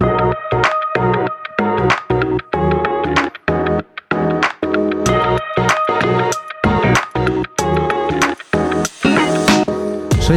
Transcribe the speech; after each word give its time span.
Soy 0.00 0.08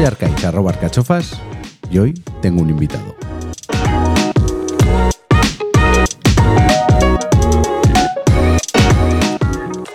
Arcaiz, 0.03 0.43
arroba 0.43 0.71
arcachofas, 0.71 1.39
y 1.89 1.99
hoy 1.99 2.13
tengo 2.41 2.61
un 2.61 2.71
invitado. 2.71 3.15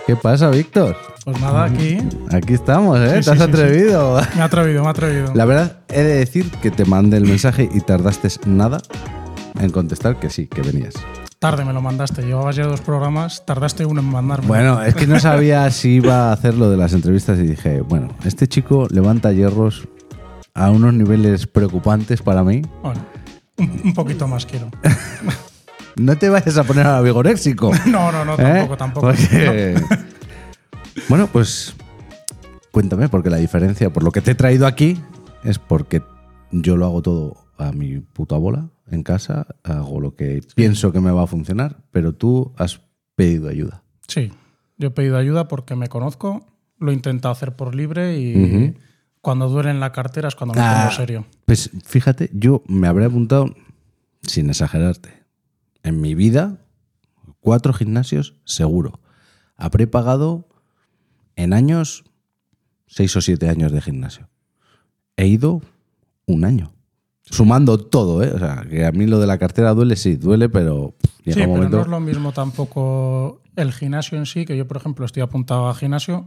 ¿Qué 0.07 0.16
pasa, 0.16 0.48
Víctor? 0.48 0.96
Pues 1.27 1.39
nada, 1.43 1.64
aquí 1.64 1.98
Aquí 2.32 2.55
estamos, 2.55 2.98
¿eh? 3.00 3.09
Sí, 3.09 3.14
¿Te 3.16 3.23
sí, 3.25 3.30
has 3.32 3.37
sí, 3.37 3.43
atrevido? 3.43 4.23
me 4.35 4.41
ha 4.41 4.45
atrevido, 4.45 4.80
me 4.82 4.89
ha 4.89 4.93
atrevido. 4.93 5.35
La 5.35 5.45
verdad, 5.45 5.80
he 5.89 6.03
de 6.03 6.14
decir 6.14 6.50
que 6.62 6.71
te 6.71 6.87
mandé 6.87 7.19
el 7.19 7.25
mensaje 7.25 7.69
y 7.71 7.80
tardaste 7.82 8.29
nada 8.46 8.80
en 9.61 9.70
contestar 9.70 10.18
que 10.18 10.30
sí, 10.30 10.46
que 10.46 10.62
venías. 10.62 10.95
Tarde 11.38 11.64
me 11.64 11.73
lo 11.73 11.80
mandaste, 11.80 12.23
llevabas 12.23 12.56
ya 12.56 12.66
dos 12.66 12.80
programas, 12.80 13.46
tardaste 13.46 13.87
uno 13.87 14.00
en 14.00 14.06
mandarme. 14.10 14.46
Bueno, 14.48 14.83
es 14.83 14.95
que 14.95 15.06
no 15.06 15.20
sabía 15.20 15.70
si 15.70 15.91
iba 15.96 16.30
a 16.30 16.33
hacer 16.33 16.55
lo 16.55 16.69
de 16.70 16.77
las 16.77 16.92
entrevistas 16.92 17.38
y 17.38 17.42
dije, 17.42 17.80
bueno, 17.80 18.09
este 18.24 18.48
chico 18.48 18.86
levanta 18.91 19.33
hierros 19.33 19.86
a 20.55 20.70
unos 20.70 20.92
niveles 20.95 21.47
preocupantes 21.47 22.23
para 22.23 22.42
mí. 22.42 22.62
Bueno, 22.83 23.00
un, 23.56 23.80
un 23.84 23.95
poquito 23.95 24.27
más 24.28 24.47
quiero. 24.47 24.69
No 25.97 26.16
te 26.16 26.28
vayas 26.28 26.56
a 26.56 26.62
poner 26.62 26.86
a 26.86 27.00
vigoréxico. 27.00 27.72
No, 27.86 28.12
no, 28.12 28.25
no, 28.25 28.34
¿eh? 28.34 28.36
tampoco, 28.36 28.77
tampoco. 28.77 29.06
Porque- 29.09 29.75
bueno, 31.09 31.27
pues 31.27 31.75
cuéntame, 32.70 33.09
porque 33.09 33.30
la 33.30 33.38
diferencia, 33.38 33.92
por 33.92 34.05
lo 34.05 34.12
que 34.12 34.20
te 34.20 34.30
he 34.30 34.34
traído 34.36 34.69
aquí, 34.69 35.00
es 35.42 35.59
porque 35.59 36.02
yo 36.52 36.77
lo 36.77 36.86
hago 36.86 37.02
todo 37.02 37.36
a 37.59 37.72
mi 37.72 37.98
puta 37.98 38.36
bola 38.36 38.69
en 38.91 39.02
casa, 39.02 39.47
hago 39.65 40.01
lo 40.01 40.15
que 40.16 40.41
pienso 40.55 40.92
que 40.92 41.01
me 41.01 41.10
va 41.10 41.23
a 41.23 41.27
funcionar, 41.27 41.84
pero 41.91 42.15
tú 42.15 42.52
has 42.56 42.80
pedido 43.14 43.48
ayuda. 43.48 43.83
Sí, 44.06 44.33
yo 44.78 44.89
he 44.89 44.91
pedido 44.91 45.17
ayuda 45.17 45.48
porque 45.48 45.75
me 45.77 45.89
conozco, 45.89 46.47
lo 46.78 46.91
he 46.91 46.94
intentado 46.94 47.33
hacer 47.33 47.56
por 47.56 47.75
libre 47.75 48.19
y 48.19 48.75
cuando 49.20 49.48
duele 49.48 49.70
en 49.70 49.81
la 49.81 49.92
cartera 49.92 50.28
es 50.28 50.34
cuando 50.36 50.55
me 50.55 50.61
Ah. 50.62 50.84
pongo 50.84 50.97
serio. 50.97 51.27
Pues 51.44 51.70
fíjate, 51.84 52.31
yo 52.33 52.62
me 52.69 52.86
habré 52.89 53.05
apuntado, 53.06 53.55
sin 54.22 54.48
exagerarte, 54.48 55.11
en 55.83 56.00
mi 56.00 56.14
vida, 56.14 56.59
cuatro 57.41 57.72
gimnasios 57.72 58.34
seguro. 58.44 59.00
Habré 59.56 59.86
pagado 59.86 60.48
en 61.36 61.53
años 61.53 62.05
seis 62.86 63.14
o 63.16 63.20
siete 63.20 63.48
años 63.48 63.72
de 63.72 63.81
gimnasio. 63.81 64.28
He 65.16 65.27
ido 65.27 65.61
un 66.27 66.44
año. 66.44 66.72
Sumando 67.31 67.79
todo, 67.79 68.23
¿eh? 68.23 68.31
O 68.34 68.39
sea, 68.39 68.65
que 68.69 68.84
a 68.87 68.93
mí 68.93 69.07
lo 69.07 69.19
de 69.21 69.27
la 69.27 69.39
cartera 69.39 69.75
duele, 69.75 69.97
sí, 69.97 70.17
duele, 70.17 70.48
pero 70.48 70.95
llega 71.25 71.34
Sí, 71.34 71.41
un 71.41 71.47
pero 71.47 71.48
momento. 71.57 71.77
no 71.77 71.83
es 71.83 71.89
lo 71.89 72.01
mismo 72.01 72.33
tampoco 72.33 73.41
el 73.57 73.73
gimnasio 73.73 74.17
en 74.19 74.27
sí, 74.27 74.45
que 74.45 74.57
yo, 74.57 74.67
por 74.69 74.77
ejemplo, 74.77 75.05
estoy 75.05 75.23
apuntado 75.23 75.69
a 75.69 75.75
gimnasio, 75.75 76.27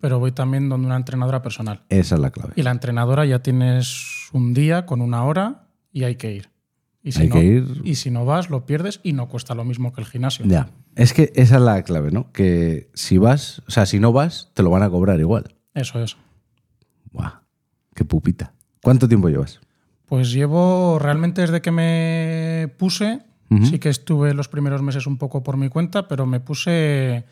pero 0.00 0.18
voy 0.20 0.32
también 0.32 0.68
donde 0.68 0.86
una 0.86 0.96
entrenadora 0.96 1.42
personal. 1.42 1.82
Esa 1.88 2.14
es 2.14 2.20
la 2.20 2.30
clave. 2.30 2.52
Y 2.56 2.62
la 2.62 2.70
entrenadora 2.70 3.26
ya 3.26 3.40
tienes 3.40 4.28
un 4.32 4.54
día 4.54 4.86
con 4.86 5.00
una 5.00 5.24
hora 5.24 5.66
y 5.92 6.04
hay 6.04 6.14
que 6.16 6.32
ir. 6.32 6.50
Y 7.02 7.12
si 7.12 7.22
Hay 7.22 7.28
no, 7.28 7.34
que 7.34 7.44
ir. 7.44 7.80
Y 7.84 7.94
si 7.96 8.10
no 8.10 8.24
vas, 8.24 8.50
lo 8.50 8.66
pierdes 8.66 9.00
y 9.02 9.14
no 9.14 9.26
cuesta 9.28 9.54
lo 9.54 9.64
mismo 9.64 9.92
que 9.92 10.00
el 10.02 10.06
gimnasio. 10.06 10.44
Ya. 10.46 10.68
Es 10.96 11.12
que 11.14 11.32
esa 11.34 11.56
es 11.56 11.62
la 11.62 11.82
clave, 11.82 12.10
¿no? 12.10 12.30
Que 12.32 12.90
si 12.94 13.16
vas, 13.18 13.62
o 13.66 13.70
sea, 13.70 13.86
si 13.86 13.98
no 13.98 14.12
vas, 14.12 14.50
te 14.54 14.62
lo 14.62 14.70
van 14.70 14.82
a 14.82 14.90
cobrar 14.90 15.18
igual. 15.18 15.54
Eso 15.74 16.00
es. 16.02 16.16
Buah, 17.12 17.40
qué 17.94 18.04
pupita. 18.04 18.52
¿Cuánto 18.82 19.08
tiempo 19.08 19.28
llevas? 19.28 19.60
Pues 20.10 20.32
llevo 20.32 20.98
realmente 20.98 21.40
desde 21.40 21.62
que 21.62 21.70
me 21.70 22.66
puse, 22.76 23.20
sí 23.62 23.78
que 23.78 23.90
estuve 23.90 24.34
los 24.34 24.48
primeros 24.48 24.82
meses 24.82 25.06
un 25.06 25.18
poco 25.18 25.44
por 25.44 25.56
mi 25.56 25.68
cuenta, 25.68 26.08
pero 26.08 26.26
me 26.26 26.40
puse 26.40 27.24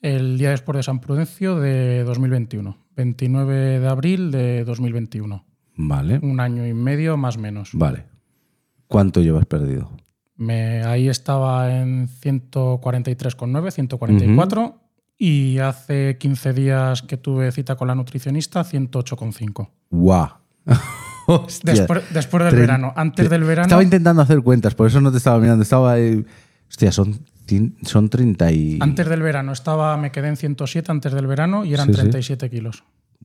el 0.00 0.36
día 0.36 0.50
después 0.50 0.74
de 0.76 0.82
San 0.82 0.98
Prudencio 0.98 1.60
de 1.60 2.02
2021, 2.02 2.78
29 2.96 3.78
de 3.78 3.88
abril 3.88 4.32
de 4.32 4.64
2021. 4.64 5.44
Vale, 5.76 6.18
Un 6.20 6.40
año 6.40 6.66
y 6.66 6.74
medio 6.74 7.16
más 7.16 7.36
o 7.36 7.40
menos. 7.40 7.70
vale. 7.74 8.06
¿Cuánto 8.88 9.20
llevas 9.22 9.46
perdido? 9.46 9.88
Me, 10.34 10.82
ahí 10.82 11.08
estaba 11.08 11.76
en 11.80 12.08
143,9, 12.08 13.70
144. 13.70 14.80
Y 15.16 15.58
hace 15.58 16.18
15 16.18 16.52
días 16.52 17.02
que 17.02 17.16
tuve 17.18 17.52
cita 17.52 17.76
con 17.76 17.86
la 17.86 17.94
nutricionista, 17.94 18.64
108,5. 18.64 19.68
¡Guau! 19.90 20.28
Hostia. 21.26 21.72
Después, 21.72 22.04
después 22.12 22.44
del 22.44 22.54
verano. 22.56 22.92
Antes 22.96 23.28
del 23.28 23.44
verano. 23.44 23.66
Estaba 23.66 23.82
intentando 23.82 24.22
hacer 24.22 24.42
cuentas, 24.42 24.74
por 24.74 24.86
eso 24.86 25.00
no 25.00 25.10
te 25.10 25.18
estaba 25.18 25.38
mirando. 25.38 25.62
Estaba 25.62 25.92
ahí. 25.92 26.24
Hostia, 26.68 26.92
son, 26.92 27.20
son 27.82 28.08
30 28.08 28.52
y. 28.52 28.78
Antes 28.80 29.08
del 29.08 29.22
verano 29.22 29.52
estaba, 29.52 29.96
me 29.96 30.12
quedé 30.12 30.28
en 30.28 30.36
107 30.36 30.90
antes 30.90 31.12
del 31.12 31.26
verano 31.26 31.64
y 31.64 31.74
eran 31.74 31.86
Sí, 31.88 31.94
sí. 31.94 32.00
37 32.00 32.50
kilos. 32.50 32.84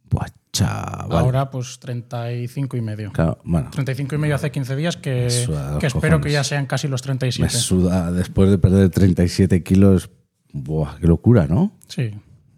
Buah, 0.10 0.28
chaval. 0.52 1.18
Ahora 1.20 1.50
pues 1.50 1.80
35 1.80 2.76
y 2.78 2.82
medio. 2.82 3.12
Claro, 3.14 3.40
bueno, 3.44 3.70
35 3.72 4.16
y 4.16 4.18
medio 4.18 4.36
hace 4.36 4.52
15 4.52 4.76
días 4.76 4.98
que, 4.98 5.26
los 5.48 5.80
que 5.80 5.88
espero 5.88 6.20
que 6.20 6.32
ya 6.32 6.44
sean 6.44 6.66
casi 6.66 6.88
los 6.88 7.02
me 7.02 7.16
37. 7.18 7.50
suda 7.50 8.12
después 8.12 8.50
de 8.50 8.58
perder 8.58 8.90
37 8.90 9.64
kilos. 9.64 10.10
Buah, 10.54 10.98
qué 11.00 11.08
locura, 11.08 11.48
¿no? 11.48 11.78
Sí, 11.88 12.12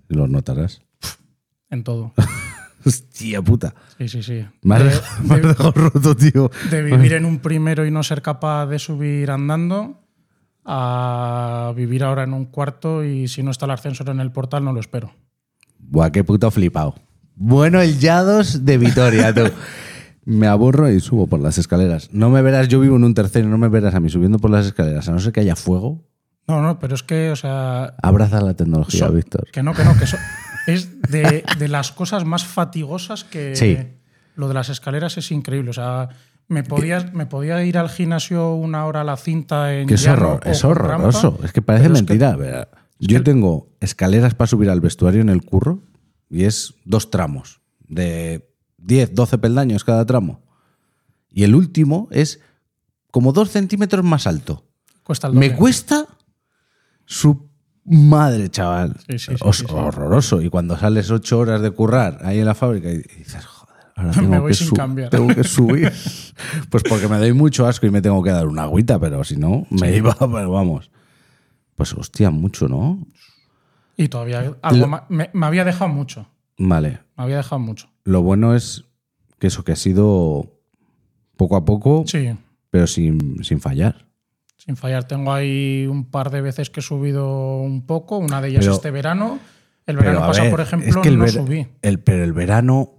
Lo 0.08 0.28
notarás. 0.28 0.82
en 1.70 1.84
todo. 1.84 2.14
Hostia 2.86 3.42
puta. 3.42 3.74
Sí, 3.98 4.08
sí, 4.10 4.24
sí. 4.24 4.46
Me 4.62 4.76
has 4.76 4.84
De- 4.84 4.90
dejado, 4.90 5.24
me 5.28 5.36
has 5.36 5.42
dejado 5.42 5.72
roto, 5.72 6.16
tío. 6.16 6.52
de 6.72 6.84
vivir 6.84 7.14
en 7.14 7.26
un 7.26 7.40
primero 7.40 7.86
y 7.86 7.92
no 7.92 8.04
ser 8.04 8.22
capaz 8.22 8.66
de 8.68 8.80
subir 8.80 9.32
andando 9.32 10.00
a 10.66 11.74
vivir 11.76 12.04
ahora 12.04 12.24
en 12.24 12.34
un 12.34 12.46
cuarto 12.46 13.04
y 13.04 13.28
si 13.28 13.44
no 13.44 13.52
está 13.52 13.66
el 13.66 13.72
ascensor 13.72 14.10
en 14.10 14.20
el 14.20 14.32
portal 14.32 14.64
no 14.64 14.74
lo 14.74 14.80
espero. 14.80 15.12
Buah, 15.80 16.12
qué 16.12 16.24
puto 16.24 16.50
flipado. 16.52 16.96
Bueno, 17.36 17.82
el 17.82 18.00
Yados 18.00 18.64
de 18.66 18.78
Vitoria, 18.78 19.34
tú. 19.34 19.44
Me 20.26 20.48
aburro 20.48 20.90
y 20.90 21.02
subo 21.02 21.28
por 21.28 21.42
las 21.42 21.58
escaleras. 21.58 22.10
No 22.14 22.30
me 22.30 22.42
verás, 22.42 22.70
yo 22.70 22.80
vivo 22.80 22.96
en 22.96 23.04
un 23.04 23.14
tercero, 23.14 23.50
no 23.50 23.58
me 23.58 23.68
verás 23.68 23.94
a 23.94 24.00
mí 24.00 24.10
subiendo 24.10 24.40
por 24.40 24.52
las 24.52 24.66
escaleras, 24.66 25.10
a 25.10 25.12
no 25.12 25.20
ser 25.20 25.34
que 25.34 25.42
haya 25.42 25.58
fuego. 25.58 26.08
No, 26.48 26.62
no, 26.62 26.80
pero 26.80 26.96
es 26.96 27.04
que, 27.04 27.30
o 27.30 27.36
sea, 27.36 27.94
Abraza 28.02 28.40
la 28.40 28.54
tecnología, 28.54 29.08
So- 29.08 29.12
Víctor. 29.12 29.50
Que 29.52 29.62
no, 29.64 29.74
que 29.74 29.84
no, 29.84 29.98
que 29.98 30.06
eso 30.06 30.16
es 30.68 31.02
de, 31.02 31.44
de 31.58 31.68
las 31.68 31.92
cosas 31.92 32.26
más 32.26 32.46
fatigosas 32.46 33.24
que 33.24 33.56
Sí. 33.56 33.78
lo 34.36 34.48
de 34.48 34.54
las 34.54 34.70
escaleras 34.70 35.18
es 35.18 35.32
increíble. 35.32 35.70
O 35.70 35.74
sea, 35.74 36.10
me 36.48 36.64
podía, 36.64 37.10
me 37.14 37.26
podía 37.26 37.64
ir 37.64 37.78
al 37.78 37.90
gimnasio 37.90 38.54
una 38.56 38.86
hora 38.86 39.02
a 39.02 39.04
la 39.04 39.18
cinta 39.18 39.74
en 39.76 39.88
Que 39.88 39.96
es, 39.96 40.08
horror, 40.08 40.42
es 40.46 40.64
horroroso. 40.64 41.32
rampa, 41.32 41.46
es 41.46 41.52
que 41.54 41.62
parece 41.62 41.84
pero 41.86 41.96
es 41.96 42.02
que- 42.04 42.18
mentira. 42.18 42.70
yo 43.00 43.24
tengo 43.24 43.70
escaleras 43.80 44.34
para 44.36 44.48
subir 44.48 44.70
al 44.70 44.82
vestuario 44.82 45.22
en 45.22 45.30
el 45.30 45.44
curro 45.44 45.82
y 46.30 46.44
es 46.46 46.76
dos 46.86 47.10
tramos 47.12 47.62
de 47.88 48.50
10, 48.78 49.14
12 49.16 49.38
peldaños 49.38 49.84
cada 49.84 50.06
tramo. 50.06 50.42
Y 51.32 51.44
el 51.44 51.56
último 51.56 52.08
es 52.12 52.40
como 53.12 53.32
dos 53.34 53.50
centímetros 53.50 54.04
más 54.06 54.28
alto. 54.28 54.66
cuesta 55.04 55.28
el 55.28 55.34
Me 55.34 55.48
doble. 55.48 55.58
cuesta 55.60 56.08
su 57.06 57.50
madre, 57.86 58.50
chaval. 58.50 58.96
Sí, 59.08 59.20
sí, 59.20 59.32
sí, 59.32 59.36
Os- 59.42 59.58
sí, 59.58 59.66
sí. 59.68 59.74
Horroroso. 59.74 60.42
Y 60.42 60.50
cuando 60.50 60.78
sales 60.78 61.10
ocho 61.12 61.40
horas 61.40 61.62
de 61.62 61.72
currar 61.72 62.20
ahí 62.24 62.40
en 62.40 62.46
la 62.46 62.56
fábrica 62.56 62.90
y 62.92 62.98
dices, 62.98 63.46
joder, 63.46 63.76
ahora 63.96 64.10
Me 64.16 64.22
tengo, 64.22 64.42
voy 64.42 64.52
que, 64.52 64.58
sin 64.58 64.68
su- 64.68 64.76
cambiar. 64.76 65.10
tengo 65.10 65.28
que 65.34 65.44
subir. 65.44 65.92
pues 66.70 66.84
porque 66.88 67.08
me 67.08 67.18
doy 67.18 67.34
mucho 67.34 67.66
asco 67.68 67.86
y 67.86 67.92
me 67.92 68.02
tengo 68.02 68.22
que 68.24 68.32
dar 68.32 68.48
una 68.48 68.64
agüita, 68.64 69.00
pero 69.00 69.24
si 69.24 69.38
no, 69.38 69.66
me 69.70 69.96
iba, 69.96 70.16
pero 70.20 70.52
vamos. 70.52 70.92
Pues 71.76 71.94
hostia, 71.94 72.30
mucho, 72.32 72.68
¿no? 72.68 73.06
Y 73.98 74.08
todavía 74.08 74.56
algo 74.62 74.88
Lo- 74.88 75.06
me, 75.10 75.30
me 75.34 75.46
había 75.46 75.64
dejado 75.66 75.90
mucho. 75.92 76.28
Vale. 76.58 77.00
Me 77.18 77.24
había 77.24 77.38
dejado 77.38 77.60
mucho. 77.60 77.90
Lo 78.06 78.22
bueno 78.22 78.56
es 78.56 78.86
que 79.40 79.48
eso 79.48 79.64
que 79.64 79.72
ha 79.74 79.76
sido 79.76 80.60
poco 81.38 81.56
a 81.56 81.66
poco, 81.66 82.04
Sí, 82.08 82.36
pero 82.70 82.88
sin, 82.88 83.44
sin 83.44 83.60
fallar. 83.60 84.08
Sin 84.66 84.76
fallar. 84.76 85.06
Tengo 85.06 85.34
ahí 85.34 85.86
un 85.88 86.06
par 86.10 86.30
de 86.30 86.42
veces 86.42 86.70
que 86.70 86.80
he 86.80 86.84
subido 86.84 87.58
un 87.58 87.86
poco. 87.86 88.18
Una 88.18 88.42
de 88.42 88.50
ellas 88.50 88.62
Pero- 88.66 88.76
este 88.76 88.92
verano. 88.92 89.40
El 89.86 89.98
verano 89.98 90.22
pasado, 90.22 90.50
por 90.50 90.62
es 90.62 90.68
ejemplo, 90.68 91.02
que 91.02 91.10
el 91.10 91.18
no 91.20 91.28
subí. 91.28 91.68
el- 91.82 92.00
pero 92.00 92.24
el 92.24 92.32
verano 92.32 92.92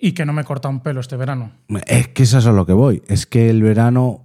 Y 0.00 0.12
que 0.12 0.24
no 0.26 0.32
me 0.32 0.44
corta 0.44 0.68
un 0.68 0.80
pelo 0.82 1.00
este 1.00 1.16
verano. 1.16 1.52
Es 1.86 2.08
que 2.08 2.22
eso 2.22 2.38
es 2.38 2.46
a 2.46 2.52
lo 2.52 2.64
que 2.66 2.72
voy. 2.74 3.02
Es 3.08 3.26
que 3.26 3.48
el 3.50 3.62
verano, 3.62 4.24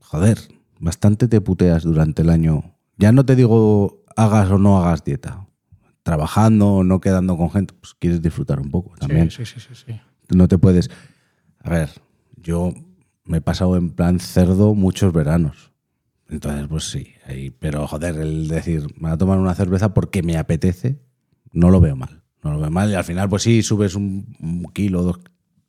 joder, 0.00 0.38
bastante 0.78 1.28
te 1.28 1.40
puteas 1.40 1.82
durante 1.84 2.22
el 2.22 2.30
año. 2.30 2.74
Ya 2.96 3.12
no 3.12 3.24
te 3.24 3.36
digo 3.36 4.02
hagas 4.16 4.50
o 4.50 4.58
no 4.58 4.78
hagas 4.78 5.04
dieta. 5.04 5.46
Trabajando 6.02 6.68
o 6.74 6.84
no 6.84 7.00
quedando 7.00 7.36
con 7.36 7.50
gente, 7.50 7.74
pues 7.80 7.94
quieres 7.94 8.22
disfrutar 8.22 8.58
un 8.60 8.70
poco 8.70 8.94
también. 8.98 9.30
Sí, 9.30 9.44
sí, 9.44 9.60
sí, 9.60 9.68
sí, 9.74 9.84
sí. 9.86 10.00
No 10.34 10.48
te 10.48 10.56
puedes... 10.58 10.88
A 11.62 11.70
ver, 11.70 11.90
yo 12.36 12.72
me 13.30 13.38
he 13.38 13.40
pasado 13.40 13.76
en 13.76 13.90
plan 13.90 14.18
cerdo 14.20 14.74
muchos 14.74 15.12
veranos. 15.12 15.70
Entonces, 16.28 16.66
pues 16.68 16.84
sí. 16.90 17.08
ahí- 17.26 17.50
pero 17.50 17.86
joder, 17.86 18.16
el 18.16 18.48
decir, 18.48 18.82
me 18.96 19.08
voy 19.08 19.10
a 19.12 19.16
tomar 19.18 19.38
una 19.38 19.54
cerveza 19.54 19.94
porque 19.94 20.22
me 20.22 20.36
apetece, 20.36 20.98
no 21.52 21.70
lo 21.70 21.80
veo 21.80 21.96
mal. 21.96 22.22
No 22.42 22.52
lo 22.52 22.60
veo 22.60 22.70
mal. 22.70 22.90
Y 22.90 22.94
al 22.94 23.04
final, 23.04 23.28
pues 23.28 23.42
sí, 23.42 23.62
subes 23.62 23.94
un, 23.94 24.36
un 24.40 24.64
kilo, 24.72 25.02
dos, 25.02 25.20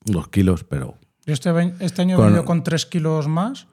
dos 0.05 0.27
kilos, 0.29 0.63
pero 0.63 0.97
Yo 1.25 1.33
este, 1.33 1.49
este 1.79 2.01
año 2.01 2.19
he 2.19 2.23
venido 2.25 2.45
con 2.45 2.63
3 2.63 2.85
kilos 2.85 3.27
más 3.27 3.67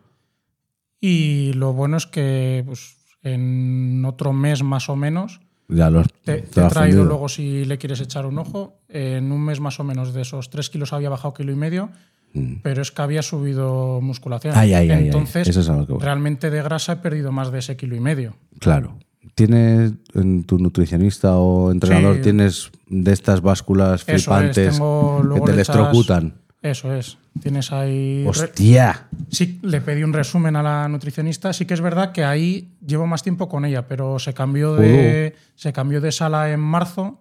Y 1.00 1.52
lo 1.54 1.72
bueno 1.72 1.96
es 1.96 2.06
que 2.06 2.62
pues, 2.66 2.96
en 3.22 4.04
otro 4.06 4.32
mes 4.32 4.62
más 4.62 4.88
o 4.88 4.96
menos, 4.96 5.40
Ya 5.68 5.90
los 5.90 6.06
te, 6.24 6.38
te 6.38 6.42
te 6.42 6.60
he 6.60 6.68
traído 6.68 7.04
luego 7.04 7.28
si 7.28 7.64
le 7.64 7.78
quieres 7.78 8.00
echar 8.00 8.26
un 8.26 8.38
ojo. 8.38 8.80
En 8.88 9.30
un 9.32 9.42
mes 9.44 9.60
más 9.60 9.78
o 9.80 9.84
menos 9.84 10.12
de 10.14 10.22
esos 10.22 10.50
3 10.50 10.70
kilos 10.70 10.92
había 10.92 11.10
bajado 11.10 11.34
kilo 11.34 11.52
y 11.52 11.56
medio, 11.56 11.90
pero 12.62 12.82
es 12.82 12.90
que 12.92 13.02
había 13.02 13.22
subido 13.22 14.00
musculación. 14.00 14.54
Mm. 14.54 14.58
Ay, 14.58 14.74
ay, 14.74 14.90
ay, 14.90 14.98
ay. 14.98 15.04
Entonces, 15.06 15.48
Eso 15.48 15.60
es 15.60 15.68
a 15.68 15.76
lo 15.76 15.86
que 15.86 15.92
voy. 15.94 16.02
realmente 16.02 16.50
de 16.50 16.62
grasa 16.62 16.92
he 16.92 16.96
perdido 16.96 17.32
más 17.32 17.50
de 17.50 17.58
ese 17.60 17.76
kilo 17.76 17.96
y 17.96 18.00
medio. 18.00 18.36
Claro. 18.60 18.98
¿Tienes 19.34 19.92
en 20.14 20.44
tu 20.44 20.58
nutricionista 20.58 21.36
o 21.36 21.70
entrenador, 21.70 22.16
Sí. 22.16 22.22
tienes 22.22 22.70
de 22.88 23.12
estas 23.12 23.40
básculas 23.40 24.02
Eso 24.02 24.12
es, 24.16 24.24
flipantes 24.24 24.72
tengo- 24.74 25.34
que 25.34 25.40
te 25.42 25.50
electrocutan? 25.52 26.34
Eso 26.60 26.92
es. 26.92 27.18
Tienes 27.40 27.70
ahí. 27.70 28.24
¡Hostia! 28.26 29.06
Sí, 29.30 29.60
le 29.62 29.80
pedí 29.80 30.02
un 30.02 30.12
resumen 30.12 30.56
a 30.56 30.62
la 30.64 30.88
nutricionista. 30.88 31.52
Sí 31.52 31.66
que 31.66 31.74
es 31.74 31.80
verdad 31.80 32.10
que 32.10 32.24
ahí 32.24 32.72
llevo 32.84 33.06
más 33.06 33.22
tiempo 33.22 33.48
con 33.48 33.64
ella, 33.64 33.86
pero 33.86 34.18
se 34.18 34.34
cambió 34.34 34.74
de, 34.74 35.36
se 35.54 35.72
cambió 35.72 36.00
de 36.00 36.10
sala 36.10 36.50
en 36.50 36.58
marzo 36.58 37.20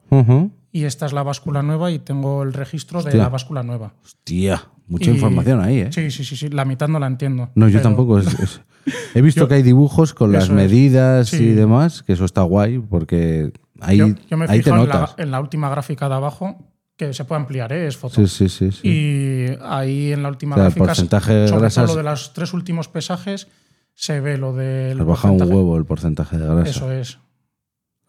y 0.71 0.85
esta 0.85 1.05
es 1.05 1.13
la 1.13 1.21
báscula 1.21 1.61
nueva 1.61 1.91
y 1.91 1.99
tengo 1.99 2.41
el 2.41 2.53
registro 2.53 3.03
de 3.03 3.13
la 3.15 3.29
báscula 3.29 3.61
nueva. 3.61 3.93
Hostia, 4.03 4.63
mucha 4.87 5.11
Y- 5.11 5.15
información 5.15 5.61
ahí, 5.61 5.79
¿eh? 5.79 5.89
Sí, 5.91 6.09
sí, 6.11 6.23
sí, 6.23 6.35
sí. 6.35 6.49
La 6.49 6.65
mitad 6.65 6.87
no 6.87 6.99
la 6.99 7.07
entiendo. 7.07 7.49
No, 7.55 7.67
yo 7.69 7.81
tampoco. 7.81 8.19
es- 8.19 8.39
es- 8.39 8.61
He 9.15 9.21
visto 9.21 9.41
Yo- 9.41 9.47
que 9.49 9.55
hay 9.55 9.63
dibujos 9.63 10.13
con 10.13 10.31
las 10.31 10.45
Eso 10.45 10.53
medidas 10.53 11.33
y 11.33 11.47
demás, 11.53 12.03
que 12.03 12.13
eso 12.13 12.23
está 12.25 12.41
guay, 12.43 12.79
porque 12.79 13.51
ahí, 13.81 13.97
Yo, 13.97 14.07
yo 14.29 14.37
me 14.37 14.45
ahí 14.45 14.59
te 14.59 14.71
fijo 14.71 14.83
en 14.83 14.89
la, 14.89 15.13
en 15.17 15.31
la 15.31 15.39
última 15.41 15.69
gráfica 15.69 16.07
de 16.07 16.15
abajo, 16.15 16.57
que 16.95 17.13
se 17.13 17.25
puede 17.25 17.41
ampliar, 17.41 17.73
¿eh? 17.73 17.85
es 17.87 17.97
foto. 17.97 18.15
Sí, 18.15 18.27
sí, 18.27 18.47
sí. 18.49 18.71
sí. 18.71 18.87
Y 18.87 19.57
ahí 19.61 20.13
en 20.13 20.23
la 20.23 20.29
última 20.29 20.55
O 20.55 20.59
sea, 20.59 20.67
el 20.67 20.69
gráfica, 20.71 20.85
porcentaje 20.85 21.33
de 21.33 21.47
sobre 21.49 21.61
grasas- 21.61 21.85
todo 21.85 21.95
lo 21.97 22.03
de 22.03 22.09
los 22.09 22.33
tres 22.33 22.53
últimos 22.53 22.87
pesajes, 22.87 23.47
se 23.93 24.19
ve 24.21 24.37
lo 24.37 24.53
del 24.53 24.99
Has 25.01 25.05
bajado 25.05 25.33
un 25.33 25.41
huevo 25.43 25.75
el 25.77 25.85
porcentaje 25.85 26.37
de 26.37 26.45
grasa. 26.47 26.69
Eso 26.69 26.91
es. 26.91 27.19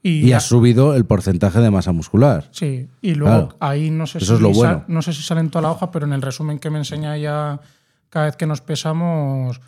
Y, 0.03 0.29
Y 0.29 0.33
has 0.33 0.45
subido 0.45 0.95
el 0.95 1.05
porcentaje 1.07 1.61
de 1.61 1.71
masa 1.71 1.93
muscular. 1.93 2.49
Sí, 2.53 2.89
y 3.03 3.15
luego 3.15 3.49
Claro. 3.49 3.57
ahí 3.61 3.91
no 3.91 4.07
sé, 4.07 4.19
Eso 4.19 4.27
si 4.27 4.35
es 4.35 4.41
lo 4.41 4.49
sa- 4.55 4.59
bueno. 4.59 4.85
no 4.89 5.03
sé 5.03 5.13
si 5.13 5.23
sale 5.23 5.41
en 5.41 5.51
toda 5.51 5.63
la 5.63 5.71
hoja, 5.73 5.91
pero 5.91 6.07
en 6.07 6.13
el 6.13 6.23
resumen 6.23 6.59
que 6.61 6.71
me 6.71 6.79
enseña 6.79 7.17
ella 7.17 7.61
cada 8.09 8.27
vez 8.27 8.37
que 8.37 8.47
nos 8.47 8.61
pesamos, 8.61 9.61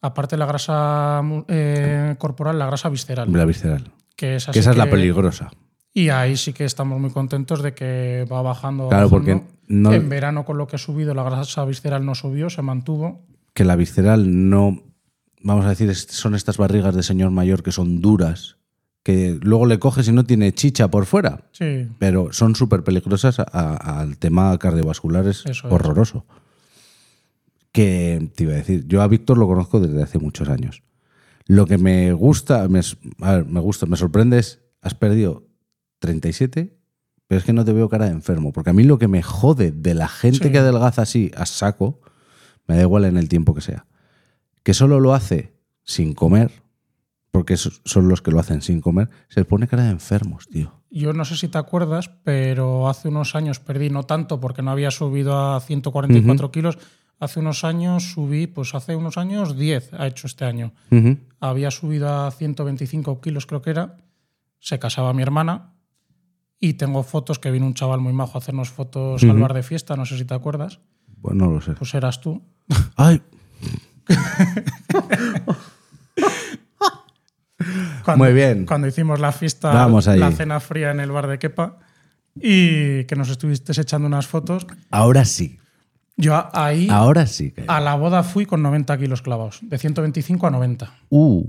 aparte 0.00 0.36
de 0.36 0.38
la 0.40 0.46
grasa 0.46 1.20
eh, 1.48 2.14
corporal, 2.18 2.58
la 2.58 2.66
grasa 2.66 2.88
visceral, 2.88 3.30
La 3.32 3.44
visceral. 3.44 3.92
que 4.16 4.36
es 4.36 4.46
Que 4.46 4.58
esa 4.58 4.70
es 4.70 4.76
la 4.76 4.88
peligrosa. 4.88 5.50
Y 5.92 6.08
ahí 6.08 6.36
sí 6.36 6.52
que 6.52 6.64
estamos 6.64 6.98
muy 7.00 7.10
contentos 7.10 7.62
de 7.62 7.72
que 7.74 8.26
va 8.30 8.42
bajando. 8.42 8.88
Claro, 8.88 9.08
bajando. 9.10 9.10
porque 9.40 9.54
no- 9.68 9.92
En 9.92 10.08
verano 10.08 10.44
con 10.44 10.58
lo 10.58 10.66
que 10.66 10.76
he 10.76 10.78
subido, 10.78 11.14
la 11.14 11.22
grasa 11.22 11.64
visceral 11.66 12.04
no 12.04 12.14
subió, 12.14 12.50
se 12.50 12.62
mantuvo. 12.62 13.22
Que 13.52 13.64
la 13.64 13.76
visceral 13.76 14.48
no. 14.50 14.82
Vamos 15.42 15.66
a 15.66 15.68
decir, 15.68 15.94
son 15.94 16.34
estas 16.34 16.56
barrigas 16.56 16.94
de 16.96 17.02
señor 17.02 17.30
mayor 17.30 17.62
que 17.62 17.70
son 17.70 18.00
duras, 18.00 18.56
que 19.04 19.38
luego 19.40 19.66
le 19.66 19.78
coges 19.78 20.08
y 20.08 20.12
no 20.12 20.24
tiene 20.24 20.52
chicha 20.52 20.90
por 20.90 21.06
fuera. 21.06 21.44
Sí, 21.52 21.86
Pero 22.00 22.32
son 22.32 22.56
súper 22.56 22.82
peligrosas 22.82 23.38
al 23.38 24.16
tema 24.18 24.58
cardiovascular, 24.58 25.26
es 25.28 25.44
Eso 25.46 25.50
es. 25.68 25.72
horroroso. 25.72 26.24
Que 27.72 28.30
te 28.34 28.44
iba 28.44 28.52
a 28.52 28.56
decir, 28.56 28.86
yo 28.86 29.02
a 29.02 29.08
Víctor 29.08 29.36
lo 29.36 29.46
conozco 29.46 29.80
desde 29.80 30.02
hace 30.02 30.18
muchos 30.18 30.48
años. 30.48 30.82
Lo 31.46 31.66
que 31.66 31.76
me 31.76 32.12
gusta, 32.12 32.66
me, 32.68 32.80
a 33.20 33.32
ver, 33.36 33.46
me 33.46 33.60
gusta, 33.60 33.86
me 33.86 33.96
sorprende 33.96 34.38
es, 34.38 34.60
has 34.80 34.94
perdido 34.94 35.46
37, 35.98 36.76
pero 37.26 37.38
es 37.38 37.44
que 37.44 37.52
no 37.52 37.64
te 37.64 37.72
veo 37.72 37.88
cara 37.88 38.06
de 38.06 38.12
enfermo. 38.12 38.52
Porque 38.52 38.70
a 38.70 38.72
mí 38.72 38.84
lo 38.84 38.98
que 38.98 39.08
me 39.08 39.22
jode 39.22 39.72
de 39.72 39.94
la 39.94 40.08
gente 40.08 40.46
Sí. 40.46 40.52
que 40.52 40.58
adelgaza 40.58 41.02
así 41.02 41.30
a 41.36 41.46
saco, 41.46 42.00
me 42.66 42.76
da 42.76 42.82
igual 42.82 43.04
en 43.04 43.16
el 43.18 43.28
tiempo 43.28 43.54
que 43.54 43.60
sea, 43.60 43.86
que 44.62 44.72
solo 44.72 45.00
lo 45.00 45.12
hace 45.12 45.52
sin 45.82 46.14
comer, 46.14 46.62
porque 47.34 47.56
son 47.56 48.08
los 48.08 48.22
que 48.22 48.30
lo 48.30 48.38
hacen 48.38 48.62
sin 48.62 48.80
comer, 48.80 49.10
se 49.26 49.44
pone 49.44 49.66
cara 49.66 49.82
de 49.82 49.90
enfermos, 49.90 50.46
tío. 50.46 50.72
yo 50.88 51.12
no 51.12 51.24
sé 51.24 51.36
si 51.36 51.48
te 51.48 51.58
acuerdas, 51.58 52.08
pero 52.22 52.88
hace 52.88 53.08
unos 53.08 53.34
años 53.34 53.58
perdí, 53.58 53.90
no 53.90 54.04
tanto 54.04 54.38
porque 54.38 54.62
no 54.62 54.70
había 54.70 54.92
subido 54.92 55.36
a 55.36 55.58
144 55.58 56.52
kilos, 56.52 56.78
hace 57.18 57.40
unos 57.40 57.64
años 57.64 58.12
subí, 58.12 58.46
pues 58.46 58.76
hace 58.76 58.94
unos 58.94 59.18
años 59.18 59.58
10 59.58 59.94
ha 59.94 60.06
hecho 60.06 60.28
este 60.28 60.44
año. 60.44 60.74
Había 61.40 61.72
subido 61.72 62.08
a 62.08 62.30
125 62.30 63.20
kilos, 63.20 63.46
creo 63.46 63.62
que 63.62 63.70
era. 63.70 63.96
Se 64.60 64.78
casaba 64.78 65.12
mi 65.12 65.22
hermana. 65.22 65.74
Y 66.60 66.74
tengo 66.74 67.02
fotos 67.02 67.40
que 67.40 67.50
vino 67.50 67.66
un 67.66 67.74
chaval 67.74 67.98
muy 67.98 68.12
majo 68.12 68.38
a 68.38 68.38
hacernos 68.38 68.70
fotos 68.70 69.24
al 69.24 69.40
bar 69.40 69.54
de 69.54 69.64
fiesta, 69.64 69.96
no 69.96 70.06
sé 70.06 70.16
si 70.18 70.24
te 70.24 70.34
acuerdas. 70.34 70.78
Pues 71.20 71.34
no 71.34 71.50
lo 71.50 71.60
sé. 71.60 71.72
Pues 71.72 71.92
eras 71.94 72.20
tú. 72.20 72.44
Ay, 72.94 73.20
Cuando, 78.04 78.24
Muy 78.24 78.34
bien. 78.34 78.66
Cuando 78.66 78.86
hicimos 78.88 79.20
la 79.20 79.32
fiesta, 79.32 79.72
Vamos 79.72 80.06
la 80.06 80.30
cena 80.32 80.60
fría 80.60 80.90
en 80.90 81.00
el 81.00 81.10
bar 81.10 81.26
de 81.28 81.38
Kepa. 81.38 81.78
Y 82.36 83.04
que 83.04 83.14
nos 83.16 83.28
estuviste 83.28 83.72
echando 83.80 84.06
unas 84.08 84.26
fotos. 84.26 84.66
ahora 84.90 85.24
sí. 85.24 85.58
Yo 86.16 86.48
ahí 86.52 86.88
Ahora 86.90 87.26
sí. 87.26 87.50
que- 87.52 87.64
a 87.66 87.80
la 87.80 87.94
boda 87.96 88.22
fui 88.22 88.46
con 88.46 88.62
90 88.62 88.96
kilos 88.98 89.20
clavados, 89.22 89.58
de 89.62 89.78
125 89.78 90.46
a 90.46 90.50
90. 90.50 90.94
Uh, 91.10 91.44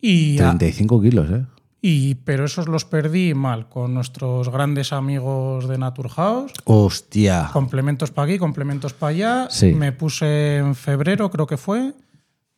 Y, 0.00 0.36
a- 0.38 0.50
35 0.50 1.00
kilos, 1.00 1.30
¿eh? 1.30 1.44
y 1.82 2.16
pero 2.16 2.44
esos 2.44 2.66
los 2.68 2.84
perdí 2.84 3.34
mal 3.34 3.68
con 3.68 3.94
nuestros 3.94 4.48
grandes 4.50 4.92
amigos 4.92 5.68
de 5.68 5.78
Naturhaus. 5.78 6.52
Hostia. 6.64 7.50
Complementos 7.52 8.10
para 8.10 8.26
aquí, 8.28 8.38
complementos 8.38 8.92
para 8.94 9.10
allá. 9.10 9.46
Sí. 9.50 9.72
Me 9.74 9.92
puse 9.92 10.56
en 10.58 10.74
febrero, 10.74 11.30
creo 11.30 11.46
que 11.46 11.56
fue. 11.56 11.92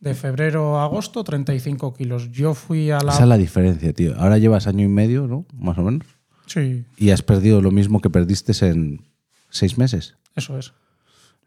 De 0.03 0.13
febrero 0.15 0.79
a 0.79 0.83
agosto, 0.83 1.23
35 1.23 1.93
kilos. 1.93 2.31
Yo 2.31 2.53
fui 2.53 2.91
a 2.91 2.99
la. 2.99 3.13
Esa 3.13 3.23
es 3.23 3.29
la 3.29 3.37
diferencia, 3.37 3.93
tío. 3.93 4.13
Ahora 4.19 4.37
llevas 4.37 4.67
año 4.67 4.83
y 4.83 4.89
medio, 4.89 5.27
¿no? 5.27 5.45
Más 5.57 5.77
o 5.77 5.83
menos. 5.83 6.05
Sí, 6.45 6.85
Y 6.97 7.11
has 7.11 7.21
perdido 7.21 7.61
lo 7.61 7.71
mismo 7.71 8.01
que 8.01 8.09
perdiste 8.09 8.51
en 8.67 9.01
seis 9.49 9.77
meses. 9.77 10.15
eso 10.35 10.57
es. 10.57 10.73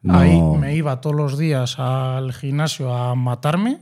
No. 0.03 0.19
Ahí 0.19 0.41
me 0.59 0.75
iba 0.75 1.01
todos 1.01 1.17
los 1.17 1.37
días 1.37 1.79
al 1.79 2.33
gimnasio 2.33 2.95
a 2.95 3.15
matarme. 3.15 3.79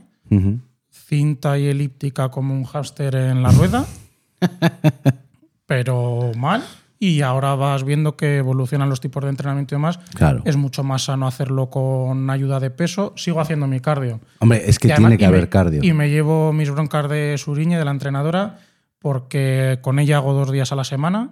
Cinta 0.89 1.57
y 1.57 1.67
elíptica 1.67 2.29
como 2.29 2.53
un 2.53 2.63
hámster 2.63 3.15
en 3.15 3.43
la 3.43 3.51
rueda. 3.51 3.85
pero 5.65 6.31
mal. 6.35 6.63
Y 7.07 7.21
ahora 7.21 7.53
vas 7.55 7.83
viendo 7.83 8.15
que 8.17 8.37
evolucionan 8.37 8.89
los 8.89 8.99
tipos 9.01 9.23
de 9.23 9.29
entrenamiento 9.29 9.75
y 9.75 9.77
demás. 9.77 9.99
Claro. 10.15 10.41
Es 10.45 10.55
mucho 10.55 10.83
más 10.83 11.03
sano 11.03 11.27
hacerlo 11.27 11.69
con 11.69 12.29
ayuda 12.29 12.59
de 12.59 12.71
peso. 12.71 13.13
Sigo 13.15 13.41
haciendo 13.41 13.67
mi 13.67 13.79
cardio. 13.79 14.21
Hombre, 14.39 14.63
es 14.69 14.79
que 14.79 14.87
Y 14.87 14.91
además- 14.91 15.09
tiene 15.09 15.17
que 15.19 15.25
haber 15.25 15.41
me- 15.41 15.49
cardio. 15.49 15.83
Y 15.83 15.93
me 15.93 16.09
llevo 16.09 16.51
mis 16.53 16.71
broncas 16.71 17.07
de 17.09 17.35
Suriñe, 17.37 17.77
de 17.77 17.85
la 17.85 17.91
entrenadora, 17.91 18.57
porque 18.99 19.77
con 19.81 19.99
ella 19.99 20.17
hago 20.17 20.33
dos 20.33 20.51
días 20.51 20.71
a 20.71 20.75
la 20.75 20.83
semana 20.83 21.29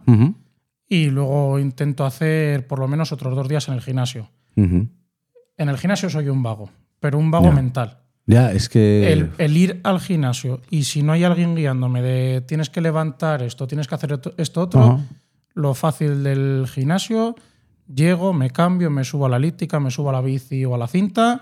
y 0.88 1.10
luego 1.10 1.58
intento 1.60 2.06
hacer 2.06 2.68
por 2.68 2.78
lo 2.80 2.88
menos 2.88 3.12
otros 3.12 3.36
dos 3.36 3.48
días 3.48 3.68
en 3.68 3.74
el 3.74 3.82
gimnasio. 3.82 4.30
En 4.56 4.90
el 5.70 5.78
gimnasio 5.78 6.10
soy 6.10 6.30
un 6.30 6.44
vago, 6.44 6.70
pero 7.00 7.18
un 7.18 7.32
vago 7.32 7.52
mental. 7.52 8.00
Ya, 8.26 8.52
es 8.52 8.70
que. 8.70 9.12
El, 9.12 9.32
el 9.38 9.58
ir 9.58 9.80
al 9.84 10.00
gimnasio 10.00 10.62
y 10.70 10.84
si 10.84 11.04
no 11.04 11.12
hay 11.14 11.24
alguien 11.24 11.56
guiándome 11.56 12.02
de 12.02 12.42
tienes 12.42 12.70
que 12.70 12.80
levantar 12.80 13.42
esto, 13.42 13.68
tienes 13.68 13.88
que 13.88 13.96
hacer 13.96 14.20
esto- 14.38 14.62
otro. 14.62 15.02
Lo 15.54 15.74
fácil 15.74 16.24
del 16.24 16.68
gimnasio, 16.68 17.36
llego, 17.94 18.34
me 18.34 18.50
cambio, 18.50 18.90
me 18.90 19.04
subo 19.04 19.26
a 19.26 19.30
la 19.30 19.38
elíptica, 19.38 19.80
me 19.80 19.92
subo 19.92 20.10
a 20.10 20.14
la 20.14 20.22
bici 20.22 20.66
o 20.66 20.74
a 20.76 20.78
la 20.78 20.88
cinta, 20.88 21.42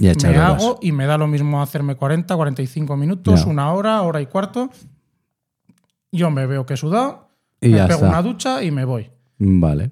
Y 0.00 0.04
me 0.06 0.10
horas. 0.30 0.62
hago 0.62 0.78
y 0.80 0.92
me 0.92 1.04
da 1.06 1.18
lo 1.18 1.26
mismo 1.26 1.60
hacerme 1.62 1.96
40, 1.96 2.34
45 2.34 2.96
minutos, 2.96 3.44
una 3.46 3.72
hora, 3.72 4.00
hora 4.02 4.20
y 4.22 4.26
cuarto. 4.26 4.70
Yo 6.10 6.30
me 6.30 6.46
veo 6.46 6.66
que 6.66 6.74
he 6.74 6.76
sudado, 6.76 7.28
Y 7.60 7.68
me 7.70 7.78
pego 7.86 7.94
está. 7.94 8.08
una 8.08 8.22
ducha 8.22 8.62
y 8.62 8.70
me 8.70 8.84
voy. 8.84 9.10
Vale. 9.38 9.90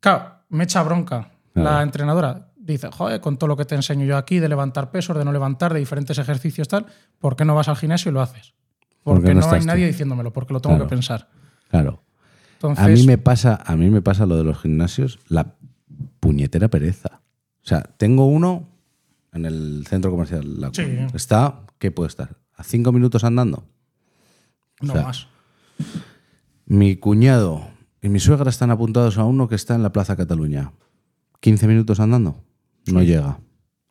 Claro, 0.00 0.34
me 0.48 0.64
echa 0.64 0.82
bronca 0.82 1.30
la 1.54 1.82
entrenadora. 1.82 2.46
Dice, 2.56 2.88
joder, 2.92 3.20
con 3.20 3.36
todo 3.36 3.48
lo 3.48 3.56
que 3.56 3.64
te 3.64 3.74
enseño 3.74 4.04
yo 4.04 4.16
aquí 4.16 4.38
de 4.38 4.48
levantar 4.48 4.90
pesos, 4.90 5.16
de 5.16 5.24
no 5.24 5.32
levantar, 5.32 5.72
de 5.72 5.80
diferentes 5.80 6.16
ejercicios, 6.18 6.68
tal, 6.68 6.86
¿por 7.18 7.34
qué 7.36 7.44
no 7.44 7.54
vas 7.54 7.68
al 7.68 7.76
gimnasio 7.76 8.10
y 8.10 8.14
lo 8.14 8.20
haces? 8.20 8.54
Porque, 9.02 9.34
no 9.34 9.40
no, 9.40 9.50
hay 9.50 9.60
tú. 9.60 9.66
nadie 9.66 9.86
diciéndomelo, 9.86 10.32
porque 10.32 10.52
lo 10.52 10.60
tengo 10.60 10.76
Claro. 10.76 10.86
que 10.88 10.94
pensar. 10.94 11.28
Claro. 11.70 12.02
Entonces, 12.62 12.84
A 12.84 12.88
mí 12.88 13.06
me 13.06 13.16
pasa, 13.16 13.58
a 13.64 13.74
mí 13.76 13.88
me 13.88 14.02
pasa 14.02 14.26
lo 14.26 14.36
de 14.36 14.44
los 14.44 14.60
gimnasios, 14.60 15.18
la 15.28 15.54
puñetera 16.20 16.68
pereza. 16.68 17.20
O 17.62 17.66
sea, 17.66 17.82
tengo 17.96 18.26
uno 18.26 18.68
en 19.32 19.46
el 19.46 19.86
centro 19.88 20.10
comercial. 20.10 20.60
La- 20.60 20.70
Sí. 20.72 20.82
Está, 21.14 21.62
¿qué 21.78 21.90
puede 21.90 22.08
estar? 22.08 22.36
¿A 22.54 22.62
cinco 22.64 22.92
minutos 22.92 23.24
andando? 23.24 23.64
no 24.82 24.92
o 24.92 24.96
sea, 24.96 25.04
más. 25.04 25.26
Mi 26.66 26.96
cuñado 26.96 27.68
y 28.02 28.08
mi 28.08 28.20
suegra 28.20 28.48
están 28.50 28.70
apuntados 28.70 29.18
a 29.18 29.24
uno 29.24 29.48
que 29.48 29.54
está 29.54 29.74
en 29.74 29.82
la 29.82 29.92
Plaza 29.92 30.16
Cataluña. 30.16 30.72
¿15 31.42 31.66
minutos 31.66 32.00
andando? 32.00 32.42
No 32.86 33.02
llega. 33.02 33.38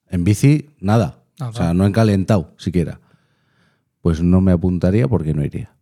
En 0.10 0.24
bici, 0.24 0.70
nada. 0.80 1.24
Nada. 1.40 1.52
O 1.52 1.54
sea, 1.56 1.74
no 1.74 1.86
he 1.86 1.92
calentado 1.92 2.54
siquiera. 2.58 3.00
Pues 4.02 4.22
no 4.22 4.42
me 4.42 4.52
apuntaría 4.52 5.08
porque 5.08 5.34
no 5.34 5.44
iría. 5.44 5.76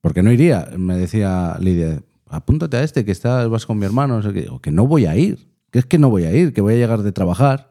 Porque 0.00 0.22
no 0.22 0.32
iría. 0.32 0.68
Me 0.76 0.96
decía 0.96 1.56
Lidia, 1.60 2.02
apúntate 2.32 2.76
a 2.76 2.82
este 2.82 3.04
que 3.04 3.12
estás, 3.12 3.48
vas 3.48 3.66
con 3.66 3.78
mi 3.78 3.84
hermano. 3.86 4.16
No 4.16 4.22
sé 4.22 4.32
qué. 4.32 4.48
O 4.50 4.60
que 4.60 4.70
no 4.70 4.86
voy 4.86 5.06
a 5.06 5.16
ir. 5.16 5.48
Que 5.70 5.78
es 5.78 5.86
que 5.86 5.98
no 5.98 6.10
voy 6.10 6.24
a 6.24 6.32
ir, 6.34 6.52
que 6.52 6.60
voy 6.60 6.74
a 6.74 6.76
llegar 6.76 7.02
de 7.02 7.12
trabajar. 7.12 7.68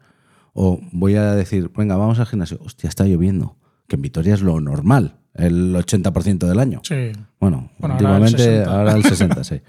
O 0.54 0.80
voy 0.92 1.14
a 1.16 1.34
decir, 1.34 1.70
venga, 1.76 1.96
vamos 1.96 2.18
al 2.18 2.26
gimnasio. 2.26 2.58
Hostia, 2.64 2.88
está 2.88 3.04
lloviendo. 3.04 3.56
que 3.88 3.96
en 3.96 4.02
Vitoria 4.02 4.34
es 4.34 4.40
lo 4.42 4.58
normal, 4.60 5.18
el 5.34 5.74
80% 5.74 6.46
del 6.48 6.58
año. 6.58 6.80
Sí. 6.84 7.12
Bueno, 7.40 7.70
Bueno, 7.78 7.94
ahora 7.94 7.96
el 7.96 8.04
últimamente 8.32 8.38
60. 8.42 8.70
ahora 8.78 8.92
el 8.94 9.04
60, 9.04 9.44
sí. 9.44 9.60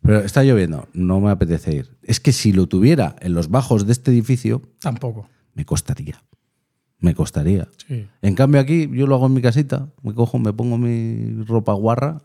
Pero 0.00 0.20
está 0.20 0.44
lloviendo, 0.44 0.88
no 0.92 1.20
me 1.20 1.30
apetece 1.30 1.74
ir. 1.74 1.96
Es 2.02 2.20
que 2.20 2.30
si 2.32 2.52
lo 2.52 2.66
tuviera 2.68 3.16
en 3.20 3.34
los 3.34 3.48
bajos 3.50 3.84
de 3.86 3.92
este 3.92 4.10
edificio, 4.12 4.62
Tampoco. 4.80 5.28
me 5.54 5.64
costaría. 5.64 6.22
Me 7.00 7.14
costaría. 7.14 7.68
Sí. 7.86 8.06
En 8.22 8.34
cambio 8.34 8.60
aquí 8.60 8.88
yo 8.92 9.06
lo 9.06 9.16
hago 9.16 9.26
en 9.26 9.34
mi 9.34 9.42
casita, 9.42 9.88
me 10.02 10.14
cojo, 10.14 10.38
me 10.38 10.52
pongo 10.52 10.78
mi 10.78 11.42
ropa 11.44 11.72
guarra, 11.72 12.18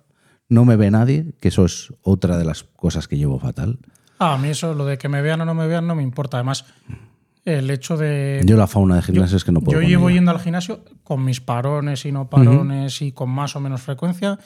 no 0.50 0.66
me 0.66 0.76
ve 0.76 0.92
nadie, 0.92 1.34
que 1.40 1.50
eso 1.50 1.66
es 1.66 1.94
otra 2.02 2.38
de 2.38 2.46
las 2.46 2.64
cosas 2.64 3.08
que 3.08 3.18
llevo 3.18 3.40
fatal. 3.40 3.80
Ah, 4.20 4.34
a 4.34 4.38
mí 4.38 4.50
eso, 4.50 4.74
lo 4.74 4.86
de 4.86 4.98
que 4.98 5.10
me 5.10 5.22
vean 5.22 5.42
o 5.42 5.46
no 5.46 5.54
me 5.54 5.68
vean, 5.68 5.88
no 5.88 5.96
me 5.96 6.04
importa. 6.04 6.38
Además, 6.38 6.66
el 7.46 7.70
hecho 7.70 7.98
de. 7.98 8.42
Yo 8.46 8.56
la 8.56 8.68
fauna 8.68 8.96
de 8.96 9.02
gimnasio 9.02 9.38
es 9.38 9.44
que 9.44 9.52
no 9.52 9.62
puedo. 9.62 9.82
Yo 9.82 9.88
llevo 9.88 10.10
ella. 10.10 10.18
yendo 10.18 10.32
al 10.32 10.40
gimnasio 10.40 10.84
con 11.04 11.26
mis 11.26 11.42
parones 11.42 12.06
y 12.06 12.12
no 12.12 12.30
parones 12.30 13.02
y 13.02 13.12
con 13.12 13.30
más 13.30 13.56
o 13.56 13.60
menos 13.60 13.82
frecuencia, 13.82 14.40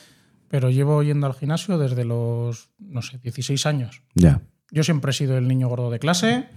pero 0.48 0.70
llevo 0.70 1.04
yendo 1.04 1.28
al 1.28 1.34
gimnasio 1.34 1.78
desde 1.78 2.06
los, 2.06 2.72
no 2.80 3.02
sé, 3.02 3.20
16 3.20 3.66
años. 3.66 4.02
Ya. 4.16 4.42
Yo 4.72 4.84
siempre 4.84 5.12
he 5.12 5.14
sido 5.14 5.38
el 5.38 5.48
niño 5.48 5.70
gordo 5.70 5.90
de 5.90 6.00
clase, 6.00 6.50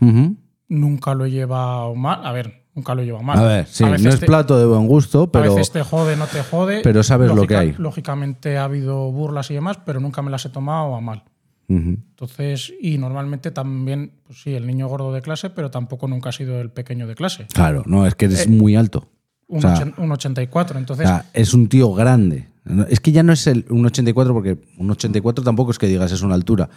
nunca 0.69 1.15
lo 1.15 1.27
he 1.27 1.31
llevado 1.31 1.95
mal. 1.95 2.27
A 2.27 2.33
ver, 2.33 2.60
nunca 2.75 2.95
lo 2.95 3.03
he 3.03 3.05
llevado 3.05 3.25
mal. 3.25 3.39
A 3.39 3.43
ver, 3.43 3.67
sí, 3.67 3.85
A 3.85 3.97
no 3.99 4.09
es 4.11 4.17
plato 4.21 4.59
de 4.59 4.67
buen 4.67 4.87
gusto, 4.87 5.23
A 5.25 5.33
pero 5.33 5.55
veces 5.55 5.71
te 5.73 5.83
jode, 5.83 6.17
no 6.17 6.27
te 6.27 6.43
jode. 6.43 6.81
pero 6.83 7.03
sabes 7.03 7.33
lo 7.35 7.47
que 7.47 7.57
hay. 7.57 7.73
Lógicamente 7.79 8.59
ha 8.59 8.65
habido 8.65 9.11
burlas 9.13 9.51
y 9.51 9.55
demás, 9.55 9.79
pero 9.85 10.01
nunca 10.01 10.23
me 10.23 10.31
las 10.31 10.45
he 10.45 10.49
tomado 10.51 10.95
a 10.95 11.01
mal. 11.01 11.25
Entonces, 11.69 12.73
y 12.81 12.99
normalmente 12.99 13.51
también, 13.53 14.13
pues 14.27 14.43
sí, 14.43 14.55
el 14.55 14.67
niño 14.67 14.89
gordo 14.89 15.13
de 15.13 15.23
clase, 15.23 15.51
pero 15.51 15.71
tampoco 15.71 16.09
nunca 16.09 16.31
ha 16.31 16.33
sido 16.33 16.61
el 16.61 16.71
pequeño 16.71 17.07
de 17.07 17.15
clase. 17.15 17.47
claro, 17.53 17.83
no, 17.87 18.07
es 18.07 18.15
que 18.17 18.25
eres 18.27 18.47
Eh, 18.47 18.51
muy 18.51 18.75
alto. 18.77 19.09
Un, 19.47 19.59
O 19.59 19.61
sea, 19.77 19.93
un 19.97 20.11
84. 20.13 20.77
O 20.77 20.79
Entonces, 20.81 21.07
sea, 21.07 21.27
es 21.33 21.55
un 21.55 21.69
tío 21.69 21.93
grande. 21.93 22.49
Es 22.89 23.01
que 23.01 23.11
ya 23.13 23.23
no 23.23 23.33
es 23.33 23.47
el, 23.47 23.67
un 23.71 23.87
84, 23.87 24.33
porque 24.35 24.59
un 24.79 24.91
84 24.91 25.43
tampoco 25.45 25.71
es 25.71 25.79
que 25.79 25.87
digas 25.87 26.13
es 26.13 26.23
una 26.23 26.35
altura, 26.35 26.69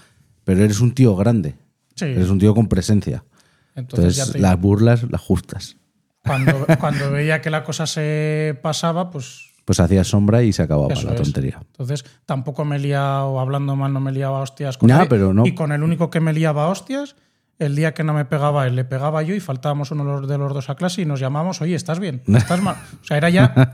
pero 0.44 0.64
eres 0.64 0.80
un 0.80 0.94
tío 0.94 1.16
grande. 1.16 1.56
sí. 1.96 2.06
Eres 2.06 2.30
un 2.30 2.40
tío 2.40 2.54
con 2.56 2.68
presencia. 2.68 3.24
Entonces, 3.76 4.18
Entonces, 4.20 4.42
las 4.42 4.60
burlas 4.60 5.04
las 5.10 5.22
justas. 5.22 5.78
Cuando, 6.26 6.66
cuando 6.80 7.12
veía 7.12 7.42
que 7.42 7.50
la 7.50 7.64
cosa 7.64 7.86
se 7.88 8.58
pasaba, 8.62 9.10
pues 9.10 9.52
Pues 9.66 9.80
hacías 9.80 10.08
sombra 10.08 10.44
y 10.44 10.54
se 10.54 10.64
acababa 10.64 10.94
Eso 10.94 11.08
la 11.08 11.16
es. 11.16 11.22
tontería. 11.22 11.60
Entonces, 11.72 12.06
tampoco 12.26 12.66
me 12.66 12.78
he 12.78 12.80
liado, 12.80 13.40
hablando 13.40 13.76
mal, 13.76 13.92
no 13.94 14.00
me 14.00 14.12
liaba 14.12 14.40
hostias 14.40 14.78
con 14.78 14.90
Ya, 14.90 15.04
él. 15.04 15.08
pero 15.10 15.34
no. 15.34 15.46
Y 15.46 15.54
con 15.56 15.72
el 15.72 15.84
único 15.84 16.10
que 16.10 16.20
me 16.20 16.34
liaba 16.34 16.68
hostias, 16.68 17.16
el 17.60 17.76
día 17.76 17.94
que 17.94 18.04
no 18.04 18.14
me 18.14 18.26
pegaba 18.26 18.66
él, 18.68 18.76
le 18.76 18.84
pegaba 18.84 19.22
yo 19.22 19.36
y 19.36 19.40
faltábamos 19.40 19.92
uno 19.92 20.22
de 20.26 20.38
los- 20.38 20.54
dos 20.54 20.70
a 20.70 20.76
clase 20.76 21.02
y 21.02 21.06
nos 21.06 21.20
llamamos, 21.20 21.62
oye, 21.62 21.76
¿estás 21.76 22.00
bien? 22.00 22.24
¿Estás 22.28 22.62
mal? 22.62 22.76
O 23.02 23.06
sea, 23.06 23.16
era 23.18 23.30
ya, 23.30 23.72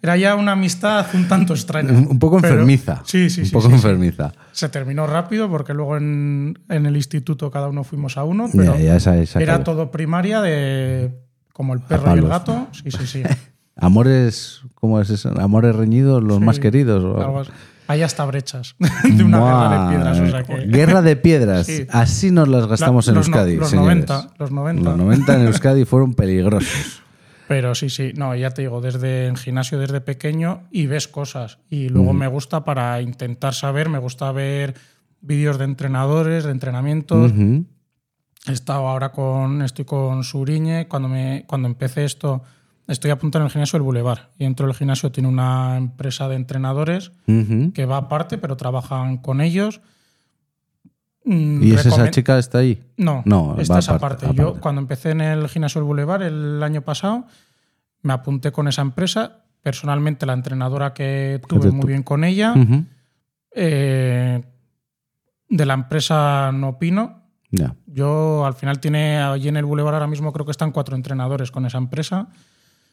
era 0.00 0.16
ya 0.16 0.34
una 0.36 0.52
amistad 0.52 1.06
un 1.14 1.26
tanto 1.28 1.52
extraña. 1.52 1.90
Un 2.08 2.18
poco 2.18 2.40
Pero- 2.40 2.54
enfermiza. 2.54 3.02
sí, 3.04 3.28
sí, 3.28 3.40
Un 3.40 3.46
sí. 3.46 3.52
poco 3.52 3.64
sí, 3.66 3.70
sí. 3.70 3.74
enfermiza. 3.76 4.32
Se 4.52 4.68
terminó 4.68 5.06
rápido 5.06 5.48
porque 5.50 5.74
luego 5.74 5.96
en, 5.96 6.58
en 6.68 6.86
el 6.86 6.96
instituto 6.96 7.50
cada 7.50 7.68
uno 7.68 7.82
fuimos 7.84 8.16
a 8.16 8.24
uno, 8.24 8.48
pero 8.54 8.76
Ya, 8.76 8.80
ya 8.80 8.96
esa- 8.96 9.18
esa 9.18 9.40
era 9.42 9.54
acabó. 9.54 9.64
todo 9.64 9.90
primaria 9.90 10.40
de 10.40 11.18
como 11.52 11.74
el 11.74 11.80
perro 11.80 12.14
y 12.14 12.18
el 12.18 12.28
gato. 12.28 12.68
Sí, 12.72 12.90
sí, 12.90 13.06
sí. 13.06 13.22
Amores, 13.76 14.62
¿cómo 14.74 15.00
es 15.00 15.10
eso? 15.10 15.32
Amores 15.40 15.74
reñidos, 15.74 16.22
los 16.22 16.38
Sí, 16.38 16.44
más 16.44 16.58
queridos. 16.60 17.02
o-. 17.04 17.42
Hay 17.88 18.02
hasta 18.02 18.24
brechas 18.24 18.76
de 19.04 19.24
una 19.24 19.38
guerra 19.40 19.68
de 19.70 19.88
piedras. 19.96 20.20
O 20.20 20.30
sea 20.30 20.42
que, 20.44 20.66
Guerra 20.66 21.02
de 21.02 21.16
piedras. 21.16 21.66
Sí. 21.66 21.86
Así 21.90 22.30
nos 22.30 22.48
las 22.48 22.66
gastamos 22.66 23.06
La- 23.06 23.10
en 23.12 23.14
los 23.16 23.28
no- 23.28 23.36
Euskadi. 23.36 23.56
los 23.56 23.70
señores. 23.70 24.06
90, 24.08 24.30
los 24.38 24.50
90. 24.52 24.82
Los 24.90 24.96
90 24.98 25.34
en 25.34 25.46
Euskadi 25.46 25.84
fueron 25.84 26.14
peligrosos. 26.14 27.02
Pero 27.48 27.74
sí, 27.74 27.90
sí, 27.90 28.12
no, 28.16 28.34
ya 28.34 28.50
te 28.50 28.62
digo, 28.62 28.80
desde 28.80 29.26
en 29.26 29.36
gimnasio 29.36 29.78
desde 29.78 30.00
pequeño 30.00 30.62
y 30.70 30.86
ves 30.86 31.08
cosas. 31.08 31.58
Y 31.68 31.88
luego 31.90 32.12
me 32.14 32.26
gusta 32.28 32.64
para 32.64 33.02
intentar 33.02 33.52
saber, 33.52 33.90
me 33.90 33.98
gusta 33.98 34.30
ver 34.32 34.74
vídeos 35.20 35.58
de 35.58 35.64
entrenadores, 35.64 36.44
de 36.44 36.50
entrenamientos. 36.52 37.32
He 38.46 38.52
estado 38.52 38.88
ahora 38.88 39.12
con, 39.12 39.62
estoy 39.62 39.84
con 39.84 40.24
Suriñe. 40.24 40.88
Cuando, 40.88 41.08
me, 41.08 41.44
cuando 41.46 41.68
empecé 41.68 42.04
esto, 42.04 42.42
estoy 42.88 43.10
apuntado 43.10 43.42
en 43.42 43.46
el 43.46 43.52
gimnasio 43.52 43.78
del 43.78 43.84
Boulevard. 43.84 44.30
Y 44.38 44.44
dentro 44.44 44.66
del 44.66 44.74
gimnasio 44.74 45.12
tiene 45.12 45.28
una 45.28 45.76
empresa 45.76 46.28
de 46.28 46.36
entrenadores 46.36 47.12
que 47.26 47.86
va 47.86 47.98
aparte, 47.98 48.38
pero 48.38 48.56
trabajan 48.56 49.18
con 49.18 49.40
ellos. 49.40 49.80
¿Y 51.24 51.72
es 51.72 51.86
esa 51.86 52.10
chica 52.10 52.36
está 52.38 52.58
ahí? 52.58 52.82
No, 52.96 53.22
No, 53.24 53.56
esta 53.58 53.78
es 53.78 53.88
aparte, 53.88 54.24
aparte. 54.24 54.36
Yo 54.36 54.44
aparte. 54.48 54.60
cuando 54.60 54.80
empecé 54.80 55.10
en 55.10 55.20
el 55.20 55.48
gimnasio 55.48 55.80
del 55.80 55.86
Boulevard 55.86 56.22
el 56.22 56.60
año 56.62 56.82
pasado, 56.82 57.26
me 58.02 58.12
apunté 58.12 58.50
con 58.50 58.66
esa 58.66 58.82
empresa. 58.82 59.44
Personalmente, 59.62 60.26
la 60.26 60.32
entrenadora 60.32 60.92
que 60.92 61.40
tuve 61.46 61.70
muy 61.70 61.86
bien 61.86 62.02
con 62.02 62.24
ella. 62.24 62.54
Eh, 63.54 64.42
de 65.48 65.66
la 65.66 65.74
empresa 65.74 66.50
no 66.52 66.70
opino. 66.70 67.21
Yo 67.86 68.46
al 68.46 68.54
final 68.54 68.80
tiene 68.80 69.18
allí 69.18 69.48
en 69.48 69.56
el 69.56 69.64
Boulevard 69.64 69.94
ahora 69.94 70.06
mismo 70.06 70.32
creo 70.32 70.46
que 70.46 70.52
están 70.52 70.72
cuatro 70.72 70.96
entrenadores 70.96 71.50
con 71.50 71.66
esa 71.66 71.78
empresa. 71.78 72.28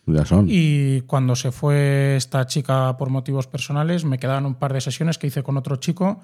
Ya 0.06 0.26
son. 0.26 0.48
Y 0.50 1.02
cuando 1.02 1.36
se 1.36 1.52
fue 1.52 2.16
esta 2.16 2.46
chica 2.46 2.98
por 2.98 3.10
motivos 3.10 3.48
personales, 3.48 4.06
me 4.06 4.18
quedaban 4.18 4.46
un 4.46 4.56
par 4.56 4.74
de 4.74 4.82
sesiones 4.82 5.18
que 5.18 5.28
hice 5.28 5.44
con 5.44 5.58
otro 5.58 5.78
chico. 5.78 6.20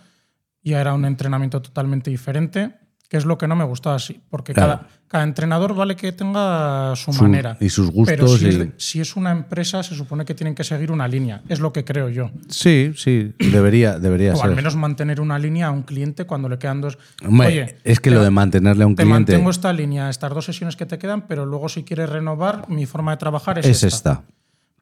Ya 0.63 0.81
era 0.81 0.93
un 0.93 1.05
entrenamiento 1.05 1.61
totalmente 1.61 2.09
diferente, 2.09 2.75
que 3.09 3.17
es 3.17 3.25
lo 3.25 3.37
que 3.37 3.47
no 3.47 3.55
me 3.55 3.63
gustaba, 3.63 3.99
sí, 3.99 4.19
porque 4.29 4.53
Claro. 4.53 4.77
cada, 4.79 4.87
cada 5.07 5.23
entrenador 5.23 5.75
vale 5.75 5.95
que 5.95 6.11
tenga 6.11 6.93
su, 6.95 7.13
Su- 7.13 7.23
manera. 7.23 7.55
y 7.59 7.69
sus 7.69 7.91
Pero 8.05 8.25
gustos 8.25 8.39
si, 8.39 8.47
es, 8.47 8.55
y- 8.55 8.71
si 8.77 8.99
es 9.01 9.15
una 9.15 9.31
empresa, 9.31 9.83
se 9.83 9.95
supone 9.95 10.25
que 10.25 10.33
tienen 10.33 10.55
que 10.55 10.63
seguir 10.63 10.91
una 10.91 11.07
línea. 11.07 11.41
Es 11.47 11.59
lo 11.59 11.71
que 11.71 11.85
creo 11.85 12.09
yo. 12.09 12.31
Sí, 12.49 12.91
sí, 12.95 13.33
debería, 13.39 13.99
debería 13.99 14.33
O 14.33 14.37
ser. 14.37 14.45
al 14.49 14.55
menos 14.55 14.75
mantener 14.75 15.21
una 15.21 15.37
línea 15.37 15.67
a 15.67 15.71
un 15.71 15.83
cliente 15.83 16.25
cuando 16.25 16.49
le 16.49 16.57
quedan 16.57 16.81
dos. 16.81 16.97
Hombre, 17.25 17.47
Oye, 17.47 17.77
es 17.83 17.99
que 17.99 18.09
te- 18.09 18.15
lo 18.15 18.23
de 18.23 18.31
mantenerle 18.31 18.83
a 18.83 18.87
un 18.87 18.95
te 18.95 19.03
cliente 19.03 19.33
mantengo 19.33 19.49
esta 19.51 19.71
línea, 19.71 20.09
estas 20.09 20.33
dos 20.33 20.45
sesiones 20.45 20.75
que 20.75 20.85
te 20.85 20.97
quedan, 20.97 21.27
pero 21.27 21.45
luego 21.45 21.69
si 21.69 21.83
quieres 21.83 22.09
renovar, 22.09 22.67
mi 22.69 22.85
forma 22.85 23.11
de 23.11 23.17
trabajar 23.17 23.59
es, 23.59 23.65
es 23.67 23.83
esta. 23.83 23.87
esta. 24.11 24.23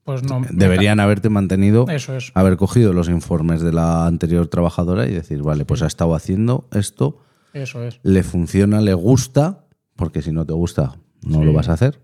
Pues 0.06 0.22
no. 0.24 0.42
Deberían 0.50 1.00
haberte 1.00 1.30
mantenido, 1.30 1.86
Eso 1.89 2.15
es. 2.18 2.32
haber 2.36 2.58
cogido 2.58 2.92
los 2.92 3.08
informes 3.08 3.62
de 3.62 3.72
la 3.72 4.06
anterior 4.06 4.48
trabajadora 4.48 5.08
y 5.08 5.12
decir, 5.13 5.42
vale, 5.44 5.63
pues 5.63 5.82
ha 5.82 5.88
estado 5.88 6.13
haciendo 6.13 6.68
esto, 6.74 7.20
Eso 7.53 7.83
es. 7.83 8.00
le 8.03 8.24
funciona, 8.24 8.81
le 8.81 8.93
gusta, 8.93 9.65
porque 9.95 10.22
si 10.22 10.31
no 10.31 10.45
te 10.45 10.53
gusta, 10.53 10.95
no 11.24 11.39
Sí. 11.39 11.45
lo 11.45 11.53
vas 11.53 11.69
a 11.69 11.74
hacer. 11.74 12.01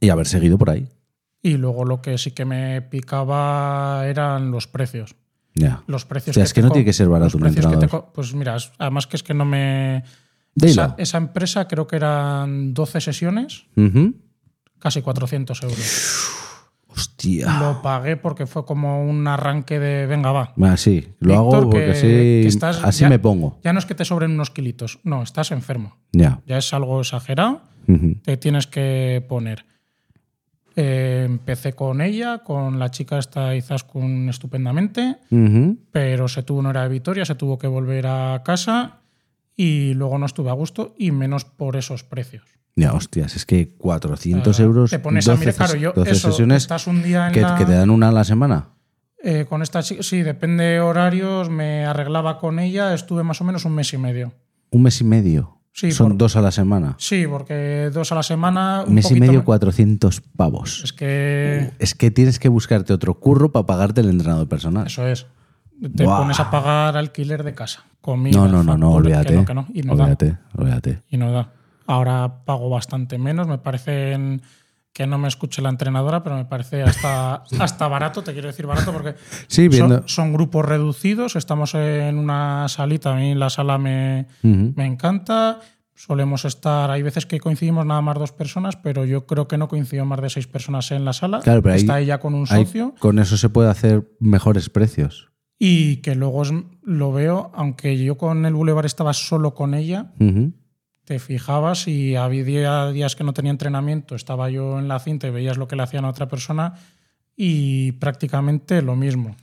Y 0.00 0.10
haber 0.10 0.26
seguido 0.26 0.58
por 0.58 0.70
ahí. 0.70 0.88
Y 1.40 1.56
luego 1.56 1.84
lo 1.84 2.02
que 2.02 2.18
sí 2.18 2.32
que 2.32 2.44
me 2.44 2.82
picaba 2.82 4.06
eran 4.06 4.50
los 4.50 4.66
precios. 4.66 5.14
Ya. 5.54 5.82
Los 5.86 6.04
precios 6.04 6.34
O 6.34 6.38
sea, 6.38 6.44
es 6.44 6.52
que 6.52 6.62
no 6.62 6.70
tiene 6.70 6.84
que 6.84 6.92
ser 6.92 7.08
barato 7.08 7.38
un 7.38 7.44
que 7.54 7.88
Pues 8.12 8.34
mira, 8.34 8.56
además 8.78 9.06
que 9.06 9.16
es 9.16 9.22
que 9.22 9.34
no 9.34 9.44
me. 9.44 10.02
Esa, 10.60 10.94
esa 10.98 11.18
empresa 11.18 11.66
creo 11.68 11.86
que 11.86 11.96
eran 11.96 12.74
12 12.74 13.00
sesiones, 13.00 13.66
casi 14.78 15.02
400 15.02 15.62
euros. 15.62 16.23
Hostia. 16.94 17.58
Lo 17.58 17.82
pagué 17.82 18.16
porque 18.16 18.46
fue 18.46 18.64
como 18.64 19.04
un 19.04 19.26
arranque 19.26 19.78
de, 19.80 20.06
venga, 20.06 20.30
va. 20.32 20.52
Ah, 20.62 20.76
sí, 20.76 21.08
lo 21.20 21.28
Víctor, 21.42 21.54
hago 21.56 21.70
porque 21.70 21.84
que- 21.86 21.90
así, 21.90 22.06
que 22.06 22.46
estás- 22.46 22.84
así 22.84 23.00
ya- 23.02 23.08
me 23.08 23.18
pongo. 23.18 23.58
Ya 23.64 23.72
no 23.72 23.78
es 23.78 23.86
que 23.86 23.94
te 23.94 24.04
sobren 24.04 24.30
unos 24.32 24.50
kilitos, 24.50 25.00
no, 25.04 25.22
estás 25.22 25.50
enfermo. 25.50 25.96
Ya. 26.12 26.40
Ya 26.46 26.58
es 26.58 26.72
algo 26.72 27.00
exagerado, 27.00 27.62
te 28.22 28.36
tienes 28.36 28.66
que 28.66 29.24
poner. 29.28 29.66
Eh, 30.76 31.22
empecé 31.26 31.72
con 31.74 32.00
ella, 32.00 32.38
con 32.38 32.80
la 32.80 32.90
chica 32.90 33.18
esta 33.18 33.54
Izaskun 33.54 34.28
estupendamente, 34.28 35.18
pero 35.92 36.26
se 36.26 36.42
tuvo 36.42 36.58
una 36.58 36.70
hora 36.70 36.82
de 36.82 36.88
Vitoria, 36.88 37.24
se 37.24 37.36
tuvo 37.36 37.58
que 37.58 37.68
volver 37.68 38.06
a 38.08 38.42
casa 38.44 38.98
y 39.56 39.94
luego 39.94 40.18
no 40.18 40.26
estuve 40.26 40.50
a 40.50 40.54
gusto 40.54 40.94
y 40.98 41.10
menos 41.12 41.44
por 41.44 41.76
esos 41.76 42.04
precios. 42.04 42.44
Ya, 42.76 42.92
hostias, 42.92 43.36
es 43.36 43.46
que 43.46 43.74
400 43.76 44.58
Ah, 44.58 44.62
euros. 44.62 44.90
Te 44.90 44.98
pones 44.98 45.28
a 45.28 45.32
12 45.32 45.40
mirar, 45.46 45.54
claro, 45.54 45.74
yo 45.76 45.92
12 45.92 46.10
eso, 46.10 46.30
sesiones 46.30 46.62
estás 46.62 46.86
un 46.88 47.02
día 47.04 47.28
en 47.28 47.32
que, 47.32 47.40
la- 47.42 47.54
que 47.54 47.64
te 47.64 47.72
dan 47.72 47.90
una 47.90 48.08
a 48.08 48.12
la 48.12 48.24
semana. 48.24 48.70
eh, 49.26 49.46
con 49.48 49.62
esta 49.62 49.82
chica, 49.82 50.02
sí, 50.02 50.22
depende 50.22 50.64
de 50.64 50.80
horarios, 50.80 51.48
me 51.48 51.86
arreglaba 51.86 52.38
con 52.38 52.58
ella, 52.58 52.92
estuve 52.92 53.22
más 53.22 53.40
o 53.40 53.44
menos 53.44 53.64
un 53.64 53.74
mes 53.74 53.92
y 53.94 53.96
medio. 53.98 54.34
Un 54.70 54.82
mes 54.82 55.00
y 55.00 55.04
medio. 55.04 55.60
Sí, 55.72 55.90
Son 55.92 56.10
por- 56.10 56.18
dos 56.18 56.36
a 56.36 56.40
la 56.42 56.50
semana. 56.52 56.94
Sí, 56.98 57.26
porque 57.26 57.90
dos 57.92 58.12
a 58.12 58.16
la 58.16 58.22
semana. 58.22 58.82
Un 58.82 58.90
Un 58.90 58.94
mes 58.96 59.10
y 59.10 59.18
medio, 59.18 59.38
me- 59.40 59.44
400 59.44 60.20
pavos. 60.20 60.82
Es 60.84 60.92
que 60.92 61.70
Es 61.78 61.94
que 61.94 62.10
tienes 62.10 62.38
que 62.38 62.48
buscarte 62.48 62.92
otro 62.92 63.14
curro 63.18 63.50
para 63.50 63.66
pagarte 63.66 64.00
el 64.02 64.08
entrenador 64.10 64.46
personal. 64.48 64.86
eso 64.86 65.06
es. 65.08 65.26
Te 65.96 66.04
pones 66.04 66.38
a 66.40 66.50
pagar 66.50 66.96
alquiler 66.96 67.42
de 67.42 67.54
casa. 67.54 67.84
Comida, 68.00 68.38
No, 68.38 68.48
no, 68.48 68.62
no, 68.62 68.76
no, 68.76 68.90
olvídate. 68.92 69.28
que 69.28 69.34
no, 69.34 69.44
que 69.44 69.54
no, 69.54 69.66
y 69.72 69.82
no 69.82 69.96
da. 69.96 70.04
olvídate, 70.04 70.36
olvídate. 70.56 71.02
Y 71.10 71.16
no 71.16 71.32
da. 71.32 71.52
Ahora 71.86 72.44
pago 72.44 72.68
bastante 72.70 73.18
menos. 73.18 73.46
Me 73.48 73.58
parece 73.58 74.40
que 74.92 75.06
no 75.06 75.18
me 75.18 75.26
escuche 75.28 75.60
la 75.60 75.70
entrenadora, 75.70 76.22
pero 76.22 76.36
me 76.36 76.44
parece 76.44 76.82
hasta, 76.82 77.42
hasta 77.60 77.88
barato. 77.88 78.22
Te 78.22 78.32
quiero 78.32 78.48
decir 78.48 78.66
barato 78.66 78.92
porque 78.92 79.16
Sí, 79.48 79.70
son, 79.72 80.02
son 80.06 80.32
grupos 80.32 80.64
reducidos. 80.64 81.34
Estamos 81.36 81.74
en 81.74 82.18
una 82.18 82.68
salita. 82.68 83.12
A 83.12 83.16
mí 83.16 83.34
la 83.34 83.50
sala 83.50 83.76
me, 83.78 84.26
me 84.42 84.86
encanta. 84.86 85.58
solemos 85.94 86.44
estar, 86.44 86.90
hay 86.90 87.02
veces 87.02 87.24
que 87.26 87.38
coincidimos 87.40 87.84
nada 87.86 88.00
más 88.00 88.18
dos 88.18 88.32
personas, 88.32 88.76
pero 88.76 89.04
yo 89.04 89.26
creo 89.26 89.46
que 89.48 89.58
no 89.58 89.68
coincido 89.68 90.04
más 90.04 90.20
de 90.20 90.30
seis 90.30 90.46
personas 90.46 90.90
en 90.90 91.04
la 91.04 91.12
sala. 91.12 91.40
Claro, 91.40 91.62
pero 91.62 91.74
ahí- 91.74 91.80
Está 91.80 92.00
ella 92.00 92.18
con 92.18 92.34
un 92.34 92.46
Ahí, 92.50 92.64
socio 92.64 92.94
con 92.98 93.18
eso 93.18 93.36
se 93.36 93.48
puede 93.48 93.70
hacer 93.70 94.08
mejores 94.20 94.68
precios. 94.70 95.30
Y 95.66 95.96
que 95.96 96.14
luego 96.14 96.42
es- 96.42 96.52
lo 96.82 97.12
veo, 97.12 97.50
aunque 97.54 97.96
yo 97.96 98.16
con 98.18 98.44
el 98.44 98.52
Boulevard 98.54 98.84
estaba 98.86 99.14
solo 99.14 99.54
con 99.54 99.72
ella, 99.74 100.06
te 101.04 101.18
fijabas 101.18 101.88
y 101.88 102.16
había 102.16 102.44
día- 102.44 102.90
días 102.92 103.16
que 103.16 103.24
no 103.24 103.32
tenía 103.32 103.50
entrenamiento, 103.50 104.14
estaba 104.14 104.50
yo 104.50 104.78
en 104.78 104.88
la 104.88 104.98
cinta 104.98 105.26
y 105.26 105.30
veías 105.30 105.56
lo 105.56 105.66
que 105.68 105.76
le 105.76 105.82
hacían 105.82 106.04
a 106.04 106.10
otra 106.10 106.28
persona 106.28 106.74
y 107.36 107.92
prácticamente 107.92 108.82
lo 108.82 108.94
mismo. 108.96 109.36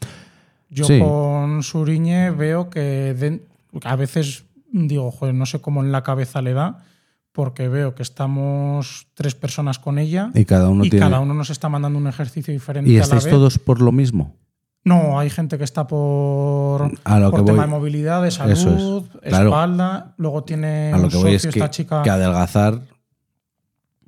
Yo 0.69 0.85
Sí. 0.85 0.99
con 0.99 1.63
Suriñe 1.63 2.31
veo 2.31 2.69
que 2.69 2.79
de- 3.13 3.41
a 3.83 3.95
veces 3.95 4.45
digo, 4.71 5.11
joder, 5.11 5.33
no 5.35 5.45
sé 5.45 5.59
cómo 5.59 5.81
en 5.83 5.91
la 5.91 6.03
cabeza 6.03 6.41
le 6.41 6.53
da, 6.53 6.83
porque 7.31 7.67
veo 7.67 7.95
que 7.95 8.03
estamos 8.03 9.07
tres 9.15 9.35
personas 9.35 9.79
con 9.79 9.97
ella 9.99 10.29
Y 10.33 10.45
cada 10.45 10.69
uno 10.69 10.85
y 10.85 10.89
tiene. 10.89 11.05
cada 11.05 11.19
uno 11.19 11.33
nos 11.33 11.49
está 11.49 11.67
mandando 11.69 11.97
un 11.99 12.07
ejercicio 12.07 12.53
diferente 12.53 12.89
¿Y 12.91 12.95
a 12.95 12.99
la 12.99 13.03
estáis 13.03 13.25
vez. 13.25 13.31
todos 13.33 13.57
por 13.59 13.81
lo 13.81 13.91
mismo? 13.91 14.35
No, 14.83 15.19
hay 15.19 15.29
gente 15.29 15.57
que 15.59 15.63
está 15.63 15.85
por, 15.88 16.91
A 17.03 17.19
lo 17.19 17.29
por 17.29 17.41
que 17.41 17.45
tema 17.45 17.57
voy- 17.57 17.65
de 17.65 17.71
movilidad, 17.71 18.21
de 18.23 18.29
es, 18.29 18.33
salud, 18.35 19.05
claro. 19.21 19.50
espalda. 19.50 20.15
Luego 20.17 20.43
tiene 20.43 20.91
A 20.91 20.97
lo 20.97 21.03
un 21.03 21.09
que 21.11 21.17
voy 21.17 21.35
es 21.35 21.45
que, 21.47 21.69
chica. 21.69 22.01
que 22.01 22.09
adelgazar, 22.09 22.81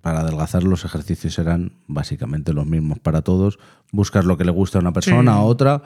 para 0.02 0.22
adelgazar 0.22 0.64
los 0.64 0.84
ejercicios 0.84 1.36
serán 1.36 1.74
básicamente 1.88 2.54
los 2.54 2.66
mismos 2.66 3.00
para 3.00 3.22
todos. 3.22 3.60
Buscas 3.92 4.26
lo 4.26 4.36
que 4.38 4.46
le 4.46 4.52
gusta 4.52 4.80
a 4.80 4.82
una 4.82 4.92
persona, 4.94 5.34
Sí. 5.34 5.38
a 5.38 5.42
otra. 5.42 5.82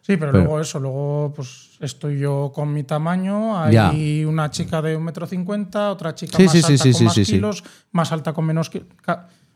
Sí, 0.00 0.16
pero, 0.16 0.32
Pero- 0.32 0.44
luego 0.44 0.60
eso, 0.60 0.80
luego 0.80 1.32
pues 1.36 1.76
estoy 1.80 2.18
yo 2.18 2.50
con 2.52 2.72
mi 2.72 2.82
tamaño, 2.82 3.56
hay 3.56 3.74
Ya. 3.74 3.92
una 4.28 4.50
chica 4.50 4.82
de 4.82 4.96
un 4.96 5.04
metro 5.04 5.26
cincuenta, 5.26 5.92
otra 5.92 6.12
chica 6.14 6.36
Sí, 6.38 6.42
más 6.44 6.52
sí, 6.52 6.58
alta 6.58 6.82
con 6.98 7.04
más 7.04 7.14
kilos, 7.14 7.64
más 7.92 8.10
alta 8.12 8.32
con 8.32 8.44
menos 8.46 8.68
kilos. 8.70 8.88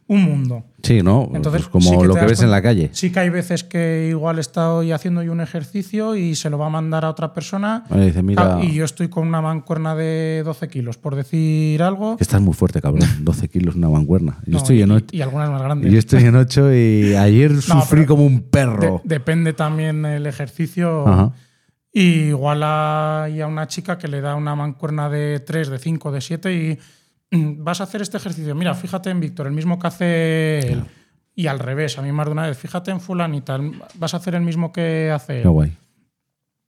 Un 0.09 0.23
mundo. 0.23 0.63
Sí, 0.85 1.03
¿no? 1.03 1.29
Entonces, 1.35 1.63
Pues 1.63 1.69
como 1.85 2.01
sí 2.01 2.07
lo 2.07 2.15
que 2.15 2.25
ves 2.27 2.41
en 2.41 2.51
la 2.53 2.63
calle. 2.63 2.91
Sí 2.93 3.11
que 3.11 3.19
hay 3.19 3.29
veces 3.29 3.65
que 3.65 4.07
igual 4.09 4.39
estoy 4.39 4.93
haciendo 4.93 5.21
yo 5.25 5.33
un 5.33 5.41
ejercicio 5.41 6.15
y 6.15 6.37
se 6.37 6.49
lo 6.49 6.59
va 6.59 6.67
a 6.67 6.71
mandar 6.71 7.05
a 7.05 7.11
otra 7.11 7.35
persona 7.35 7.83
Vale, 7.91 8.07
dice, 8.07 8.23
mira, 8.23 8.61
y 8.63 8.73
yo 8.75 8.85
estoy 8.85 9.09
con 9.09 9.27
una 9.27 9.41
mancuerna 9.41 9.97
de 9.97 10.43
12 10.45 10.69
kilos, 10.69 10.97
por 10.97 11.17
decir 11.17 11.83
algo. 11.83 12.17
estás 12.21 12.41
muy 12.41 12.55
fuerte, 12.55 12.81
cabrón. 12.81 13.09
12 13.25 13.49
kilos 13.49 13.75
una 13.75 13.89
mancuerna. 13.89 14.39
Yo 14.47 14.53
No, 14.53 14.59
estoy 14.59 14.79
y, 14.79 14.83
en 14.83 14.93
8. 14.93 15.07
y 15.11 15.23
algunas 15.23 15.51
más 15.51 15.61
grandes. 15.63 15.93
Yo 15.93 15.99
estoy 15.99 16.23
en 16.23 16.37
8 16.37 16.73
y 16.75 17.15
ayer 17.17 17.61
sufrí 17.61 18.07
como 18.07 18.25
un 18.25 18.37
De- 18.37 18.43
perro. 18.43 19.01
depende 19.03 19.55
también 19.55 20.05
el 20.07 20.27
ejercicio. 20.27 21.09
Ajá. 21.09 21.33
Y 21.93 22.29
igual 22.29 22.63
hay 22.63 23.41
a 23.41 23.47
una 23.47 23.67
chica 23.67 23.97
que 23.99 24.07
le 24.07 24.21
da 24.21 24.35
una 24.37 24.55
mancuerna 24.55 25.09
de 25.09 25.41
3, 25.41 25.69
de 25.71 25.79
5, 25.79 26.13
de 26.13 26.21
7 26.21 26.55
y 26.55 26.79
vas 27.31 27.81
a 27.81 27.85
hacer 27.85 28.03
este 28.03 28.17
ejercicio. 28.17 28.55
Mira, 28.55 28.75
fíjate 28.75 29.11
en 29.11 29.21
Víctor, 29.21 29.47
el 29.47 29.53
mismo 29.53 29.79
que 29.79 29.87
hace 29.87 30.59
él. 30.73 30.85
Y 31.35 31.49
al 31.49 31.59
revés, 31.59 31.99
a 31.99 32.03
mí 32.03 32.13
más 32.13 32.27
de 32.27 32.33
una 32.33 32.47
vez, 32.47 32.57
fíjate 32.57 32.91
en 32.91 33.01
fulanita, 33.01 33.59
vas 33.95 34.15
a 34.15 34.17
hacer 34.17 34.35
el 34.35 34.43
mismo 34.43 34.73
que 34.73 35.11
hace 35.11 35.43
él. 35.43 35.49
guay. 35.49 35.77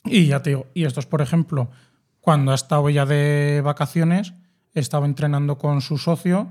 Y 0.05 0.27
ya 0.27 0.43
te 0.43 0.51
digo, 0.51 0.67
y 0.75 0.85
esto 0.85 1.01
es, 1.01 1.07
por 1.07 1.23
ejemplo, 1.23 1.71
cuando 2.21 2.53
ha 2.53 2.55
estado 2.55 2.89
ella 2.89 3.07
de 3.07 3.63
vacaciones, 3.65 4.35
estaba 4.75 5.07
entrenando 5.07 5.59
con 5.59 5.81
su 5.81 5.99
socio, 5.99 6.49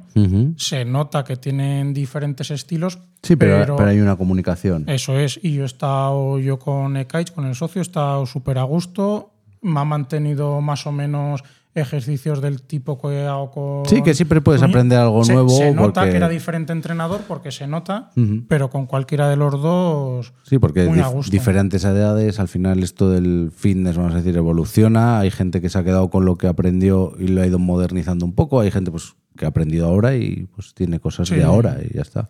se 0.58 0.86
nota 0.86 1.24
que 1.24 1.38
tienen 1.38 1.94
diferentes 1.94 2.52
estilos. 2.52 3.00
Sí, 3.24 3.36
pero, 3.36 3.76
pero 3.76 3.90
hay 3.90 4.00
una 4.00 4.16
comunicación. 4.16 4.86
Eso 4.88 5.18
es, 5.18 5.40
y 5.42 5.54
yo 5.54 5.64
he 5.64 5.66
estado 5.66 6.40
yo 6.40 6.60
con 6.60 6.98
Ekaich, 6.98 7.32
con 7.32 7.46
el 7.46 7.56
socio, 7.56 7.82
he 7.82 7.84
estado 7.84 8.26
súper 8.26 8.58
a 8.58 8.64
gusto, 8.64 9.34
me 9.62 9.80
ha 9.80 9.86
mantenido 9.86 10.62
más 10.62 10.86
o 10.88 10.92
menos 10.92 11.44
ejercicios 11.82 12.42
del 12.42 12.62
tipo 12.62 13.00
que 13.00 13.26
hago 13.26 13.52
con... 13.52 13.86
Sí, 13.86 14.02
que 14.02 14.14
siempre 14.14 14.42
puedes 14.42 14.62
aprender 14.64 15.00
algo 15.00 15.24
Se- 15.24 15.34
nuevo. 15.34 15.50
Se 15.50 15.72
nota 15.74 16.02
porque- 16.02 16.12
que 16.12 16.18
era 16.18 16.30
diferente 16.30 16.74
entrenador 16.74 17.22
porque 17.28 17.52
se 17.52 17.68
nota, 17.68 18.12
pero 18.48 18.70
con 18.70 18.86
cualquiera 18.86 19.30
de 19.30 19.36
los 19.38 19.54
dos... 19.62 20.34
Sí, 20.44 20.60
porque 20.60 20.86
Muy 20.86 21.00
a 21.00 21.08
dif- 21.08 21.14
gusto. 21.14 21.32
diferentes 21.32 21.84
edades, 21.86 22.40
al 22.40 22.48
final 22.48 22.84
esto 22.84 23.10
del 23.10 23.52
fitness, 23.56 23.98
vamos 23.98 24.14
a 24.14 24.18
decir, 24.18 24.36
evoluciona. 24.38 25.20
Hay 25.20 25.32
gente 25.32 25.62
que 25.62 25.70
se 25.70 25.78
ha 25.80 25.84
quedado 25.84 26.10
con 26.10 26.26
lo 26.26 26.38
que 26.38 26.48
aprendió 26.48 27.14
y 27.20 27.28
lo 27.28 27.42
ha 27.42 27.48
ido 27.48 27.60
modernizando 27.60 28.26
un 28.26 28.34
poco. 28.34 28.60
Hay 28.60 28.72
gente 28.72 28.92
pues, 28.92 29.16
que 29.36 29.46
ha 29.46 29.50
aprendido 29.50 29.88
ahora 29.88 30.16
y 30.16 30.48
pues 30.56 30.74
tiene 30.74 31.00
cosas 31.00 31.28
Sí. 31.28 31.36
de 31.36 31.44
ahora 31.44 31.78
y 31.88 31.94
ya 31.96 32.02
está. 32.02 32.30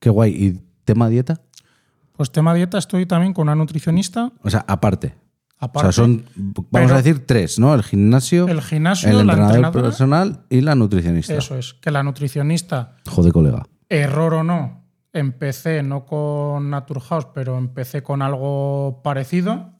Qué 0.00 0.10
guay. 0.10 0.32
¿Y 0.32 0.60
tema 0.84 1.08
dieta? 1.08 1.40
Pues 2.16 2.30
tema 2.30 2.54
dieta, 2.54 2.78
estoy 2.78 3.06
también 3.06 3.32
con 3.32 3.42
una 3.48 3.54
nutricionista. 3.56 4.30
O 4.42 4.50
sea, 4.50 4.64
aparte. 4.68 5.14
Aparte, 5.64 5.88
o 5.88 5.92
sea, 5.92 6.04
son, 6.04 6.24
vamos 6.36 6.66
pero- 6.70 6.94
a 6.94 7.02
decir, 7.02 7.26
tres, 7.26 7.58
¿no? 7.58 7.74
El 7.74 7.82
gimnasio, 7.82 8.46
el 8.48 8.60
gimnasio, 8.62 9.08
el 9.10 9.26
la 9.26 9.32
entrenador 9.34 9.72
personal 9.82 10.40
y 10.50 10.60
la 10.60 10.74
nutricionista. 10.74 11.34
Eso 11.34 11.56
es, 11.58 11.74
que 11.74 11.90
la 11.90 12.02
nutricionista, 12.02 12.96
Joder, 13.08 13.32
colega. 13.32 13.62
error 13.88 14.34
o 14.34 14.44
no, 14.44 14.84
empecé 15.12 15.82
no 15.82 16.04
con 16.04 16.70
Naturhaus, 16.70 17.26
pero 17.34 17.58
empecé 17.58 18.02
con 18.02 18.22
algo 18.22 19.00
parecido, 19.02 19.72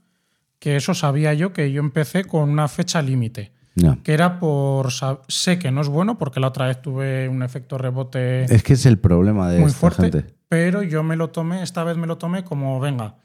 que 0.58 0.76
eso 0.76 0.94
sabía 0.94 1.34
yo 1.34 1.52
que 1.52 1.70
yo 1.72 1.80
empecé 1.80 2.24
con 2.24 2.48
una 2.48 2.68
fecha 2.68 3.02
límite. 3.02 3.52
Que 4.04 4.12
era 4.14 4.38
por. 4.38 4.90
Sé 5.26 5.58
que 5.58 5.72
no 5.72 5.80
es 5.80 5.88
bueno 5.88 6.16
porque 6.16 6.38
la 6.38 6.46
otra 6.46 6.68
vez 6.68 6.80
tuve 6.80 7.28
un 7.28 7.42
efecto 7.42 7.76
rebote 7.76 8.44
Es 8.44 8.62
que 8.62 8.74
es 8.74 8.86
el 8.86 8.98
problema 9.00 9.50
de 9.50 9.58
muy 9.58 9.66
esta 9.70 9.80
fuerte, 9.80 10.02
gente. 10.12 10.34
pero 10.48 10.84
yo 10.84 11.02
me 11.02 11.16
lo 11.16 11.30
tomé, 11.30 11.60
esta 11.64 11.82
vez 11.82 11.96
me 11.96 12.06
lo 12.06 12.16
tomé 12.16 12.44
como, 12.44 12.78
venga, 12.78 13.16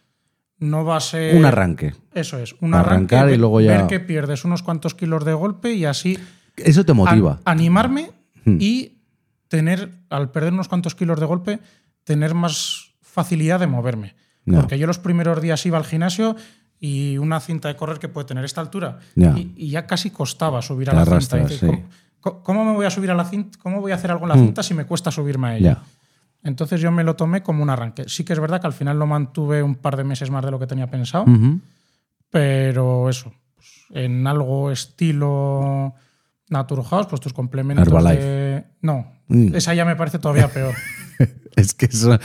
no 0.60 0.84
va 0.86 0.98
a 0.98 1.00
ser. 1.00 1.36
Un 1.36 1.46
arranque. 1.46 1.94
Eso 2.14 2.38
es, 2.38 2.56
un 2.62 2.74
Arrancar 2.74 3.20
arranque, 3.20 3.36
y 3.36 3.38
luego 3.38 3.62
ya- 3.62 3.78
Ver 3.78 3.88
que 3.88 4.00
pierdes 4.00 4.44
unos 4.46 4.62
cuantos 4.64 4.94
kilos 4.96 5.24
de 5.26 5.34
golpe 5.34 5.74
y 5.74 5.86
así. 5.86 6.18
Eso 6.58 6.84
te 6.86 6.94
motiva. 6.94 7.34
an- 7.34 7.40
animarme 7.46 8.12
Hmm. 8.46 8.58
y 8.60 9.00
tener, 9.48 9.92
al 10.10 10.32
perder 10.32 10.54
unos 10.54 10.68
cuantos 10.68 10.96
kilos 10.96 11.20
de 11.20 11.26
golpe, 11.26 11.60
tener 12.04 12.34
más 12.34 12.92
facilidad 13.02 13.60
de 13.60 13.68
moverme. 13.68 14.16
Porque 14.46 14.80
yo 14.80 14.88
los 14.88 14.98
primeros 14.98 15.42
días 15.42 15.64
iba 15.68 15.78
al 15.78 15.84
gimnasio 15.86 16.36
y 16.80 17.18
una 17.20 17.40
cinta 17.40 17.68
de 17.68 17.76
correr 17.76 18.00
que 18.00 18.08
puede 18.08 18.26
tener 18.26 18.44
esta 18.46 18.62
altura 18.62 18.98
Ya. 19.16 19.38
y, 19.38 19.54
y 19.56 19.70
ya 19.70 19.86
casi 19.86 20.10
costaba 20.10 20.62
subir 20.64 20.90
a 20.90 20.92
Te 20.92 20.96
la 20.96 21.02
arrastras, 21.04 21.50
cinta. 21.60 21.76
Sí. 21.78 21.84
¿cómo, 22.20 22.66
me 22.66 22.74
voy 22.74 22.86
a 22.86 22.90
subir 22.90 23.12
a 23.12 23.16
la 23.16 23.26
cinta? 23.26 23.60
¿Cómo 23.62 23.80
voy 23.80 23.92
a 23.92 23.96
hacer 23.96 24.10
algo 24.12 24.24
en 24.26 24.30
la 24.30 24.36
cinta 24.36 24.64
si 24.64 24.74
me 24.74 24.86
cuesta 24.86 25.12
subirme 25.12 25.48
a 25.50 25.58
ella? 25.58 25.74
Hmm. 25.74 25.99
Entonces 26.44 26.80
yo 26.82 26.92
me 26.92 27.04
lo 27.04 27.16
tomé 27.16 27.44
como 27.44 27.62
un 27.64 27.70
arranque. 27.70 28.06
Sí 28.08 28.24
que 28.24 28.34
es 28.34 28.40
verdad 28.40 28.62
que 28.62 28.68
al 28.68 28.74
final 28.74 28.98
lo 28.98 29.06
mantuve 29.08 29.62
un 29.64 29.76
par 29.76 29.98
de 29.98 30.04
meses 30.04 30.30
más 30.32 30.44
de 30.46 30.52
lo 30.52 30.60
que 30.60 30.68
tenía 30.68 30.88
pensado, 30.88 31.26
pero 32.30 33.10
eso, 33.10 33.34
pues, 33.56 33.86
en 33.92 34.26
algo 34.28 34.72
estilo 34.72 35.94
Naturhaus, 36.50 37.08
pues 37.08 37.22
tus 37.22 37.34
complementos 37.34 37.88
Herbalife. 37.88 38.24
de... 38.24 38.64
No, 38.82 39.14
Mm. 39.32 39.54
esa 39.54 39.76
ya 39.76 39.86
me 39.86 39.96
parece 39.96 40.18
todavía 40.18 40.48
peor. 40.48 40.74
Es 41.56 41.74
que 41.74 41.88
eso, 41.88 42.18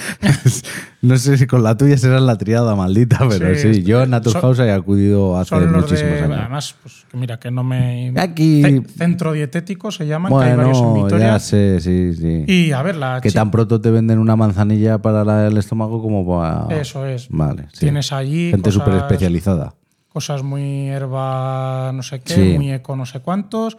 no 1.02 1.16
sé 1.18 1.36
si 1.38 1.46
con 1.46 1.62
la 1.62 1.76
tuya 1.76 1.96
será 1.98 2.20
la 2.20 2.36
triada 2.36 2.74
maldita, 2.76 3.18
pero 3.28 3.54
sí, 3.56 3.74
Sí, 3.74 3.82
yo 3.82 4.00
a 4.02 4.06
Naturhaus 4.06 4.58
he 4.60 4.70
acudido 4.70 5.36
hace 5.36 5.56
muchísimos 5.56 6.22
años. 6.22 6.38
Además, 6.38 6.74
pues 6.82 7.06
mira, 7.14 7.38
que 7.38 7.50
no 7.50 7.64
me... 7.64 8.12
Aquí- 8.16 8.62
Ce- 8.62 8.82
Centro 8.96 9.32
dietético 9.32 9.90
se 9.90 10.06
llaman, 10.06 10.30
que 10.32 10.44
hay 10.44 10.56
varios 10.56 10.78
en 10.78 10.84
Bueno, 10.84 11.04
Vitoria. 11.04 11.26
ya 11.32 11.38
sé, 11.38 11.80
sí, 11.80 12.14
sí. 12.14 12.44
Y 12.46 12.72
a 12.72 12.82
ver, 12.82 12.96
la 12.96 13.20
que 13.20 13.30
tan 13.30 13.50
pronto 13.50 13.80
te 13.80 13.90
venden 13.90 14.18
una 14.18 14.36
manzanilla 14.36 14.98
para 14.98 15.46
el 15.48 15.56
estómago 15.56 16.00
como 16.00 16.26
para... 16.26 16.80
Eso 16.80 17.04
es. 17.06 17.26
Vale, 17.30 17.66
sí. 17.72 17.80
Tienes 17.80 18.12
allí 18.12 18.50
Gente 18.50 18.70
súper 18.70 18.94
especializada. 18.94 19.74
cosas 20.08 20.42
muy 20.44 20.88
herba 20.88 21.90
no 21.92 22.02
sé 22.02 22.20
qué, 22.20 22.34
Sí. 22.34 22.52
muy 22.56 22.72
eco 22.72 22.94
no 22.96 23.04
sé 23.06 23.20
cuántos. 23.20 23.76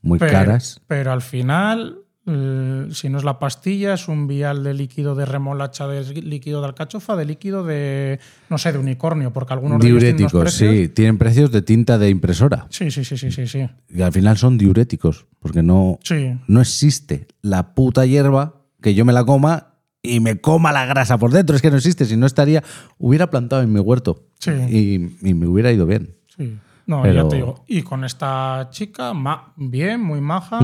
Muy 0.00 0.18
pero, 0.18 0.32
caras. 0.32 0.80
Pero 0.86 1.12
al 1.12 1.20
final, 1.22 1.98
eh, 2.28 2.88
si 2.92 3.08
no 3.08 3.18
es 3.18 3.24
la 3.24 3.38
pastilla, 3.38 3.94
es 3.94 4.06
un 4.08 4.26
vial 4.28 4.62
de 4.62 4.74
líquido 4.74 5.14
de 5.14 5.24
remolacha, 5.24 5.86
de 5.88 6.04
líquido 6.22 6.60
de 6.60 6.66
alcachofa, 6.68 7.16
de 7.16 7.24
líquido 7.24 7.64
de, 7.64 8.20
no 8.50 8.58
sé, 8.58 8.70
de 8.72 8.78
unicornio, 8.78 9.32
porque 9.32 9.54
algunos 9.54 9.80
de 9.80 9.86
Diuréticos, 9.86 10.40
precios. 10.42 10.74
sí. 10.74 10.88
Tienen 10.88 11.16
precios 11.18 11.50
de 11.50 11.62
tinta 11.62 11.96
de 11.98 12.10
impresora. 12.10 12.66
Sí, 12.70 12.90
sí, 12.90 13.04
sí, 13.04 13.16
sí, 13.16 13.30
sí, 13.32 13.46
sí. 13.46 13.66
Y 13.88 14.02
al 14.02 14.12
final 14.12 14.36
son 14.36 14.58
diuréticos, 14.58 15.26
porque 15.40 15.62
no, 15.62 15.98
Sí. 16.04 16.36
no 16.46 16.60
existe 16.60 17.26
la 17.42 17.74
puta 17.74 18.04
hierba 18.06 18.62
que 18.82 18.94
yo 18.94 19.04
me 19.04 19.12
la 19.12 19.24
coma 19.24 19.74
y 20.02 20.20
me 20.20 20.40
coma 20.40 20.70
la 20.72 20.86
grasa 20.86 21.18
por 21.18 21.32
dentro. 21.32 21.56
Es 21.56 21.62
que 21.62 21.70
no 21.70 21.76
existe. 21.78 22.04
Si 22.04 22.16
no 22.16 22.26
estaría, 22.26 22.62
hubiera 22.98 23.30
plantado 23.30 23.62
en 23.62 23.72
mi 23.72 23.80
huerto 23.80 24.26
Sí. 24.38 24.52
y, 24.68 25.28
y 25.28 25.34
me 25.34 25.46
hubiera 25.46 25.72
ido 25.72 25.86
bien. 25.86 26.14
sí. 26.36 26.56
No, 26.86 27.02
Pero- 27.02 27.24
ya 27.24 27.28
te 27.28 27.36
digo. 27.36 27.64
Y 27.66 27.82
con 27.82 28.02
esta 28.04 28.68
chica, 28.70 29.12
ma- 29.12 29.52
bien, 29.56 30.00
muy 30.00 30.22
maja. 30.22 30.58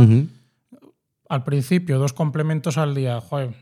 Al 1.28 1.44
principio, 1.44 1.98
dos 1.98 2.12
complementos 2.12 2.76
al 2.78 2.94
día. 2.94 3.20
Joder, 3.20 3.54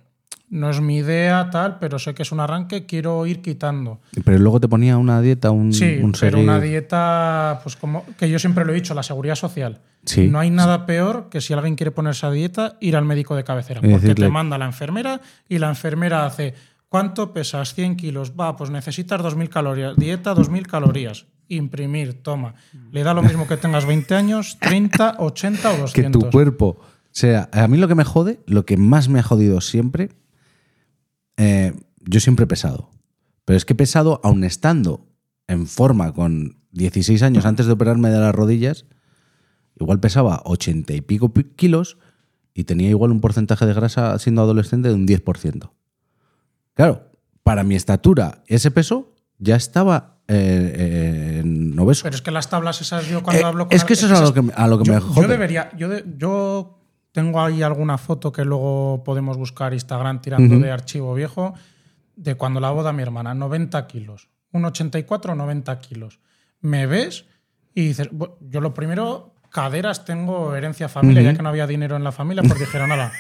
no 0.51 0.69
es 0.69 0.81
mi 0.81 0.97
idea, 0.99 1.49
tal, 1.51 1.79
pero 1.79 1.99
sé 1.99 2.13
que 2.15 2.23
es 2.23 2.33
un 2.33 2.41
arranque, 2.41 2.85
quiero 2.85 3.25
ir 3.27 3.41
quitando. 3.41 4.01
Pero 4.25 4.39
luego 4.39 4.61
te 4.61 4.69
ponía 4.69 4.99
una 4.99 5.21
dieta, 5.21 5.51
un, 5.51 5.73
Sí, 5.73 5.99
un 6.03 6.13
pero 6.13 6.39
una 6.41 6.61
dieta, 6.61 7.61
pues 7.63 7.77
como 7.77 8.05
que 8.19 8.29
yo 8.29 8.39
siempre 8.39 8.65
lo 8.65 8.73
he 8.73 8.75
dicho, 8.75 8.93
la 8.95 9.03
seguridad 9.03 9.35
social. 9.37 9.81
Sí. 10.05 10.29
No 10.29 10.41
hay 10.41 10.51
nada 10.51 10.85
peor 10.85 11.29
que 11.31 11.41
si 11.41 11.53
alguien 11.55 11.77
quiere 11.77 11.91
ponerse 11.93 12.27
a 12.27 12.31
dieta, 12.31 12.77
ir 12.81 12.97
al 12.97 13.05
médico 13.05 13.37
de 13.37 13.45
cabecera. 13.45 13.81
Porque 13.81 13.95
decirle- 13.99 14.27
te 14.27 14.33
manda 14.33 14.59
la 14.59 14.67
enfermera 14.67 15.21
y 15.49 15.59
la 15.59 15.69
enfermera 15.69 16.27
hace, 16.27 16.55
¿cuánto 16.89 17.33
pesas? 17.33 17.73
100 17.75 17.97
kilos. 17.97 18.33
Va, 18.39 18.57
pues 18.57 18.69
necesitas 18.71 19.21
2.000 19.23 19.49
calorías. 19.49 19.97
Dieta, 19.97 20.35
2.000 20.35 20.67
calorías. 20.67 21.27
imprimir, 21.49 22.23
toma. 22.23 22.55
Le 22.93 23.03
da 23.03 23.13
lo 23.13 23.23
mismo 23.23 23.47
que 23.47 23.59
tengas 23.59 23.85
20 23.85 24.15
años, 24.15 24.57
30, 24.59 25.17
80 25.19 25.71
o 25.73 25.77
200. 25.77 25.93
Que 25.93 26.09
tu 26.09 26.31
cuerpo 26.31 26.79
sea... 27.13 27.49
A 27.53 27.69
mí 27.69 27.77
lo 27.79 27.87
que 27.89 27.95
me 27.95 28.05
jode, 28.05 28.41
lo 28.47 28.67
que 28.67 28.77
más 28.77 29.09
me 29.09 29.21
ha 29.21 29.23
jodido 29.23 29.61
siempre, 29.61 30.11
eh, 31.37 31.73
yo 32.01 32.21
siempre 32.21 32.45
he 32.45 32.49
pesado. 32.49 32.91
Pero 33.45 33.57
es 33.57 33.65
que 33.65 33.73
he 33.73 33.77
pesado, 33.77 34.21
aun 34.25 34.45
estando 34.45 35.07
en 35.49 35.67
forma 35.67 36.13
con 36.15 36.59
16 36.73 37.23
años 37.23 37.45
antes 37.45 37.67
de 37.67 37.73
operarme 37.73 38.11
de 38.11 38.19
las 38.19 38.35
rodillas, 38.35 38.87
igual 39.79 40.01
pesaba 40.01 40.43
80 40.45 40.95
y 40.95 41.01
pico 41.01 41.33
pi- 41.33 41.45
kilos 41.57 41.99
y 42.55 42.65
tenía 42.65 42.89
igual 42.91 43.11
un 43.11 43.21
porcentaje 43.21 43.67
de 43.67 43.75
grasa 43.75 44.19
siendo 44.19 44.43
adolescente 44.43 44.89
de 44.89 44.95
un 44.95 45.07
10%. 45.07 45.71
Claro, 46.75 47.11
para 47.43 47.65
mi 47.65 47.75
estatura, 47.75 48.43
ese 48.47 48.71
peso 48.71 49.15
ya 49.39 49.57
estaba 49.57 50.21
eh, 50.29 51.43
eh, 51.45 51.75
obeso. 51.79 52.05
Pero 52.05 52.15
es 52.15 52.23
que 52.23 52.31
las 52.31 52.49
tablas 52.49 52.81
esas 52.81 53.07
yo 53.09 53.23
cuando 53.23 53.43
Eh, 53.43 53.45
hablo 53.45 53.67
con 53.67 53.77
es 53.77 53.85
que 53.85 53.95
eso 53.95 54.07
es 54.07 54.13
a 54.13 54.23
lo 54.23 54.33
que, 54.33 54.43
me- 54.43 54.53
a 54.55 54.67
lo 54.69 54.79
que 54.79 54.85
yo, 54.85 54.93
me 54.95 55.01
yo 55.01 55.07
jode. 55.07 55.27
debería, 55.29 55.71
yo, 55.77 55.89
de- 55.89 56.05
yo 56.17 56.82
tengo 57.13 57.43
ahí 57.43 57.63
alguna 57.63 57.99
foto 57.99 58.33
que 58.33 58.45
luego 58.45 59.03
podemos 59.05 59.37
buscar 59.37 59.75
Instagram 59.75 60.21
tirando 60.21 60.59
de 60.59 60.71
archivo 60.71 61.15
viejo 61.15 61.55
de 62.17 62.35
cuando 62.35 62.59
la 62.61 62.71
boda 62.71 62.93
mi 62.93 63.03
hermana, 63.03 63.35
90 63.35 63.87
kilos, 63.87 64.29
un 64.51 64.65
84, 64.65 65.35
90 65.35 65.79
kilos. 65.81 66.21
Me 66.61 66.87
ves 66.87 67.27
y 67.75 67.89
dices, 67.89 68.11
yo 68.41 68.61
lo 68.61 68.75
primero, 68.75 69.35
caderas 69.51 70.05
tengo 70.05 70.55
herencia 70.57 70.89
familia, 70.89 71.23
ya 71.23 71.35
que 71.35 71.43
no 71.43 71.49
había 71.51 71.67
dinero 71.67 71.97
en 71.97 72.05
la 72.05 72.13
familia, 72.13 72.43
pues 72.43 72.59
dijeron, 72.59 72.89
nada, 72.89 73.13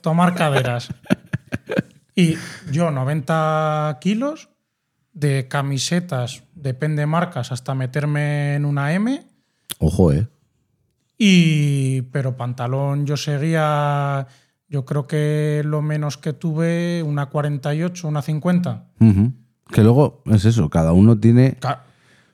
tomar 0.00 0.34
caderas. 0.34 0.92
Y 2.14 2.36
yo 2.70 2.90
90 2.90 3.98
kilos 4.00 4.50
de 5.12 5.48
camisetas, 5.48 6.42
depende 6.54 7.06
marcas, 7.06 7.52
hasta 7.52 7.74
meterme 7.74 8.56
en 8.56 8.64
una 8.64 8.92
M. 8.92 9.26
Ojo, 9.78 10.12
eh. 10.12 10.28
Y, 11.22 12.00
pero 12.12 12.34
pantalón 12.38 13.04
yo 13.04 13.18
seguía, 13.18 14.26
yo 14.68 14.86
creo 14.86 15.06
que 15.06 15.60
lo 15.66 15.82
menos 15.82 16.16
que 16.16 16.32
tuve, 16.32 17.02
una 17.02 17.26
48, 17.26 18.08
una 18.08 18.22
50. 18.22 18.86
Ujú. 19.00 19.32
Que 19.70 19.82
luego 19.84 20.22
es 20.24 20.46
eso, 20.46 20.70
cada 20.70 20.92
uno 20.92 21.18
tiene 21.18 21.56
Ca- 21.60 21.84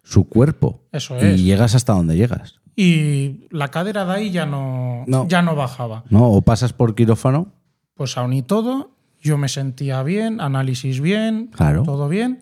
su 0.05 0.29
cuerpo. 0.29 0.85
Eso 0.93 1.17
Y 1.17 1.25
es. 1.27 1.43
llegas 1.43 1.75
hasta 1.75 1.95
donde 1.95 2.17
llegas. 2.17 2.61
Y 2.77 3.49
la 3.51 3.73
cadera 3.73 4.05
de 4.05 4.13
ahí 4.13 4.31
ya 4.31 4.47
no, 4.47 5.03
No. 5.09 5.27
ya 5.27 5.43
no 5.43 5.57
bajaba. 5.57 6.05
¿No? 6.09 6.31
O 6.31 6.43
pasas 6.43 6.73
por 6.73 6.95
quirófano. 6.95 7.49
Pues 7.95 8.17
aún 8.17 8.35
y 8.35 8.43
todo, 8.43 8.93
yo 9.21 9.37
me 9.37 9.49
sentía 9.49 10.05
bien, 10.05 10.41
análisis 10.41 11.01
bien, 11.01 11.49
Claro. 11.49 11.83
todo 11.83 12.09
bien. 12.09 12.41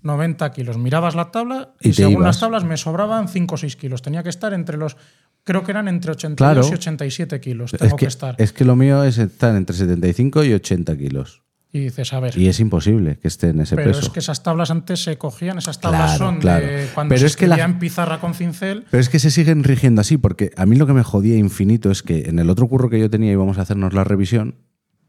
90 0.00 0.50
kilos. 0.52 0.78
Mirabas 0.78 1.14
la 1.14 1.30
tabla 1.30 1.74
Y 1.80 1.90
y, 1.90 1.92
según 1.92 2.12
ibas. 2.14 2.24
las 2.26 2.40
tablas 2.40 2.64
me 2.64 2.76
sobraban 2.78 3.28
5 3.28 3.54
o 3.54 3.58
6 3.58 3.76
kilos. 3.76 4.02
Tenía 4.02 4.22
que 4.22 4.30
estar 4.30 4.52
entre 4.54 4.76
los. 4.78 4.96
Creo 5.44 5.64
que 5.64 5.72
eran 5.72 5.88
entre 5.88 6.12
82 6.12 6.36
Claro. 6.36 6.68
y 6.68 6.72
87 6.74 7.40
kilos. 7.40 7.74
Es 7.74 7.80
Tengo 7.80 7.96
que, 7.96 8.06
que 8.06 8.08
estar. 8.08 8.34
es 8.38 8.52
que 8.52 8.64
lo 8.64 8.76
mío 8.76 9.02
es 9.04 9.18
estar 9.18 9.54
entre 9.56 9.74
75 9.76 10.44
y 10.44 10.52
80 10.52 10.96
kilos. 10.96 11.42
Y 11.74 11.80
dices, 11.80 12.12
a 12.12 12.20
ver. 12.20 12.36
Y 12.36 12.48
es 12.48 12.60
imposible 12.60 13.18
que 13.18 13.28
esté 13.28 13.48
en 13.48 13.60
ese 13.62 13.74
Pero 13.76 13.92
peso. 13.92 14.00
es 14.02 14.08
que 14.10 14.20
esas 14.20 14.42
tablas 14.42 14.70
antes 14.70 15.02
se 15.02 15.16
cogían, 15.16 15.56
esas 15.56 15.80
tablas 15.80 16.16
Claro, 16.18 16.18
son 16.32 16.38
claro. 16.40 16.66
de 16.66 16.86
cuando 16.94 17.08
Pero 17.14 17.20
se 17.20 17.26
es 17.28 17.36
que 17.36 17.46
la- 17.46 17.78
pizarra 17.78 18.20
con 18.20 18.34
cincel. 18.34 18.84
Pero 18.90 19.00
es 19.00 19.08
que 19.08 19.18
se 19.18 19.30
siguen 19.30 19.64
rigiendo 19.64 20.02
así, 20.02 20.18
porque 20.18 20.50
a 20.56 20.66
mí 20.66 20.76
lo 20.76 20.86
que 20.86 20.92
me 20.92 21.02
jodía 21.02 21.36
infinito 21.36 21.90
es 21.90 22.02
que 22.02 22.28
en 22.28 22.38
el 22.38 22.50
otro 22.50 22.68
curro 22.68 22.90
que 22.90 23.00
yo 23.00 23.08
tenía 23.08 23.32
íbamos 23.32 23.56
a 23.58 23.62
hacernos 23.62 23.94
la 23.94 24.04
revisión 24.04 24.56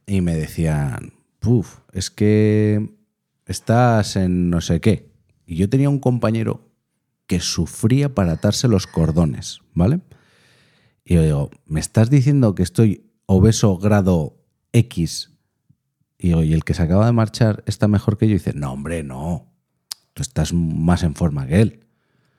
y 0.07 0.21
me 0.21 0.35
decían, 0.35 1.11
puf, 1.39 1.79
es 1.91 2.09
que 2.09 2.95
estás 3.45 4.15
en 4.15 4.49
no 4.49 4.61
sé 4.61 4.79
qué. 4.79 5.11
Y 5.45 5.57
yo 5.57 5.69
tenía 5.69 5.89
un 5.89 5.99
compañero 5.99 6.69
que 7.27 7.39
sufría 7.41 8.15
para 8.15 8.33
atarse 8.33 8.67
los 8.69 8.87
cordones, 8.87 9.59
¿vale? 9.73 9.99
Y 11.05 11.15
yo 11.15 11.23
digo, 11.23 11.51
¿me 11.65 11.79
estás 11.79 12.09
diciendo 12.09 12.55
que 12.55 12.63
estoy 12.63 13.11
obeso 13.25 13.77
grado 13.77 14.37
X? 14.71 15.31
Y 16.17 16.27
digo, 16.27 16.43
¿y 16.43 16.53
el 16.53 16.63
que 16.63 16.73
se 16.73 16.83
acaba 16.83 17.05
de 17.05 17.11
marchar 17.11 17.63
está 17.67 17.87
mejor 17.87 18.17
que 18.17 18.27
yo? 18.27 18.31
Y 18.31 18.35
dice, 18.35 18.53
no, 18.53 18.71
hombre, 18.71 19.03
no. 19.03 19.51
Tú 20.13 20.21
estás 20.21 20.53
más 20.53 21.03
en 21.03 21.15
forma 21.15 21.47
que 21.47 21.61
él. 21.61 21.79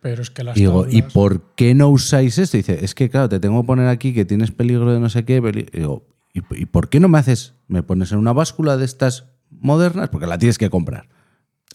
Pero 0.01 0.23
es 0.23 0.31
que 0.31 0.45
las 0.45 0.57
Y 0.57 0.61
digo, 0.61 0.87
¿y 0.89 1.03
por 1.03 1.55
qué 1.55 1.75
no 1.75 1.89
usáis 1.89 2.39
esto? 2.39 2.57
Y 2.57 2.61
dice, 2.61 2.85
es 2.85 2.95
que 2.95 3.11
claro, 3.11 3.29
te 3.29 3.41
tengo 3.41 3.61
que 3.63 3.67
poner 3.67 3.89
aquí 3.89 4.13
que 4.13 4.25
tienes 4.25 4.51
peligro 4.51 4.93
de 4.93 5.01
no 5.01 5.09
sé 5.09 5.25
qué. 5.25 5.43
peli-". 5.43 5.67
Y 5.73 5.79
digo, 5.79 6.07
¿y, 6.33 6.41
y 6.63 6.67
por 6.67 6.89
qué 6.89 7.01
no 7.01 7.09
me 7.09 7.19
haces? 7.19 7.55
¿Me 7.69 7.83
pones 7.83 8.13
en 8.13 8.19
una 8.19 8.33
báscula 8.33 8.77
de 8.77 8.85
estas 8.85 9.31
modernas? 9.51 10.11
Porque 10.11 10.27
la 10.27 10.39
tienes 10.39 10.59
que 10.59 10.71
comprar. 10.71 11.09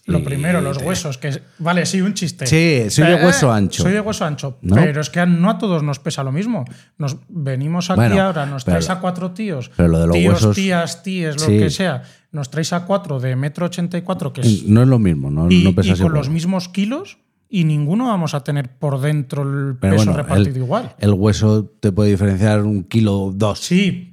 Lo 0.06 0.24
primero, 0.24 0.60
los 0.60 0.78
huesos, 0.78 1.18
que 1.18 1.42
vale, 1.58 1.86
sí, 1.86 2.00
un 2.00 2.14
chiste. 2.14 2.46
Sí, 2.46 2.90
soy 2.90 3.06
de 3.08 3.24
hueso 3.24 3.52
ancho. 3.52 3.82
Soy 3.82 3.92
de 3.92 4.00
hueso 4.00 4.24
ancho. 4.24 4.58
¿No? 4.62 4.74
Pero 4.76 5.00
es 5.00 5.10
que 5.10 5.24
no 5.26 5.50
a 5.50 5.58
todos 5.58 5.82
nos 5.82 5.98
pesa 6.00 6.24
lo 6.24 6.32
mismo. 6.32 6.64
Nos 6.98 7.16
venimos 7.28 7.90
aquí 7.90 7.96
Bueno, 8.00 8.20
ahora, 8.22 8.46
nos 8.46 8.64
pero- 8.64 8.76
traes 8.78 8.90
a 8.90 8.98
cuatro 9.00 9.30
tíos, 9.32 9.70
pero 9.76 9.88
lo 9.88 10.00
de 10.00 10.06
los 10.08 10.16
tíos, 10.16 10.34
huesos- 10.42 10.54
tías, 10.56 11.02
tíes, 11.02 11.34
lo 11.40 11.46
Sí. 11.46 11.58
que 11.58 11.70
sea. 11.70 12.02
Nos 12.32 12.50
traes 12.50 12.72
a 12.72 12.86
cuatro 12.86 13.20
de 13.20 13.36
metro 13.36 13.66
ochenta 13.66 13.98
y 13.98 14.02
cuatro, 14.02 14.32
que 14.32 14.40
es 14.40 14.64
No 14.64 14.82
es 14.82 14.88
lo 14.88 14.98
mismo, 14.98 15.30
no, 15.30 15.50
y, 15.50 15.62
no 15.64 15.70
y 15.70 15.72
pesas 15.74 16.00
con 16.00 16.12
los 16.12 16.28
mismos 16.28 16.68
kilos 16.68 17.18
y 17.48 17.64
ninguno 17.64 18.06
vamos 18.06 18.34
a 18.34 18.42
tener 18.44 18.68
por 18.78 19.00
dentro 19.00 19.42
el 19.42 19.76
Pero 19.78 19.94
peso 19.94 20.04
bueno, 20.06 20.22
repartido 20.22 20.56
el, 20.56 20.62
igual. 20.62 20.94
el 20.98 21.12
hueso 21.12 21.64
te 21.80 21.92
puede 21.92 22.10
diferenciar 22.10 22.62
un 22.62 22.84
kilo 22.84 23.20
o 23.20 23.32
dos. 23.32 23.58
Sí, 23.60 24.09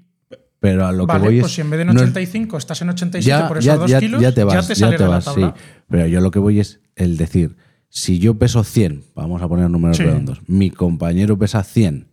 Pero 0.60 0.88
a 0.88 0.92
lo 0.92 1.06
vale, 1.06 1.20
que 1.22 1.26
voy 1.28 1.40
pues 1.42 1.52
es. 1.52 1.56
si 1.56 1.62
en 1.62 1.70
vez 1.70 1.78
de 1.78 1.82
en 1.84 1.88
no 1.90 1.94
es- 1.94 2.02
85 2.02 2.58
estás 2.58 2.82
en 2.82 2.90
87 2.90 3.28
ya, 3.42 3.48
por 3.48 3.58
esos 3.58 3.66
ya, 3.66 3.78
dos 3.78 3.92
ya- 3.92 4.00
kilos, 4.00 4.22
ya 4.22 4.34
te 4.34 4.44
vas, 4.44 4.68
te 4.68 4.74
ya 4.74 4.80
sales 4.88 4.98
te 4.98 5.06
vas, 5.06 5.26
la 5.26 5.34
sí. 5.34 5.40
tabla. 5.42 5.56
Pero 5.88 6.08
yo 6.08 6.20
lo 6.22 6.32
que 6.32 6.40
voy 6.40 6.60
es 6.60 6.80
el 6.96 7.18
decir, 7.18 7.56
si 7.90 8.18
yo 8.20 8.36
peso 8.40 8.64
100, 8.64 9.04
vamos 9.16 9.42
a 9.42 9.48
poner 9.48 9.70
números 9.70 9.98
Sí. 9.98 10.04
redondos, 10.04 10.42
mi 10.48 10.72
compañero 10.72 11.38
pesa 11.38 11.64
100, 11.64 12.08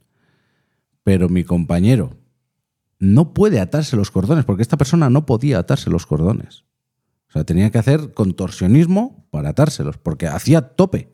pero 1.02 1.28
mi 1.28 1.42
compañero 1.44 2.16
no 2.98 3.32
puede 3.34 3.60
atarse 3.60 3.96
los 3.96 4.10
cordones, 4.10 4.44
porque 4.44 4.62
esta 4.62 4.76
persona 4.76 5.10
no 5.10 5.26
podía 5.26 5.58
atarse 5.58 5.90
los 5.90 6.06
cordones. 6.06 6.64
O 7.28 7.32
sea, 7.32 7.44
tenía 7.44 7.70
que 7.70 7.78
hacer 7.78 8.12
contorsionismo 8.14 9.26
para 9.30 9.48
atárselos, 9.50 9.96
porque 9.98 10.26
hacía 10.28 10.60
tope 10.62 11.12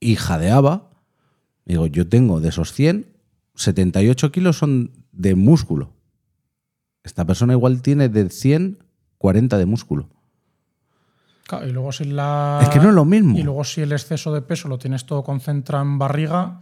y 0.00 0.16
jadeaba. 0.16 0.90
Digo, 1.64 1.86
yo 1.86 2.08
tengo 2.08 2.40
de 2.40 2.48
esos 2.48 2.72
100, 2.72 3.06
78 3.54 4.32
kilos 4.32 4.58
son 4.58 4.90
de 5.12 5.34
músculo. 5.36 5.92
Esta 7.04 7.24
persona 7.24 7.52
igual 7.52 7.82
tiene 7.82 8.08
de 8.08 8.28
100, 8.28 8.78
40 9.18 9.58
de 9.58 9.66
músculo. 9.66 10.08
Claro, 11.46 11.66
Y 11.68 11.72
luego 11.72 11.92
si 11.92 12.04
la. 12.04 12.60
Es 12.62 12.68
que 12.68 12.78
no 12.78 12.88
es 12.90 12.94
lo 12.94 13.04
mismo. 13.04 13.36
Y 13.36 13.42
luego 13.42 13.64
si 13.64 13.80
el 13.80 13.92
exceso 13.92 14.32
de 14.32 14.42
peso 14.42 14.68
lo 14.68 14.78
tienes 14.78 15.04
todo 15.06 15.22
concentrado 15.24 15.84
en 15.84 15.98
barriga, 15.98 16.60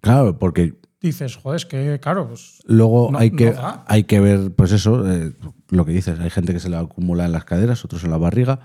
Claro, 0.00 0.38
porque 0.38 0.74
dices, 1.00 1.34
joder, 1.36 1.56
es 1.56 1.66
que, 1.66 1.98
claro, 2.00 2.28
pues. 2.28 2.60
luego 2.66 3.10
No- 3.10 3.18
hay, 3.18 3.30
que, 3.32 3.50
no 3.52 3.82
hay 3.86 4.04
que 4.04 4.20
ver, 4.20 4.52
pues 4.54 4.70
eso, 4.70 5.10
eh, 5.10 5.32
lo 5.70 5.84
que 5.84 5.90
dices, 5.92 6.20
hay 6.20 6.30
gente 6.30 6.52
que 6.52 6.60
se 6.60 6.68
le 6.68 6.76
acumula 6.76 7.24
en 7.24 7.32
las 7.32 7.44
caderas, 7.44 7.84
otros 7.84 8.04
en 8.04 8.10
la 8.10 8.16
barriga. 8.18 8.60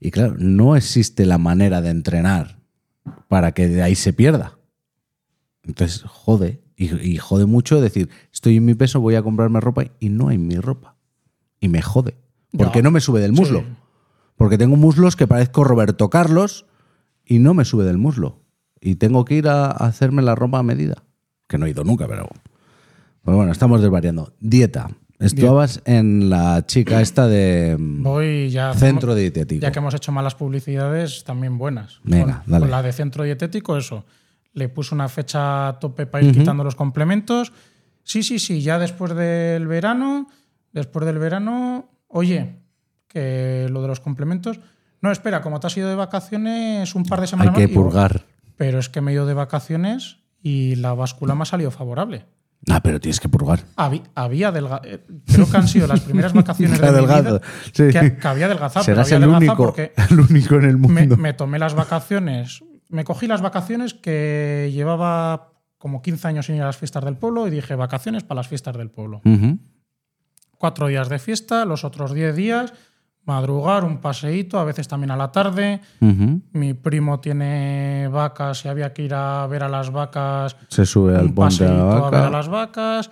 Y 0.00 0.10
claro, 0.10 0.34
no 0.38 0.74
existe 0.76 1.26
la 1.26 1.36
manera 1.38 1.82
de 1.82 1.90
entrenar 1.90 2.58
para 3.28 3.52
que 3.52 3.68
de 3.68 3.82
ahí 3.82 3.94
se 3.94 4.12
pierda. 4.14 4.58
Entonces, 5.62 6.02
jode. 6.04 6.61
Y, 6.82 7.12
y 7.12 7.16
jode 7.16 7.46
mucho 7.46 7.80
decir, 7.80 8.08
estoy 8.32 8.56
en 8.56 8.64
mi 8.64 8.74
peso, 8.74 9.00
voy 9.00 9.14
a 9.14 9.22
comprarme 9.22 9.60
ropa 9.60 9.84
y 10.00 10.08
no 10.08 10.28
hay 10.28 10.38
mi 10.38 10.56
ropa. 10.56 10.96
Y 11.60 11.68
me 11.68 11.82
jode. 11.82 12.16
Porque 12.56 12.82
no 12.82 12.90
me 12.90 13.00
sube 13.00 13.20
del 13.20 13.32
muslo. 13.32 13.60
Sí. 13.60 13.66
Porque 14.36 14.58
tengo 14.58 14.76
muslos 14.76 15.14
que 15.16 15.26
parezco 15.26 15.64
Roberto 15.64 16.10
Carlos 16.10 16.66
y 17.24 17.38
no 17.38 17.54
me 17.54 17.64
sube 17.64 17.84
del 17.84 17.98
muslo. 17.98 18.40
Y 18.80 18.96
tengo 18.96 19.24
que 19.24 19.36
ir 19.36 19.48
a, 19.48 19.66
a 19.66 19.86
hacerme 19.86 20.22
la 20.22 20.34
ropa 20.34 20.58
a 20.58 20.62
medida. 20.62 21.04
Que 21.48 21.56
no 21.58 21.66
he 21.66 21.70
ido 21.70 21.84
nunca, 21.84 22.08
pero. 22.08 22.28
Pues 23.22 23.36
bueno, 23.36 23.52
estamos 23.52 23.80
desvariando. 23.80 24.34
Dieta. 24.40 24.90
Estabas 25.20 25.82
en 25.84 26.30
la 26.30 26.66
chica 26.66 27.00
esta 27.00 27.28
de 27.28 27.76
mm, 27.78 28.02
Voy 28.02 28.50
ya. 28.50 28.74
centro 28.74 29.14
dietético. 29.14 29.62
Ya 29.62 29.70
que 29.70 29.78
hemos 29.78 29.94
hecho 29.94 30.10
malas 30.10 30.34
publicidades, 30.34 31.22
también 31.22 31.58
buenas. 31.58 32.00
Venga, 32.02 32.42
con, 32.42 32.52
dale. 32.52 32.62
con 32.62 32.70
la 32.72 32.82
de 32.82 32.92
centro 32.92 33.22
dietético, 33.22 33.76
eso. 33.76 34.04
Le 34.54 34.68
puse 34.68 34.94
una 34.94 35.08
fecha 35.08 35.68
a 35.68 35.78
tope 35.78 36.06
para 36.06 36.24
ir 36.24 36.32
quitando 36.32 36.62
los 36.64 36.74
complementos. 36.74 37.52
Sí, 38.04 38.22
sí, 38.22 38.38
sí, 38.38 38.60
ya 38.62 38.78
después 38.78 39.14
del 39.14 39.66
verano, 39.66 40.28
después 40.72 41.06
del 41.06 41.18
verano, 41.18 41.88
oye, 42.08 42.56
que 43.08 43.66
lo 43.70 43.80
de 43.82 43.88
los 43.88 44.00
complementos. 44.00 44.60
No, 45.00 45.10
espera, 45.10 45.40
como 45.40 45.58
te 45.60 45.66
has 45.68 45.76
ido 45.76 45.88
de 45.88 45.94
vacaciones 45.94 46.94
un 46.94 47.04
par 47.04 47.20
de 47.20 47.24
Hay 47.24 47.28
semanas 47.28 47.54
que 47.54 47.62
más, 47.62 47.70
digo, 47.70 47.82
purgar. 47.82 48.22
pero 48.56 48.78
es 48.78 48.88
que 48.88 49.00
me 49.00 49.10
he 49.10 49.14
ido 49.14 49.26
de 49.26 49.34
vacaciones 49.34 50.18
y 50.42 50.76
la 50.76 50.94
báscula 50.94 51.34
me 51.34 51.42
ha 51.42 51.46
salido 51.46 51.70
favorable. 51.70 52.26
Ah, 52.68 52.80
pero 52.80 53.00
tienes 53.00 53.18
que 53.18 53.28
purgar. 53.28 53.64
Habí- 53.76 54.02
había 54.14 54.48
adelgazado. 54.48 54.88
Creo 55.26 55.50
que 55.50 55.56
han 55.56 55.66
sido 55.66 55.86
las 55.88 56.00
primeras 56.00 56.32
vacaciones 56.32 56.80
de 56.80 56.86
mi 56.86 56.92
Adelgazo, 56.92 57.22
vida 57.22 57.40
sí. 57.72 57.82
que, 57.90 58.16
que 58.18 58.28
había 58.28 58.46
adelgazado. 58.46 58.84
pero 58.86 59.04
Serás 59.04 59.06
había 59.12 59.26
el 59.26 59.34
adelgazado 59.34 59.62
único, 59.74 59.92
el 60.10 60.20
único 60.20 60.54
en 60.56 60.64
el 60.66 60.78
me, 60.78 60.88
mundo. 60.88 61.16
me 61.16 61.32
tomé 61.32 61.58
las 61.58 61.74
vacaciones. 61.74 62.62
Me 62.92 63.04
cogí 63.04 63.26
las 63.26 63.40
vacaciones 63.42 63.94
que 63.94 64.70
llevaba 64.72 65.52
como 65.78 66.00
15 66.02 66.28
años 66.28 66.46
sin 66.46 66.54
ir 66.56 66.62
a 66.62 66.66
las 66.66 66.76
fiestas 66.76 67.04
del 67.04 67.16
pueblo 67.16 67.46
y 67.48 67.50
dije 67.50 67.74
vacaciones 67.74 68.22
para 68.22 68.38
las 68.40 68.48
fiestas 68.48 68.76
del 68.76 68.90
pueblo. 68.90 69.20
Cuatro 70.58 70.86
días 70.86 71.08
de 71.08 71.18
fiesta, 71.18 71.64
los 71.64 71.84
otros 71.84 72.12
10 72.14 72.36
días 72.36 72.72
madrugar, 73.24 73.84
un 73.84 73.98
paseíto, 73.98 74.58
a 74.58 74.64
veces 74.64 74.88
también 74.88 75.10
a 75.10 75.16
la 75.16 75.30
tarde. 75.32 75.80
Mi 76.52 76.74
primo 76.74 77.20
tiene 77.20 78.08
vacas 78.10 78.64
y 78.64 78.68
había 78.68 78.92
que 78.92 79.02
ir 79.02 79.14
a 79.14 79.46
ver 79.46 79.62
a 79.62 79.68
las 79.68 79.90
vacas. 79.90 80.56
Se 80.68 80.84
sube 80.84 81.16
al 81.16 81.26
un 81.26 81.34
ponte 81.34 81.64
a 81.64 81.68
la 81.68 81.74
paseíto 81.76 82.06
a 82.06 82.10
ver 82.10 82.20
a 82.20 82.30
las 82.30 82.48
vacas. 82.48 83.10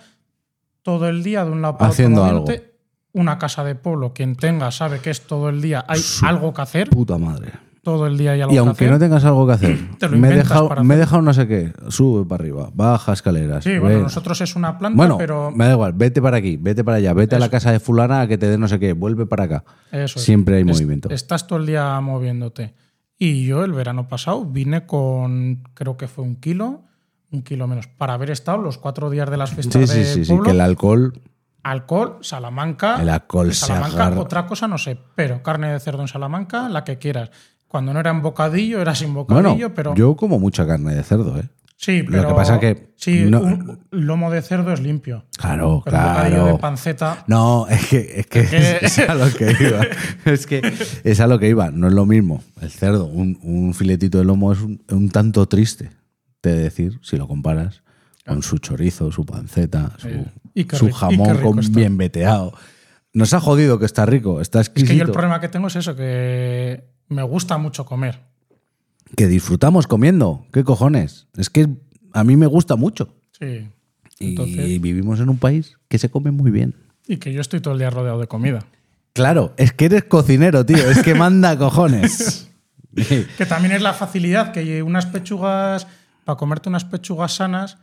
Todo 0.81 1.07
el 1.07 1.23
día 1.23 1.45
de 1.45 1.51
un 1.51 1.61
lado 1.61 1.77
para 1.77 1.91
otro 1.91 1.93
Haciendo 1.93 2.21
moviéndote. 2.23 2.71
Una 3.13 3.37
casa 3.37 3.63
de 3.63 3.75
pueblo, 3.75 4.13
quien 4.13 4.35
tenga 4.35 4.71
sabe 4.71 4.99
que 4.99 5.09
es 5.09 5.21
todo 5.27 5.49
el 5.49 5.61
día 5.61 5.83
hay 5.87 5.99
Su- 5.99 6.25
algo 6.25 6.53
que 6.53 6.61
hacer. 6.61 6.89
Puta 6.89 7.17
madre. 7.17 7.51
Todo 7.83 8.05
el 8.05 8.15
día 8.17 8.33
hay 8.33 8.41
algo 8.41 8.51
Y 8.51 8.55
que 8.55 8.59
aunque 8.59 8.85
hacer. 8.85 8.91
no 8.91 8.99
tengas 8.99 9.25
algo 9.25 9.47
que 9.47 9.53
hacer, 9.53 9.77
me, 10.11 10.29
he 10.29 10.35
dejado, 10.35 10.69
para 10.69 10.83
me 10.83 10.93
he 10.93 10.97
dejado 10.97 11.21
no 11.23 11.33
sé 11.33 11.47
qué, 11.47 11.73
sube 11.89 12.25
para 12.27 12.43
arriba, 12.43 12.69
baja 12.73 13.13
escaleras. 13.13 13.63
Sí, 13.63 13.79
bueno, 13.79 14.01
nosotros 14.01 14.39
es 14.41 14.55
una 14.55 14.77
planta, 14.77 14.95
Bueno, 14.97 15.17
pero 15.17 15.49
me 15.51 15.65
da 15.65 15.71
igual, 15.71 15.93
vete 15.93 16.21
para 16.21 16.37
aquí, 16.37 16.57
vete 16.57 16.83
para 16.83 16.97
allá, 16.97 17.13
vete 17.13 17.35
a 17.35 17.39
la 17.39 17.49
casa 17.49 17.71
de 17.71 17.79
fulana 17.79 18.21
a 18.21 18.27
que 18.27 18.37
te 18.37 18.47
dé 18.47 18.57
no 18.59 18.67
sé 18.67 18.79
qué, 18.79 18.93
vuelve 18.93 19.25
para 19.25 19.45
acá. 19.45 19.63
eso 19.91 20.19
es. 20.19 20.25
Siempre 20.25 20.57
hay 20.57 20.63
movimiento. 20.63 21.09
Estás 21.09 21.47
todo 21.47 21.57
el 21.57 21.65
día 21.65 21.99
moviéndote. 22.01 22.75
Y 23.17 23.45
yo 23.45 23.63
el 23.63 23.73
verano 23.73 24.07
pasado 24.07 24.45
vine 24.45 24.85
con, 24.85 25.63
creo 25.73 25.97
que 25.97 26.07
fue 26.07 26.23
un 26.23 26.35
kilo, 26.35 26.81
un 27.31 27.41
kilo 27.41 27.67
menos, 27.67 27.87
para 27.87 28.13
haber 28.13 28.29
estado 28.29 28.59
los 28.59 28.77
cuatro 28.77 29.09
días 29.09 29.29
de 29.29 29.37
las 29.37 29.51
fiestas 29.51 29.81
Sí, 29.81 29.87
sí, 29.87 29.99
de 29.99 30.05
sí, 30.05 30.25
sí, 30.25 30.29
pueblo. 30.29 30.45
que 30.45 30.51
el 30.51 30.61
alcohol, 30.61 31.13
Alcohol, 31.63 32.17
Salamanca. 32.21 32.99
El 33.01 33.09
alcohol 33.09 33.53
Salamanca, 33.53 34.05
agarra. 34.07 34.21
otra 34.21 34.45
cosa 34.47 34.67
no 34.67 34.77
sé, 34.79 34.97
pero 35.15 35.43
carne 35.43 35.71
de 35.71 35.79
cerdo 35.79 36.01
en 36.01 36.07
Salamanca, 36.07 36.67
la 36.69 36.83
que 36.83 36.97
quieras. 36.97 37.29
Cuando 37.71 37.93
no 37.93 37.99
era 38.01 38.11
en 38.11 38.21
bocadillo, 38.21 38.81
era 38.81 38.93
sin 38.93 39.13
bocadillo, 39.13 39.53
bueno, 39.53 39.73
pero. 39.73 39.95
yo 39.95 40.15
como 40.17 40.39
mucha 40.39 40.67
carne 40.67 40.93
de 40.93 41.03
cerdo, 41.03 41.39
¿eh? 41.39 41.47
sí, 41.77 42.01
lo 42.03 42.11
pero. 42.11 42.27
que 42.27 42.33
pasa 42.35 42.59
que 42.59 42.91
Sí, 42.97 43.25
no- 43.29 43.39
un 43.39 43.79
lomo 43.89 44.29
de 44.29 44.41
cerdo 44.41 44.73
es 44.73 44.81
limpio. 44.81 45.23
Claro, 45.37 45.81
Pero 45.85 45.97
un 45.97 46.03
bocadillo 46.03 46.35
de 46.37 46.41
claro. 46.43 46.57
panceta. 46.59 47.23
No, 47.27 47.65
es 47.69 47.87
que, 47.87 48.19
es, 48.19 48.27
que 48.27 48.45
que- 48.45 48.77
es 48.85 48.99
a 48.99 49.15
lo 49.15 49.31
que 49.33 49.55
iba. 49.59 49.81
Es 50.25 50.45
que 50.45 50.61
es 51.03 51.19
a 51.21 51.27
lo 51.27 51.39
que 51.39 51.47
iba. 51.49 51.71
No 51.71 51.87
es 51.87 51.93
lo 51.93 52.05
mismo. 52.05 52.43
El 52.61 52.69
cerdo, 52.69 53.05
un, 53.05 53.39
un 53.41 53.73
filetito 53.73 54.17
de 54.19 54.25
lomo 54.25 54.51
es 54.51 54.59
un, 54.59 54.83
un 54.91 55.09
tanto 55.09 55.47
triste 55.47 55.89
de 56.43 56.55
decir, 56.55 56.99
si 57.01 57.15
lo 57.17 57.27
comparas 57.27 57.81
con 58.27 58.43
su 58.43 58.57
chorizo, 58.59 59.11
su 59.11 59.25
panceta, 59.25 59.93
su, 59.97 60.07
Eh, 60.09 60.25
y 60.53 60.61
y 60.61 60.91
jamón 60.91 61.37
con 61.39 61.59
bien 61.71 61.97
veteado. 61.97 62.53
Nos 63.13 63.33
ha 63.33 63.39
jodido 63.39 63.79
que 63.79 63.85
está 63.85 64.05
rico, 64.05 64.41
está 64.41 64.61
Es 64.61 64.69
que 64.69 64.81
exquisito. 64.81 65.05
yo 65.05 65.05
el 65.05 65.11
problema 65.11 65.39
que 65.41 65.49
tengo 65.49 65.67
es 65.67 65.75
eso, 65.77 65.95
que 65.95 66.83
me 67.11 67.23
gusta 67.23 67.57
mucho 67.57 67.85
comer. 67.85 68.19
Que 69.15 69.27
disfrutamos 69.27 69.87
comiendo. 69.87 70.45
¿Qué 70.53 70.63
cojones? 70.63 71.27
Es 71.37 71.49
que 71.49 71.67
a 72.13 72.23
mí 72.23 72.35
me 72.37 72.47
gusta 72.47 72.75
mucho. 72.75 73.13
Sí. 73.39 73.67
Y 74.19 74.29
Entonces- 74.29 74.81
vivimos 74.81 75.19
en 75.19 75.29
un 75.29 75.37
país 75.37 75.77
que 75.87 75.97
se 75.97 76.09
come 76.09 76.31
muy 76.31 76.51
bien. 76.51 76.75
Y 77.07 77.17
que 77.17 77.33
yo 77.33 77.41
estoy 77.41 77.59
todo 77.59 77.73
el 77.73 77.79
día 77.79 77.89
rodeado 77.89 78.19
de 78.19 78.27
comida. 78.27 78.65
Claro, 79.13 79.53
es 79.57 79.73
que 79.73 79.85
eres 79.85 80.05
cocinero, 80.05 80.65
tío. 80.65 80.77
Es 80.89 81.03
que 81.03 81.13
manda 81.15 81.57
cojones. 81.57 82.49
Que 82.95 83.45
también 83.45 83.73
es 83.73 83.81
la 83.81 83.93
facilidad, 83.93 84.51
que 84.51 84.83
unas 84.83 85.05
pechugas, 85.05 85.87
para 86.25 86.37
comerte 86.37 86.69
unas 86.69 86.85
pechugas 86.85 87.33
sanas, 87.35 87.77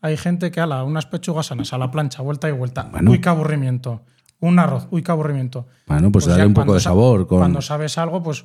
hay 0.00 0.16
gente 0.16 0.50
que 0.50 0.60
ala, 0.60 0.84
unas 0.84 1.06
pechugas 1.06 1.46
sanas 1.46 1.72
a 1.74 1.78
la 1.78 1.90
plancha, 1.90 2.22
vuelta 2.22 2.48
y 2.48 2.52
vuelta. 2.52 2.84
Bueno. 2.90 3.10
Uy, 3.10 3.20
qué 3.20 3.28
aburrimiento. 3.28 4.02
Un 4.38 4.58
arroz, 4.58 4.86
uy, 4.90 5.02
qué 5.02 5.12
aburrimiento. 5.12 5.66
Bueno, 5.86 6.10
pues, 6.10 6.24
dale 6.24 6.42
ya 6.42 6.46
un 6.46 6.54
poco 6.54 6.72
de 6.74 6.80
sa- 6.80 6.84
sabor. 6.90 7.26
Con... 7.26 7.38
Cuando 7.38 7.60
sabes 7.60 7.98
algo, 7.98 8.22
pues. 8.22 8.44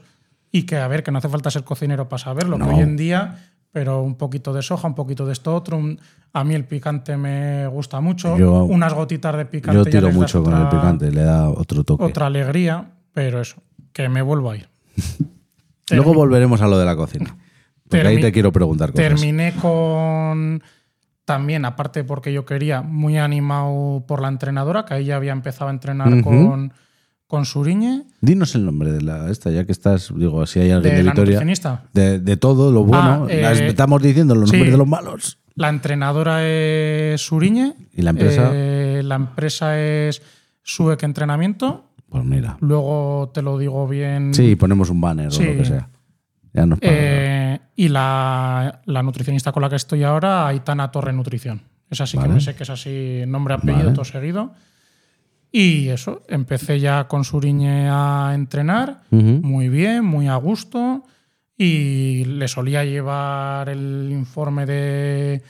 Y 0.55 0.63
que, 0.63 0.77
a 0.77 0.87
ver, 0.87 1.03
que 1.03 1.11
no 1.11 1.17
hace 1.17 1.27
falta 1.29 1.51
ser 1.51 1.63
cocinero 1.63 2.07
para 2.07 2.23
saberlo, 2.23 2.57
No. 2.57 2.65
que 2.69 2.75
hoy 2.75 2.79
en 2.81 2.95
día, 2.95 3.49
pero 3.71 4.01
un 4.01 4.15
poquito 4.15 4.53
de 4.53 4.61
soja, 4.61 4.87
un 4.87 4.95
poquito 4.95 5.25
de 5.25 5.33
esto 5.33 5.53
otro. 5.53 5.77
un- 5.77 5.99
a 6.31 6.43
mí 6.43 6.53
el 6.55 6.63
picante 6.65 7.17
me 7.17 7.67
gusta 7.67 7.99
mucho. 8.01 8.37
Yo- 8.37 8.63
unas 8.65 8.93
gotitas 8.93 9.35
de 9.35 9.45
picante. 9.45 9.77
Yo 9.77 9.85
tiro 9.85 10.11
mucho 10.11 10.43
con 10.43 10.53
el 10.55 10.67
picante, 10.69 11.11
le 11.11 11.23
da 11.23 11.49
otro 11.49 11.83
toque. 11.83 12.03
Otra 12.05 12.27
alegría, 12.27 12.85
pero 13.13 13.41
eso, 13.41 13.61
que 13.93 14.07
me 14.09 14.21
vuelvo 14.21 14.51
a 14.51 14.57
ir. 14.57 14.67
Luego 15.91 16.13
volveremos 16.13 16.61
a 16.61 16.67
lo 16.67 16.77
de 16.79 16.85
la 16.85 16.95
cocina. 16.95 17.35
Porque 17.87 18.07
ahí 18.07 18.19
te 18.21 18.31
quiero 18.31 18.51
preguntar 18.51 18.91
cosas. 18.91 19.07
Terminé 19.07 19.53
con. 19.61 20.61
También, 21.25 21.65
aparte 21.65 22.03
porque 22.03 22.31
yo 22.33 22.45
quería, 22.45 22.81
muy 22.81 23.17
animado 23.17 24.03
por 24.07 24.21
la 24.21 24.27
entrenadora, 24.29 24.85
que 24.85 24.93
ahí 24.93 25.05
ya 25.05 25.15
había 25.15 25.31
empezado 25.31 25.67
a 25.69 25.73
entrenar 25.73 26.21
con 26.23 26.71
Suriñe, 27.43 28.03
Dinos 28.21 28.55
el 28.55 28.63
nombre 28.65 28.93
de 28.93 29.01
la 29.01 29.29
esta, 29.29 29.51
ya 29.51 29.65
que 29.65 29.73
estás, 29.73 30.13
digo, 30.15 30.45
si 30.45 30.59
hay 30.61 30.71
alguien 30.71 30.93
de 30.93 30.97
de, 30.99 31.03
la 31.03 31.11
Vitoria. 31.11 31.81
De, 31.91 32.19
de 32.19 32.37
todo 32.37 32.71
lo 32.71 32.85
bueno. 32.85 33.25
Ah, 33.25 33.27
eh, 33.29 33.41
las- 33.41 33.59
estamos 33.59 34.01
diciendo 34.01 34.33
los 34.35 34.49
sí. 34.49 34.55
nombres 34.55 34.71
de 34.71 34.77
los 34.77 34.87
malos. 34.87 35.39
La 35.55 35.67
entrenadora 35.69 36.45
es 36.47 37.19
Suriñe. 37.21 37.73
¿Y 37.93 38.01
la 38.03 38.11
empresa? 38.11 38.51
Eh, 38.53 39.01
la 39.03 39.15
empresa 39.15 39.77
es 39.81 40.21
Suec 40.63 41.03
Entrenamiento. 41.03 41.89
Pues 42.09 42.23
mira. 42.23 42.55
Luego 42.61 43.31
te 43.33 43.41
lo 43.41 43.57
digo 43.57 43.87
bien. 43.87 44.33
Sí, 44.33 44.55
ponemos 44.55 44.89
un 44.89 45.01
banner 45.01 45.31
Sí. 45.33 45.43
o 45.43 45.51
lo 45.51 45.57
que 45.57 45.65
sea. 45.65 45.89
Ya 46.53 46.65
nos. 46.65 46.79
Eh, 46.81 47.59
y 47.75 47.89
la, 47.89 48.81
la 48.85 49.03
nutricionista 49.03 49.51
con 49.51 49.61
la 49.63 49.69
que 49.69 49.75
estoy 49.75 50.03
ahora, 50.03 50.47
Aitana 50.47 50.91
Torre 50.91 51.11
Nutrición. 51.11 51.61
Esa 51.89 52.07
sí 52.07 52.15
Vale. 52.17 52.29
que 52.29 52.33
me 52.35 52.41
sé 52.41 52.55
que 52.55 52.63
es 52.63 52.69
así, 52.69 53.23
nombre, 53.27 53.53
apellido, 53.55 53.83
Vale. 53.85 53.91
todo 53.95 54.05
seguido. 54.05 54.53
Y 55.57 55.87
eso, 55.87 56.21
empecé 56.27 56.81
ya 56.81 57.07
con 57.07 57.23
Suriñe 57.23 57.87
a 57.89 58.33
entrenar, 58.35 59.03
muy 59.09 59.69
bien, 59.69 60.03
muy 60.03 60.27
a 60.27 60.35
gusto. 60.35 61.05
Y 61.57 62.25
le 62.25 62.49
solía 62.49 62.83
llevar 62.83 63.69
el 63.69 64.09
informe 64.11 64.65
de, 64.65 65.41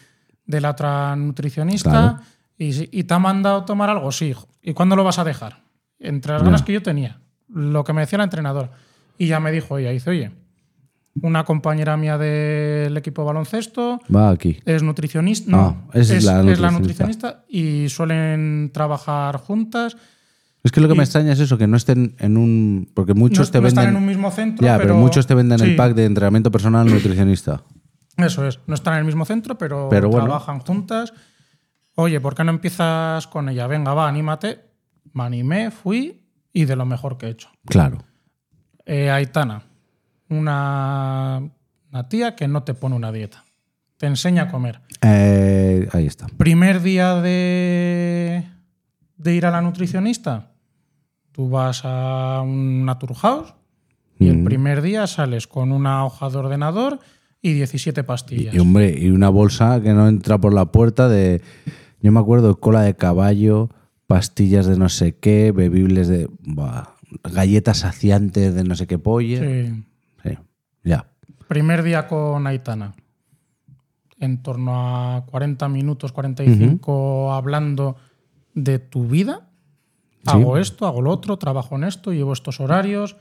de 0.46 0.62
la 0.62 0.70
otra 0.70 1.15
nutricionista. 1.15 1.89
Claro. 1.89 2.20
Y, 2.56 2.74
sí, 2.74 2.88
¿Y 2.91 3.06
te 3.06 3.15
ha 3.15 3.18
mandado 3.18 3.65
tomar 3.65 3.89
algo? 3.89 4.12
Sí. 4.12 4.36
¿Y 4.62 4.74
cuándo 4.74 4.96
lo 4.96 5.04
vas 5.04 5.18
a 5.18 5.24
dejar? 5.24 5.63
Entre 5.98 6.34
las 6.34 6.44
ganas 6.44 6.62
que 6.62 6.74
yo 6.74 6.84
tenía, 6.84 7.18
lo 7.48 7.84
que 7.84 7.94
me 7.94 8.02
decía 8.02 8.20
la 8.20 8.26
entrenadora. 8.26 8.70
Y 9.18 9.26
ya 9.26 9.39
me 9.39 9.52
dijo 9.52 9.80
ella, 9.80 9.89
dice, 9.89 10.12
oye, 10.12 10.32
una 11.21 11.43
compañera 11.45 11.95
mía 11.97 12.17
del 12.17 12.95
equipo 12.97 13.21
de 13.21 13.25
baloncesto 13.28 14.01
Va 14.13 14.30
aquí. 14.30 14.60
es 14.65 14.84
nutricionista. 14.84 15.49
No, 15.51 15.88
Ah, 15.88 15.91
es 15.93 16.10
es, 16.10 16.23
la 16.25 16.41
es 16.51 16.60
la 16.60 16.71
nutricionista. 16.71 17.43
y 17.47 17.88
suelen 17.89 18.71
trabajar 18.73 19.38
juntas. 19.38 19.95
Es 20.63 20.71
que 20.71 20.82
lo 20.82 20.88
que 20.88 20.95
me 20.95 21.04
extraña 21.04 21.32
es 21.34 21.39
eso, 21.39 21.58
que 21.58 21.67
no 21.67 21.78
estén 21.78 22.15
en 22.19 22.38
un. 22.38 22.89
Porque 22.95 23.13
muchos 23.13 23.49
no, 23.49 23.51
te 23.51 23.58
no 23.60 23.63
venden. 23.65 23.80
están 23.84 23.95
en 23.95 24.01
un 24.01 24.06
mismo 24.08 24.32
centro. 24.32 24.65
ya, 24.65 24.78
pero, 24.78 24.95
muchos 24.95 25.28
te 25.28 25.36
venden 25.36 25.62
el 25.62 25.75
pack 25.75 25.93
de 25.93 26.06
entrenamiento 26.06 26.49
personal 26.51 26.88
nutricionista. 26.88 27.62
Eso 28.17 28.47
es, 28.47 28.60
no 28.65 28.73
están 28.75 28.93
en 28.95 28.99
el 29.01 29.06
mismo 29.06 29.25
centro, 29.25 29.58
pero, 29.58 29.88
Pero 29.89 30.10
bueno. 30.10 30.25
trabajan 30.25 30.60
juntas. 30.60 31.13
Oye, 31.95 32.19
¿por 32.19 32.34
qué 32.36 32.43
no 32.43 32.49
empiezas 32.51 33.28
con 33.28 33.47
ella? 33.49 33.67
Venga, 33.67 33.93
va, 33.93 34.08
anímate. 34.08 34.60
Me 35.13 35.23
animé, 35.23 35.69
fui 35.71 36.25
y 36.51 36.65
de 36.65 36.75
lo 36.75 36.86
mejor 36.86 37.17
que 37.17 37.28
he 37.28 37.30
hecho. 37.30 37.49
Claro. 37.65 37.99
Eh, 38.86 39.10
Aitana, 39.12 39.63
una, 40.29 41.41
una 41.91 42.09
tía 42.09 42.35
que 42.35 42.47
no 42.47 42.63
te 42.63 42.73
pone 42.73 42.95
una 42.95 43.11
dieta. 43.11 43.43
Te 43.97 44.07
enseña 44.07 44.43
a 44.43 44.47
comer. 44.51 44.81
Eh, 45.01 45.88
ahí 45.93 46.05
está. 46.05 46.27
Primer 46.38 46.81
día 46.81 47.15
de, 47.21 48.43
de 49.17 49.35
ir 49.35 49.45
a 49.45 49.51
la 49.51 49.61
nutricionista, 49.61 50.51
tú 51.31 51.49
vas 51.49 51.81
a 51.85 52.41
un 52.43 52.85
Naturhaus 52.85 53.53
y 54.19 54.27
el 54.29 54.38
Mm. 54.39 54.45
primer 54.45 54.81
día 54.81 55.07
sales 55.07 55.47
con 55.47 55.71
una 55.71 56.05
hoja 56.05 56.29
de 56.29 56.38
ordenador 56.38 56.99
y 57.41 57.53
17 57.53 58.03
pastillas. 58.03 58.53
Y, 58.53 58.59
hombre, 58.59 58.95
y 58.97 59.09
una 59.09 59.29
bolsa 59.29 59.81
que 59.81 59.93
no 59.93 60.07
entra 60.07 60.38
por 60.39 60.53
la 60.53 60.65
puerta 60.71 61.07
de. 61.07 61.41
Yo 62.01 62.11
me 62.11 62.19
acuerdo, 62.19 62.59
cola 62.59 62.81
de 62.81 62.95
caballo, 62.95 63.69
pastillas 64.07 64.65
de 64.65 64.77
no 64.77 64.89
sé 64.89 65.15
qué, 65.17 65.51
bebibles 65.51 66.07
de. 66.07 66.27
galletas 67.23 67.77
saciantes 67.79 68.53
de 68.55 68.63
no 68.63 68.75
sé 68.75 68.88
qué 68.88 68.97
polla. 68.99 69.39
Sí. 69.39 69.83
Sí, 70.25 70.38
ya. 70.83 71.05
Primer 71.47 71.83
día 71.83 72.07
con 72.07 72.47
Aitana. 72.47 72.93
En 74.19 74.41
torno 74.41 75.15
a 75.15 75.25
40 75.25 75.67
minutos, 75.69 76.11
45 76.11 77.33
hablando 77.33 77.97
de 78.53 78.79
tu 78.79 79.07
vida. 79.07 79.49
Sí. 80.23 80.31
Hago 80.31 80.57
esto, 80.57 80.88
hago 80.88 81.01
lo 81.01 81.11
otro, 81.11 81.38
trabajo 81.38 81.75
en 81.75 81.83
esto, 81.83 82.11
llevo 82.11 82.33
estos 82.33 82.59
horarios. 82.59 83.15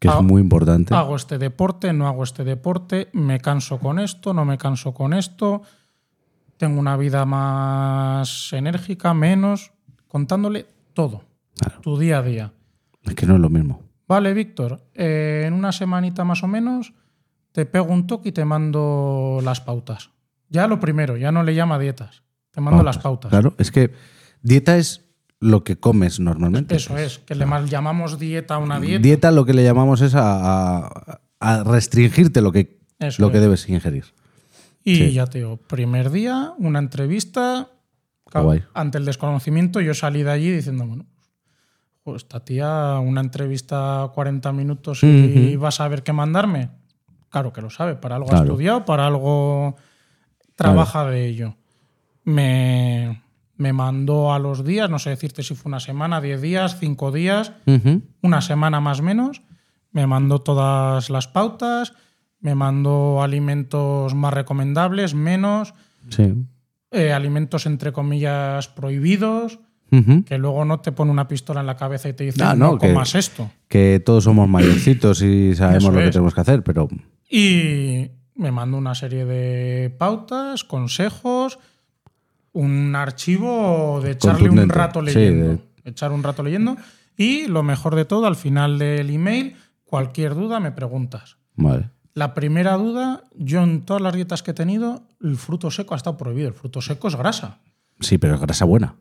Que 0.00 0.08
es 0.08 0.22
muy 0.22 0.40
importante. 0.40 0.94
Hago 0.94 1.14
este 1.14 1.36
deporte, 1.38 1.92
no 1.92 2.08
hago 2.08 2.24
este 2.24 2.42
deporte, 2.42 3.10
me 3.12 3.38
canso 3.38 3.78
con 3.78 3.98
esto, 3.98 4.32
no 4.32 4.46
me 4.46 4.56
canso 4.56 4.94
con 4.94 5.12
esto, 5.12 5.60
tengo 6.56 6.80
una 6.80 6.96
vida 6.96 7.26
más 7.26 8.50
enérgica, 8.54 9.12
menos, 9.12 9.72
contándole 10.08 10.66
todo, 10.94 11.24
Claro. 11.54 11.80
tu 11.82 11.98
día 11.98 12.18
a 12.18 12.22
día. 12.22 12.52
Es 13.02 13.14
que 13.14 13.26
no 13.26 13.34
es 13.34 13.40
lo 13.40 13.50
mismo. 13.50 13.82
Vale, 14.10 14.34
Víctor, 14.34 14.82
eh, 14.92 15.44
en 15.46 15.54
una 15.54 15.70
semanita 15.70 16.24
más 16.24 16.42
o 16.42 16.48
menos 16.48 16.94
te 17.52 17.64
pego 17.64 17.86
un 17.92 18.08
toque 18.08 18.30
y 18.30 18.32
te 18.32 18.44
mando 18.44 19.38
las 19.44 19.60
pautas. 19.60 20.10
Ya 20.48 20.66
lo 20.66 20.80
primero, 20.80 21.16
ya 21.16 21.30
no 21.30 21.44
le 21.44 21.54
llama 21.54 21.78
dietas, 21.78 22.24
te 22.50 22.60
mando 22.60 22.82
las 22.82 22.98
pautas. 22.98 23.30
Claro, 23.30 23.54
es 23.58 23.70
que 23.70 23.92
dieta 24.42 24.76
es 24.78 25.04
lo 25.38 25.62
que 25.62 25.76
comes 25.78 26.18
normalmente. 26.18 26.74
Eso 26.74 26.98
es, 26.98 27.20
que 27.20 27.36
le 27.36 27.46
mal 27.46 27.68
llamamos 27.68 28.18
dieta 28.18 28.56
a 28.56 28.58
una 28.58 28.80
dieta. 28.80 29.00
Dieta 29.00 29.30
lo 29.30 29.44
que 29.46 29.54
le 29.54 29.62
llamamos 29.62 30.00
es 30.00 30.16
a, 30.16 30.88
a- 30.88 31.20
a 31.38 31.62
restringirte 31.62 32.40
lo 32.40 32.50
que, 32.50 32.80
Eso 32.98 33.22
lo 33.22 33.28
es. 33.28 33.32
que 33.32 33.38
debes 33.38 33.68
ingerir. 33.68 34.06
Y 34.82 34.96
Sí. 34.96 35.12
ya 35.12 35.26
te 35.28 35.38
digo, 35.38 35.56
primer 35.56 36.10
día, 36.10 36.52
una 36.58 36.80
entrevista. 36.80 37.68
Ante 38.74 38.98
el 38.98 39.04
desconocimiento, 39.04 39.80
yo 39.80 39.94
salí 39.94 40.24
de 40.24 40.32
allí 40.32 40.50
diciendo, 40.50 40.84
bueno, 40.84 41.06
pues 42.10 42.22
esta 42.24 42.40
tía, 42.44 42.98
una 42.98 43.20
entrevista 43.20 44.10
40 44.14 44.52
minutos 44.52 45.02
y 45.02 45.54
Ujú. 45.54 45.60
vas 45.62 45.80
a 45.80 45.88
ver 45.88 46.02
qué 46.02 46.12
mandarme. 46.12 46.70
Claro 47.28 47.52
que 47.52 47.62
lo 47.62 47.70
sabe, 47.70 47.94
para 47.94 48.16
algo 48.16 48.28
ha 48.28 48.30
Claro. 48.30 48.44
estudiado, 48.46 48.84
para 48.84 49.06
algo 49.06 49.76
trabaja 50.56 51.04
de 51.06 51.26
ello. 51.26 51.56
Me, 52.24 53.22
me 53.56 53.72
mandó 53.72 54.32
a 54.32 54.38
los 54.38 54.64
días, 54.64 54.90
no 54.90 54.98
sé 54.98 55.10
decirte 55.10 55.42
si 55.42 55.54
fue 55.54 55.70
una 55.70 55.80
semana, 55.80 56.20
10 56.20 56.40
días, 56.40 56.76
5 56.78 57.12
días, 57.12 57.52
Ujú. 57.66 58.02
una 58.22 58.40
semana 58.40 58.80
más 58.80 59.00
o 59.00 59.02
menos. 59.04 59.42
Me 59.92 60.06
mandó 60.06 60.40
todas 60.40 61.10
las 61.10 61.28
pautas, 61.28 61.94
me 62.40 62.54
mandó 62.54 63.22
alimentos 63.22 64.14
más 64.14 64.34
recomendables, 64.34 65.14
menos, 65.14 65.74
Sí. 66.08 66.34
eh, 66.90 67.12
alimentos 67.12 67.66
entre 67.66 67.92
comillas 67.92 68.68
prohibidos, 68.68 69.60
Que 70.26 70.38
luego 70.38 70.64
no 70.64 70.80
te 70.80 70.92
pone 70.92 71.10
una 71.10 71.26
pistola 71.26 71.60
en 71.60 71.66
la 71.66 71.76
cabeza 71.76 72.08
y 72.08 72.12
te 72.12 72.24
dice 72.24 72.42
Ah, 72.44 72.54
no, 72.54 72.72
no, 72.72 72.78
que- 72.78 72.88
comas 72.88 73.14
esto. 73.14 73.50
Que 73.68 74.00
todos 74.04 74.24
somos 74.24 74.48
mayorcitos 74.48 75.20
y 75.22 75.54
sabemos 75.56 75.82
Eso 75.84 75.92
lo 75.92 75.98
que 75.98 76.04
es. 76.06 76.10
tenemos 76.12 76.34
que 76.34 76.40
hacer, 76.40 76.62
pero 76.62 76.88
Y 77.28 78.10
me 78.36 78.52
mandó 78.52 78.78
una 78.78 78.94
serie 78.94 79.24
de 79.24 79.90
pautas, 79.90 80.64
consejos, 80.64 81.58
un 82.52 82.94
archivo 82.96 84.00
de 84.02 84.12
echarle 84.12 84.50
un 84.50 84.68
rato 84.68 85.00
Sí, 85.00 85.06
leyendo. 85.06 85.62
Echar 85.84 86.12
un 86.12 86.22
rato 86.22 86.42
leyendo. 86.42 86.76
Y 87.16 87.46
lo 87.48 87.62
mejor 87.62 87.94
de 87.96 88.04
todo, 88.04 88.26
al 88.26 88.36
final 88.36 88.78
del 88.78 89.10
email, 89.10 89.56
cualquier 89.84 90.34
duda 90.34 90.60
me 90.60 90.72
preguntas. 90.72 91.36
vale. 91.56 91.90
La 92.12 92.34
primera 92.34 92.74
duda, 92.76 93.22
yo 93.36 93.62
en 93.62 93.82
todas 93.82 94.02
las 94.02 94.12
dietas 94.14 94.42
que 94.42 94.50
he 94.50 94.54
tenido, 94.54 95.04
el 95.22 95.36
fruto 95.36 95.70
seco 95.70 95.94
ha 95.94 95.96
estado 95.96 96.16
prohibido. 96.16 96.48
El 96.48 96.54
fruto 96.54 96.80
seco 96.82 97.06
es 97.06 97.14
grasa. 97.14 97.58
Sí, 98.00 98.18
pero 98.18 98.34
es 98.34 98.40
grasa 98.40 98.64
buena. 98.64 98.96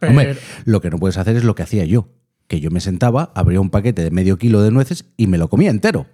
Pero, 0.00 0.10
Hombre, 0.10 0.36
lo 0.64 0.80
que 0.80 0.90
no 0.90 0.98
puedes 0.98 1.16
hacer 1.18 1.36
es 1.36 1.44
lo 1.44 1.54
que 1.54 1.62
hacía 1.62 1.84
yo, 1.84 2.08
que 2.48 2.60
yo 2.60 2.70
me 2.70 2.80
sentaba, 2.80 3.32
abría 3.34 3.60
un 3.60 3.70
paquete 3.70 4.02
de 4.04 4.10
medio 4.10 4.38
kilo 4.38 4.62
de 4.62 4.70
nueces 4.70 5.06
y 5.16 5.26
me 5.26 5.38
lo 5.38 5.48
comía 5.48 5.70
entero. 5.70 6.06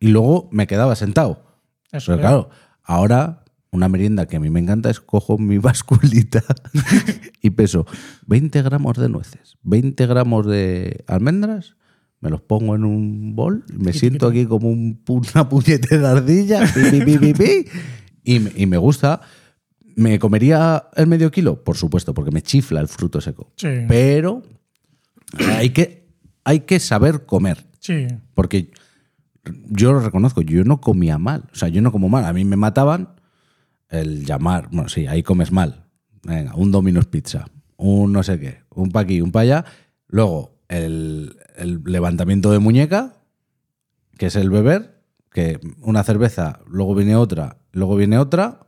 Y 0.00 0.08
luego 0.08 0.48
me 0.52 0.66
quedaba 0.66 0.94
sentado. 0.96 1.44
eso 1.92 2.06
Pero 2.12 2.14
es. 2.16 2.20
claro, 2.20 2.50
ahora 2.82 3.44
una 3.70 3.88
merienda 3.88 4.26
que 4.26 4.36
a 4.36 4.40
mí 4.40 4.48
me 4.50 4.60
encanta 4.60 4.88
es 4.90 5.00
cojo 5.00 5.36
mi 5.38 5.58
basculita 5.68 6.42
y 7.42 7.50
peso 7.50 7.86
20 8.26 8.62
gramos 8.62 8.96
de 8.96 9.08
nueces, 9.08 9.56
20 9.62 10.06
gramos 10.06 10.46
de 10.46 11.04
almendras, 11.06 11.76
me 12.20 12.30
los 12.30 12.40
pongo 12.40 12.74
en 12.74 12.84
un 12.84 13.36
bol, 13.36 13.64
me 13.72 13.92
siento 13.92 14.26
aquí 14.26 14.46
como 14.46 14.68
un 14.70 15.02
una 15.06 15.48
puñetera 15.48 16.12
ardilla, 16.12 16.60
pi, 16.72 16.80
pi, 16.90 17.00
pi, 17.04 17.18
pi, 17.18 17.34
pi, 17.34 17.64
y, 18.24 18.40
me- 18.40 18.52
y 18.56 18.66
me 18.66 18.76
gusta. 18.78 19.20
¿Me 19.98 20.20
comería 20.20 20.90
el 20.94 21.08
medio 21.08 21.28
kilo? 21.32 21.64
Por 21.64 21.76
supuesto, 21.76 22.14
porque 22.14 22.30
me 22.30 22.40
chifla 22.40 22.80
el 22.80 22.86
fruto 22.86 23.20
seco. 23.20 23.52
Sí. 23.56 23.66
Pero 23.88 24.44
hay 25.56 25.70
que, 25.70 26.06
hay 26.44 26.60
que 26.60 26.78
saber 26.78 27.26
comer. 27.26 27.66
Sí. 27.80 28.06
Porque 28.32 28.70
yo 29.70 29.92
lo 29.92 29.98
reconozco, 29.98 30.40
yo 30.40 30.62
no 30.62 30.80
comía 30.80 31.18
mal. 31.18 31.48
O 31.52 31.56
sea, 31.56 31.68
yo 31.68 31.82
no 31.82 31.90
como 31.90 32.08
mal. 32.08 32.26
A 32.26 32.32
mí 32.32 32.44
me 32.44 32.54
mataban 32.54 33.16
el 33.88 34.24
llamar. 34.24 34.68
Bueno, 34.70 34.88
sí, 34.88 35.08
ahí 35.08 35.24
comes 35.24 35.50
mal. 35.50 35.86
Venga, 36.22 36.54
un 36.54 36.70
Domino's 36.70 37.06
Pizza, 37.06 37.46
un 37.76 38.12
no 38.12 38.22
sé 38.22 38.38
qué, 38.38 38.60
un 38.70 38.92
pa' 38.92 39.00
aquí, 39.00 39.20
un 39.20 39.32
pa' 39.32 39.40
allá. 39.40 39.64
Luego, 40.06 40.60
el, 40.68 41.38
el 41.56 41.82
levantamiento 41.84 42.52
de 42.52 42.60
muñeca, 42.60 43.16
que 44.16 44.26
es 44.26 44.36
el 44.36 44.50
beber, 44.50 45.02
que 45.32 45.58
una 45.80 46.04
cerveza, 46.04 46.60
luego 46.68 46.94
viene 46.94 47.16
otra, 47.16 47.56
luego 47.72 47.96
viene 47.96 48.16
otra. 48.16 48.60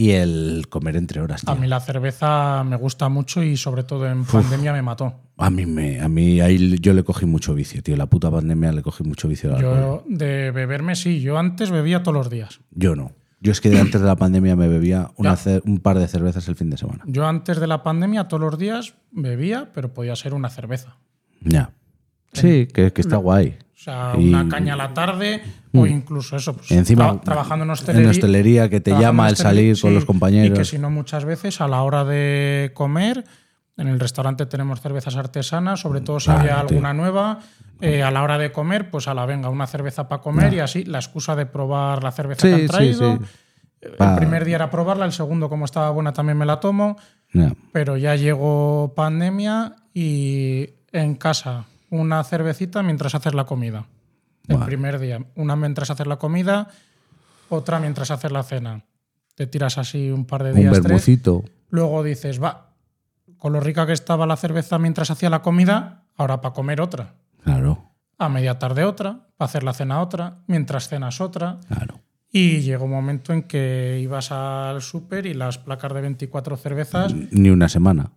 Y 0.00 0.12
el 0.12 0.64
comer 0.70 0.96
entre 0.96 1.20
horas. 1.20 1.42
A 1.46 1.54
mí 1.54 1.66
la 1.66 1.78
cerveza 1.78 2.64
me 2.64 2.76
gusta 2.76 3.10
mucho 3.10 3.42
y 3.42 3.58
sobre 3.58 3.84
todo 3.84 4.08
en 4.08 4.24
pandemia 4.24 4.72
me 4.72 4.80
mató. 4.80 5.20
A 5.36 5.50
mí, 5.50 5.66
me, 5.66 6.00
a 6.00 6.08
mí 6.08 6.40
ahí 6.40 6.78
yo 6.78 6.94
le 6.94 7.04
cogí 7.04 7.26
mucho 7.26 7.52
vicio, 7.52 7.82
tío. 7.82 7.98
La 7.98 8.06
puta 8.06 8.30
pandemia 8.30 8.72
le 8.72 8.80
cogí 8.80 9.04
mucho 9.04 9.28
vicio 9.28 9.50
al 9.50 9.56
alcohol. 9.56 9.76
Yo 9.78 10.04
de 10.06 10.52
beberme 10.52 10.96
sí, 10.96 11.20
yo 11.20 11.36
antes 11.36 11.70
bebía 11.70 12.02
todos 12.02 12.16
los 12.16 12.30
días. 12.30 12.60
Yo 12.70 12.96
no. 12.96 13.12
Yo 13.40 13.52
es 13.52 13.60
que 13.60 13.78
antes 13.78 14.00
de 14.00 14.06
la 14.06 14.16
pandemia 14.16 14.56
me 14.56 14.68
bebía 14.68 15.10
una 15.16 15.36
un 15.66 15.80
par 15.80 15.98
de 15.98 16.08
cervezas 16.08 16.48
el 16.48 16.56
fin 16.56 16.70
de 16.70 16.78
semana. 16.78 17.04
Yo 17.06 17.26
antes 17.26 17.60
de 17.60 17.66
la 17.66 17.82
pandemia 17.82 18.26
todos 18.26 18.40
los 18.40 18.58
días 18.58 18.94
bebía, 19.10 19.70
pero 19.74 19.92
podía 19.92 20.16
ser 20.16 20.32
una 20.32 20.48
cerveza. 20.48 20.96
Ya. 21.42 21.72
Sí, 22.32 22.68
que, 22.72 22.90
que 22.94 23.02
está 23.02 23.16
guay. 23.16 23.58
O 23.80 23.82
sea, 23.82 24.12
Y- 24.18 24.28
una 24.28 24.46
caña 24.46 24.74
a 24.74 24.76
la 24.76 24.92
tarde 24.92 25.40
o 25.72 25.86
incluso 25.86 26.36
eso, 26.36 26.54
pues, 26.54 26.70
Encima, 26.70 27.14
tra- 27.14 27.20
trabajando 27.22 27.64
en 27.64 27.70
hostelería. 27.70 28.04
en 28.04 28.10
hostelería 28.10 28.68
que 28.68 28.80
te 28.82 28.90
llama 28.90 29.26
al 29.26 29.36
salir 29.36 29.80
con 29.80 29.94
los 29.94 30.04
compañeros. 30.04 30.50
Y 30.50 30.52
que 30.60 30.66
si 30.66 30.78
no, 30.78 30.90
muchas 30.90 31.24
veces 31.24 31.62
a 31.62 31.68
la 31.68 31.82
hora 31.82 32.04
de 32.04 32.72
comer, 32.74 33.24
en 33.78 33.88
el 33.88 33.98
restaurante 33.98 34.44
tenemos 34.44 34.82
cervezas 34.82 35.16
artesanas, 35.16 35.80
sobre 35.80 36.02
todo 36.02 36.20
si 36.20 36.26
Claro, 36.26 36.40
había 36.40 36.52
tío. 36.56 36.60
alguna 36.76 36.92
nueva. 36.92 37.38
eh, 37.82 38.02
a 38.02 38.10
la 38.10 38.22
hora 38.22 38.36
de 38.36 38.52
comer, 38.52 38.90
pues 38.90 39.08
a 39.08 39.14
la 39.14 39.24
venga, 39.24 39.48
una 39.48 39.66
cerveza 39.66 40.06
para 40.06 40.20
comer 40.20 40.52
y 40.52 40.58
así 40.60 40.84
la 40.84 40.98
excusa 40.98 41.34
de 41.34 41.46
probar 41.46 42.04
la 42.04 42.12
cerveza 42.12 42.46
que 42.46 42.52
han 42.54 42.66
traído. 42.66 43.16
sí. 43.16 43.24
El 43.80 43.92
Pa- 43.92 44.16
primer 44.16 44.44
día 44.44 44.56
era 44.56 44.68
probarla, 44.68 45.06
el 45.06 45.12
segundo, 45.12 45.48
como 45.48 45.64
estaba 45.64 45.88
buena, 45.88 46.12
también 46.12 46.36
me 46.36 46.44
la 46.44 46.60
tomo. 46.60 46.98
Pero 47.72 47.96
ya 47.96 48.16
llegó 48.16 48.92
pandemia 48.94 49.76
y 49.94 50.68
en 50.92 51.14
casa 51.14 51.64
una 51.90 52.22
cervecita 52.24 52.82
mientras 52.82 53.14
haces 53.14 53.34
la 53.34 53.44
comida. 53.44 53.86
El 54.48 54.58
primer 54.60 54.98
día, 54.98 55.24
una 55.36 55.54
mientras 55.54 55.90
haces 55.90 56.06
la 56.06 56.16
comida, 56.16 56.68
otra 57.48 57.78
mientras 57.78 58.10
haces 58.10 58.32
la 58.32 58.42
cena. 58.42 58.84
Te 59.36 59.46
tiras 59.46 59.78
así 59.78 60.10
un 60.10 60.24
par 60.24 60.42
de 60.42 60.50
Un 60.50 60.56
días, 60.56 60.72
tres. 60.82 61.20
Luego 61.68 62.02
dices, 62.02 62.42
va, 62.42 62.70
con 63.38 63.52
lo 63.52 63.60
rica 63.60 63.86
que 63.86 63.92
estaba 63.92 64.26
la 64.26 64.36
cerveza 64.36 64.78
mientras 64.78 65.10
hacía 65.10 65.30
la 65.30 65.40
comida, 65.42 66.04
ahora 66.16 66.40
para 66.40 66.52
comer 66.54 66.80
otra. 66.80 67.14
Claro, 67.44 67.90
A 68.18 68.28
media 68.28 68.58
tarde 68.58 68.84
otra, 68.84 69.28
para 69.36 69.46
hacer 69.48 69.62
la 69.62 69.72
cena 69.72 70.00
otra, 70.00 70.38
mientras 70.46 70.88
cenas 70.88 71.20
otra. 71.20 71.58
claro. 71.68 72.00
Y 72.32 72.60
llegó 72.60 72.84
un 72.84 72.92
momento 72.92 73.32
en 73.32 73.42
que 73.42 73.98
ibas 74.02 74.30
al 74.30 74.82
súper 74.82 75.26
y 75.26 75.34
las 75.34 75.58
placas 75.58 75.92
de 75.92 76.00
24 76.00 76.56
cervezas 76.56 77.12
Ni 77.32 77.50
una 77.50 77.68
semana. 77.68 78.12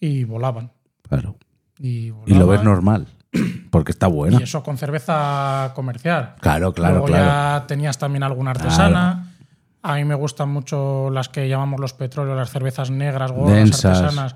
y 0.00 0.24
volaban. 0.24 0.70
Claro. 1.08 1.36
Y, 1.82 2.12
Y 2.26 2.34
lo 2.34 2.46
ves 2.46 2.62
normal. 2.62 3.06
Porque 3.70 3.92
está 3.92 4.06
buena. 4.06 4.38
Y 4.38 4.42
eso 4.44 4.62
con 4.62 4.76
cerveza 4.78 5.72
comercial. 5.74 6.34
Claro, 6.40 6.72
claro, 6.72 6.94
Luego 6.96 7.06
claro. 7.08 7.24
ya 7.60 7.66
tenías 7.66 7.98
también 7.98 8.22
alguna 8.22 8.50
artesana. 8.52 9.28
A 9.82 9.94
mí 9.96 10.04
me 10.04 10.14
gustan 10.14 10.50
mucho 10.50 11.10
las 11.10 11.28
que 11.28 11.48
llamamos 11.48 11.80
los 11.80 11.92
petróleos, 11.94 12.36
las 12.36 12.50
cervezas 12.50 12.90
negras, 12.90 13.32
gordas, 13.32 13.56
Densas. 13.56 13.98
artesanas. 13.98 14.34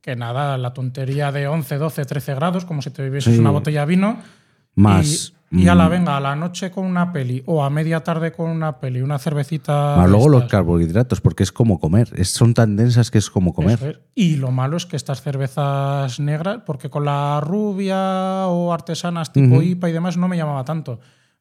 Que 0.00 0.16
nada, 0.16 0.56
la 0.56 0.72
tontería 0.72 1.30
de 1.32 1.48
11, 1.48 1.76
12, 1.76 2.04
13 2.04 2.34
grados, 2.36 2.64
como 2.64 2.80
si 2.80 2.90
te 2.90 3.02
bebieses 3.02 3.34
Sí. 3.34 3.40
una 3.40 3.50
botella 3.50 3.80
de 3.80 3.86
vino. 3.86 4.18
Más. 4.76 5.34
Y, 5.50 5.66
a 5.68 5.74
la 5.74 5.86
mm, 5.88 5.90
venga, 5.90 6.16
a 6.16 6.20
la 6.20 6.36
noche 6.36 6.70
con 6.70 6.84
una 6.84 7.10
peli 7.10 7.42
o 7.46 7.64
a 7.64 7.70
media 7.70 8.00
tarde 8.00 8.32
con 8.32 8.50
una 8.50 8.78
peli, 8.80 9.00
una 9.00 9.18
cervecita. 9.18 9.94
Más 9.96 10.08
luego 10.10 10.28
los 10.28 10.44
carbohidratos, 10.44 11.22
porque 11.22 11.42
es 11.42 11.52
como 11.52 11.80
comer. 11.80 12.10
Es- 12.16 12.30
son 12.30 12.52
tan 12.52 12.76
densas 12.76 13.10
que 13.10 13.16
es 13.16 13.30
como 13.30 13.54
comer. 13.54 13.78
Es. 13.82 13.98
Y 14.14 14.36
lo 14.36 14.50
malo 14.50 14.76
es 14.76 14.84
que 14.84 14.96
estas 14.96 15.22
cervezas 15.22 16.20
negras, 16.20 16.60
porque 16.66 16.90
con 16.90 17.06
la 17.06 17.40
rubia 17.40 18.46
o 18.48 18.72
artesanas 18.74 19.32
tipo 19.32 19.54
Ujú. 19.54 19.62
IPA 19.62 19.88
y 19.88 19.92
demás 19.92 20.16
no 20.18 20.28
me 20.28 20.36
llamaba 20.36 20.64
tanto, 20.64 21.00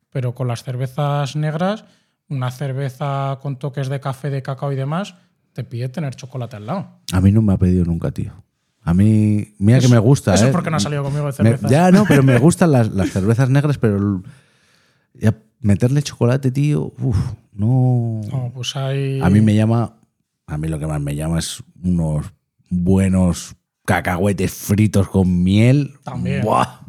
pero 0.10 0.34
con 0.34 0.48
las 0.48 0.64
cervezas 0.64 1.36
negras, 1.36 1.84
una 2.30 2.50
cerveza 2.52 3.40
con 3.42 3.58
toques 3.60 3.90
de 3.90 4.00
café, 4.00 4.30
de 4.30 4.42
cacao 4.42 4.72
y 4.72 4.76
demás, 4.78 5.16
te 5.52 5.64
pide 5.66 5.90
tener 5.90 6.16
chocolate 6.16 6.56
al 6.56 6.66
lado. 6.66 6.88
A 7.12 7.20
mí 7.20 7.32
no 7.32 7.42
me 7.42 7.54
ha 7.54 7.58
pedido 7.58 7.84
nunca, 7.84 8.12
tío. 8.12 8.32
A 8.88 8.94
mí, 8.94 9.54
mira 9.60 9.80
que 9.82 9.90
me 9.90 10.00
gusta. 10.00 10.34
Eso 10.34 10.46
¿eh? 10.46 10.48
es 10.48 10.54
porque 10.54 10.70
no 10.70 10.78
ha 10.78 10.80
salido 10.80 11.04
conmigo 11.04 11.26
de 11.26 11.32
Me- 11.32 11.34
cervezas. 11.34 11.70
ya, 11.70 11.92
no, 11.92 12.06
pero 12.08 12.24
me 12.24 12.38
gustan 12.40 12.72
las, 12.72 12.90
las 12.94 13.10
cervezas 13.10 13.50
negras, 13.50 13.78
pero 13.78 14.24
ya 15.14 15.36
meterle 15.60 16.02
chocolate, 16.02 16.52
tío, 16.52 16.94
uf, 16.98 17.18
no. 17.52 18.22
No, 18.32 18.52
pues 18.54 18.78
hay. 18.78 19.20
A 19.20 19.30
mí 19.30 19.42
me 19.42 19.56
llama, 19.56 19.98
a 20.46 20.58
mí 20.58 20.70
lo 20.70 20.80
que 20.80 20.88
más 20.88 21.02
me 21.02 21.16
llama 21.16 21.40
es 21.40 21.62
unos 21.84 22.28
buenos 22.70 23.56
cacahuetes 23.84 24.54
fritos 24.54 25.10
con 25.10 25.44
miel. 25.44 25.96
También. 26.06 26.42
¡Buah! 26.44 26.80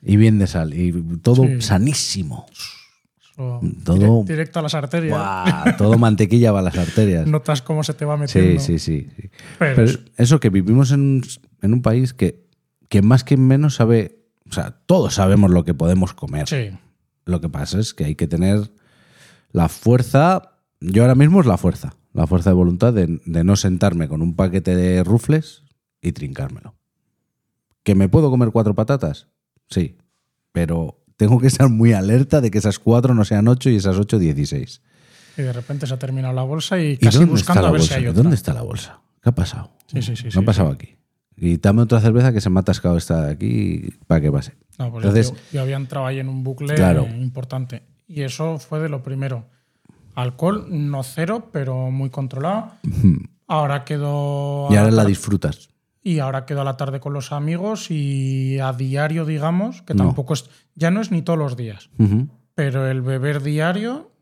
Y 0.00 0.16
bien 0.16 0.38
de 0.38 0.46
sal. 0.46 0.72
Y 0.72 0.92
todo 1.20 1.44
Sí. 1.46 1.60
sanísimo. 1.60 2.46
Todo- 3.84 4.24
directo 4.24 4.58
a 4.58 4.62
las 4.62 4.74
arterias. 4.74 5.16
¡Buah! 5.18 5.76
Todo 5.78 5.98
mantequilla 5.98 6.52
va 6.52 6.60
a 6.60 6.62
las 6.62 6.76
arterias. 6.78 7.26
Notas 7.26 7.60
cómo 7.62 7.84
se 7.84 7.92
te 7.94 8.04
va 8.04 8.14
Sí, 8.26 8.38
metiendo. 8.38 8.62
sí, 8.62 8.78
sí. 8.78 9.08
sí. 9.16 9.30
Pero 9.58 9.74
Pero 9.76 9.82
es- 9.90 10.00
eso 10.16 10.40
que 10.40 10.50
vivimos 10.50 10.90
en, 10.92 11.00
un- 11.00 11.22
en 11.62 11.72
un 11.74 11.82
país 11.82 12.14
que, 12.14 12.46
que 12.88 13.02
más 13.02 13.24
que 13.24 13.36
menos 13.36 13.74
sabe, 13.74 14.24
o 14.48 14.52
sea, 14.52 14.78
todos 14.86 15.14
sabemos 15.14 15.50
lo 15.50 15.64
que 15.64 15.74
podemos 15.74 16.14
comer. 16.14 16.48
sí. 16.48 16.70
Lo 17.24 17.40
que 17.40 17.48
pasa 17.48 17.80
es 17.80 17.92
que 17.92 18.04
hay 18.04 18.14
que 18.14 18.28
tener 18.28 18.70
la 19.50 19.68
fuerza, 19.68 20.52
yo 20.80 21.02
ahora 21.02 21.16
mismo 21.16 21.40
es 21.40 21.46
la 21.46 21.56
fuerza, 21.58 21.96
la 22.12 22.26
fuerza 22.28 22.50
de 22.50 22.54
voluntad 22.54 22.92
de, 22.92 23.20
de 23.26 23.42
no 23.42 23.56
sentarme 23.56 24.06
con 24.06 24.22
un 24.22 24.36
paquete 24.36 24.76
de 24.76 25.02
rufles 25.02 25.64
y 26.00 26.12
trincármelo. 26.12 26.76
¿Que 27.82 27.96
me 27.96 28.08
puedo 28.08 28.30
comer 28.30 28.50
cuatro 28.52 28.74
patatas? 28.76 29.26
Sí, 29.68 29.96
pero 30.52 31.00
tengo 31.16 31.38
que 31.40 31.46
estar 31.46 31.68
muy 31.68 31.92
alerta 31.92 32.40
de 32.40 32.50
que 32.50 32.58
esas 32.58 32.78
cuatro 32.78 33.14
no 33.14 33.24
sean 33.24 33.48
ocho 33.48 33.70
y 33.70 33.76
esas 33.76 33.96
ocho 33.98 34.18
dieciséis. 34.18 34.82
Y 35.38 35.42
de 35.42 35.52
repente 35.52 35.86
se 35.86 35.94
ha 35.94 35.98
terminado 35.98 36.34
la 36.34 36.42
bolsa 36.42 36.78
y 36.78 36.92
¿Y 36.92 36.96
casi 36.98 37.24
buscando 37.24 37.66
a 37.66 37.70
ver 37.70 37.80
bolsa? 37.80 37.94
si 37.94 38.00
hay 38.00 38.06
otra. 38.08 38.22
¿Dónde 38.22 38.36
está 38.36 38.54
la 38.54 38.62
bolsa? 38.62 39.00
¿Qué 39.22 39.28
ha 39.30 39.34
pasado? 39.34 39.70
Sí, 39.86 40.02
sí, 40.02 40.16
sí, 40.16 40.24
¿Qué 40.24 40.30
sí, 40.30 40.38
ha 40.38 40.42
pasado 40.42 40.70
sí. 40.70 40.74
aquí? 40.74 40.96
Y 41.38 41.58
dame 41.58 41.82
otra 41.82 42.00
cerveza 42.00 42.32
que 42.32 42.40
se 42.40 42.48
me 42.48 42.58
ha 42.58 42.62
atascado 42.62 42.96
esta 42.96 43.26
de 43.26 43.32
aquí 43.32 43.90
para 44.06 44.20
que 44.22 44.32
pase. 44.32 44.54
No, 44.78 44.90
pues 44.90 45.04
Entonces- 45.04 45.32
yo, 45.32 45.38
yo 45.52 45.62
había 45.62 45.76
entrado 45.76 46.06
ahí 46.06 46.18
en 46.18 46.28
un 46.28 46.42
bucle 46.42 46.74
Claro. 46.74 47.06
importante. 47.20 47.82
Y 48.08 48.22
eso 48.22 48.58
fue 48.58 48.78
de 48.80 48.88
lo 48.88 49.02
primero. 49.02 49.44
Alcohol, 50.14 50.66
no 50.70 51.02
cero, 51.02 51.50
pero 51.52 51.90
muy 51.90 52.08
controlado. 52.08 52.70
Ahora 53.46 53.84
quedo. 53.84 54.68
a 54.68 54.72
Y 54.72 54.76
ahora 54.76 54.90
la 54.90 55.04
disfrutas. 55.04 55.68
Y 56.08 56.20
ahora 56.20 56.46
quedo 56.46 56.60
a 56.60 56.64
la 56.64 56.76
tarde 56.76 57.00
con 57.00 57.12
los 57.12 57.32
amigos 57.32 57.90
y 57.90 58.60
a 58.60 58.72
diario, 58.72 59.24
digamos, 59.24 59.82
que 59.82 59.92
No. 59.94 60.04
tampoco 60.04 60.34
es. 60.34 60.48
Ya 60.76 60.92
no 60.92 61.00
es 61.00 61.10
ni 61.10 61.22
todos 61.22 61.36
los 61.38 61.56
días, 61.56 61.90
pero 62.54 62.86
el 62.86 63.02
beber 63.02 63.42
diario, 63.42 64.12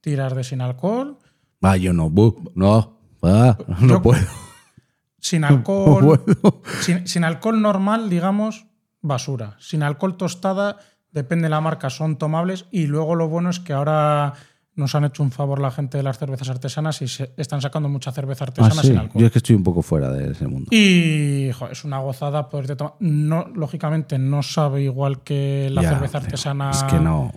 tirar 0.00 0.34
de 0.34 0.42
sin 0.42 0.62
alcohol. 0.62 1.18
Ah, 1.60 1.76
yo 1.76 1.92
no. 1.92 2.10
no. 2.54 2.98
ah, 3.22 3.58
no 3.80 3.88
Yo- 3.88 4.02
puedo. 4.02 4.26
Sin 5.18 5.40
No 5.42 5.48
alcohol. 5.48 6.22
puedo. 6.24 6.62
sin, 6.80 7.06
sin 7.06 7.24
alcohol 7.24 7.60
normal, 7.60 8.08
digamos, 8.08 8.64
basura. 9.02 9.56
Sin 9.58 9.82
alcohol 9.82 10.16
tostada, 10.16 10.78
depende 11.12 11.44
de 11.44 11.50
la 11.50 11.60
marca, 11.60 11.90
son 11.90 12.16
tomables. 12.16 12.64
Y 12.70 12.86
luego 12.86 13.16
lo 13.16 13.28
bueno 13.28 13.50
es 13.50 13.60
que 13.60 13.74
ahora 13.74 14.32
nos 14.76 14.94
han 14.94 15.04
hecho 15.04 15.22
un 15.22 15.30
favor 15.30 15.60
la 15.60 15.70
gente 15.70 15.96
de 15.98 16.02
las 16.02 16.18
cervezas 16.18 16.48
artesanas 16.50 17.00
y 17.02 17.08
se 17.08 17.32
están 17.36 17.60
sacando 17.60 17.88
mucha 17.88 18.10
cerveza 18.12 18.44
Ah, 18.44 18.48
artesana 18.48 18.82
sí. 18.82 18.88
sin 18.88 18.98
alcohol. 18.98 19.20
Yo 19.20 19.26
es 19.26 19.32
que 19.32 19.38
estoy 19.38 19.54
un 19.56 19.62
poco 19.62 19.82
fuera 19.82 20.10
de 20.10 20.32
ese 20.32 20.46
mundo. 20.48 20.66
Y 20.72 21.50
jo, 21.52 21.68
es 21.68 21.84
una 21.84 21.98
gozada 21.98 22.48
poderte 22.48 22.74
tomar. 22.76 22.94
No, 23.00 23.46
lógicamente 23.54 24.18
no 24.18 24.42
sabe 24.42 24.82
igual 24.82 25.22
que 25.22 25.68
la 25.72 25.82
Ya, 25.82 25.90
cerveza 25.90 26.18
artesana. 26.18 26.70
Es 26.70 26.82
que 26.84 26.98
no. 26.98 27.32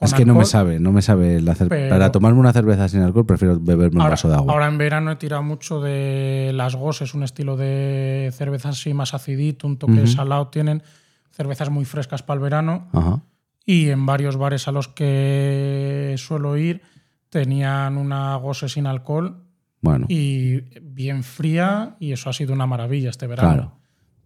Es 0.00 0.12
que 0.12 0.24
no 0.26 0.34
me 0.34 0.44
sabe, 0.44 0.80
no 0.80 0.90
me 0.92 1.00
sabe 1.00 1.40
la 1.40 1.54
Pero- 1.54 1.88
Para 1.88 2.10
tomarme 2.12 2.38
una 2.40 2.52
cerveza 2.52 2.88
sin 2.88 3.00
alcohol 3.02 3.24
prefiero 3.24 3.58
beberme 3.60 4.02
un 4.02 4.10
vaso 4.10 4.28
de 4.28 4.34
agua. 4.34 4.52
ahora 4.52 4.66
en 4.66 4.76
verano 4.76 5.12
he 5.12 5.16
tirado 5.16 5.42
mucho 5.42 5.80
de 5.80 6.50
las 6.54 6.74
GOS, 6.74 7.02
es 7.02 7.14
un 7.14 7.22
estilo 7.22 7.56
de 7.56 8.30
cerveza 8.34 8.70
así 8.70 8.92
más 8.92 9.14
acidito, 9.14 9.66
un 9.66 9.78
toque 9.78 10.06
salado. 10.08 10.48
Tienen 10.48 10.82
cervezas 11.30 11.70
muy 11.70 11.84
frescas 11.84 12.22
para 12.22 12.36
el 12.38 12.42
verano. 12.42 12.88
Ajá. 12.92 13.20
Y 13.66 13.88
en 13.90 14.04
varios 14.06 14.36
bares 14.36 14.68
a 14.68 14.72
los 14.72 14.88
que 14.88 16.14
suelo 16.18 16.56
ir 16.56 16.82
tenían 17.30 17.96
una 17.96 18.36
gose 18.36 18.68
sin 18.68 18.86
alcohol 18.86 19.42
Bueno, 19.80 20.06
y 20.08 20.60
bien 20.80 21.24
fría 21.24 21.96
y 21.98 22.12
eso 22.12 22.30
ha 22.30 22.32
sido 22.32 22.52
una 22.52 22.66
maravilla 22.66 23.10
este 23.10 23.26
verano. 23.26 23.52
claro. 23.54 23.72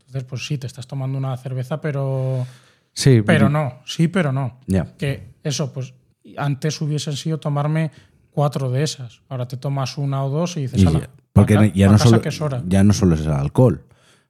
Entonces, 0.00 0.24
pues 0.24 0.46
sí, 0.46 0.56
te 0.58 0.66
estás 0.66 0.86
tomando 0.86 1.18
una 1.18 1.36
cerveza, 1.36 1.80
pero, 1.80 2.46
Sí, 2.92 3.20
pero 3.24 3.48
no, 3.50 3.74
sí, 3.84 4.08
pero 4.08 4.32
no. 4.32 4.58
Ya. 4.66 4.96
Que 4.96 5.34
eso, 5.44 5.72
pues 5.72 5.92
antes 6.36 6.80
hubiesen 6.80 7.14
sido 7.16 7.38
tomarme 7.38 7.90
cuatro 8.30 8.70
de 8.70 8.82
esas. 8.82 9.20
Ahora 9.28 9.46
te 9.46 9.56
tomas 9.58 9.98
una 9.98 10.24
o 10.24 10.30
dos 10.30 10.56
y 10.56 10.62
dices, 10.62 10.82
Y 10.82 10.86
"Ala, 10.86 11.00
ya- 11.00 11.10
porque 11.32 11.54
ca- 11.54 11.66
ya, 11.66 11.86
no 11.86 11.92
casa 11.92 12.04
solo, 12.08 12.22
es 12.24 12.40
hora". 12.40 12.62
ya 12.66 12.82
no 12.84 12.92
solo 12.94 13.14
es 13.16 13.20
el 13.20 13.32
alcohol. 13.32 13.84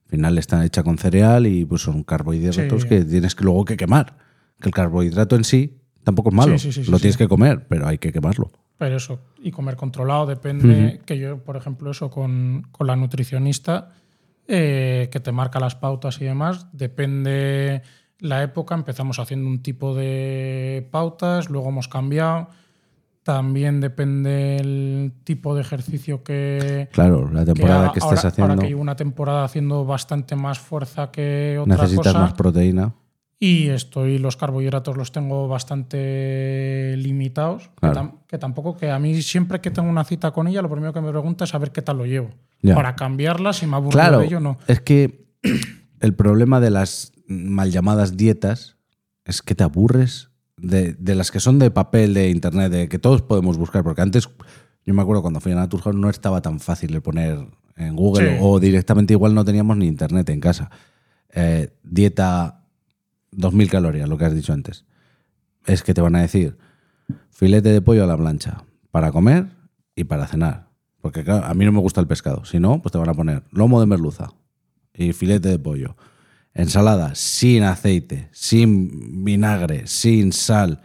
Al 0.04 0.10
final 0.10 0.36
está 0.38 0.64
hecha 0.64 0.82
con 0.82 0.98
cereal 0.98 1.46
y 1.46 1.64
pues 1.64 1.82
son 1.82 2.02
carbohidratos 2.02 2.82
Sí. 2.82 2.88
que 2.88 3.04
tienes 3.04 3.34
que 3.34 3.44
luego 3.44 3.64
que 3.64 3.76
quemar. 3.76 4.16
Que 4.60 4.68
el 4.68 4.74
carbohidrato 4.74 5.36
en 5.36 5.44
sí 5.44 5.78
tampoco 6.04 6.30
es 6.30 6.34
malo. 6.34 6.58
Sí, 6.58 6.72
sí, 6.72 6.84
sí, 6.84 6.90
Lo 6.90 6.98
tienes 6.98 7.16
que 7.16 7.28
comer, 7.28 7.66
pero 7.68 7.86
hay 7.86 7.98
que 7.98 8.12
quemarlo. 8.12 8.50
Pero 8.78 8.96
eso, 8.96 9.20
y 9.42 9.50
comer 9.50 9.76
controlado, 9.76 10.24
depende, 10.26 11.00
que 11.04 11.18
yo, 11.18 11.42
por 11.42 11.56
ejemplo, 11.56 11.90
eso 11.90 12.10
con, 12.10 12.66
con 12.70 12.86
la 12.86 12.94
nutricionista, 12.94 13.90
eh, 14.46 15.08
que 15.10 15.20
te 15.20 15.32
marca 15.32 15.58
las 15.58 15.74
pautas 15.74 16.20
y 16.20 16.24
demás, 16.24 16.68
depende 16.72 17.82
la 18.20 18.42
época, 18.42 18.74
empezamos 18.74 19.18
haciendo 19.18 19.48
un 19.48 19.62
tipo 19.62 19.94
de 19.94 20.88
pautas, 20.90 21.50
luego 21.50 21.68
hemos 21.68 21.88
cambiado, 21.88 22.48
también 23.22 23.80
depende 23.80 24.56
el 24.56 25.12
tipo 25.24 25.54
de 25.54 25.60
ejercicio 25.60 26.22
que... 26.22 26.88
Claro, 26.92 27.30
la 27.30 27.40
que 27.40 27.52
temporada 27.52 27.80
haga. 27.80 27.92
que, 27.92 27.98
estés 27.98 28.18
ahora, 28.18 28.28
haciendo 28.28 28.52
ahora 28.52 28.62
que 28.62 28.68
llevo 28.68 28.80
una 28.80 28.96
temporada 28.96 29.44
haciendo 29.44 29.84
bastante 29.84 30.34
más 30.36 30.58
fuerza 30.58 31.10
que 31.10 31.58
otra 31.60 31.76
necesitas 31.76 32.12
cosa. 32.12 32.18
más 32.20 32.32
proteína. 32.32 32.94
Y 33.40 33.68
estoy, 33.68 34.18
los 34.18 34.36
carbohidratos 34.36 34.96
los 34.96 35.12
tengo 35.12 35.46
bastante 35.48 36.94
limitados. 36.98 37.68
que 37.68 37.74
Claro. 37.80 37.94
tam- 38.00 38.12
Que, 38.26 38.36
tampoco, 38.38 38.76
que 38.76 38.90
a 38.90 38.98
mí 38.98 39.22
siempre 39.22 39.60
que 39.60 39.70
tengo 39.70 39.88
una 39.88 40.04
cita 40.04 40.32
con 40.32 40.48
ella, 40.48 40.60
lo 40.60 40.68
primero 40.70 40.92
que 40.92 41.00
me 41.00 41.10
pregunta 41.10 41.44
es 41.44 41.54
a 41.54 41.58
ver 41.58 41.70
qué 41.72 41.80
tal 41.82 41.98
lo 41.98 42.04
llevo. 42.06 42.30
Ya. 42.62 42.74
Para 42.74 42.94
cambiarla, 42.96 43.52
si 43.52 43.66
me 43.66 43.76
aburro 43.76 43.90
Claro, 43.92 44.18
de 44.18 44.26
ello, 44.26 44.40
no. 44.40 44.58
es 44.66 44.80
que 44.80 45.24
el 46.00 46.14
problema 46.14 46.60
de 46.60 46.70
las 46.70 47.12
mal 47.26 47.70
llamadas 47.70 48.16
dietas 48.16 48.76
es 49.24 49.40
que 49.42 49.54
te 49.54 49.62
aburres 49.64 50.30
de, 50.56 50.94
de 50.94 51.14
las 51.14 51.30
que 51.30 51.40
son 51.40 51.58
de 51.58 51.70
papel, 51.70 52.14
de 52.14 52.28
internet, 52.30 52.72
de 52.72 52.88
que 52.88 52.98
todos 52.98 53.22
podemos 53.22 53.56
buscar. 53.56 53.84
Porque 53.84 54.02
antes, 54.02 54.28
yo 54.84 54.94
me 54.94 55.02
acuerdo 55.02 55.22
cuando 55.22 55.40
fui 55.40 55.52
a 55.52 55.54
Naturhaus 55.54 55.94
no 55.96 56.10
estaba 56.10 56.42
tan 56.42 56.58
fácil 56.60 56.94
el 56.94 57.00
poner 57.02 57.38
en 57.76 57.94
Google 57.94 58.30
Sí. 58.32 58.38
o 58.42 58.58
directamente 58.58 59.12
igual 59.14 59.34
no 59.34 59.44
teníamos 59.44 59.76
ni 59.76 59.86
internet 59.86 60.28
en 60.30 60.40
casa. 60.40 60.70
Eh, 61.32 61.70
dieta 61.84 62.57
2000 63.32 63.70
calorías, 63.70 64.08
lo 64.08 64.16
que 64.18 64.24
has 64.24 64.34
dicho 64.34 64.52
antes. 64.52 64.84
Es 65.66 65.82
que 65.82 65.94
te 65.94 66.00
van 66.00 66.16
a 66.16 66.20
decir 66.22 66.56
filete 67.30 67.70
de 67.70 67.80
pollo 67.82 68.04
a 68.04 68.06
la 68.06 68.16
plancha 68.16 68.64
para 68.90 69.12
comer 69.12 69.46
y 69.94 70.04
para 70.04 70.26
cenar. 70.26 70.68
Porque 71.00 71.24
claro, 71.24 71.46
a 71.46 71.54
mí 71.54 71.64
no 71.64 71.72
me 71.72 71.80
gusta 71.80 72.00
el 72.00 72.06
pescado. 72.06 72.44
Si 72.44 72.58
no, 72.58 72.80
pues 72.82 72.92
te 72.92 72.98
van 72.98 73.08
a 73.08 73.14
poner 73.14 73.44
lomo 73.50 73.80
de 73.80 73.86
merluza 73.86 74.32
y 74.94 75.12
filete 75.12 75.48
de 75.48 75.58
pollo. 75.58 75.96
Ensalada 76.54 77.14
sin 77.14 77.62
aceite, 77.62 78.28
sin 78.32 79.24
vinagre, 79.24 79.86
sin 79.86 80.32
sal. 80.32 80.80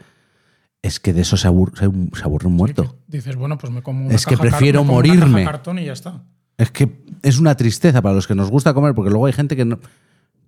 Es 0.83 0.99
que 0.99 1.13
de 1.13 1.21
eso 1.21 1.37
se 1.37 1.47
aburre, 1.47 1.73
se 1.77 1.89
se 2.17 2.23
aburre 2.23 2.47
un 2.47 2.53
muerto. 2.55 2.99
Dices, 3.07 3.35
bueno, 3.37 3.57
pues 3.57 3.71
me 3.73 3.81
como 3.81 4.05
una 4.05 4.13
Es 4.15 4.25
que 4.25 4.35
caja 4.35 4.49
prefiero 4.49 4.81
una 4.81 4.87
caja 4.89 4.95
morirme. 4.95 5.45
cartón 5.45 5.79
y 5.79 5.85
ya 5.85 5.93
está. 5.93 6.23
Es 6.57 6.69
que 6.69 7.03
es 7.23 7.39
una 7.39 7.55
tristeza 7.55 8.01
para 8.01 8.13
los 8.13 8.27
que 8.27 8.35
nos 8.35 8.51
gusta 8.51 8.73
comer, 8.73 8.93
porque 8.93 9.09
luego 9.09 9.25
hay 9.25 9.33
gente 9.33 9.55
que, 9.55 9.65
no- 9.65 9.79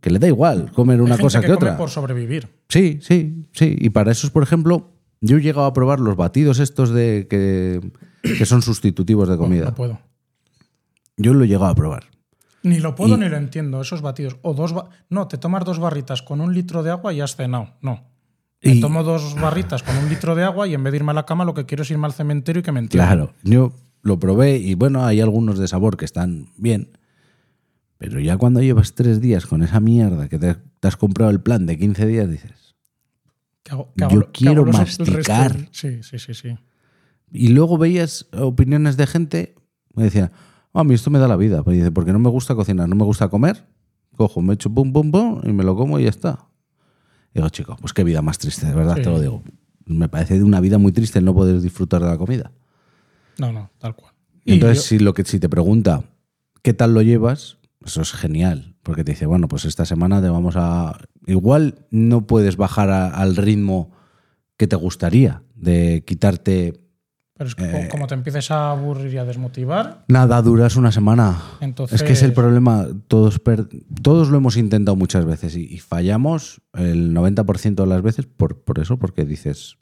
que 0.06 0.12
le 0.12 0.20
da 0.20 0.28
igual 0.28 0.72
comer 0.72 1.02
una 1.02 1.16
Hay 1.16 1.18
gente 1.18 1.24
cosa 1.24 1.42
que, 1.42 1.48
que 1.48 1.54
come 1.56 1.66
otra. 1.66 1.78
por 1.78 1.90
sobrevivir. 1.90 2.48
Sí, 2.70 3.00
sí, 3.02 3.48
sí. 3.54 3.76
Y 3.80 3.90
para 3.90 4.12
eso, 4.12 4.32
por 4.32 4.44
ejemplo, 4.44 4.92
yo 5.20 5.38
he 5.38 5.42
llegado 5.42 5.66
a 5.66 5.74
probar 5.74 6.00
los 6.00 6.16
batidos 6.16 6.60
estos 6.60 6.92
de 6.92 7.26
que, 7.28 7.82
que 8.22 8.46
son 8.46 8.62
sustitutivos 8.62 9.28
de 9.28 9.36
comida. 9.38 9.66
No 9.66 9.74
puedo. 9.74 10.00
Yo 11.18 11.34
lo 11.34 11.44
he 11.44 11.48
llegado 11.48 11.66
a 11.72 11.74
probar. 11.74 12.04
Ni 12.62 12.78
lo 12.80 12.94
puedo 12.94 13.16
Y- 13.16 13.20
ni 13.20 13.30
lo 13.30 13.38
entiendo, 13.38 13.82
esos 13.82 14.04
batidos. 14.04 14.38
O 14.44 14.54
dos 14.54 14.74
ba- 14.74 14.90
no, 15.10 15.28
te 15.28 15.40
tomas 15.40 15.66
dos 15.66 15.80
barritas 15.80 16.22
con 16.22 16.40
un 16.40 16.54
litro 16.54 16.84
de 16.84 16.92
agua 16.92 17.12
y 17.12 17.22
has 17.22 17.36
cenado. 17.36 17.70
No. 17.82 18.04
Me 18.62 18.76
Y- 18.76 18.82
tomo 18.82 19.04
dos 19.04 19.34
barritas 19.42 19.82
con 19.82 19.98
un 19.98 20.08
litro 20.08 20.36
de 20.36 20.44
agua 20.44 20.68
y 20.68 20.76
en 20.76 20.84
vez 20.84 20.92
de 20.92 20.98
irme 20.98 21.14
a 21.14 21.16
la 21.16 21.26
cama, 21.26 21.46
lo 21.46 21.56
que 21.56 21.66
quiero 21.66 21.82
es 21.82 21.90
irme 21.90 22.06
al 22.06 22.14
cementerio 22.14 22.60
y 22.60 22.64
que 22.64 22.72
me 22.72 22.80
entierren. 22.80 23.08
Claro, 23.10 23.34
yo 23.42 23.74
lo 24.04 24.20
probé 24.20 24.58
y 24.58 24.76
bueno, 24.76 25.04
hay 25.04 25.20
algunos 25.20 25.58
de 25.58 25.68
sabor 25.68 25.98
que 25.98 26.06
están 26.06 26.50
bien. 26.58 26.92
Pero 28.10 28.20
ya 28.20 28.38
cuando 28.38 28.62
llevas 28.62 28.94
tres 28.94 29.20
días 29.22 29.46
con 29.46 29.64
esa 29.64 29.80
mierda 29.80 30.28
que 30.30 30.38
te, 30.40 30.56
te 30.80 30.88
has 30.88 30.98
comprado 30.98 31.32
el 31.32 31.42
plan 31.42 31.66
de 31.66 31.78
15 31.78 32.06
días, 32.06 32.30
dices. 32.30 32.76
¿Qué 33.64 33.72
hago- 33.74 33.90
Yo 33.96 33.96
qué 33.96 34.06
hago 34.06 34.22
qué 34.22 34.32
quiero 34.32 34.66
masticar. 34.66 35.70
Sí, 35.72 36.04
sí, 36.04 36.20
sí, 36.20 36.34
sí. 36.34 36.58
Y 37.32 37.50
luego 37.50 37.78
veías 37.78 38.28
opiniones 38.34 38.96
de 38.98 39.08
gente, 39.08 39.56
me 39.94 40.04
decía, 40.04 40.32
"Ah, 40.74 40.82
a 40.82 40.84
mí 40.84 40.94
esto 40.94 41.10
me 41.10 41.20
da 41.20 41.28
la 41.28 41.36
vida. 41.36 41.64
Me 41.66 41.74
dice, 41.74 41.92
porque 41.92 42.14
no 42.14 42.20
me 42.20 42.30
gusta 42.30 42.54
cocinar, 42.56 42.88
no 42.88 42.96
me 42.96 43.04
gusta 43.04 43.28
comer. 43.30 43.66
Cojo, 44.16 44.42
me 44.42 44.54
echo 44.54 44.70
pum, 44.70 44.94
pum, 44.94 45.12
pum 45.12 45.42
y 45.44 45.52
me 45.52 45.64
lo 45.64 45.76
como 45.76 46.00
y 46.00 46.04
ya 46.04 46.10
está. 46.10 46.48
Digo, 47.34 47.50
chico, 47.50 47.76
pues 47.82 47.92
qué 47.92 48.04
vida 48.04 48.22
más 48.22 48.38
triste, 48.38 48.66
de 48.68 48.74
verdad 48.74 48.96
Sí. 48.98 49.02
te 49.02 49.10
lo 49.10 49.20
digo. 49.20 49.44
Me 49.86 50.08
parece 50.08 50.36
de 50.36 50.44
una 50.44 50.60
vida 50.62 50.78
muy 50.78 50.92
triste 50.92 51.20
el 51.20 51.26
no 51.26 51.34
poder 51.34 51.60
disfrutar 51.60 52.02
de 52.02 52.08
la 52.08 52.18
comida. 52.18 52.52
No, 53.38 53.52
no, 53.52 53.70
tal 53.80 53.96
cual. 53.96 54.14
Y 54.46 54.52
Y 54.52 54.54
entonces, 54.56 54.78
yo- 54.84 54.88
si, 54.88 55.00
lo 55.00 55.14
que, 55.14 55.26
si 55.26 55.40
te 55.40 55.50
pregunta 55.50 56.04
qué 56.62 56.74
tal 56.74 56.94
lo 56.94 57.02
llevas, 57.02 57.58
eso 57.86 58.02
es 58.02 58.12
genial. 58.14 58.76
Porque 58.84 59.04
te 59.04 59.12
dice, 59.14 59.26
bueno, 59.26 59.48
pues 59.48 59.66
esta 59.66 59.86
semana 59.86 60.22
te 60.22 60.30
vamos 60.30 60.56
a. 60.58 60.98
Igual 61.28 61.86
no 61.92 62.28
puedes 62.28 62.58
bajar 62.58 62.90
a- 62.90 63.08
al 63.10 63.36
ritmo 63.36 63.92
que 64.58 64.68
te 64.68 64.76
gustaría 64.76 65.42
de 65.56 66.04
quitarte. 66.06 66.82
pero 67.38 67.50
es 67.50 67.56
que 67.56 67.66
eh, 67.66 67.72
co- 67.88 67.92
como 67.92 68.08
te 68.08 68.14
empieces 68.14 68.50
a 68.52 68.72
aburrir 68.72 69.14
y 69.14 69.18
a 69.18 69.26
desmotivar, 69.26 70.06
Nada, 70.08 70.42
duras 70.42 70.76
una 70.78 70.92
semana. 70.92 71.42
entonces. 71.62 72.00
Es 72.02 72.08
que 72.08 72.14
es 72.14 72.24
el 72.24 72.32
problema. 72.34 72.88
Todos, 73.08 73.40
per- 73.40 73.68
todos 74.02 74.30
lo 74.30 74.38
hemos 74.38 74.56
intentado 74.56 74.96
muchas 74.96 75.26
veces 75.26 75.56
y, 75.58 75.64
y 75.66 75.80
fallamos 75.80 76.62
el 76.74 77.14
90% 77.14 77.76
de 77.84 77.88
las 77.88 78.02
veces 78.02 78.26
por, 78.26 78.62
por 78.64 78.80
eso, 78.80 78.98
porque 78.98 79.26
dices, 79.26 79.78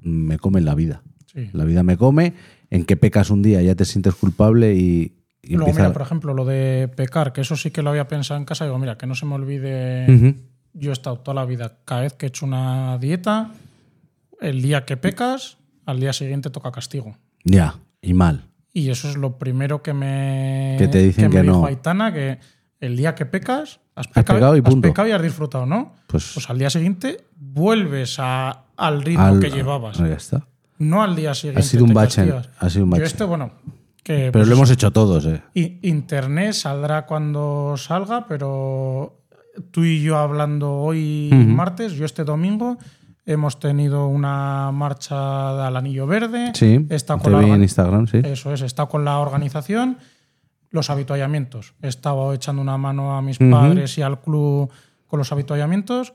me 0.00 0.38
come 0.38 0.60
la 0.60 0.74
vida. 0.74 1.02
sí. 1.32 1.48
La 1.52 1.64
vida 1.64 1.82
me 1.84 1.96
come, 1.96 2.34
en 2.70 2.84
que 2.84 2.96
pecas 2.96 3.30
un 3.30 3.42
día 3.42 3.62
ya 3.62 3.74
te 3.76 3.84
sientes 3.84 4.14
culpable 4.16 4.74
y, 4.74 5.12
y 5.42 5.54
Luego, 5.56 5.62
empieza- 5.70 5.80
mira, 5.88 5.92
por 5.92 6.02
ejemplo, 6.02 6.34
lo 6.34 6.44
de 6.44 6.88
pecar, 6.94 7.32
que 7.32 7.40
eso 7.40 7.56
sí 7.56 7.70
que 7.70 7.82
lo 7.82 7.90
había 7.90 8.06
pensado 8.08 8.38
en 8.38 8.44
casa. 8.46 8.64
Digo, 8.64 8.78
mira, 8.78 8.96
que 8.96 9.06
no 9.06 9.14
se 9.14 9.26
me 9.26 9.34
olvide. 9.34 10.36
Yo 10.74 10.90
he 10.90 10.92
estado 10.92 11.18
toda 11.18 11.34
la 11.34 11.44
vida, 11.44 11.78
cada 11.84 12.02
vez 12.02 12.12
que 12.14 12.26
he 12.26 12.28
hecho 12.28 12.46
una 12.46 12.96
dieta, 12.98 13.50
el 14.40 14.62
día 14.62 14.84
que 14.84 14.96
pecas, 14.96 15.58
al 15.84 16.00
día 16.00 16.12
siguiente 16.12 16.48
toca 16.50 16.70
castigo. 16.72 17.16
Ya, 17.44 17.74
y 18.00 18.14
mal. 18.14 18.46
Y 18.72 18.88
eso 18.90 19.10
es 19.10 19.16
lo 19.16 19.38
primero 19.38 19.82
que 19.82 19.92
me, 19.92 20.76
Que 20.78 20.88
te 20.88 20.98
dicen 21.02 21.26
me 21.28 21.30
que 21.36 21.42
dijo 21.42 21.60
no. 21.60 21.66
Aitana, 21.66 22.12
que 22.12 22.38
el 22.80 22.96
día 22.96 23.14
que 23.14 23.26
pecas, 23.26 23.80
has 23.94 24.06
Has 24.06 24.12
pecado, 24.12 24.38
pecado 24.38 24.56
y 24.56 24.60
has 24.60 24.64
punto. 24.64 24.88
pecado 24.88 25.08
y 25.08 25.12
has 25.12 25.22
disfrutado, 25.22 25.66
¿no? 25.66 25.92
Pues, 26.06 26.30
Pues 26.34 26.48
al 26.48 26.58
día 26.58 26.70
siguiente 26.70 27.18
vuelves 27.38 28.16
a- 28.18 28.62
al 28.76 29.02
ritmo 29.02 29.24
al- 29.24 29.40
que 29.40 29.50
llevabas. 29.50 29.98
Ya 29.98 30.06
está. 30.14 30.46
No 30.78 31.02
al 31.02 31.14
día 31.14 31.34
siguiente. 31.34 31.60
Ha 31.60 31.64
sido 31.64 31.84
un 31.84 31.92
bache. 31.92 32.22
Ha 32.58 32.70
sido 32.70 32.84
un 32.84 32.90
Yo 32.90 32.96
bache. 32.96 33.04
este, 33.04 33.24
bueno, 33.24 33.52
Que, 34.02 34.30
Pero 34.30 34.32
pues, 34.32 34.48
lo 34.48 34.54
hemos 34.56 34.70
hecho 34.70 34.90
todos, 34.90 35.26
¿eh? 35.26 35.42
Internet 35.82 36.54
saldrá 36.54 37.06
cuando 37.06 37.74
salga, 37.76 38.26
pero 38.26 39.20
tú 39.70 39.84
y 39.84 40.02
yo 40.02 40.18
hablando 40.18 40.72
hoy 40.72 41.30
martes, 41.32 41.92
yo 41.92 42.04
este 42.04 42.24
domingo 42.24 42.78
hemos 43.24 43.60
tenido 43.60 44.08
una 44.08 44.72
marcha 44.72 45.66
al 45.66 45.76
Anillo 45.76 46.06
Verde. 46.08 46.50
Sí, 46.54 46.84
Está 46.90 47.16
te 47.16 47.22
con 47.22 47.32
la 47.32 47.38
vi 47.38 47.50
en 47.50 47.62
Instagram, 47.62 48.08
sí. 48.08 48.20
Eso 48.24 48.52
es, 48.52 48.62
está 48.62 48.86
con 48.86 49.04
la 49.04 49.18
organización. 49.18 49.98
Los 50.70 50.88
habituallamientos. 50.90 51.74
He 51.82 51.88
estado 51.88 52.32
echando 52.32 52.60
una 52.62 52.78
mano 52.78 53.16
a 53.16 53.22
mis 53.22 53.38
padres 53.38 53.98
y 53.98 54.02
al 54.02 54.20
club 54.20 54.70
con 55.06 55.18
los 55.18 55.30
habituallamientos. 55.30 56.14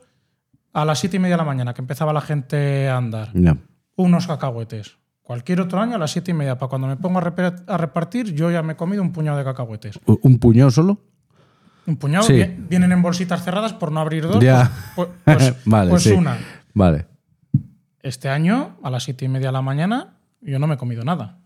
A 0.74 0.84
las 0.84 0.98
siete 0.98 1.16
y 1.16 1.20
media 1.20 1.36
de 1.36 1.42
la 1.42 1.44
mañana, 1.46 1.72
que 1.72 1.80
empezaba 1.80 2.12
la 2.12 2.20
gente 2.20 2.88
a 2.88 2.98
andar 2.98 3.30
Ya. 3.32 3.56
unos 3.96 4.26
cacahuetes. 4.26 4.97
Cualquier 5.28 5.60
otro 5.60 5.78
año 5.78 5.96
a 5.96 5.98
las 5.98 6.10
siete 6.10 6.30
y 6.30 6.34
media, 6.34 6.56
para 6.56 6.70
cuando 6.70 6.88
me 6.88 6.96
pongo 6.96 7.18
a, 7.18 7.76
repartir, 7.76 8.32
yo 8.34 8.50
ya 8.50 8.62
me 8.62 8.72
he 8.72 8.76
comido 8.76 9.02
un 9.02 9.12
puñado 9.12 9.36
de 9.36 9.44
cacahuetes. 9.44 10.00
¿U- 10.06 10.18
¿Un 10.22 10.38
puñado 10.38 10.70
solo? 10.70 11.02
Un 11.86 11.96
puñado, 11.96 12.24
Sí. 12.24 12.32
vi- 12.32 12.56
vienen 12.70 12.92
en 12.92 13.02
bolsitas 13.02 13.44
cerradas 13.44 13.74
por 13.74 13.92
no 13.92 14.00
abrir 14.00 14.26
dos. 14.26 14.42
Ya. 14.42 14.72
Pues, 14.96 15.08
pues- 15.24 15.54
vale, 15.66 15.90
pues 15.90 16.02
sí. 16.04 16.12
una. 16.12 16.38
Vale. 16.72 17.04
Este 18.02 18.30
año, 18.30 18.78
a 18.82 18.88
las 18.88 19.02
siete 19.04 19.26
y 19.26 19.28
media 19.28 19.48
de 19.48 19.52
la 19.52 19.60
mañana, 19.60 20.14
yo 20.40 20.58
no 20.58 20.66
me 20.66 20.76
he 20.76 20.78
comido 20.78 21.04
nada. 21.04 21.36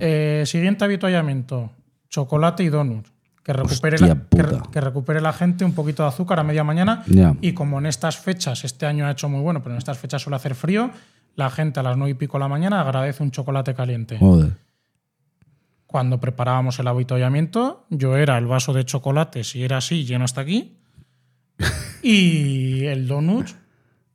Eh, 0.00 0.42
siguiente 0.44 0.84
habituallamiento, 0.84 1.72
chocolate 2.10 2.62
y 2.62 2.68
donut. 2.68 3.06
Que 3.42 3.54
recupere, 3.54 3.94
Hostia 3.94 4.14
la, 4.14 4.62
que, 4.70 4.80
recupere 4.82 5.22
la 5.22 5.32
gente 5.32 5.64
un 5.64 5.72
poquito 5.72 6.02
de 6.02 6.10
azúcar 6.10 6.38
a 6.40 6.42
media 6.44 6.62
mañana. 6.62 7.04
Y 7.40 7.54
como 7.54 7.78
en 7.78 7.86
estas 7.86 8.18
fechas, 8.18 8.64
este 8.64 8.84
año 8.84 9.06
ha 9.06 9.12
hecho 9.12 9.30
muy 9.30 9.40
bueno, 9.40 9.62
pero 9.62 9.74
en 9.74 9.78
estas 9.78 9.96
fechas 9.96 10.20
suele 10.20 10.36
hacer 10.36 10.54
frío, 10.54 10.90
la 11.38 11.50
gente 11.50 11.78
a 11.78 11.84
las 11.84 11.96
nueve 11.96 12.10
y 12.10 12.14
pico 12.14 12.36
de 12.36 12.40
la 12.40 12.48
mañana 12.48 12.80
agradece 12.80 13.22
un 13.22 13.30
chocolate 13.30 13.72
caliente. 13.72 14.18
Joder. 14.18 14.54
Cuando 15.86 16.18
preparábamos 16.18 16.80
el 16.80 16.88
habituallamiento, 16.88 17.86
yo 17.90 18.16
era 18.16 18.36
el 18.38 18.46
vaso 18.46 18.72
de 18.72 18.84
chocolate, 18.84 19.44
si 19.44 19.62
era 19.62 19.76
así, 19.76 20.04
lleno 20.04 20.24
hasta 20.24 20.40
aquí. 20.40 20.76
Y 22.02 22.84
el 22.86 23.06
donut, 23.06 23.46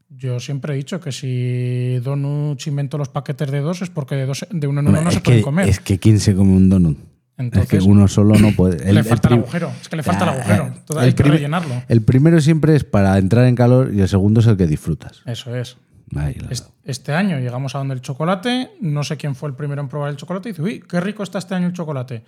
yo 0.09 0.41
siempre 0.41 0.74
he 0.74 0.78
dicho 0.78 0.99
que 0.99 1.13
si 1.13 1.97
Donuts 1.99 2.67
inventó 2.67 2.97
los 2.97 3.07
paquetes 3.07 3.51
de 3.51 3.59
dos 3.61 3.82
es 3.82 3.89
porque 3.89 4.15
de, 4.15 4.26
dos, 4.26 4.45
de 4.49 4.67
uno 4.67 4.82
en 4.82 4.88
uno 4.89 5.01
no 5.01 5.11
se 5.11 5.21
pueden 5.21 5.39
que, 5.39 5.43
comer. 5.43 5.69
es 5.69 5.80
que 5.80 5.99
¿quién 5.99 6.19
se 6.19 6.36
come 6.36 6.53
un 6.53 6.69
donut? 6.69 6.97
Entonces, 7.38 7.74
es 7.74 7.80
que 7.80 7.89
uno 7.89 8.07
solo 8.09 8.36
no 8.36 8.51
puede. 8.51 8.93
le 8.93 9.03
falta 9.03 9.30
el, 9.30 9.36
agujero. 9.36 9.71
Es 9.82 9.89
que 9.89 9.95
le 9.95 10.03
falta 10.03 10.24
el 10.26 10.30
agujero. 10.30 10.74
Todo 10.86 10.99
el 10.99 11.05
hay 11.05 11.13
que 11.13 11.24
rellenarlo. 11.24 11.84
El 11.88 12.01
primero 12.01 12.39
siempre 12.41 12.76
es 12.76 12.84
para 12.84 13.17
entrar 13.17 13.45
en 13.45 13.55
calor 13.55 13.93
y 13.93 14.01
el 14.01 14.09
segundo 14.09 14.41
es 14.41 14.47
el 14.47 14.57
que 14.57 14.67
disfrutas. 14.67 15.21
Eso 15.26 15.55
es. 15.55 15.78
Ahí, 16.16 16.36
Este 16.84 17.14
año 17.14 17.39
llegamos 17.39 17.76
a 17.76 17.80
donde 17.80 17.93
el 17.93 18.01
chocolate, 18.01 18.72
no 18.82 19.03
sé 19.03 19.18
quién 19.18 19.36
fue 19.36 19.49
el 19.49 19.55
primero 19.55 19.82
en 19.82 19.88
probar 19.88 20.09
el 20.09 20.18
chocolate, 20.18 20.49
y 20.49 20.51
dice, 20.51 20.61
uy, 20.61 20.84
qué 20.88 20.99
rico 20.99 21.24
está 21.24 21.39
este 21.39 21.55
año 21.55 21.68
el 21.68 21.74
chocolate. 21.74 22.24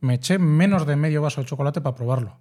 Me 0.00 0.14
eché 0.14 0.38
menos 0.38 0.86
de 0.86 0.96
medio 0.96 1.22
vaso 1.22 1.40
de 1.40 1.46
chocolate 1.46 1.80
para 1.80 1.94
probarlo. 1.96 2.38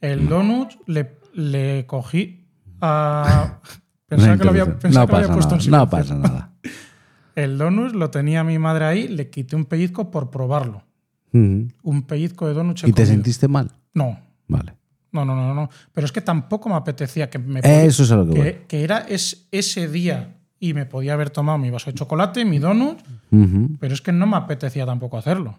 El 0.00 0.28
donut 0.28 0.72
le, 0.86 1.18
le 1.34 1.86
cogí 1.86 2.46
a... 2.80 3.60
Pensaba 4.08 4.36
que 4.38 4.44
lo 4.44 4.50
había, 4.50 4.78
pensaba 4.78 5.04
no 5.04 5.06
que 5.06 5.12
lo 5.12 5.16
había 5.16 5.28
pasa 5.28 5.34
puesto 5.34 5.54
en 5.64 5.70
nada. 5.70 5.84
No 5.84 5.90
silencio. 5.90 6.22
pasa 6.22 6.28
nada. 6.28 6.52
El 7.34 7.58
donut 7.58 7.92
lo 7.92 8.08
tenía 8.10 8.44
mi 8.44 8.58
madre 8.58 8.84
ahí, 8.84 9.08
le 9.08 9.28
quité 9.30 9.56
un 9.56 9.64
pellizco 9.64 10.10
por 10.10 10.30
probarlo. 10.30 10.84
Un 11.32 12.02
pellizco 12.06 12.46
de 12.46 12.54
donut. 12.54 12.82
¿Y 12.86 12.92
te 12.92 13.04
sentiste 13.04 13.46
mal? 13.48 13.72
No, 13.92 14.18
Vale. 14.48 14.74
No, 15.12 15.24
no, 15.24 15.34
no, 15.34 15.54
no. 15.54 15.70
Pero 15.92 16.04
es 16.04 16.12
que 16.12 16.20
tampoco 16.20 16.68
me 16.68 16.74
apetecía 16.74 17.30
que 17.30 17.38
me 17.38 17.60
Eso 17.62 18.02
es 18.02 18.10
a 18.10 18.16
lo 18.16 18.26
que 18.26 18.30
voy. 18.30 18.42
que, 18.42 18.64
que 18.68 18.84
era 18.84 18.98
es, 18.98 19.46
ese 19.50 19.88
día 19.88 20.36
y 20.58 20.74
me 20.74 20.86
podía 20.86 21.14
haber 21.14 21.30
tomado 21.30 21.58
mi 21.58 21.70
vaso 21.70 21.90
de 21.90 21.94
chocolate, 21.94 22.44
mi 22.44 22.58
donut, 22.58 22.98
pero 23.78 23.94
es 23.94 24.00
que 24.00 24.12
no 24.12 24.26
me 24.26 24.36
apetecía 24.36 24.86
tampoco 24.86 25.18
hacerlo. 25.18 25.58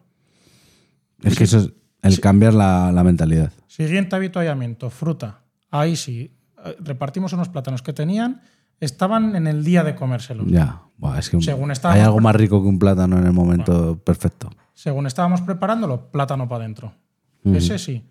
Es 1.23 1.35
que 1.35 1.43
eso 1.45 1.59
es 1.59 1.71
el 2.01 2.19
cambiar 2.19 2.53
la, 2.53 2.91
la 2.91 3.03
mentalidad. 3.03 3.51
Siguiente 3.67 4.15
habituallamiento, 4.15 4.89
fruta. 4.89 5.41
Ahí 5.69 5.95
sí, 5.95 6.31
eh, 6.65 6.75
repartimos 6.79 7.33
unos 7.33 7.49
plátanos 7.49 7.81
que 7.81 7.93
tenían, 7.93 8.41
estaban 8.79 9.35
en 9.35 9.47
el 9.47 9.63
día 9.63 9.83
de 9.83 9.95
comérselo. 9.95 10.45
Ya. 10.45 10.81
Buah, 10.97 11.19
es 11.19 11.29
que 11.29 11.39
Según 11.41 11.71
hay 11.83 11.99
algo 12.01 12.19
más 12.19 12.35
rico 12.35 12.61
que 12.61 12.67
un 12.67 12.79
plátano 12.79 13.19
en 13.19 13.25
el 13.25 13.33
momento 13.33 13.99
perfecto. 13.99 14.49
Según 14.73 15.05
estábamos 15.05 15.41
preparándolo, 15.41 16.09
plátano 16.11 16.47
para 16.47 16.63
adentro. 16.63 16.93
Ese 17.43 17.77
sí. 17.79 18.03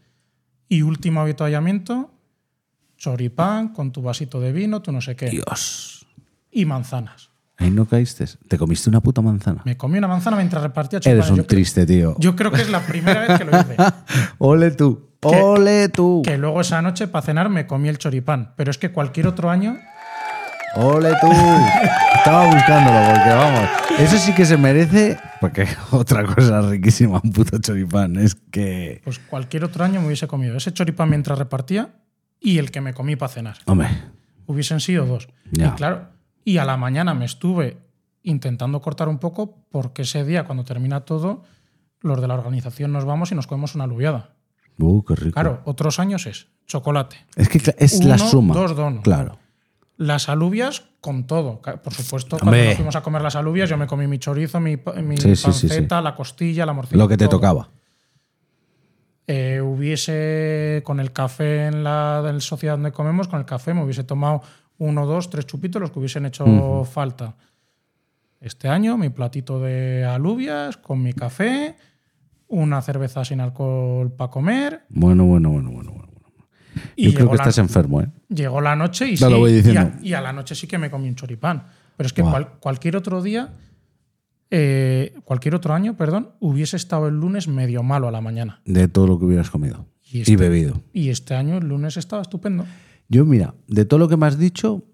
Y 0.68 0.82
último 0.82 1.20
habituallamiento, 1.20 2.10
choripán 2.96 3.68
con 3.68 3.92
tu 3.92 4.02
vasito 4.02 4.40
de 4.40 4.52
vino, 4.52 4.82
tu 4.82 4.92
no 4.92 5.00
sé 5.00 5.16
qué. 5.16 5.30
Dios. 5.30 6.06
Y 6.50 6.64
manzanas. 6.64 7.30
Ahí 7.58 7.70
no 7.70 7.86
caíste. 7.86 8.26
Te 8.48 8.58
comiste 8.58 8.90
una 8.90 9.00
puta 9.00 9.22
manzana. 9.22 9.62
Me 9.64 9.76
comí 9.76 9.96
una 9.96 10.08
manzana 10.08 10.36
mientras 10.36 10.62
repartía 10.62 11.00
choripán. 11.00 11.18
Eres 11.18 11.30
un 11.30 11.36
yo, 11.38 11.46
triste, 11.46 11.86
tío. 11.86 12.16
yo 12.18 12.36
creo 12.36 12.50
que 12.52 12.60
es 12.62 12.70
la 12.70 12.80
primera 12.80 13.20
vez 13.26 13.38
que 13.38 13.44
lo 13.44 13.58
hice. 13.58 13.76
Ole 14.38 14.72
tú. 14.72 15.10
Ole 15.22 15.88
tú. 15.88 16.22
Que 16.24 16.36
luego 16.36 16.60
esa 16.60 16.82
noche 16.82 17.08
para 17.08 17.24
cenar 17.24 17.48
me 17.48 17.66
comí 17.66 17.88
el 17.88 17.98
choripán. 17.98 18.52
Pero 18.56 18.70
es 18.70 18.78
que 18.78 18.92
cualquier 18.92 19.26
otro 19.26 19.50
año, 19.50 19.78
Ole 20.76 21.12
tú. 21.20 21.30
Estaba 22.16 22.46
buscándolo 22.52 22.98
porque 23.12 23.30
vamos. 23.30 23.70
Eso 23.98 24.18
sí 24.18 24.34
que 24.34 24.44
se 24.44 24.56
merece. 24.58 25.18
Porque 25.40 25.66
otra 25.90 26.24
cosa 26.24 26.60
riquísima, 26.62 27.20
un 27.22 27.32
puto 27.32 27.58
choripán. 27.58 28.16
Es 28.16 28.34
que. 28.34 29.00
pues 29.04 29.18
cualquier 29.18 29.64
otro 29.64 29.84
año 29.84 30.00
me 30.00 30.06
hubiese 30.06 30.26
comido 30.26 30.56
ese 30.56 30.72
choripán 30.72 31.08
mientras 31.08 31.38
repartía 31.38 31.94
y 32.40 32.58
el 32.58 32.70
que 32.70 32.80
me 32.80 32.92
comí 32.92 33.16
para 33.16 33.32
cenar. 33.32 33.56
Hombre. 33.64 33.88
Hubiesen 34.46 34.80
sido 34.80 35.06
dos. 35.06 35.28
Ya. 35.50 35.68
Y 35.68 35.70
claro, 35.70 36.08
y 36.44 36.58
a 36.58 36.64
la 36.64 36.76
mañana 36.76 37.14
me 37.14 37.24
estuve 37.24 37.78
intentando 38.22 38.80
cortar 38.82 39.08
un 39.08 39.18
poco 39.18 39.66
porque 39.70 40.02
ese 40.02 40.24
día, 40.24 40.44
cuando 40.44 40.64
termina 40.64 41.00
todo, 41.00 41.42
los 42.00 42.20
de 42.20 42.28
la 42.28 42.34
organización 42.34 42.92
nos 42.92 43.04
vamos 43.04 43.32
y 43.32 43.34
nos 43.34 43.46
comemos 43.46 43.74
una 43.74 43.84
alubiada. 43.84 44.34
Uh, 44.78 45.02
qué 45.04 45.14
rico. 45.14 45.32
Claro, 45.32 45.62
otros 45.64 45.98
años 45.98 46.26
es 46.26 46.48
chocolate. 46.66 47.16
Es 47.34 47.48
que 47.48 47.58
es 47.78 48.04
la 48.04 48.18
suma. 48.18 48.54
dos 48.54 48.76
donuts. 48.76 49.04
Claro. 49.04 49.38
Las 49.98 50.28
alubias 50.28 50.84
con 51.00 51.26
todo. 51.26 51.60
Por 51.62 51.92
supuesto, 51.94 52.36
cuando 52.38 52.50
Hombre. 52.52 52.66
nos 52.66 52.76
fuimos 52.76 52.96
a 52.96 53.02
comer 53.02 53.22
las 53.22 53.34
alubias, 53.36 53.70
yo 53.70 53.78
me 53.78 53.86
comí 53.86 54.06
mi 54.06 54.18
chorizo, 54.18 54.60
mi, 54.60 54.76
pa- 54.76 54.92
mi 54.94 55.16
Sí, 55.16 55.34
sí, 55.36 55.52
sí, 55.52 55.68
panceta, 55.68 56.02
la 56.02 56.14
costilla, 56.14 56.66
la 56.66 56.72
morcilla. 56.74 56.98
Lo 56.98 57.08
que 57.08 57.16
te 57.16 57.26
todo. 57.26 57.38
tocaba. 57.38 57.70
Eh, 59.28 59.60
hubiese, 59.60 60.82
con 60.84 61.00
el 61.00 61.12
café 61.12 61.66
en 61.66 61.82
la 61.82 62.22
del 62.22 62.40
sociedad 62.42 62.74
donde 62.74 62.92
comemos, 62.92 63.26
con 63.26 63.40
el 63.40 63.46
café 63.46 63.74
me 63.74 63.82
hubiese 63.82 64.04
tomado 64.04 64.42
uno, 64.78 65.04
dos, 65.06 65.30
tres 65.30 65.46
chupitos, 65.46 65.80
los 65.80 65.90
que 65.90 65.98
hubiesen 65.98 66.26
hecho 66.26 66.84
falta. 66.84 67.34
Este 68.40 68.68
año, 68.68 68.96
mi 68.98 69.08
platito 69.08 69.58
de 69.60 70.04
alubias 70.04 70.76
con 70.76 71.02
mi 71.02 71.12
café, 71.14 71.76
una 72.48 72.82
cerveza 72.82 73.24
sin 73.24 73.40
alcohol 73.40 74.12
para 74.12 74.30
comer. 74.30 74.84
Bueno, 74.90 75.24
bueno, 75.24 75.50
bueno, 75.50 75.70
bueno. 75.70 75.90
bueno. 75.92 76.05
Y 76.96 77.06
Yo 77.10 77.14
creo 77.14 77.30
que 77.30 77.36
la- 77.36 77.42
estás 77.42 77.58
enfermo, 77.58 78.00
¿eh? 78.02 78.08
Llegó 78.28 78.60
la 78.60 78.76
noche 78.76 79.08
y 79.08 79.16
sí, 79.16 79.24
lo 79.24 79.38
voy 79.38 79.52
y, 79.64 79.76
a, 79.76 79.98
y 80.02 80.12
a 80.14 80.20
la 80.20 80.32
noche 80.32 80.54
sí 80.54 80.66
que 80.66 80.78
me 80.78 80.90
comí 80.90 81.08
un 81.08 81.14
choripán. 81.14 81.64
Pero 81.96 82.06
es 82.06 82.12
que 82.12 82.22
cual- 82.22 82.58
cualquier 82.60 82.96
otro 82.96 83.22
día, 83.22 83.54
eh, 84.50 85.14
cualquier 85.24 85.54
otro 85.54 85.74
año, 85.74 85.96
perdón, 85.96 86.30
hubiese 86.40 86.76
estado 86.76 87.08
el 87.08 87.14
lunes 87.14 87.48
medio 87.48 87.82
malo 87.82 88.08
a 88.08 88.10
la 88.10 88.20
mañana. 88.20 88.60
De 88.64 88.88
todo 88.88 89.06
lo 89.06 89.18
que 89.18 89.24
hubieras 89.24 89.50
comido. 89.50 89.86
Y 90.02 90.18
Y, 90.18 90.20
este- 90.22 90.36
bebido. 90.36 90.82
Y 90.92 91.08
este 91.08 91.34
año 91.34 91.58
el 91.58 91.66
lunes 91.68 91.96
estaba 91.96 92.22
estupendo. 92.22 92.64
Yo, 93.08 93.24
mira, 93.24 93.54
de 93.66 93.84
todo 93.84 93.98
lo 93.98 94.08
que 94.08 94.16
me 94.16 94.26
has 94.26 94.38
dicho, 94.38 94.84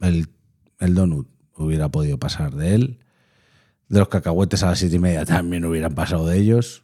el, 0.00 0.28
el 0.80 0.94
donut 0.94 1.28
hubiera 1.54 1.88
podido 1.90 2.18
pasar 2.18 2.54
de 2.54 2.74
él. 2.74 2.98
De 3.88 3.98
los 3.98 4.08
cacahuetes 4.08 4.62
a 4.62 4.66
las 4.70 4.78
siete 4.78 4.96
y 4.96 4.98
media 4.98 5.24
también 5.24 5.64
hubieran 5.64 5.94
pasado 5.94 6.26
de 6.26 6.38
ellos. 6.38 6.82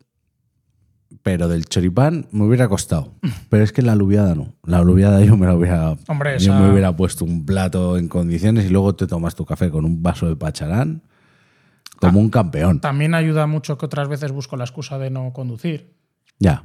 Pero 1.22 1.48
del 1.48 1.64
choripán 1.64 2.26
me 2.32 2.44
hubiera 2.44 2.68
costado. 2.68 3.14
Pero 3.48 3.64
es 3.64 3.72
que 3.72 3.82
la 3.82 3.92
alubiada 3.92 4.34
no. 4.34 4.54
La 4.64 4.78
alubiada 4.78 5.24
yo 5.24 5.36
me 5.36 5.46
la 5.46 5.54
hubiera. 5.54 5.96
Hombre, 6.08 6.38
yo 6.38 6.52
esa- 6.52 6.60
me 6.60 6.70
hubiera 6.70 6.94
puesto 6.96 7.24
un 7.24 7.46
plato 7.46 7.96
en 7.96 8.08
condiciones 8.08 8.66
y 8.66 8.68
luego 8.68 8.94
te 8.94 9.06
tomas 9.06 9.34
tu 9.34 9.44
café 9.44 9.70
con 9.70 9.84
un 9.84 10.02
vaso 10.02 10.28
de 10.28 10.36
pacharán. 10.36 11.02
Como 12.00 12.20
un 12.20 12.30
campeón. 12.30 12.80
También 12.80 13.14
ayuda 13.14 13.46
mucho 13.48 13.76
que 13.76 13.86
otras 13.86 14.06
veces 14.08 14.30
busco 14.30 14.56
la 14.56 14.62
excusa 14.64 14.98
de 14.98 15.10
no 15.10 15.32
conducir. 15.32 15.94
Ya. 16.38 16.64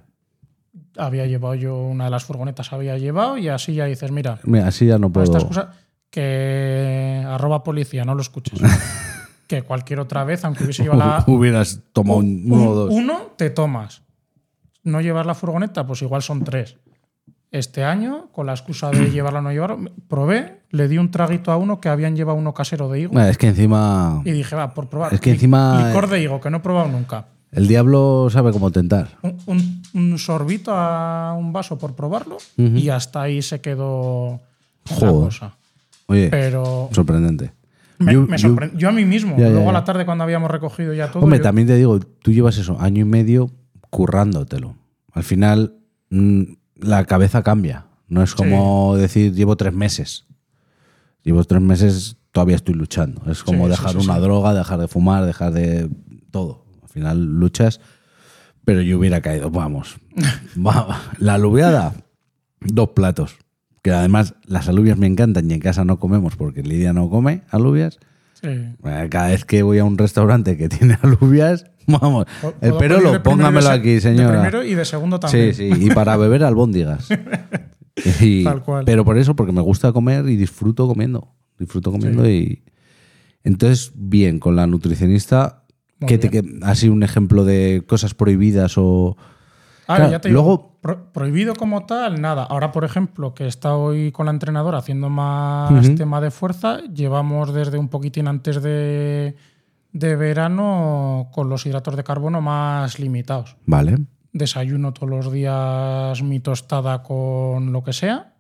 Había 0.96 1.26
llevado 1.26 1.56
yo 1.56 1.76
una 1.82 2.04
de 2.06 2.10
las 2.12 2.24
furgonetas, 2.24 2.72
había 2.72 2.98
llevado 3.00 3.38
y 3.40 3.48
así 3.48 3.74
ya 3.74 3.86
dices, 3.86 4.12
mira, 4.12 4.40
Mira, 4.44 4.68
así 4.68 4.86
ya 4.86 5.00
no 5.00 5.10
puedo. 5.12 5.24
esta 5.24 5.38
excusa 5.40 5.72
que 6.12 7.24
arroba 7.28 7.64
policía, 7.64 8.06
no 8.06 8.14
lo 8.14 8.22
escuches. 8.22 8.60
que 9.48 9.64
cualquier 9.64 10.00
otra 10.00 10.24
vez, 10.24 10.46
aunque 10.46 10.64
hubiese 10.66 10.84
llevado 10.84 11.00
la, 11.00 11.24
Hubieras 11.28 11.82
tomado 11.94 12.20
un- 12.20 12.44
uno 12.46 12.70
o 12.70 12.76
dos. 12.76 12.94
uno, 12.94 13.34
te 13.36 13.50
tomas. 13.50 14.03
No 14.84 15.02
llevar 15.02 15.26
la 15.26 15.34
furgoneta, 15.36 15.86
pues 15.88 16.02
igual 16.02 16.22
son 16.22 16.44
tres. 16.44 16.78
Este 17.52 17.84
año, 17.84 18.30
con 18.32 18.46
la 18.48 18.54
excusa 18.54 18.90
de 18.92 19.10
llevarla 19.12 19.40
o 19.40 19.42
no 19.44 19.52
llevarla, 19.52 19.92
probé, 20.08 20.62
le 20.72 20.88
di 20.88 20.98
un 20.98 21.12
traguito 21.12 21.52
a 21.52 21.58
uno 21.58 21.80
que 21.80 21.90
habían 21.90 22.16
llevado 22.16 22.38
uno 22.38 22.54
casero 22.54 22.90
de 22.90 23.02
higo 23.02 23.20
es 23.20 23.38
que 23.38 23.48
encima. 23.48 24.22
y 24.26 24.32
dije, 24.32 24.56
va, 24.56 24.74
por 24.74 24.90
probar. 24.90 25.14
Es 25.14 25.22
que 25.22 25.32
encima- 25.32 25.88
Licor 25.88 26.08
de 26.10 26.22
higo, 26.22 26.42
que 26.42 26.50
no 26.50 26.58
he 26.58 26.62
probado 26.62 26.88
nunca. 26.90 27.28
El 27.52 27.68
diablo 27.68 28.30
sabe 28.32 28.52
cómo 28.52 28.72
tentar. 28.72 29.10
Un, 29.22 29.38
un- 29.46 29.84
un 29.94 30.18
sorbito 30.18 30.72
a 30.74 31.34
un 31.38 31.54
vaso 31.54 31.78
por 31.78 31.96
probarlo 31.96 32.38
y 32.58 32.90
hasta 32.90 33.22
ahí 33.22 33.44
se 33.44 33.62
quedó 33.62 34.42
la 34.90 34.96
cosa. 35.12 35.56
Oye, 36.08 36.30
Pero 36.30 36.90
sorprendente. 36.92 37.52
Me, 38.00 38.12
Yo- 38.14 38.24
me 38.24 38.38
yo- 38.76 38.90
a 38.90 38.92
mí 38.92 39.06
mismo, 39.06 39.38
Ya, 39.38 39.44
ya, 39.46 39.50
luego 39.52 39.70
a 39.70 39.74
la 39.74 39.84
tarde 39.84 40.04
cuando 40.04 40.24
habíamos 40.24 40.50
recogido 40.50 40.94
ya 40.96 41.12
todo. 41.12 41.22
Hombre, 41.24 41.38
yo- 41.38 41.44
también 41.44 41.68
te 41.68 41.76
digo, 41.76 42.00
tú 42.00 42.32
llevas 42.32 42.58
eso, 42.58 42.76
año 42.82 43.02
y 43.02 43.06
medio 43.06 43.52
currándotelo. 43.94 44.76
Al 45.12 45.24
final, 45.24 45.78
mm, 46.10 46.42
la 46.78 47.06
cabeza 47.06 47.44
cambia. 47.44 47.86
No 48.08 48.24
es 48.24 48.34
como 48.34 48.98
decir, 48.98 49.34
llevo 49.34 49.56
tres 49.56 49.74
meses. 49.74 50.26
Llevo 51.22 51.44
tres 51.44 51.62
meses, 51.62 52.18
todavía 52.32 52.56
estoy 52.56 52.74
luchando. 52.74 53.22
Es 53.32 53.44
como 53.44 53.66
Sí, 53.66 53.70
dejar 53.70 53.92
sí, 53.92 53.98
una 53.98 54.20
droga, 54.20 54.54
dejar 54.56 54.80
de 54.80 54.88
fumar, 54.88 55.26
dejar 55.26 55.54
de 55.54 55.90
todo. 56.32 56.66
Al 56.82 56.90
final 56.90 57.40
luchas, 57.40 57.80
pero 58.66 58.82
yo 58.82 58.98
hubiera 58.98 59.22
caído, 59.22 59.52
vamos. 59.52 59.98
Va, 60.58 61.00
la 61.20 61.36
alubiada, 61.36 61.94
dos 62.62 62.90
platos. 62.90 63.38
Que 63.84 63.92
además 63.92 64.34
las 64.46 64.68
alubias 64.70 64.98
me 64.98 65.06
encantan 65.08 65.52
y 65.52 65.54
en 65.54 65.60
casa 65.60 65.86
no 65.86 66.00
comemos 66.00 66.36
porque 66.36 66.64
Lidia 66.64 66.94
no 66.94 67.10
come 67.10 67.44
alubias. 67.52 68.00
Sí. 68.44 68.50
Eh, 68.50 69.08
Cada 69.10 69.28
vez 69.30 69.46
que 69.46 69.64
voy 69.64 69.80
a 69.80 69.86
un 69.86 69.98
restaurante 69.98 70.58
que 70.58 70.70
tiene 70.70 70.98
alubias, 71.02 71.66
vamos, 71.88 72.26
el 72.62 72.72
de 72.74 72.78
perolo, 72.78 73.24
póngamelo 73.24 73.70
de 73.70 73.74
aquí, 73.74 73.90
De 73.94 74.02
señora. 74.02 74.42
primero 74.42 74.64
y 74.64 74.76
de 74.76 74.86
segundo 74.86 75.18
Sí, 75.18 75.22
también. 75.22 75.54
sí, 75.56 75.70
y 75.80 75.90
para 75.92 76.18
beber 76.18 76.44
albóndigas. 76.44 77.08
Y- 78.22 78.44
Tal 78.44 78.64
cual. 78.64 78.86
Pero 78.86 79.06
por 79.06 79.18
eso, 79.20 79.36
porque 79.36 79.52
me 79.54 79.62
gusta 79.62 79.92
comer 79.94 80.28
y 80.28 80.36
disfruto 80.36 80.88
comiendo. 80.88 81.34
Disfruto 81.60 81.92
comiendo 81.92 82.28
y. 82.30 82.64
Entonces, 83.44 83.92
bien, 83.96 84.40
con 84.40 84.56
la 84.56 84.66
nutricionista, 84.66 85.64
Muy 86.00 86.08
que 86.08 86.18
te, 86.18 86.30
que, 86.32 86.44
así 86.64 86.90
un 86.90 87.04
ejemplo 87.04 87.46
de 87.46 87.84
cosas 87.86 88.14
prohibidas 88.16 88.74
o. 88.78 89.16
Claro, 89.98 90.12
ya 90.12 90.20
te 90.20 90.30
digo, 90.30 90.42
luego- 90.42 90.78
pro- 90.82 91.12
prohibido 91.12 91.56
como 91.56 91.86
tal, 91.86 92.22
nada. 92.22 92.44
Ahora, 92.44 92.72
por 92.72 92.84
ejemplo, 92.84 93.34
que 93.34 93.48
está 93.48 93.76
hoy 93.76 94.12
con 94.12 94.26
la 94.26 94.32
entrenadora 94.32 94.78
haciendo 94.80 95.10
más 95.10 95.72
tema 95.96 96.20
de 96.22 96.32
fuerza, 96.32 96.80
llevamos 96.94 97.54
desde 97.54 97.78
un 97.78 97.88
poquitín 97.90 98.28
antes 98.28 98.62
de, 98.62 99.36
de 99.92 100.16
verano 100.16 101.30
con 101.32 101.50
los 101.50 101.66
hidratos 101.66 101.96
de 101.96 102.04
carbono 102.04 102.42
más 102.42 103.00
limitados. 103.00 103.56
Vale. 103.66 103.98
Desayuno 104.32 104.94
todos 104.94 105.10
los 105.10 105.32
días 105.32 106.22
mi 106.24 106.40
tostada 106.40 107.04
con 107.04 107.72
lo 107.72 107.84
que 107.84 107.94
sea 107.94 108.34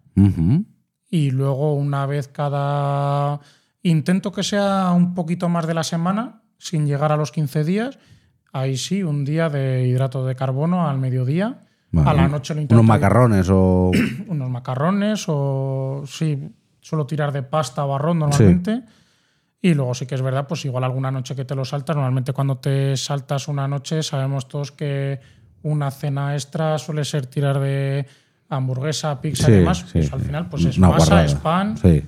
y 1.09 1.31
luego 1.31 1.73
una 1.75 2.05
vez 2.05 2.27
cada... 2.27 3.39
Intento 3.83 4.31
que 4.31 4.43
sea 4.43 4.91
un 4.95 5.13
poquito 5.13 5.49
más 5.49 5.67
de 5.67 5.73
la 5.73 5.83
semana, 5.83 6.41
sin 6.57 6.85
llegar 6.87 7.11
a 7.11 7.17
los 7.17 7.31
15 7.31 7.63
días. 7.63 7.99
Ahí 8.53 8.77
sí, 8.77 9.03
un 9.03 9.25
día 9.25 9.49
de 9.49 9.85
hidrato 9.87 10.25
de 10.25 10.35
carbono 10.35 10.87
al 10.87 10.99
mediodía. 10.99 11.59
Vale. 11.91 12.09
A 12.09 12.13
la 12.13 12.27
noche 12.27 12.55
lo 12.55 12.61
intento 12.61 12.79
Unos 12.81 12.87
macarrones 12.87 13.47
o. 13.51 13.91
unos 14.27 14.49
macarrones 14.49 15.25
o 15.27 16.03
sí, 16.07 16.49
suelo 16.79 17.05
tirar 17.05 17.31
de 17.31 17.43
pasta 17.43 17.83
o 17.85 17.93
arroz 17.95 18.15
normalmente. 18.15 18.83
Y 19.61 19.73
luego 19.73 19.93
sí 19.93 20.05
que 20.05 20.15
es 20.15 20.21
verdad, 20.21 20.45
pues 20.47 20.65
igual 20.65 20.83
alguna 20.83 21.09
noche 21.11 21.35
que 21.35 21.45
te 21.45 21.55
lo 21.55 21.63
saltas, 21.65 21.95
normalmente 21.95 22.33
cuando 22.33 22.57
te 22.57 22.97
saltas 22.97 23.47
una 23.47 23.67
noche 23.67 24.03
sabemos 24.03 24.47
todos 24.47 24.71
que 24.71 25.19
una 25.61 25.89
cena 25.91 26.33
extra 26.33 26.77
suele 26.77 27.05
ser 27.05 27.27
tirar 27.27 27.59
de 27.59 28.05
hamburguesa, 28.49 29.21
pizza 29.21 29.45
Sí, 29.45 29.51
y 29.51 29.55
demás. 29.55 29.85
sí, 29.91 29.99
Eso 29.99 30.15
al 30.15 30.21
final 30.21 30.49
pues 30.49 30.65
es 30.65 30.77
Una 30.77 30.89
masa, 30.89 31.23
es 31.23 31.35
pan. 31.35 31.77
Sí. 31.77 32.03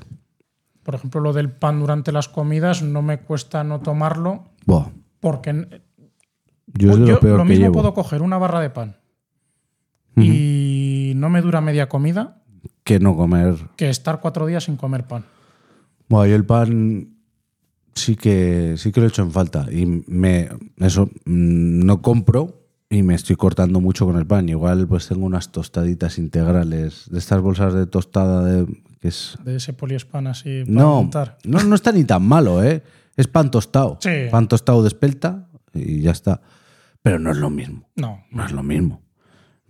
Por 0.83 0.95
ejemplo, 0.95 1.21
lo 1.21 1.31
del 1.33 1.49
pan 1.49 1.79
durante 1.79 2.11
las 2.11 2.27
comidas 2.27 2.81
no 2.83 3.01
me 3.01 3.19
cuesta 3.19 3.63
no 3.63 3.79
tomarlo 3.79 4.43
Buah, 4.65 4.87
porque 5.21 5.81
Yo 6.77 6.95
lo 6.97 7.45
mismo 7.45 7.71
puedo 7.71 7.93
coger 7.93 8.21
una 8.21 8.37
barra 8.37 8.59
de 8.59 8.69
pan 8.69 8.95
y 10.17 11.13
no 11.15 11.29
me 11.29 11.41
dura 11.41 11.61
media 11.61 11.89
comida 11.89 12.41
Que 12.83 12.99
no 12.99 13.15
comer. 13.15 13.55
que 13.75 13.89
estar 13.89 14.19
cuatro 14.21 14.45
días 14.45 14.65
sin 14.65 14.77
comer 14.77 15.05
pan. 15.05 15.25
Bueno, 16.07 16.27
yo 16.27 16.35
el 16.35 16.45
pan 16.45 17.15
sí 17.93 18.15
que 18.15 18.75
sí 18.77 18.91
que 18.91 18.99
lo 18.99 19.07
he 19.07 19.09
hecho 19.09 19.23
en 19.23 19.31
falta. 19.31 19.67
Y 19.71 19.85
me 20.07 20.49
eso 20.77 21.07
mm, 21.25 21.85
no 21.85 22.01
compro 22.01 22.61
y 22.89 23.01
me 23.03 23.15
estoy 23.15 23.35
cortando 23.35 23.81
mucho 23.81 24.05
con 24.05 24.17
el 24.17 24.25
pan. 24.27 24.47
Igual 24.49 24.87
pues 24.87 25.07
tengo 25.07 25.25
unas 25.25 25.51
tostaditas 25.51 26.17
integrales 26.17 27.09
de 27.09 27.17
estas 27.17 27.41
bolsas 27.41 27.73
de 27.73 27.87
tostada 27.87 28.43
de 28.45 28.65
que 29.01 29.07
es 29.09 29.37
de 29.43 29.55
ese 29.57 29.73
poliespan 29.73 30.27
así 30.27 30.63
para 30.65 30.71
no, 30.73 30.95
montar. 30.95 31.37
no 31.43 31.63
no 31.63 31.75
está 31.75 31.91
ni 31.91 32.03
tan 32.03 32.23
malo, 32.23 32.63
¿eh? 32.63 32.83
Es 33.17 33.27
pan 33.27 33.49
tostado. 33.49 33.97
Sí. 34.01 34.27
Pan 34.29 34.47
tostado 34.47 34.81
de 34.83 34.89
espelta 34.89 35.47
y 35.73 36.01
ya 36.01 36.11
está. 36.11 36.41
Pero 37.05 37.19
no 37.19 37.29
es 37.29 37.37
lo 37.37 37.51
mismo. 37.51 37.87
No, 37.95 38.23
No 38.31 38.43
es 38.43 38.51
lo 38.51 38.63
mismo. 38.63 39.03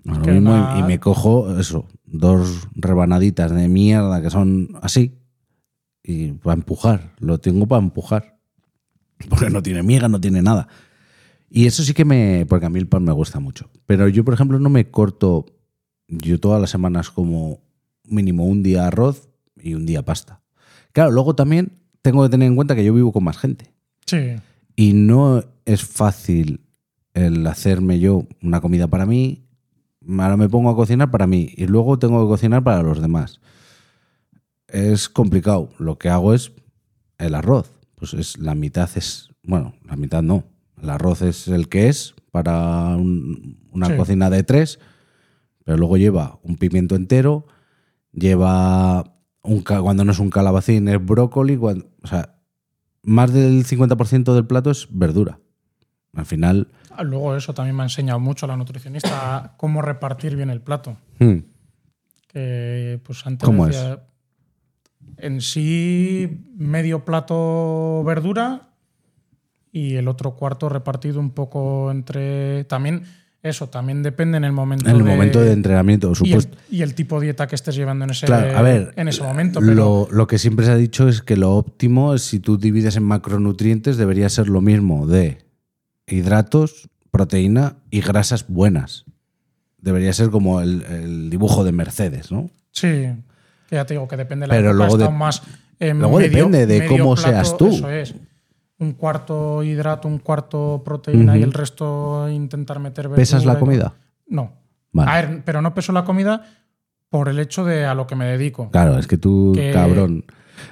No 0.06 0.14
es 0.14 0.26
lo 0.26 0.34
mismo. 0.34 0.80
Y 0.80 0.84
me 0.84 1.02
cojo 1.02 1.60
eso, 1.60 1.86
dos 2.06 2.70
rebanaditas 2.76 3.52
de 3.52 3.68
mierda 3.68 4.22
que 4.22 4.30
son 4.30 4.70
así. 4.82 5.20
Y 6.02 6.32
para 6.32 6.54
empujar. 6.54 7.14
Lo 7.20 7.38
tengo 7.40 7.68
para 7.68 7.84
empujar. 7.84 8.40
Porque 9.30 9.50
no 9.50 9.62
tiene 9.62 9.84
miga, 9.84 10.08
no 10.08 10.22
tiene 10.22 10.42
nada. 10.42 10.70
Y 11.50 11.66
eso 11.66 11.84
sí 11.84 11.94
que 11.94 12.06
me. 12.06 12.46
Porque 12.48 12.68
a 12.68 12.70
mí 12.70 12.80
el 12.80 12.88
pan 12.88 13.04
me 13.04 13.12
gusta 13.12 13.42
mucho. 13.42 13.70
Pero 13.86 14.08
yo, 14.08 14.24
por 14.24 14.34
ejemplo, 14.34 14.58
no 14.58 14.70
me 14.70 14.90
corto. 14.90 15.46
Yo 16.08 16.40
todas 16.40 16.62
las 16.62 16.70
semanas 16.70 17.10
como 17.12 17.60
mínimo 18.06 18.46
un 18.46 18.64
día 18.64 18.88
arroz 18.88 19.28
y 19.62 19.74
un 19.74 19.86
día 19.86 20.06
pasta. 20.06 20.42
Claro, 20.94 21.12
luego 21.12 21.36
también 21.36 21.82
tengo 22.02 22.24
que 22.24 22.30
tener 22.30 22.48
en 22.48 22.56
cuenta 22.56 22.76
que 22.76 22.86
yo 22.86 22.94
vivo 22.94 23.12
con 23.12 23.26
más 23.26 23.38
gente. 23.38 23.74
sí, 24.06 24.36
Y 24.78 24.94
no 24.94 25.44
es 25.66 25.84
fácil 25.84 26.65
el 27.16 27.46
hacerme 27.48 28.00
yo 28.00 28.28
una 28.44 28.62
comida 28.62 28.88
para 28.88 29.08
mí. 29.08 29.48
Ahora 30.08 30.38
me 30.38 30.48
pongo 30.50 30.70
a 30.70 30.76
cocinar 30.76 31.10
para 31.10 31.26
mí 31.26 31.50
y 31.58 31.66
luego 31.66 31.98
tengo 31.98 32.22
que 32.24 32.30
cocinar 32.30 32.64
para 32.64 32.84
los 32.84 33.02
demás. 33.02 33.40
Es 34.68 35.10
complicado. 35.10 35.70
Lo 35.80 35.98
que 35.98 36.10
hago 36.10 36.34
es 36.34 36.52
el 37.18 37.34
arroz. 37.36 37.72
Pues 37.96 38.14
es 38.14 38.38
la 38.38 38.56
mitad 38.56 38.90
es. 38.96 39.30
Bueno, 39.44 39.74
la 39.86 39.96
mitad 39.96 40.22
no. 40.22 40.44
El 40.82 40.90
arroz 40.90 41.22
es 41.22 41.48
el 41.48 41.70
que 41.70 41.88
es 41.90 42.14
para 42.32 42.96
un- 42.98 43.60
una 43.72 43.88
Sí. 43.88 43.96
cocina 43.98 44.30
de 44.30 44.44
tres. 44.44 44.80
Pero 45.64 45.78
luego 45.78 45.98
lleva 45.98 46.40
un 46.44 46.58
pimiento 46.58 46.96
entero. 46.96 47.48
Lleva. 48.12 49.12
Un, 49.42 49.62
cuando 49.62 50.04
no 50.04 50.12
es 50.12 50.20
un 50.20 50.30
calabacín, 50.32 50.88
es 50.88 51.04
brócoli. 51.04 51.56
cuando- 51.58 51.88
o 52.04 52.08
sea, 52.08 52.36
más 53.04 53.32
del 53.32 53.64
50% 53.66 54.34
del 54.34 54.48
plato 54.48 54.72
es 54.72 54.88
verdura. 54.92 55.40
Al 56.14 56.26
final. 56.26 56.68
Luego 57.04 57.36
eso 57.36 57.54
también 57.54 57.76
me 57.76 57.84
ha 57.84 57.86
enseñado 57.86 58.20
mucho 58.20 58.48
la 58.48 58.56
nutricionista 58.58 59.54
cómo 59.58 59.82
repartir 59.82 60.36
bien 60.36 60.50
el 60.50 60.62
plato. 60.62 60.98
hmm, 61.20 61.38
Que 62.28 63.00
pues 63.04 63.26
antes 63.26 63.46
¿Cómo 63.46 63.68
decía, 63.68 64.00
en 65.18 65.42
sí 65.42 66.52
medio 66.58 67.06
plato 67.06 68.04
verdura 68.06 68.70
y 69.72 69.96
el 69.96 70.08
otro 70.08 70.36
cuarto 70.36 70.68
repartido 70.70 71.20
un 71.20 71.32
poco 71.32 71.92
entre 71.92 72.64
también 72.66 73.04
eso 73.44 73.70
también 73.70 74.02
depende 74.02 74.38
en 74.38 74.44
el 74.44 74.52
momento 74.54 74.90
en 74.90 74.96
el 74.96 75.04
de- 75.04 75.10
momento 75.10 75.40
de 75.40 75.52
entrenamiento, 75.54 76.08
y 76.08 76.10
el, 76.10 76.16
supuesto. 76.16 76.58
y 76.72 76.82
el 76.82 76.96
tipo 76.96 77.20
de 77.20 77.28
dieta 77.28 77.46
que 77.46 77.54
estés 77.54 77.76
llevando 77.76 78.04
en 78.06 78.10
ese, 78.12 78.26
Claro, 78.26 78.58
a 78.58 78.62
ver, 78.64 78.92
en 78.96 79.08
ese 79.08 79.22
momento. 79.22 79.60
Pero 79.60 79.74
Lo, 79.76 80.08
lo 80.10 80.26
que 80.26 80.40
siempre 80.40 80.66
se 80.66 80.72
ha 80.72 80.76
dicho 80.78 81.08
es 81.08 81.22
que 81.22 81.38
lo 81.38 81.52
óptimo 81.56 82.16
es 82.16 82.24
si 82.24 82.40
tú 82.40 82.58
divides 82.58 82.96
en 82.96 83.04
macronutrientes, 83.04 83.98
debería 83.98 84.30
ser 84.30 84.48
lo 84.50 84.62
mismo 84.62 85.06
de 85.06 85.45
hidratos, 86.08 86.90
proteína 87.12 87.76
y 87.90 88.02
grasas 88.02 88.46
buenas. 88.48 89.06
Debería 89.78 90.14
ser 90.14 90.30
como 90.30 90.62
el, 90.62 90.82
el 90.84 91.30
dibujo 91.30 91.64
de 91.64 91.72
Mercedes, 91.72 92.32
¿no? 92.32 92.50
sí, 92.72 92.88
que 93.70 93.76
ya 93.78 93.86
te 93.86 93.94
digo 93.96 94.08
que 94.08 94.18
depende 94.18 94.44
de 94.44 94.48
la 94.50 94.54
Pero 94.56 94.70
época, 94.72 94.78
luego 94.86 94.98
de- 94.98 95.10
más 95.10 95.42
luego 95.80 96.18
medio- 96.18 96.30
depende 96.48 96.66
de 96.68 96.86
cómo 96.88 97.16
plato, 97.16 97.30
seas 97.30 97.58
tú. 97.58 97.68
Eso 97.68 97.90
es. 97.90 98.16
Un 98.78 98.94
cuarto 98.94 99.64
hidrato, 99.64 100.08
un 100.08 100.20
cuarto 100.20 100.82
proteína 100.86 101.38
y 101.38 101.44
el 101.44 101.54
resto 101.54 102.28
intentar 102.30 102.80
meter 102.80 103.10
¿Pesas 103.12 103.46
la 103.46 103.58
comida? 103.58 103.94
No. 104.28 104.52
Vale. 104.92 105.12
A 105.12 105.16
ver, 105.22 105.42
pero 105.46 105.62
no 105.62 105.74
peso 105.74 105.92
la 105.94 106.04
comida 106.04 106.46
por 107.10 107.30
el 107.30 107.40
hecho 107.40 107.64
de 107.64 107.86
a 107.86 107.94
lo 107.94 108.06
que 108.08 108.16
me 108.16 108.26
dedico. 108.26 108.70
Claro, 108.72 108.98
es 109.00 109.08
que 109.08 109.18
tú, 109.18 109.54
Que- 109.56 109.72
cabrón. 109.72 110.26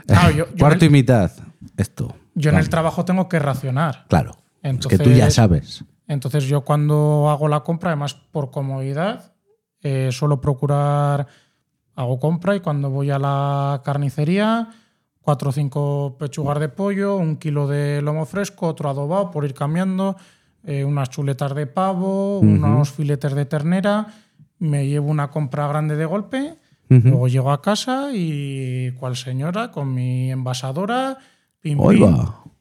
Claro, 0.06 0.32
yo- 0.32 0.48
yo 0.50 0.58
Cuarto 0.58 0.86
y 0.86 0.90
mitad, 0.90 1.32
esto. 1.78 2.16
Yo 2.36 2.50
en 2.52 2.58
el 2.58 2.68
trabajo 2.70 3.06
tengo 3.06 3.30
que 3.30 3.40
racionar. 3.40 4.06
Claro. 4.10 4.38
Entonces, 4.64 5.00
es 5.00 5.06
que 5.06 5.12
tú 5.12 5.16
ya 5.16 5.30
sabes. 5.30 5.84
Entonces 6.08 6.46
yo 6.46 6.62
cuando 6.62 7.30
hago 7.30 7.48
la 7.48 7.62
compra, 7.62 7.92
además 7.92 8.16
por 8.16 8.50
comodidad, 8.50 9.34
eh, 9.82 10.10
suelo 10.12 10.42
procurar, 10.42 11.28
hago 11.96 12.20
compra 12.20 12.56
y 12.56 12.62
cuando 12.62 12.90
voy 12.90 13.12
a 13.12 13.20
la 13.20 13.82
carnicería, 13.84 14.70
cuatro 15.22 15.50
o 15.50 15.52
cinco 15.54 16.16
pechugas 16.18 16.60
de 16.60 16.70
pollo, 16.70 17.18
un 17.18 17.38
kilo 17.38 17.68
de 17.68 18.02
lomo 18.02 18.26
fresco, 18.26 18.68
otro 18.68 18.90
adobado 18.90 19.32
por 19.32 19.46
ir 19.46 19.54
cambiando, 19.54 20.16
eh, 20.64 20.86
unas 20.86 21.10
chuletas 21.10 21.54
de 21.56 21.68
pavo, 21.68 22.40
unos 22.40 22.92
filetes 22.92 23.34
de 23.34 23.46
ternera, 23.46 24.08
me 24.60 24.88
llevo 24.88 25.10
una 25.10 25.30
compra 25.30 25.68
grande 25.68 25.96
de 25.96 26.06
golpe, 26.06 26.56
Ujú. 26.90 27.10
luego 27.10 27.28
llego 27.28 27.52
a 27.52 27.62
casa 27.62 28.12
y 28.14 28.92
cual 28.94 29.18
señora 29.18 29.72
con 29.72 29.94
mi 29.94 30.32
envasadora, 30.32 31.18
pim. 31.60 31.78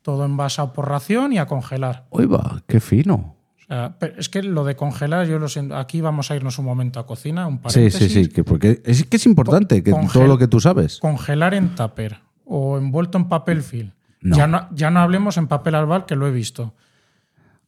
Todo 0.03 0.25
envasado 0.25 0.73
por 0.73 0.89
ración 0.89 1.33
y 1.33 1.39
a 1.39 1.47
congelar. 1.47 2.07
Uy, 2.11 2.27
va, 2.27 2.63
qué 2.67 2.81
fino. 2.81 3.37
O 3.63 3.65
sea, 3.75 3.95
pero 3.99 4.19
es 4.19 4.29
que 4.29 4.43
lo 4.43 4.65
de 4.65 4.77
congelar, 4.77 5.27
yo 5.27 5.39
lo 5.39 5.49
siento. 5.49 5.77
Aquí 5.77 6.01
vamos 6.01 6.31
a 6.31 6.37
irnos 6.37 6.59
un 6.59 6.65
momento 6.67 7.01
a 7.01 7.07
cocina, 7.07 7.47
un 7.47 7.55
Sí, 7.57 7.61
paréntesis. 7.63 8.13
sí, 8.13 8.25
sí. 8.25 8.31
Que 8.31 8.45
porque 8.45 8.83
es 8.85 9.05
que 9.05 9.17
es 9.17 9.27
importante 9.27 9.83
que 9.83 9.93
todo 10.13 10.27
lo 10.27 10.37
que 10.39 10.49
tú 10.49 10.61
sabes. 10.61 10.99
Congelar 10.99 11.55
en 11.55 11.75
tupper 11.75 12.19
o 12.45 12.77
envuelto 12.77 13.17
en 13.19 13.29
papel 13.29 13.63
film 13.63 13.93
No. 14.21 14.37
Ya, 14.37 14.47
no, 14.47 14.69
ya 14.75 14.91
no 14.91 15.01
hablemos 15.01 15.37
en 15.37 15.47
papel 15.49 15.75
albal, 15.75 16.05
que 16.07 16.17
lo 16.17 16.27
he 16.27 16.31
visto. 16.31 16.75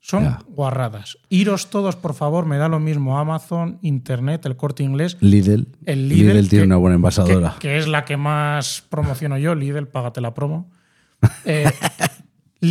Son 0.00 0.22
Ya. 0.24 0.38
guarradas. 0.48 1.16
Iros 1.30 1.70
todos, 1.70 1.96
por 1.96 2.12
favor, 2.14 2.44
me 2.44 2.58
da 2.58 2.68
lo 2.68 2.78
mismo. 2.78 3.18
Amazon, 3.18 3.78
Internet, 3.80 4.44
el 4.44 4.54
corte 4.56 4.82
inglés, 4.82 5.16
Lidl. 5.20 5.66
El 5.86 6.08
Lidl 6.10 6.48
tiene 6.48 6.62
que- 6.64 6.66
una 6.66 6.76
buena 6.76 6.94
que, 6.94 6.96
envasadora. 6.96 7.54
que 7.58 7.78
es 7.78 7.88
la 7.88 8.04
que 8.04 8.16
más 8.18 8.84
promociono 8.90 9.38
yo. 9.38 9.54
Lidl, 9.54 9.86
págate 9.86 10.20
la 10.20 10.34
promo. 10.34 10.70
Eh, 11.46 11.64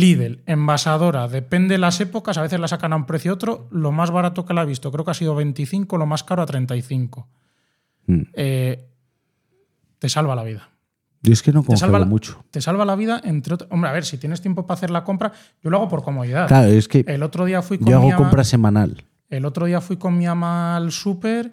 Lidl, 0.00 0.42
envasadora, 0.46 1.28
depende 1.28 1.74
de 1.74 1.78
las 1.78 2.00
épocas, 2.00 2.36
a 2.38 2.42
veces 2.42 2.60
la 2.60 2.68
sacan 2.68 2.92
a 2.92 2.96
un 2.96 3.06
precio 3.06 3.32
otro. 3.32 3.68
Lo 3.70 3.92
más 3.92 4.10
barato 4.10 4.44
que 4.44 4.54
la 4.54 4.62
he 4.62 4.66
visto, 4.66 4.90
creo 4.92 5.04
que 5.04 5.10
ha 5.12 5.14
sido 5.14 5.34
25, 5.34 5.96
lo 5.98 6.06
más 6.06 6.24
caro 6.24 6.42
a 6.42 6.46
35. 6.46 7.26
Mm. 8.06 8.20
Eh, 8.34 8.88
te 9.98 10.08
salva 10.08 10.34
la 10.34 10.42
vida. 10.44 10.68
Yo 11.22 11.32
es 11.32 11.42
que 11.42 11.52
no 11.52 11.62
Te 11.62 11.76
salva, 11.78 11.98
la, 11.98 12.04
mucho. 12.04 12.44
te 12.50 12.60
salva 12.60 12.84
la 12.84 12.96
vida, 12.96 13.18
entre 13.24 13.54
otras. 13.54 13.70
Hombre, 13.72 13.88
a 13.88 13.92
ver, 13.94 14.04
si 14.04 14.18
tienes 14.18 14.42
tiempo 14.42 14.66
para 14.66 14.76
hacer 14.76 14.90
la 14.90 15.04
compra, 15.04 15.32
yo 15.62 15.70
lo 15.70 15.78
hago 15.78 15.88
por 15.88 16.02
comodidad. 16.02 16.48
Claro, 16.48 16.68
es 16.68 16.86
que 16.86 17.02
El 17.08 17.22
otro 17.22 17.46
día 17.46 17.62
fui 17.62 17.78
con 17.78 17.88
yo 17.88 17.98
mi 18.00 18.10
hago 18.10 18.18
ama- 18.18 18.22
compra 18.28 18.44
semanal. 18.44 19.04
el 19.30 19.46
otro 19.46 19.64
día 19.64 19.80
fui 19.80 19.96
con 19.96 20.18
mi 20.18 20.26
ama 20.26 20.76
al 20.76 20.92
súper, 20.92 21.52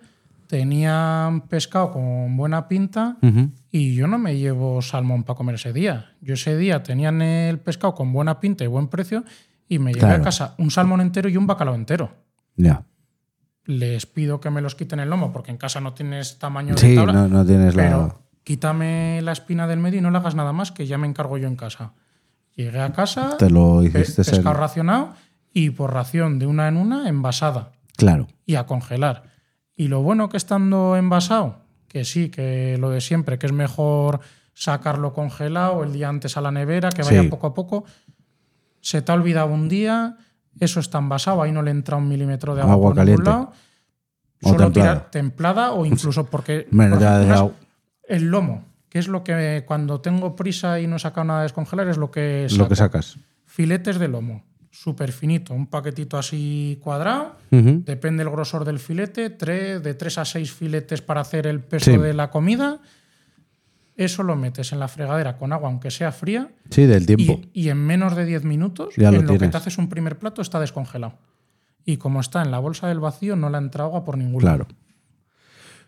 tenían 0.52 1.48
pescado 1.48 1.92
con 1.94 2.36
buena 2.36 2.68
pinta 2.68 3.16
Ujú. 3.22 3.52
y 3.72 3.96
yo 3.96 4.06
no 4.08 4.18
me 4.18 4.38
llevo 4.38 4.82
salmón 4.82 5.24
para 5.24 5.38
comer 5.38 5.56
ese 5.56 5.72
día. 5.72 6.12
Yo 6.20 6.34
ese 6.34 6.58
día 6.58 6.84
tenían 6.84 7.22
el 7.22 7.58
pescado 7.58 7.96
con 7.96 8.12
buena 8.12 8.42
pinta 8.42 8.66
y 8.66 8.68
buen 8.68 8.90
precio 8.90 9.24
y 9.70 9.80
me 9.80 9.94
llevé 9.94 10.02
Claro. 10.08 10.22
a 10.22 10.26
casa 10.26 10.56
un 10.58 10.70
salmón 10.70 11.00
entero 11.00 11.30
y 11.30 11.38
un 11.38 11.48
bacalao 11.48 11.74
entero. 11.74 12.12
Ya. 12.58 12.84
Les 13.64 14.06
pido 14.06 14.42
que 14.42 14.50
me 14.50 14.60
los 14.62 14.76
quiten 14.76 15.00
el 15.00 15.10
lomo 15.10 15.32
porque 15.32 15.52
en 15.52 15.58
casa 15.58 15.80
no 15.80 15.94
tienes 15.94 16.38
tamaño 16.38 16.76
de 16.76 16.82
Sí, 16.82 16.96
tabla. 16.96 17.14
no, 17.14 17.28
no 17.30 17.46
tienes 17.46 17.74
la. 17.76 17.84
Pero 17.84 18.22
quítame 18.44 19.22
la 19.22 19.32
espina 19.32 19.68
del 19.68 19.80
medio 19.80 20.00
y 20.00 20.02
no 20.02 20.12
le 20.12 20.18
hagas 20.18 20.36
nada 20.36 20.52
más, 20.52 20.74
que 20.74 20.86
ya 20.86 20.98
me 20.98 21.08
encargo 21.08 21.38
yo 21.38 21.48
en 21.48 21.56
casa. 21.56 21.94
Llegué 22.58 22.82
a 22.82 22.92
casa, 22.92 23.38
Te 23.38 23.50
lo 23.50 23.82
hiciste 23.84 24.26
ser. 24.26 24.36
pescado 24.36 24.56
racionado 24.56 25.14
y 25.54 25.70
por 25.70 25.94
ración 25.94 26.40
de 26.40 26.46
una 26.46 26.68
en 26.68 26.76
una 26.76 27.08
envasada 27.08 27.72
Claro. 27.96 28.28
y 28.46 28.56
a 28.56 28.66
congelar. 28.66 29.31
Y 29.76 29.88
lo 29.88 30.02
bueno 30.02 30.30
que 30.30 30.38
estando 30.38 30.96
envasado, 30.96 31.58
que 31.88 32.06
sí, 32.06 32.30
que 32.30 32.78
lo 32.80 32.90
de 32.90 33.02
siempre, 33.02 33.40
que 33.40 33.46
es 33.48 33.52
mejor 33.54 34.20
sacarlo 34.54 35.14
congelado 35.14 35.84
el 35.84 35.94
día 35.94 36.10
antes 36.10 36.38
a 36.38 36.42
la 36.42 36.52
nevera, 36.52 36.90
que 36.90 37.04
vaya 37.04 37.22
Sí. 37.24 37.28
poco 37.30 37.48
a 37.48 37.54
poco, 37.54 37.86
se 38.82 39.02
te 39.02 39.12
ha 39.12 39.16
olvidado 39.16 39.48
un 39.48 39.70
día, 39.70 40.18
eso 40.60 40.80
está 40.80 40.98
envasado, 40.98 41.42
ahí 41.42 41.52
no 41.52 41.62
le 41.62 41.72
entra 41.72 41.98
un 41.98 42.08
milímetro 42.08 42.54
de 42.56 42.62
agua, 42.62 42.74
Agua 42.74 42.90
por 42.90 42.96
caliente. 42.98 43.24
ningún 43.24 43.34
lado. 43.42 43.54
O 44.44 44.50
Solo 44.50 44.66
templada. 44.66 44.72
tirar 44.94 45.12
templada 45.12 45.72
o 45.74 45.86
incluso 45.86 46.26
porque 46.26 46.68
Hombre, 46.72 46.90
no 46.90 46.96
por 46.98 47.04
ejemplo, 47.08 47.54
el 48.08 48.24
lomo, 48.26 48.66
que 48.90 49.00
es 49.00 49.08
lo 49.08 49.24
que 49.24 49.64
cuando 49.68 50.02
tengo 50.02 50.36
prisa 50.36 50.80
y 50.80 50.88
no 50.88 50.96
he 50.96 51.00
sacado 51.00 51.26
nada 51.26 51.40
de 51.42 51.44
descongelar, 51.46 51.88
es 51.88 51.98
lo 51.98 52.10
que 52.12 52.48
Lo 52.58 52.68
que 52.68 52.76
saco. 52.76 53.02
sacas. 53.02 53.18
Filetes 53.46 54.00
de 54.00 54.08
lomo, 54.08 54.44
súper 54.72 55.12
finito, 55.12 55.54
un 55.54 55.68
paquetito 55.68 56.18
así 56.18 56.80
cuadrado, 56.82 57.36
depende 57.52 58.24
del 58.24 58.32
grosor 58.32 58.64
del 58.66 58.80
filete, 58.80 59.30
tres, 59.30 59.84
de 59.84 59.94
3 59.94 60.18
a 60.20 60.26
6 60.26 60.52
filetes 60.54 61.02
para 61.02 61.22
hacer 61.22 61.46
el 61.46 61.60
peso 61.60 61.92
Sí. 61.92 61.98
de 61.98 62.14
la 62.14 62.32
comida. 62.32 62.80
Eso 63.98 64.24
lo 64.24 64.36
metes 64.38 64.72
en 64.72 64.80
la 64.80 64.88
fregadera 64.88 65.38
con 65.38 65.52
agua, 65.52 65.68
aunque 65.70 65.92
sea 65.92 66.12
fría, 66.14 66.50
Sí, 66.70 66.86
del 66.86 67.06
tiempo. 67.06 67.42
y, 67.54 67.66
y 67.66 67.70
en 67.70 67.78
menos 67.86 68.16
de 68.16 68.26
10 68.26 68.46
minutos, 68.46 68.96
Ya 68.96 69.10
en 69.10 69.26
lo 69.26 69.38
que 69.38 69.48
te 69.50 69.58
haces 69.58 69.78
un 69.78 69.90
primer 69.90 70.18
plato, 70.18 70.42
está 70.42 70.60
descongelado. 70.60 71.18
Y 71.84 71.98
como 71.98 72.22
está 72.22 72.42
en 72.42 72.52
la 72.52 72.60
bolsa 72.60 72.88
del 72.88 73.00
vacío, 73.02 73.36
no 73.36 73.50
le 73.50 73.58
entra 73.58 73.84
agua 73.84 74.06
por 74.06 74.18
ningún 74.18 74.44
lado. 74.46 74.66
Claro. 74.66 74.76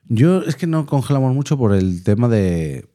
Yo 0.10 0.42
es 0.42 0.56
que 0.58 0.68
no 0.68 0.86
congelamos 0.86 1.34
mucho 1.34 1.58
por 1.58 1.74
el 1.74 2.04
tema 2.04 2.28
de, 2.28 2.90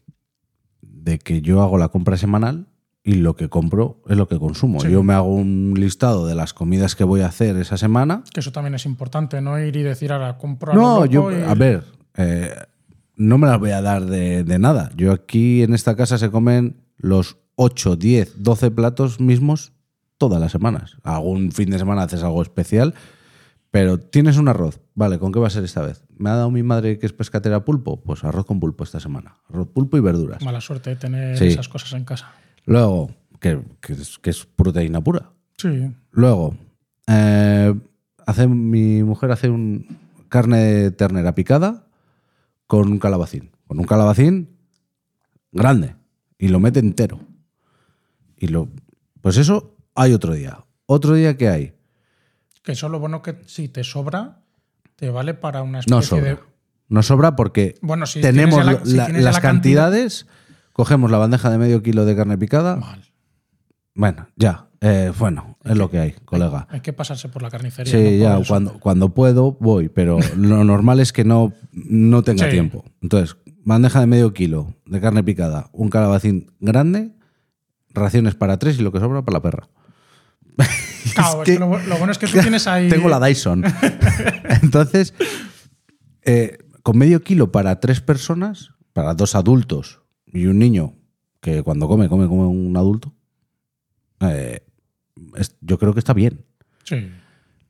de 0.82 1.18
que 1.18 1.40
yo 1.40 1.62
hago 1.62 1.78
la 1.78 1.88
compra 1.88 2.18
semanal 2.18 2.66
y 3.08 3.14
lo 3.14 3.34
que 3.36 3.48
compro 3.48 4.02
es 4.06 4.16
lo 4.18 4.28
que 4.28 4.38
consumo. 4.38 4.80
Sí. 4.80 4.90
Yo 4.90 5.02
me 5.02 5.14
hago 5.14 5.34
un 5.34 5.72
listado 5.76 6.26
de 6.26 6.34
las 6.34 6.52
comidas 6.52 6.94
que 6.94 7.04
voy 7.04 7.22
a 7.22 7.26
hacer 7.28 7.56
esa 7.56 7.78
semana. 7.78 8.22
Que 8.34 8.40
eso 8.40 8.52
también 8.52 8.74
es 8.74 8.84
importante, 8.84 9.40
no 9.40 9.58
ir 9.58 9.74
y 9.76 9.82
decir 9.82 10.12
ahora 10.12 10.36
compro 10.36 10.72
a 10.72 10.74
lo 10.74 10.80
No, 10.82 11.06
yo, 11.06 11.32
y- 11.32 11.42
a 11.42 11.54
ver, 11.54 11.84
eh, 12.18 12.52
no 13.16 13.38
me 13.38 13.46
las 13.46 13.58
voy 13.58 13.70
a 13.70 13.80
dar 13.80 14.04
de, 14.04 14.44
de 14.44 14.58
nada. 14.58 14.90
Yo 14.94 15.12
aquí 15.12 15.62
en 15.62 15.72
esta 15.72 15.96
casa 15.96 16.18
se 16.18 16.30
comen 16.30 16.82
los 16.98 17.38
8, 17.56 17.96
10, 17.96 18.42
12 18.42 18.70
platos 18.70 19.20
mismos 19.20 19.72
todas 20.18 20.38
las 20.38 20.52
semanas. 20.52 20.98
Algún 21.02 21.50
fin 21.50 21.70
de 21.70 21.78
semana 21.78 22.02
haces 22.02 22.22
algo 22.22 22.42
especial, 22.42 22.92
pero 23.70 23.98
tienes 23.98 24.36
un 24.36 24.48
arroz. 24.48 24.80
Vale, 24.94 25.18
¿con 25.18 25.32
qué 25.32 25.38
va 25.40 25.46
a 25.46 25.50
ser 25.50 25.64
esta 25.64 25.80
vez? 25.82 26.04
¿Me 26.16 26.28
ha 26.28 26.34
dado 26.34 26.50
mi 26.50 26.62
madre 26.62 26.98
que 26.98 27.06
es 27.06 27.12
pescatera 27.14 27.64
pulpo? 27.64 28.02
Pues 28.02 28.22
arroz 28.24 28.44
con 28.44 28.60
pulpo 28.60 28.84
esta 28.84 29.00
semana. 29.00 29.38
Arroz, 29.48 29.68
pulpo 29.68 29.96
y 29.96 30.00
verduras. 30.00 30.42
Mala 30.44 30.60
suerte 30.60 30.90
de 30.90 30.96
tener 30.96 31.38
Sí. 31.38 31.46
esas 31.46 31.68
cosas 31.68 31.92
en 31.94 32.04
casa. 32.04 32.32
Luego, 32.68 33.10
que, 33.40 33.60
que 33.80 33.94
es, 33.94 34.18
que 34.18 34.30
es 34.30 34.44
proteína 34.44 35.00
pura. 35.00 35.30
Sí, 35.56 35.90
Luego, 36.10 36.54
eh, 37.06 37.74
hace, 38.26 38.46
mi 38.46 39.02
mujer 39.02 39.30
hace 39.32 39.48
un 39.48 39.98
carne 40.28 40.58
de 40.58 40.90
ternera 40.90 41.34
picada 41.34 41.86
con 42.66 42.88
un 42.92 42.98
calabacín. 42.98 43.50
Con 43.66 43.78
un 43.78 43.84
calabacín 43.86 44.50
grande. 45.52 45.96
Y 46.38 46.48
lo 46.48 46.60
mete 46.60 46.78
entero. 46.80 47.20
Y 48.36 48.48
lo. 48.48 48.68
Pues 49.20 49.36
eso 49.38 49.74
hay 49.94 50.12
otro 50.12 50.34
día. 50.34 50.64
Otro 50.86 51.14
día 51.14 51.36
que 51.36 51.48
hay. 51.48 51.72
que 52.62 52.72
eso 52.72 52.88
lo 52.88 53.00
bueno 53.00 53.22
que 53.22 53.38
si 53.46 53.68
te 53.68 53.82
sobra, 53.82 54.42
te 54.96 55.10
vale 55.10 55.34
para 55.34 55.62
una 55.62 55.80
No 55.88 55.98
especie 56.00 56.18
sobra. 56.18 56.30
de... 56.34 56.38
No 56.90 57.02
sobra 57.02 57.34
porque 57.36 57.74
Bueno, 57.82 58.06
si 58.06 58.20
tenemos 58.20 58.64
la- 58.64 58.72
la- 58.74 58.84
si 58.84 58.94
las 58.96 59.08
la 59.12 59.12
cantidad- 59.12 59.40
cantidades. 59.42 60.26
Cogemos 60.78 61.10
la 61.10 61.18
bandeja 61.18 61.50
de 61.50 61.58
medio 61.58 61.82
kilo 61.82 62.04
de 62.04 62.14
carne 62.14 62.38
picada. 62.38 62.76
Mal. 62.76 63.02
Bueno, 63.96 64.28
ya. 64.36 64.68
eh, 64.80 65.12
bueno, 65.18 65.58
es 65.64 65.76
lo 65.76 65.90
que 65.90 65.98
hay, 65.98 66.12
colega. 66.24 66.68
Hay 66.70 66.78
que 66.82 66.92
pasarse 66.92 67.28
por 67.28 67.42
la 67.42 67.50
carnicería. 67.50 67.92
Sí, 67.92 68.18
no 68.22 68.40
ya, 68.40 68.46
cuando, 68.46 68.78
cuando 68.78 69.08
puedo 69.12 69.56
voy, 69.58 69.88
pero 69.88 70.20
lo 70.36 70.62
normal 70.72 71.00
es 71.00 71.12
que 71.12 71.24
no, 71.24 71.52
no 71.72 72.22
tenga 72.22 72.44
Sí. 72.44 72.52
tiempo. 72.52 72.84
Entonces, 73.02 73.36
bandeja 73.64 73.98
de 73.98 74.06
medio 74.06 74.32
kilo 74.32 74.72
de 74.86 75.00
carne 75.00 75.24
picada, 75.24 75.68
un 75.72 75.90
calabacín 75.90 76.52
grande, 76.60 77.10
raciones 77.90 78.36
para 78.36 78.60
tres 78.60 78.78
y 78.78 78.82
lo 78.82 78.92
que 78.92 79.00
sobra 79.00 79.22
para 79.22 79.38
la 79.38 79.42
perra. 79.42 79.68
Claro, 81.14 81.42
es 81.42 81.46
que- 81.46 81.54
que 81.54 81.58
lo, 81.58 81.70
bu- 81.72 81.82
lo 81.86 81.96
bueno 81.96 82.12
es 82.12 82.18
que 82.18 82.28
tú 82.28 82.38
tienes 82.42 82.68
ahí... 82.68 82.88
Tengo 82.88 83.08
la 83.08 83.18
Dyson. 83.18 83.64
Entonces, 84.62 85.12
eh, 86.22 86.58
con 86.84 86.96
medio 86.98 87.22
kilo 87.24 87.50
para 87.50 87.80
tres 87.80 88.00
personas, 88.00 88.70
para 88.92 89.14
dos 89.14 89.34
adultos 89.34 90.00
y 90.32 90.46
un 90.46 90.58
niño 90.58 90.94
que 91.40 91.62
cuando 91.62 91.88
come, 91.88 92.08
come 92.08 92.26
como 92.28 92.48
un 92.48 92.76
adulto, 92.76 93.12
eh, 94.20 94.60
es- 95.36 95.56
yo 95.60 95.78
creo 95.78 95.92
que 95.92 96.00
está 96.00 96.12
bien. 96.12 96.44
Sí. 96.84 97.08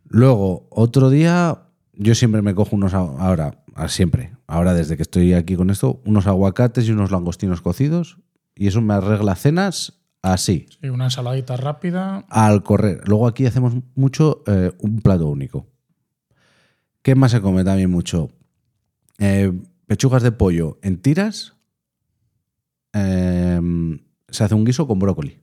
Luego, 0.04 0.66
otro 0.70 1.10
día, 1.10 1.62
yo 1.92 2.14
siempre 2.14 2.42
me 2.42 2.54
cojo 2.54 2.76
unos, 2.76 2.94
ahora, 2.94 3.62
siempre, 3.88 4.32
ahora 4.46 4.72
desde 4.74 4.96
que 4.96 5.02
estoy 5.02 5.34
aquí 5.34 5.54
con 5.56 5.70
esto, 5.70 6.00
unos 6.06 6.26
aguacates 6.26 6.86
y 6.88 6.92
unos 6.92 7.10
langostinos 7.10 7.60
cocidos, 7.60 8.18
y 8.54 8.66
eso 8.68 8.80
me 8.80 8.94
arregla 8.94 9.34
cenas 9.34 10.00
así, 10.22 10.66
Sí, 10.80 10.88
una 10.88 11.04
ensaladita 11.04 11.56
rápida. 11.56 12.24
al 12.30 12.62
correr. 12.62 13.02
Luego 13.06 13.26
aquí 13.28 13.46
hacemos 13.46 13.74
mucho 13.94 14.42
eh, 14.46 14.72
un 14.80 15.00
plato 15.00 15.26
único. 15.28 15.66
¿Qué 17.02 17.14
más 17.14 17.30
se 17.30 17.40
come 17.40 17.64
también 17.64 17.90
mucho? 17.90 18.30
Eh, 19.18 19.52
pechugas 19.86 20.22
de 20.22 20.32
pollo 20.32 20.78
en 20.82 20.98
tiras. 21.00 21.54
Eh, 22.92 23.60
se 24.28 24.44
hace 24.44 24.54
un 24.54 24.64
guiso 24.64 24.86
con 24.86 24.98
brócoli. 24.98 25.40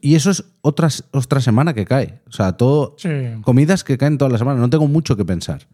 Y 0.00 0.14
eso 0.14 0.30
es 0.30 0.44
otra, 0.60 0.88
otra 1.12 1.40
semana 1.40 1.74
que 1.74 1.84
cae. 1.84 2.22
O 2.28 2.32
sea, 2.32 2.52
todo, 2.56 2.94
Sí. 2.98 3.08
comidas 3.42 3.82
que 3.82 3.98
caen 3.98 4.16
toda 4.16 4.30
la 4.30 4.38
semana. 4.38 4.60
No 4.60 4.70
tengo 4.70 4.86
mucho 4.86 5.16
que 5.16 5.24
pensar. 5.24 5.66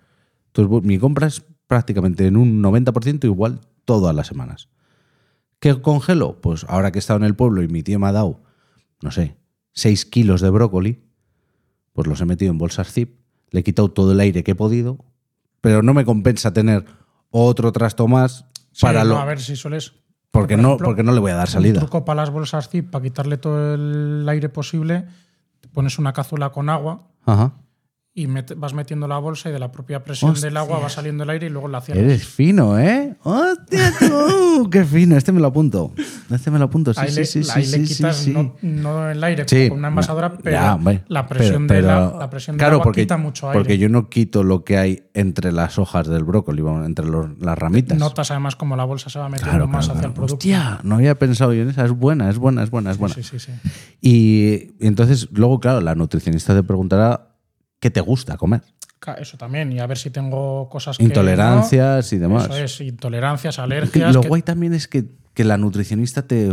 Entonces, 0.46 0.82
mi 0.86 0.98
compra 0.98 1.26
es 1.26 1.42
prácticamente 1.66 2.26
en 2.26 2.36
un 2.38 2.62
90% 2.62 3.24
igual 3.26 3.60
todas 3.84 4.14
las 4.14 4.26
semanas. 4.26 4.70
¿Qué 5.60 5.78
congelo? 5.82 6.40
Pues 6.40 6.64
ahora 6.68 6.90
que 6.90 6.98
he 6.98 7.00
estado 7.00 7.18
en 7.18 7.24
el 7.24 7.36
pueblo 7.36 7.62
y 7.62 7.68
mi 7.68 7.82
tío 7.82 7.98
me 7.98 8.06
ha 8.06 8.12
dado, 8.12 8.40
no 9.02 9.10
sé, 9.10 9.36
6 9.74 10.06
kilos 10.06 10.40
de 10.40 10.48
brócoli, 10.50 11.02
pues 11.92 12.06
los 12.06 12.20
he 12.20 12.24
metido 12.24 12.50
en 12.50 12.58
bolsas 12.58 12.90
zip, 12.92 13.18
le 13.50 13.60
he 13.60 13.64
quitado 13.64 13.90
todo 13.90 14.12
el 14.12 14.20
aire 14.20 14.42
que 14.44 14.52
he 14.52 14.54
podido, 14.54 15.04
pero 15.60 15.82
no 15.82 15.92
me 15.94 16.04
compensa 16.04 16.52
tener 16.52 16.86
otro 17.30 17.72
trasto 17.72 18.06
más 18.08 18.46
Sí, 18.78 18.82
para 18.86 19.02
no, 19.02 19.10
lo... 19.10 19.18
A 19.18 19.24
ver 19.24 19.40
si 19.40 19.56
sueles... 19.56 19.92
porque, 20.30 20.54
por 20.54 20.62
no, 20.62 20.68
ejemplo, 20.68 20.86
porque 20.86 21.02
no 21.02 21.10
le 21.12 21.18
voy 21.18 21.32
a 21.32 21.34
dar 21.34 21.48
Un 21.48 21.52
salida. 21.52 21.80
truco 21.80 22.04
para 22.04 22.22
las 22.22 22.30
bolsas 22.30 22.68
zip, 22.68 22.90
para 22.90 23.02
quitarle 23.02 23.36
todo 23.38 23.74
el 23.74 24.24
aire 24.28 24.48
posible, 24.48 25.06
te 25.60 25.68
pones 25.68 25.98
una 25.98 26.12
cazuela 26.12 26.50
con 26.50 26.68
agua 26.70 27.08
Ajá. 27.26 27.54
Y 28.14 28.26
met- 28.26 28.54
vas 28.56 28.74
metiendo 28.74 29.06
la 29.06 29.18
bolsa 29.18 29.48
y 29.48 29.52
de 29.52 29.60
la 29.60 29.70
propia 29.70 30.02
presión 30.02 30.34
del 30.40 30.56
agua 30.56 30.80
va 30.80 30.88
saliendo 30.88 31.22
el 31.22 31.30
aire 31.30 31.46
y 31.46 31.50
luego 31.50 31.68
la 31.68 31.80
cierras. 31.80 32.02
Eres 32.02 32.26
fino, 32.26 32.76
¿eh? 32.76 33.16
¡Hostia, 33.22 33.92
tú! 34.00 34.68
¡Qué 34.72 34.84
fino! 34.84 35.16
Este 35.16 35.30
me 35.30 35.38
lo 35.40 35.46
apunto. 35.46 35.92
Este 36.28 36.50
me 36.50 36.58
lo 36.58 36.64
apunto. 36.64 36.92
Sí, 36.92 37.00
ahí 37.00 37.10
sí, 37.12 37.24
sí, 37.24 37.44
sí, 37.44 37.58
le 37.60 37.64
sí, 37.64 37.84
quitas 37.84 38.16
sí, 38.16 38.24
sí. 38.24 38.32
No, 38.32 38.56
no 38.62 39.08
el 39.10 39.22
aire 39.22 39.44
Sí, 39.46 39.68
con 39.68 39.78
una 39.78 39.88
envasadora, 39.88 40.32
pero 40.36 40.56
ya, 40.56 41.02
la 41.06 41.26
presión, 41.28 41.68
pero- 41.68 41.80
de 41.86 41.86
la, 41.86 42.12
la 42.18 42.28
presión 42.30 42.56
del 42.56 42.66
agua 42.66 42.82
porque, 42.82 43.02
quita 43.02 43.16
mucho 43.18 43.50
aire. 43.50 43.60
Porque 43.60 43.78
yo 43.78 43.88
no 43.88 44.08
quito 44.08 44.42
lo 44.42 44.64
que 44.64 44.78
hay 44.78 45.04
entre 45.14 45.52
las 45.52 45.78
hojas 45.78 46.08
del 46.08 46.24
brócoli, 46.24 46.64
entre 46.84 47.06
los- 47.06 47.38
las 47.38 47.56
ramitas. 47.56 47.96
Notas 47.98 48.32
además 48.32 48.56
como 48.56 48.74
la 48.74 48.84
bolsa 48.84 49.10
se 49.10 49.20
va 49.20 49.28
metiendo 49.28 49.50
claro, 49.52 49.68
más 49.68 49.84
claro, 49.84 49.98
hacia 49.98 50.08
el 50.08 50.14
producto. 50.14 50.34
Hostia, 50.34 50.80
no 50.82 50.96
había 50.96 51.16
pensado 51.16 51.52
yo 51.52 51.62
en 51.62 51.68
esa. 51.68 51.84
Es 51.84 51.92
buena, 51.92 52.28
es 52.30 52.38
buena, 52.38 52.64
es 52.64 52.70
buena, 52.70 52.90
es 52.90 52.98
buena. 52.98 53.14
Sí, 53.14 53.22
sí, 53.22 53.52
y 54.00 54.74
entonces, 54.84 55.28
luego, 55.32 55.60
claro, 55.60 55.80
la 55.80 55.94
nutricionista 55.94 56.54
te 56.54 56.62
preguntará 56.64 57.27
qué 57.80 57.90
te 57.90 58.00
gusta 58.00 58.36
comer. 58.36 58.62
Eso 59.18 59.38
también, 59.38 59.72
y 59.72 59.78
a 59.78 59.86
ver 59.86 59.96
si 59.96 60.10
tengo 60.10 60.68
cosas 60.68 60.98
que. 60.98 61.04
Intolerancias 61.04 62.12
y 62.12 62.18
demás. 62.18 62.44
Eso 62.46 62.56
es, 62.56 62.80
intolerancias, 62.80 63.58
alergias. 63.58 64.12
lo 64.14 64.20
que- 64.22 64.28
guay 64.28 64.42
también 64.42 64.74
es 64.74 64.88
que, 64.88 65.04
que 65.34 65.44
la 65.44 65.56
nutricionista 65.56 66.26
te, 66.26 66.50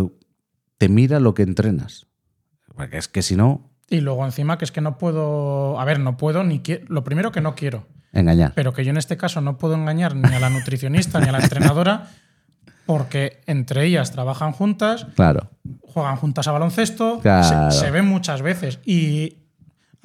te 0.77 0.87
mira 0.89 1.19
lo 1.19 1.33
que 1.33 1.43
entrenas. 1.43 2.07
Porque 2.75 2.97
es 2.97 3.07
que 3.07 3.21
si 3.23 3.35
no, 3.35 3.71
Y 3.89 4.01
luego 4.01 4.23
encima 4.25 4.57
que 4.57 4.65
es 4.65 4.71
que 4.71 4.81
no 4.81 4.97
puedo. 4.97 5.79
A 5.79 5.85
ver, 5.85 5.99
no 5.99 6.17
puedo 6.17 6.43
ni 6.43 6.59
quiero. 6.59 6.85
Lo 6.87 7.03
primero 7.03 7.31
que 7.31 7.41
no 7.41 7.55
quiero. 7.55 7.87
engañar. 8.13 8.53
Pero 8.55 8.71
que 8.73 8.85
yo 8.85 8.91
en 8.91 8.97
este 8.97 9.17
caso 9.17 9.41
no 9.41 9.57
puedo 9.57 9.73
engañar 9.75 10.15
ni 10.15 10.33
a 10.33 10.39
la 10.39 10.49
nutricionista 10.49 11.19
ni 11.19 11.27
a 11.27 11.31
la 11.33 11.39
entrenadora, 11.39 12.09
porque 12.85 13.41
entre 13.47 13.85
ellas 13.85 14.11
trabajan 14.11 14.51
juntas, 14.53 15.07
Claro. 15.15 15.49
juegan 15.81 16.15
juntas 16.17 16.47
a 16.47 16.51
baloncesto, 16.51 17.19
Claro. 17.21 17.71
se, 17.71 17.79
se 17.79 17.91
ven 17.91 18.05
muchas 18.05 18.41
veces. 18.41 18.79
Y. 18.85 19.37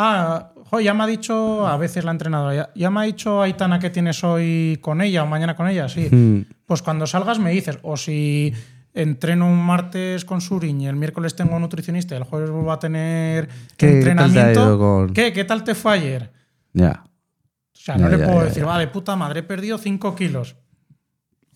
Ah, 0.03 0.53
jo, 0.71 0.81
ya 0.81 0.95
me 0.95 1.05
ha 1.05 1.07
dicho 1.07 1.67
a 1.67 1.77
veces 1.77 2.05
la 2.05 2.13
entrenadora, 2.13 2.55
ya, 2.55 2.71
ya 2.75 2.91
me 2.91 3.01
ha 3.01 3.03
dicho 3.03 3.43
Aitana 3.43 3.79
que 3.79 3.91
tienes 3.91 4.25
hoy 4.25 4.79
con 4.81 5.03
ella 5.03 5.25
o 5.25 5.27
mañana 5.27 5.55
con 5.55 5.69
ella, 5.69 5.89
sí. 5.91 6.09
Mm. 6.11 6.47
Pues 6.65 6.81
cuando 6.81 7.07
salgas 7.07 7.39
me 7.39 7.51
dices, 7.51 7.79
o 7.83 7.97
si 7.99 8.51
entreno 8.95 9.47
un 9.47 9.59
martes 9.59 10.25
con 10.25 10.41
Suriñ 10.41 10.81
y 10.81 10.87
el 10.87 10.97
miércoles 10.97 11.37
tengo 11.37 11.55
un 11.55 11.61
nutricionista 11.63 12.15
y 12.15 12.19
el 12.19 12.25
jueves 12.25 12.51
vuelvo 12.51 12.73
a 12.73 12.79
tener 12.79 13.47
¿Qué- 13.49 13.55
qué 13.77 13.87
tal 13.87 13.97
entrenamiento, 13.97 14.61
ido 14.63 14.79
con- 14.79 15.13
¿qué? 15.13 15.33
¿Qué 15.35 15.45
tal 15.45 15.65
te 15.65 15.75
fue 15.75 15.93
ayer? 15.93 16.33
Ya. 16.73 17.05
O 17.05 17.79
sea, 17.83 17.97
no 17.99 18.09
le 18.09 18.19
puedo 18.19 18.45
decir, 18.45 18.67
va, 18.67 18.79
de 18.79 18.89
puta 18.89 19.17
madre, 19.17 19.41
he 19.41 19.43
perdido 19.43 19.77
5 19.77 20.15
kilos. 20.15 20.57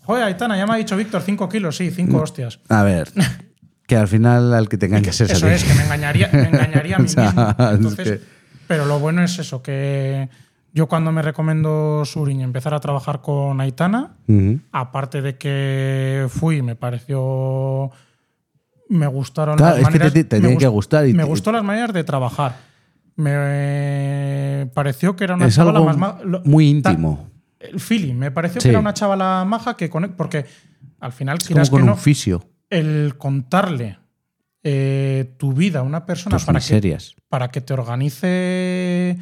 Joder, 0.02 0.24
Aitana, 0.24 0.56
ya 0.58 0.66
me 0.66 0.74
ha 0.74 0.76
dicho 0.76 0.96
Víctor, 0.98 1.22
5 1.22 1.48
kilos, 1.48 1.76
sí, 1.78 1.90
5 1.90 2.18
hostias. 2.20 2.60
A 2.68 2.82
ver. 2.82 3.08
que 3.94 4.00
al 4.00 4.08
final 4.08 4.52
al 4.54 4.68
que 4.68 4.76
te 4.76 4.86
engañas 4.86 5.20
es 5.20 5.30
a 5.30 5.32
Eso 5.34 5.46
ti. 5.46 5.52
es, 5.52 5.64
que 5.64 5.74
me 5.74 5.84
engañaría, 5.84 6.28
me 6.32 6.48
engañaría 6.48 6.96
a 6.96 6.98
mí 6.98 7.04
O 7.06 7.08
sea, 7.08 7.24
mismo. 7.26 7.48
es 7.50 7.74
Entonces, 7.76 8.10
que- 8.10 8.20
Pero 8.66 8.86
lo 8.86 8.98
bueno 8.98 9.22
es 9.22 9.38
eso, 9.38 9.62
que 9.62 10.28
yo 10.72 10.86
cuando 10.88 11.12
me 11.12 11.22
recomiendo 11.22 12.02
Suriñ 12.04 12.40
empezar 12.40 12.74
a 12.74 12.80
trabajar 12.80 13.20
con 13.20 13.60
Aitana, 13.60 14.16
aparte 14.72 15.22
de 15.22 15.36
que 15.38 16.26
fui, 16.28 16.62
me 16.62 16.74
pareció. 16.76 17.90
Me 18.88 19.06
gustaron 19.06 19.56
Claro, 19.56 19.76
las 19.78 19.82
es 19.82 19.86
que 19.88 19.92
te- 19.92 19.98
maneras. 19.98 20.12
te- 20.12 20.24
te 20.24 20.36
me 20.36 20.40
tiene 20.40 20.56
gust- 20.56 20.60
que 20.60 20.66
gustar 20.68 21.06
y 21.08 21.12
me 21.14 21.22
te- 21.22 21.28
gustó 21.28 21.52
las 21.52 21.62
maneras 21.64 21.92
de 21.92 22.04
trabajar. 22.04 22.56
Me 23.16 24.70
pareció 24.74 25.16
que 25.16 25.24
era 25.24 25.34
una 25.34 25.46
Es 25.46 25.54
chavala 25.54 25.78
algo 25.78 25.92
más 25.96 26.14
muy 26.44 26.80
ta- 26.82 26.90
íntimo. 26.92 27.30
el 27.60 27.80
feeling, 27.80 28.14
me 28.14 28.30
pareció 28.30 28.60
Sí. 28.60 28.66
que 28.68 28.70
era 28.70 28.80
una 28.80 28.92
chavala 28.94 29.44
maja 29.46 29.76
que 29.76 29.88
conecta. 29.88 30.16
Porque 30.16 30.44
al 31.00 31.12
final, 31.12 31.38
Es 31.38 31.48
como 31.48 31.60
con 31.70 31.78
que 31.78 31.82
un 31.82 31.86
no, 31.90 31.96
fisio. 31.96 32.44
El 32.74 33.14
contarle 33.18 33.98
eh, 34.62 35.34
tu 35.36 35.52
vida 35.52 35.80
a 35.80 35.82
una 35.82 36.06
persona 36.06 36.36
Tus 36.36 36.44
para 36.46 36.60
que, 36.60 36.98
para 37.28 37.48
que 37.50 37.60
te 37.60 37.74
organice 37.74 39.18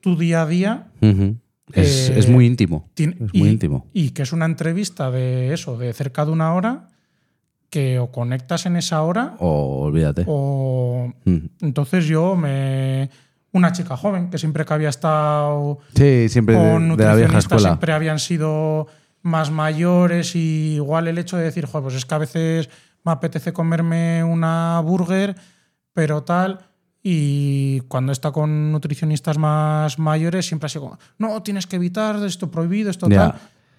tu 0.00 0.16
día 0.16 0.42
a 0.42 0.46
día. 0.46 0.86
Es, 1.72 2.10
Eh, 2.10 2.18
es 2.18 2.28
muy 2.28 2.46
íntimo. 2.46 2.90
tiene- 2.94 3.16
es 3.20 3.30
y, 3.32 3.38
muy 3.38 3.48
íntimo. 3.50 3.86
Y 3.92 4.10
que 4.10 4.22
es 4.22 4.32
una 4.32 4.46
entrevista 4.46 5.10
de 5.10 5.52
eso, 5.54 5.76
de 5.78 5.92
cerca 5.92 6.24
de 6.24 6.32
una 6.32 6.54
hora, 6.54 6.88
que 7.68 8.00
o 8.00 8.10
conectas 8.10 8.66
en 8.66 8.74
esa 8.76 9.02
hora 9.02 9.36
O 9.38 9.82
olvídate. 9.82 10.24
o. 10.26 11.12
Entonces 11.60 12.06
yo 12.06 12.34
me. 12.36 13.10
Una 13.52 13.72
chica 13.72 13.96
joven 13.96 14.30
que 14.30 14.38
siempre 14.38 14.64
que 14.64 14.74
había 14.74 14.88
estado 14.90 15.78
Sí, 15.94 16.28
siempre 16.28 16.54
con 16.56 16.96
de 16.96 17.04
la 17.04 17.14
vieja 17.16 17.38
escuela. 17.38 17.68
siempre 17.70 17.92
habían 17.92 18.18
sido 18.20 18.86
más 19.22 19.50
mayores 19.50 20.34
y 20.36 20.74
igual 20.76 21.08
el 21.08 21.18
hecho 21.18 21.36
de 21.36 21.44
decir, 21.44 21.66
joder, 21.66 21.82
pues 21.84 21.94
es 21.96 22.04
que 22.06 22.14
a 22.14 22.18
veces 22.18 22.70
me 23.04 23.12
apetece 23.12 23.52
comerme 23.52 24.22
una 24.24 24.80
burger, 24.84 25.34
pero 25.92 26.22
tal. 26.22 26.58
Y 27.02 27.80
cuando 27.88 28.12
está 28.12 28.30
con 28.30 28.72
nutricionistas 28.72 29.38
más 29.38 29.98
mayores, 29.98 30.46
siempre 30.46 30.66
ha 30.66 30.68
sido 30.68 30.82
como, 30.82 30.98
no, 31.18 31.42
tienes 31.42 31.66
que 31.66 31.76
evitar 31.76 32.16
esto 32.24 32.50
prohibido, 32.50 32.90
esto 32.90 33.08
tal. 33.08 33.34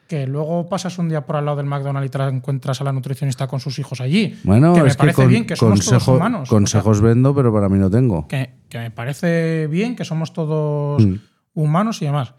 Que 0.08 0.28
luego 0.28 0.68
pasas 0.68 0.98
un 0.98 1.08
día 1.08 1.26
por 1.26 1.36
al 1.38 1.46
lado 1.46 1.58
del 1.58 1.68
McDonald's 1.68 2.08
y 2.08 2.10
te 2.10 2.22
encuentras 2.24 2.82
a 2.82 2.84
la 2.84 2.92
nutricionista 2.92 3.48
con 3.48 3.60
sus 3.62 3.78
hijos 3.80 4.02
allí. 4.02 4.38
Bueno, 4.44 4.74
que 4.74 4.82
me 4.82 4.90
es 4.90 4.98
parece 4.98 5.16
que 5.18 5.22
con- 5.22 5.30
bien 5.30 5.46
que 5.46 5.56
somos 5.56 5.86
todos 5.86 6.08
humanos. 6.08 6.42
o 6.42 6.46
sea, 6.48 6.50
consejos 6.58 7.00
vendo, 7.00 7.34
pero 7.34 7.54
para 7.54 7.70
mí 7.70 7.78
no 7.78 7.90
tengo. 7.90 8.28
que, 8.28 8.56
que 8.68 8.80
me 8.80 8.92
parece 8.92 9.68
bien 9.68 9.96
que 9.96 10.04
somos 10.04 10.34
todos 10.34 11.02
Mm. 11.06 11.16
humanos 11.54 12.02
y 12.02 12.06
demás. 12.06 12.34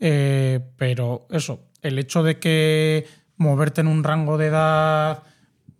Eh, 0.00 0.60
pero 0.76 1.26
eso, 1.30 1.60
el 1.82 1.98
hecho 1.98 2.22
de 2.22 2.38
que 2.38 3.06
moverte 3.36 3.80
en 3.82 3.88
un 3.88 4.04
rango 4.04 4.38
de 4.38 4.46
edad, 4.46 5.22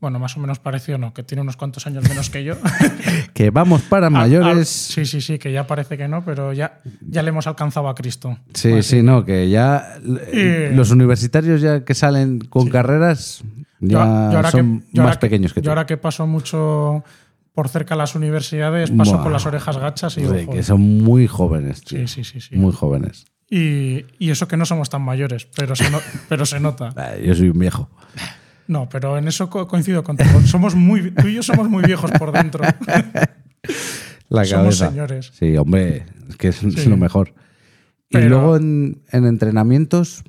bueno, 0.03 0.19
más 0.19 0.37
o 0.37 0.41
menos 0.41 0.59
parecido, 0.59 0.99
no, 0.99 1.15
que 1.15 1.23
tiene 1.23 1.41
unos 1.41 1.57
cuantos 1.57 1.87
años 1.87 2.07
menos 2.07 2.29
que 2.29 2.45
yo. 2.45 2.57
Que 3.33 3.49
vamos 3.51 3.81
para 3.83 4.05
A- 4.07 4.09
a- 4.09 4.11
mayores. 4.11 4.69
sí, 4.69 5.07
sí, 5.07 5.23
sí, 5.23 5.39
que 5.39 5.51
ya 5.53 5.67
parece 5.67 5.97
que 5.97 6.09
no, 6.09 6.23
pero 6.25 6.53
ya, 6.53 6.81
ya 7.01 7.23
le 7.23 7.31
hemos 7.31 7.47
alzado 7.47 7.89
a 7.89 7.95
Cristo. 7.95 8.37
Sí, 8.53 8.69
Pues 8.71 8.87
sí, 8.87 9.03
no, 9.03 9.25
que 9.25 9.49
ya 9.49 9.95
Y- 10.33 10.75
los 10.75 10.91
universitarios 10.91 11.63
ya 11.63 11.85
que 11.85 11.95
salen 11.95 12.41
con 12.41 12.69
carreras 12.69 13.43
ya 13.81 14.31
yo 14.33 14.51
son 14.51 14.81
que- 14.81 14.87
yo 14.93 15.03
más 15.05 15.17
que- 15.17 15.21
pequeños 15.21 15.55
que 15.55 15.61
tú. 15.63 15.65
Yo 15.67 15.71
ahora 15.71 15.87
que 15.87 15.97
paso 15.97 16.27
mucho 16.27 17.03
por 17.55 17.69
cerca 17.69 17.95
de 17.95 17.99
las 17.99 18.15
universidades, 18.15 18.91
paso 18.91 19.23
con 19.23 19.33
las 19.33 19.47
orejas 19.47 19.77
gachas 19.79 20.19
y 20.19 20.25
Joder, 20.25 20.49
que 20.49 20.63
son 20.63 20.81
muy 20.81 21.27
jóvenes, 21.29 21.83
tío. 21.83 22.07
Sí, 22.09 22.25
sí, 22.25 22.25
sí, 22.25 22.41
sí. 22.41 22.57
Muy 22.57 22.73
jóvenes. 22.73 23.27
Y, 23.51 24.07
y 24.19 24.31
eso 24.31 24.49
que 24.49 24.57
no 24.57 24.65
somos 24.65 24.89
tan 24.89 25.03
mayores, 25.03 25.47
pero 25.55 25.77
se, 25.77 25.91
no- 25.91 26.01
pero 26.29 26.45
se 26.47 26.59
nota. 26.59 26.93
Yo 27.25 27.35
soy 27.35 27.51
un 27.51 27.59
viejo. 27.59 27.89
No, 28.69 28.89
pero 28.89 29.19
en 29.19 29.29
eso 29.29 29.51
co- 29.51 29.67
coincido 29.69 30.03
contigo. 30.05 30.41
Somos 30.47 30.75
muy, 30.75 31.11
tú 31.11 31.29
y 31.29 31.35
yo 31.35 31.43
somos 31.43 31.69
muy 31.69 31.83
viejos 31.85 32.11
por 32.13 32.33
dentro. 32.33 32.65
La 34.29 34.45
Somos 34.45 34.79
señores. 34.79 35.31
Sí, 35.35 35.57
hombre, 35.57 36.07
es 36.29 36.37
que 36.37 36.49
es, 36.49 36.57
Sí. 36.57 36.89
lo 36.89 36.97
mejor. 36.97 37.35
Y 38.09 38.19
luego 38.19 38.57
en, 38.57 39.03
en 39.11 39.27
entrenamientos, 39.27 40.23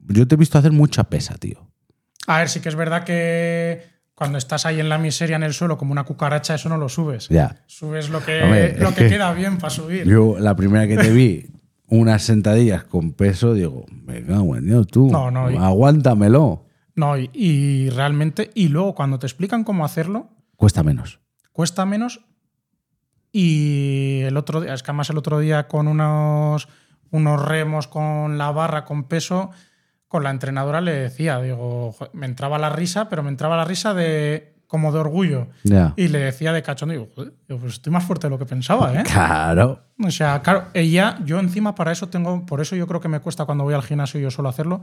yo 0.00 0.26
te 0.26 0.34
he 0.34 0.38
visto 0.38 0.58
hacer 0.58 0.72
mucha 0.72 1.04
pesa, 1.04 1.34
tío. 1.34 1.68
A 2.26 2.38
ver, 2.38 2.48
sí 2.48 2.60
que 2.60 2.68
es 2.68 2.74
verdad 2.76 3.04
que 3.04 3.82
cuando 4.14 4.38
estás 4.38 4.66
ahí 4.66 4.80
en 4.80 4.88
la 4.88 4.98
miseria 4.98 5.36
en 5.36 5.42
el 5.44 5.54
suelo 5.54 5.78
como 5.78 5.92
una 5.92 6.04
cucaracha, 6.04 6.54
eso 6.54 6.68
no 6.68 6.76
lo 6.76 6.88
subes. 6.88 7.28
Ya. 7.28 7.62
Subes 7.66 8.10
lo 8.10 8.24
que, 8.24 8.42
Hombre, 8.42 8.76
lo 8.78 8.90
que 8.90 9.04
que- 9.04 9.08
queda 9.08 9.32
bien 9.32 9.58
para 9.58 9.70
subir. 9.70 10.04
Yo, 10.06 10.36
la 10.38 10.54
primera 10.56 10.86
que 10.86 10.96
te 10.96 11.10
vi, 11.10 11.46
unas 11.88 12.22
sentadillas 12.22 12.84
con 12.84 13.12
peso, 13.12 13.54
digo, 13.54 13.86
me 14.04 14.24
cago 14.24 14.56
en 14.56 14.66
Dios, 14.66 14.86
tú. 14.88 15.10
No, 15.10 15.30
no, 15.30 15.46
aguántamelo. 15.46 16.66
No, 16.94 17.16
y, 17.16 17.30
y 17.32 17.90
realmente, 17.90 18.50
y 18.54 18.68
luego 18.68 18.94
cuando 18.94 19.18
te 19.18 19.26
explican 19.26 19.64
cómo 19.64 19.84
hacerlo, 19.84 20.28
Cuesta 20.56 20.82
menos. 20.82 21.20
cuesta 21.52 21.86
menos. 21.86 22.20
Y 23.32 24.20
el 24.22 24.36
otro 24.36 24.60
día, 24.60 24.74
es 24.74 24.82
que 24.82 24.90
además 24.90 25.10
el 25.10 25.18
otro 25.18 25.38
día 25.38 25.68
con 25.68 25.86
unos, 25.88 26.68
unos 27.10 27.42
remos 27.44 27.86
con 27.86 28.38
la 28.38 28.50
barra, 28.50 28.84
con 28.84 29.04
peso, 29.04 29.50
con 30.08 30.24
la 30.24 30.30
entrenadora 30.30 30.80
le 30.80 30.92
decía, 30.92 31.40
digo, 31.40 31.94
me 32.12 32.26
entraba 32.26 32.58
la 32.58 32.70
risa, 32.70 33.08
pero 33.08 33.22
me 33.22 33.28
entraba 33.30 33.56
la 33.56 33.64
risa 33.64 33.94
de 33.94 34.56
como 34.66 34.92
de 34.92 34.98
orgullo. 35.00 35.48
Ya. 35.64 35.94
Y 35.96 36.08
le 36.08 36.18
decía 36.18 36.52
de 36.52 36.62
cachón, 36.62 36.90
digo, 36.90 37.08
"Joder, 37.14 37.32
pues 37.48 37.74
estoy 37.74 37.92
más 37.92 38.04
fuerte 38.04 38.26
de 38.26 38.30
lo 38.30 38.38
que 38.38 38.46
pensaba, 38.46 38.92
¿eh? 38.94 39.02
Claro. 39.12 39.82
O 40.04 40.10
sea, 40.10 40.42
claro, 40.42 40.66
ella, 40.74 41.18
yo 41.24 41.38
encima 41.40 41.74
para 41.74 41.90
eso 41.92 42.08
tengo, 42.08 42.46
por 42.46 42.60
eso 42.60 42.76
yo 42.76 42.86
creo 42.86 43.00
que 43.00 43.08
me 43.08 43.20
cuesta 43.20 43.44
cuando 43.46 43.64
voy 43.64 43.74
al 43.74 43.82
gimnasio 43.82 44.20
yo 44.20 44.30
solo 44.30 44.48
hacerlo, 44.48 44.80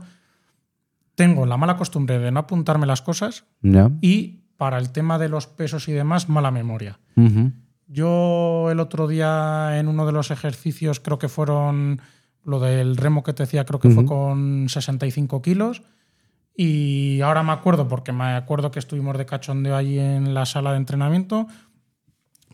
tengo 1.18 1.44
la 1.46 1.56
mala 1.56 1.76
costumbre 1.76 2.18
de 2.20 2.30
no 2.30 2.38
apuntarme 2.40 2.86
las 2.86 3.02
cosas 3.02 3.44
Ya. 3.60 3.90
y 4.00 4.44
para 4.56 4.78
el 4.78 4.90
tema 4.90 5.18
de 5.18 5.28
los 5.28 5.46
pesos 5.48 5.88
y 5.88 5.92
demás, 5.92 6.28
mala 6.28 6.50
memoria. 6.52 6.98
Ujú. 7.16 7.52
Yo 7.88 8.68
el 8.70 8.78
otro 8.80 9.08
día 9.08 9.78
en 9.78 9.88
uno 9.88 10.06
de 10.06 10.12
los 10.12 10.30
ejercicios, 10.30 11.00
creo 11.00 11.18
que 11.18 11.28
fueron 11.28 12.00
lo 12.44 12.60
del 12.60 12.96
remo 12.96 13.22
que 13.24 13.32
te 13.32 13.42
decía, 13.42 13.64
creo 13.64 13.80
que 13.80 13.90
fue 13.90 14.04
con 14.06 14.66
65 14.68 15.42
kilos. 15.42 15.82
Y 16.56 17.20
ahora 17.20 17.42
me 17.42 17.52
acuerdo, 17.52 17.88
porque 17.88 18.12
me 18.12 18.24
acuerdo 18.34 18.70
que 18.70 18.78
estuvimos 18.78 19.16
de 19.18 19.26
cachondeo 19.26 19.76
allí 19.76 19.98
en 19.98 20.34
la 20.34 20.44
sala 20.46 20.72
de 20.72 20.78
entrenamiento, 20.78 21.46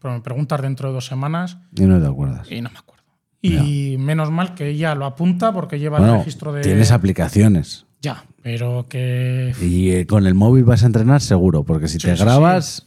pero 0.00 0.14
me 0.14 0.20
preguntas 0.20 0.60
dentro 0.62 0.88
de 0.88 0.94
dos 0.94 1.06
semanas 1.06 1.56
Y 1.74 1.82
no 1.82 2.00
te 2.00 2.06
acuerdas. 2.06 2.50
y 2.50 2.60
no 2.60 2.70
me 2.70 2.78
acuerdo. 2.78 3.04
Y 3.40 3.96
menos 3.98 4.30
mal 4.30 4.54
que 4.54 4.68
ella 4.68 4.94
lo 4.94 5.04
apunta 5.06 5.52
porque 5.52 5.78
lleva 5.78 5.98
el 5.98 6.04
Bueno, 6.04 6.18
registro 6.18 6.52
de... 6.52 6.62
tienes 6.62 6.90
aplicaciones. 6.92 7.86
Ya, 8.00 8.24
pero 8.44 8.84
que... 8.90 9.54
Y 9.62 9.92
eh, 9.92 10.06
con 10.06 10.26
el 10.26 10.34
móvil 10.34 10.64
vas 10.64 10.82
a 10.82 10.86
entrenar 10.86 11.22
seguro, 11.22 11.64
porque 11.64 11.88
si 11.88 11.96
te 11.96 12.14
grabas, 12.14 12.86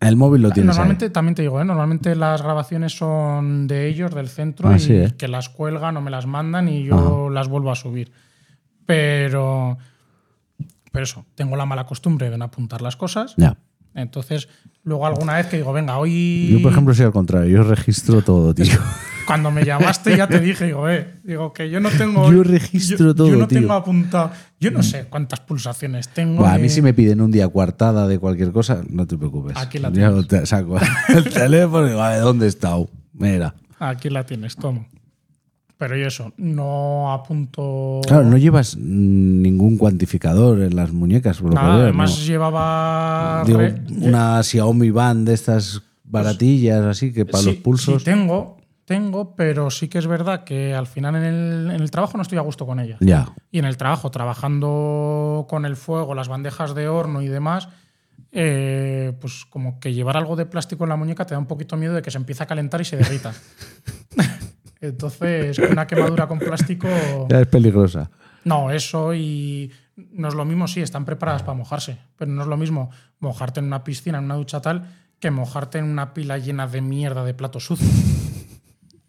El 0.00 0.16
móvil 0.16 0.42
lo 0.42 0.50
tienes 0.50 0.70
ahí. 0.70 0.78
Normalmente, 0.78 1.10
también 1.10 1.36
te 1.36 1.42
digo, 1.42 1.60
¿eh? 1.60 1.64
normalmente 1.64 2.16
las 2.16 2.42
grabaciones 2.42 2.96
son 2.96 3.68
de 3.68 3.86
ellos, 3.86 4.12
del 4.12 4.28
centro, 4.28 4.68
Ah, 4.68 4.76
y 4.76 4.90
¿eh? 4.90 5.14
que 5.16 5.28
las 5.28 5.50
cuelgan 5.50 5.96
o 5.96 6.00
me 6.00 6.10
las 6.10 6.26
mandan 6.26 6.68
y 6.68 6.82
yo 6.82 7.30
las 7.30 7.46
vuelvo 7.46 7.70
a 7.70 7.76
subir. 7.76 8.10
Pero, 8.86 9.78
pero 10.90 11.04
eso, 11.04 11.24
tengo 11.36 11.54
la 11.54 11.64
mala 11.64 11.86
costumbre 11.86 12.28
de 12.28 12.36
no 12.36 12.46
apuntar 12.46 12.82
las 12.82 12.96
cosas. 12.96 13.34
Ya. 13.36 13.56
Entonces, 13.94 14.48
luego 14.82 15.06
alguna 15.06 15.36
vez 15.36 15.46
que 15.46 15.58
digo, 15.58 15.72
venga, 15.72 15.96
hoy. 15.98 16.48
Yo, 16.50 16.60
por 16.60 16.72
ejemplo, 16.72 16.92
soy 16.92 17.06
al 17.06 17.12
contrario. 17.12 17.48
Yo 17.48 17.62
registro 17.62 18.20
todo, 18.22 18.52
tío. 18.52 18.66
Cuando 19.28 19.50
me 19.52 19.64
llamaste 19.64 20.16
ya 20.16 20.26
te 20.26 20.40
dije, 20.40 20.64
digo, 20.64 20.88
eh, 20.88 21.06
digo 21.22 21.52
que 21.52 21.68
yo 21.70 21.78
no 21.80 21.90
tengo. 21.90 22.32
Yo 22.32 22.42
registro 22.42 23.08
yo- 23.08 23.14
todo, 23.14 23.28
Yo 23.28 23.36
no 23.36 23.46
tío. 23.46 23.60
tengo 23.60 23.74
apuntado. 23.74 24.30
Yo 24.58 24.70
no 24.70 24.82
sé 24.82 25.04
cuántas 25.08 25.38
pulsaciones 25.40 26.08
tengo. 26.08 26.38
Buah, 26.38 26.54
a 26.54 26.58
mí 26.58 26.68
si 26.68 26.82
me 26.82 26.94
piden 26.94 27.20
un 27.20 27.30
día 27.30 27.46
coartada 27.48 28.08
de 28.08 28.18
cualquier 28.18 28.50
cosa, 28.52 28.82
no 28.88 29.06
te 29.06 29.16
preocupes. 29.16 29.56
Aquí 29.56 29.78
la 29.78 29.90
Yo 29.92 30.26
te 30.26 30.44
saco 30.46 30.78
el 31.14 31.24
teléfono 31.32 31.84
y 31.86 31.90
digo, 31.90 32.00
"Vale, 32.00 32.18
¿dónde 32.18 32.46
está? 32.48 32.74
Mira. 33.12 33.54
Aquí 33.78 34.10
la 34.10 34.24
tienes, 34.26 34.56
tomo. 34.56 34.86
Pero 35.76 35.96
yo 35.96 36.08
eso, 36.08 36.32
no 36.38 37.12
apunto. 37.12 38.00
Claro, 38.06 38.24
no 38.24 38.36
llevas 38.36 38.76
mm, 38.76 39.42
ningún 39.42 39.78
cuantificador 39.78 40.60
en 40.62 40.74
las 40.74 40.90
muñecas, 40.92 41.38
por 41.38 41.50
lo 41.50 41.54
Nada, 41.54 41.84
además 41.84 42.18
¿no? 42.18 42.24
llevaba. 42.24 43.44
Digo, 43.46 43.60
una 44.00 44.42
Xiaomi 44.42 44.90
Band 44.90 45.28
de 45.28 45.34
estas 45.34 45.82
baratillas, 46.02 46.84
así 46.84 47.12
que 47.12 47.24
para 47.24 47.38
Sí, 47.44 47.50
los 47.50 47.56
pulsos. 47.58 48.02
sí 48.02 48.04
tengo, 48.06 48.57
tengo, 48.88 49.36
pero 49.36 49.70
sí 49.70 49.88
que 49.88 49.98
es 49.98 50.06
verdad 50.06 50.44
que 50.44 50.74
al 50.74 50.86
final 50.86 51.14
en 51.16 51.22
el, 51.22 51.70
en 51.70 51.80
el 51.82 51.90
trabajo 51.90 52.16
no 52.16 52.22
estoy 52.22 52.38
a 52.38 52.40
gusto 52.40 52.64
con 52.64 52.80
ella. 52.80 52.96
Ya. 53.00 53.34
Y 53.50 53.58
en 53.58 53.66
el 53.66 53.76
trabajo, 53.76 54.10
trabajando 54.10 55.46
con 55.46 55.66
el 55.66 55.76
fuego, 55.76 56.14
las 56.14 56.28
bandejas 56.28 56.74
de 56.74 56.88
horno 56.88 57.20
y 57.20 57.28
demás, 57.28 57.68
eh, 58.32 59.12
pues 59.20 59.44
como 59.44 59.78
que 59.78 59.92
llevar 59.92 60.16
algo 60.16 60.36
de 60.36 60.46
plástico 60.46 60.84
en 60.84 60.88
la 60.88 60.96
muñeca 60.96 61.26
te 61.26 61.34
da 61.34 61.38
un 61.38 61.46
poquito 61.46 61.76
miedo 61.76 61.92
de 61.92 62.00
que 62.00 62.10
se 62.10 62.16
empiece 62.16 62.42
a 62.42 62.46
calentar 62.46 62.80
y 62.80 62.86
se 62.86 62.96
derrita. 62.96 63.34
Entonces, 64.80 65.58
una 65.58 65.86
quemadura 65.86 66.26
con 66.26 66.38
plástico. 66.38 66.88
Ya 67.28 67.42
es 67.42 67.46
peligrosa. 67.46 68.10
No, 68.44 68.70
eso 68.70 69.12
y 69.12 69.70
no 69.96 70.28
es 70.28 70.34
lo 70.34 70.46
mismo, 70.46 70.66
sí, 70.66 70.80
están 70.80 71.04
preparadas 71.04 71.42
para 71.42 71.58
mojarse, 71.58 71.98
pero 72.16 72.30
no 72.30 72.40
es 72.40 72.48
lo 72.48 72.56
mismo 72.56 72.88
mojarte 73.20 73.60
en 73.60 73.66
una 73.66 73.84
piscina, 73.84 74.16
en 74.16 74.24
una 74.24 74.36
ducha 74.36 74.62
tal, 74.62 74.88
que 75.20 75.30
mojarte 75.30 75.76
en 75.76 75.84
una 75.84 76.14
pila 76.14 76.38
llena 76.38 76.66
de 76.66 76.80
mierda 76.80 77.22
de 77.22 77.34
platos 77.34 77.66
sucios. 77.66 78.27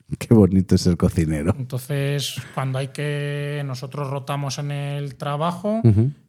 Qué 0.17 0.33
bonito 0.33 0.75
es 0.75 0.81
ser 0.81 0.97
cocinero. 0.97 1.53
Entonces, 1.57 2.41
cuando 2.55 2.79
hay 2.79 2.87
que. 2.89 3.61
Nosotros 3.65 4.09
rotamos 4.09 4.57
en 4.59 4.71
el 4.71 5.15
trabajo 5.15 5.81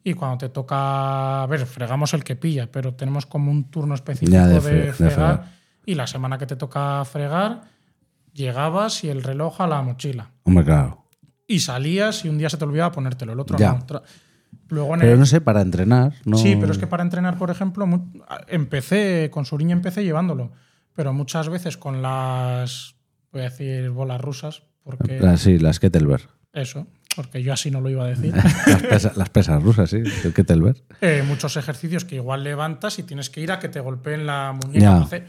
y 0.03 0.13
cuando 0.13 0.37
te 0.37 0.49
toca. 0.49 1.43
A 1.43 1.47
ver, 1.47 1.65
fregamos 1.65 2.13
el 2.13 2.23
que 2.23 2.35
pilla, 2.35 2.71
pero 2.71 2.93
tenemos 2.93 3.25
como 3.25 3.51
un 3.51 3.71
turno 3.71 3.95
específico 3.95 4.31
Ya, 4.31 4.47
de 4.47 4.55
de, 4.55 4.61
fre- 4.61 4.85
de 4.87 4.93
fregar. 4.93 5.13
fregar. 5.13 5.45
Y 5.85 5.95
la 5.95 6.05
semana 6.05 6.37
que 6.37 6.45
te 6.45 6.55
toca 6.55 7.03
fregar, 7.05 7.61
llegabas 8.33 9.03
y 9.03 9.09
el 9.09 9.23
reloj 9.23 9.61
a 9.61 9.67
la 9.67 9.81
mochila. 9.81 10.29
Hombre, 10.43 10.63
claro. 10.65 11.05
Y 11.47 11.59
salías 11.59 12.23
y 12.23 12.29
un 12.29 12.37
día 12.37 12.49
se 12.49 12.57
te 12.57 12.65
olvidaba 12.65 12.91
ponértelo, 12.91 13.33
el 13.33 13.39
otro 13.39 13.57
Ya. 13.57 13.73
no. 13.73 14.01
Luego 14.69 14.93
en 14.93 14.99
Pero 15.01 15.13
el- 15.13 15.19
no 15.19 15.25
sé, 15.25 15.41
para 15.41 15.61
entrenar. 15.61 16.13
No... 16.23 16.37
Sí, 16.37 16.55
pero 16.59 16.71
es 16.71 16.77
que 16.77 16.87
para 16.87 17.03
entrenar, 17.03 17.37
por 17.37 17.49
ejemplo, 17.49 17.85
empecé, 18.47 19.29
con 19.31 19.45
Suriña 19.45 19.73
empecé 19.73 20.03
llevándolo, 20.03 20.51
pero 20.93 21.13
muchas 21.13 21.49
veces 21.49 21.77
con 21.77 22.01
las, 22.01 22.95
voy 23.31 23.41
a 23.41 23.45
decir, 23.45 23.89
bolas 23.91 24.19
rusas, 24.21 24.63
porque 24.83 25.19
Ah, 25.25 25.37
sí, 25.37 25.57
las 25.59 25.79
Kettlebell. 25.79 26.21
eso, 26.53 26.87
porque 27.15 27.43
yo 27.43 27.53
así 27.53 27.71
no 27.71 27.81
lo 27.81 27.89
iba 27.89 28.05
a 28.05 28.07
decir. 28.07 28.33
Las, 28.67 28.83
pesa- 28.83 29.13
las 29.15 29.29
pesas 29.29 29.61
rusas, 29.63 29.89
sí. 29.89 29.97
El 30.23 30.33
Kettlebell. 30.33 30.83
Eh, 31.01 31.23
muchos 31.27 31.57
ejercicios 31.57 32.05
que 32.05 32.15
igual 32.15 32.43
levantas 32.43 32.97
y 32.99 33.03
tienes 33.03 33.29
que 33.29 33.41
ir 33.41 33.51
a 33.51 33.59
que 33.59 33.69
te 33.69 33.79
golpeen 33.79 34.25
la 34.25 34.53
muñeca. 34.53 35.07
Ya. 35.09 35.25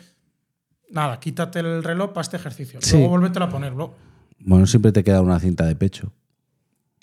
Nada, 0.91 1.19
quítate 1.21 1.61
el 1.61 1.83
reloj 1.83 2.13
para 2.13 2.23
este 2.23 2.37
ejercicio. 2.37 2.79
Sí. 2.83 2.93
Luego 2.97 3.11
vuélvetelo 3.11 3.47
a 3.47 3.49
poner. 3.49 3.73
luego- 3.73 3.97
Bueno, 4.41 4.67
siempre 4.67 4.93
te 4.93 5.03
queda 5.03 5.23
una 5.23 5.41
cinta 5.41 5.65
de 5.67 5.75
pecho. 5.75 6.13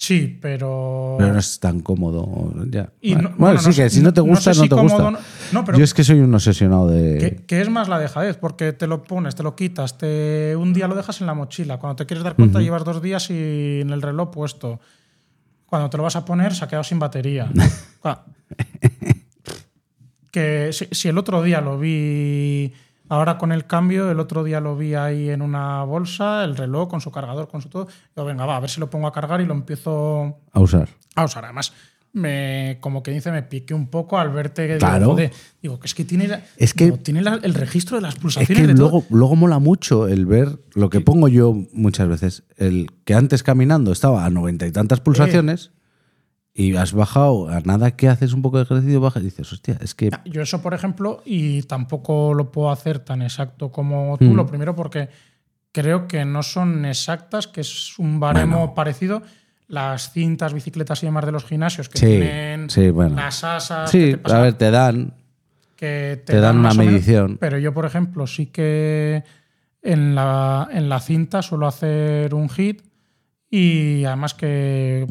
Sí, 0.01 0.39
pero. 0.41 1.15
Pero 1.19 1.33
no 1.33 1.39
es 1.39 1.59
tan 1.59 1.81
cómodo. 1.81 2.53
Ya. 2.69 2.89
Y 3.01 3.15
bueno, 3.15 3.29
no- 3.31 3.35
bueno, 3.35 3.55
bueno, 3.57 3.59
sí, 3.59 3.67
no 3.67 3.75
que 3.83 3.89
si 3.89 3.99
no 4.01 4.13
te 4.13 4.21
no 4.21 4.27
gusta, 4.27 4.53
no, 4.53 4.61
te 4.63 4.69
cómodo 4.69 5.11
gusta. 5.11 5.65
pero- 5.65 5.77
Yo 5.77 5.83
es 5.83 5.93
que 5.93 6.05
soy 6.05 6.21
un 6.21 6.33
obsesionado 6.33 6.87
de. 6.87 7.17
Que, 7.17 7.35
que 7.45 7.59
es 7.59 7.69
más 7.69 7.89
la 7.89 7.99
dejadez, 7.99 8.37
porque 8.37 8.71
te 8.71 8.87
lo 8.87 9.03
pones, 9.03 9.35
te 9.35 9.43
lo 9.43 9.57
quitas, 9.57 9.97
te, 9.97 10.55
un 10.55 10.71
día 10.71 10.87
lo 10.87 10.95
dejas 10.95 11.19
en 11.19 11.27
la 11.27 11.33
mochila. 11.33 11.79
Cuando 11.79 11.97
te 11.97 12.05
quieres 12.05 12.23
dar 12.23 12.37
cuenta, 12.37 12.61
llevas 12.61 12.85
dos 12.85 13.01
días 13.01 13.29
y 13.29 13.81
en 13.81 13.89
el 13.89 14.01
reloj 14.01 14.31
puesto. 14.31 14.79
Cuando 15.65 15.89
te 15.89 15.97
lo 15.97 16.03
vas 16.03 16.15
a 16.15 16.23
poner, 16.23 16.55
se 16.55 16.63
ha 16.63 16.69
quedado 16.69 16.85
sin 16.85 16.97
batería. 16.99 17.51
Que 20.31 20.69
si, 20.73 20.87
si 20.91 21.07
el 21.07 21.17
otro 21.17 21.41
día 21.41 21.59
lo 21.59 21.79
vi, 21.79 22.71
ahora 23.09 23.37
con 23.37 23.51
el 23.51 23.65
cambio, 23.67 24.09
el 24.09 24.19
otro 24.19 24.43
día 24.43 24.59
lo 24.61 24.77
vi 24.77 24.93
ahí 24.95 25.29
en 25.29 25.41
una 25.41 25.83
bolsa, 25.83 26.43
el 26.45 26.55
reloj 26.55 26.89
con 26.89 27.01
su 27.01 27.11
cargador, 27.11 27.47
con 27.49 27.61
su 27.61 27.67
todo. 27.69 27.87
Digo, 28.15 28.25
venga, 28.25 28.45
va, 28.45 28.55
a 28.55 28.59
ver 28.61 28.69
si 28.69 28.79
lo 28.79 28.89
pongo 28.89 29.07
a 29.07 29.11
cargar 29.11 29.41
y 29.41 29.45
lo 29.45 29.53
empiezo 29.53 30.37
A 30.53 30.59
usar. 30.61 30.87
a 31.15 31.25
usar. 31.25 31.43
Además, 31.45 31.73
me, 32.11 32.77
como 32.81 33.03
que 33.03 33.11
dice, 33.11 33.31
me 33.31 33.43
piqué 33.43 33.73
un 33.75 33.87
poco 33.87 34.17
al 34.17 34.29
verte 34.31 34.67
que 34.67 34.77
Claro. 34.79 35.15
digo, 35.61 35.79
que 35.79 35.85
es 35.85 35.93
que 35.93 36.05
tiene, 36.05 36.27
la- 36.27 36.41
Es 36.57 36.73
que- 36.73 36.85
digo, 36.85 36.97
tiene 36.97 37.21
la- 37.21 37.39
el 37.43 37.53
registro 37.53 37.97
de 37.97 38.01
las 38.01 38.15
Es 38.15 38.19
pulsaciones 38.19 38.61
que 38.63 38.67
de 38.67 38.73
luego, 38.73 39.01
todo. 39.01 39.17
luego 39.17 39.35
mola 39.35 39.59
mucho 39.59 40.07
el 40.07 40.25
ver 40.25 40.57
lo 40.73 40.89
que 40.89 41.01
pongo 41.01 41.27
yo 41.27 41.53
muchas 41.71 42.07
veces. 42.07 42.43
El 42.57 42.89
que 43.05 43.13
antes 43.13 43.43
caminando 43.43 43.91
estaba 43.91 44.25
a 44.25 44.29
noventa 44.31 44.65
y 44.65 44.71
tantas 44.71 45.01
pulsaciones 45.01 45.71
y 46.61 46.75
has 46.75 46.91
bajado 46.93 47.47
a 47.49 47.61
nada 47.61 47.91
que 47.95 48.09
haces 48.09 48.33
un 48.33 48.41
poco 48.41 48.57
de 48.57 48.63
ejercicio, 48.63 48.99
bajas 48.99 49.21
y 49.23 49.25
dices, 49.27 49.51
hostia, 49.53 49.77
es 49.81 49.95
que. 49.95 50.09
Yo 50.25 50.41
eso, 50.41 50.61
por 50.61 50.73
ejemplo, 50.73 51.21
y 51.25 51.61
tampoco 51.63 52.33
lo 52.33 52.51
puedo 52.51 52.69
hacer 52.69 52.99
tan 52.99 53.21
exacto 53.21 53.71
como 53.71 54.17
tú, 54.17 54.25
Mm. 54.25 54.35
lo 54.35 54.45
primero 54.45 54.75
porque 54.75 55.07
creo 55.71 56.07
que 56.07 56.25
no 56.25 56.43
son 56.43 56.83
exactas, 56.85 57.47
que 57.47 57.61
es 57.61 57.97
un 57.99 58.19
baremo 58.19 58.57
Bueno. 58.57 58.73
parecido. 58.73 59.21
Las 59.69 60.11
cintas, 60.11 60.51
bicicletas 60.53 61.03
y 61.03 61.05
demás 61.05 61.25
de 61.27 61.31
los 61.31 61.45
gimnasios 61.45 61.87
que 61.89 61.99
Sí, 61.99 62.05
tienen 62.07 62.69
sí, 62.71 62.89
bueno. 62.89 63.15
las 63.15 63.43
asas, 63.43 63.91
que 63.91 63.97
Sí, 64.05 64.11
te 64.11 64.17
pasa- 64.17 64.39
a 64.39 64.41
ver, 64.41 64.53
te 64.55 64.71
dan. 64.71 65.13
que 65.75 66.21
te, 66.25 66.33
Te 66.33 66.39
dan 66.41 66.57
una 66.57 66.69
menos, 66.73 66.85
medición. 66.87 67.37
pero 67.39 67.57
yo, 67.57 67.73
por 67.73 67.85
ejemplo, 67.85 68.25
sí 68.27 68.47
que 68.47 69.23
en 69.81 70.13
la, 70.15 70.67
en 70.73 70.89
la 70.89 70.99
cinta 70.99 71.41
suelo 71.41 71.67
hacer 71.67 72.33
un 72.33 72.49
hit 72.49 72.81
y 73.49 74.03
además 74.03 74.33
que 74.33 75.07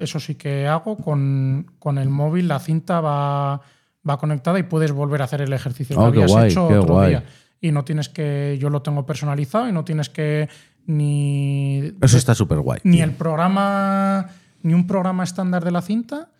eso 0.00 0.20
sí 0.20 0.34
que 0.34 0.66
hago 0.66 0.96
con, 0.96 1.66
con 1.78 1.98
el 1.98 2.08
móvil, 2.08 2.48
la 2.48 2.58
cinta 2.58 3.00
va, 3.00 3.60
va 4.08 4.16
conectada 4.18 4.58
y 4.58 4.62
puedes 4.64 4.92
volver 4.92 5.20
a 5.22 5.24
hacer 5.24 5.40
el 5.42 5.52
ejercicio 5.52 5.96
Oh, 5.98 6.02
que 6.12 6.18
habías 6.18 6.30
guay, 6.30 6.50
hecho 6.50 6.66
otro 6.66 6.94
guay. 6.94 7.08
día. 7.10 7.24
Y 7.60 7.72
no 7.72 7.84
tienes 7.84 8.08
que, 8.08 8.56
yo 8.60 8.70
lo 8.70 8.82
tengo 8.82 9.04
personalizado 9.04 9.68
y 9.68 9.72
no 9.72 9.84
tienes 9.84 10.08
que 10.08 10.48
ni 10.86 11.92
Eso 12.00 12.16
está 12.16 12.34
súper 12.34 12.58
guay. 12.60 12.80
ni 12.84 13.00
el 13.00 13.12
programa, 13.12 14.26
ni 14.62 14.74
un 14.74 14.86
programa 14.86 15.24
estándar 15.24 15.64
de 15.64 15.70
la 15.70 15.82
cinta, 15.82 16.30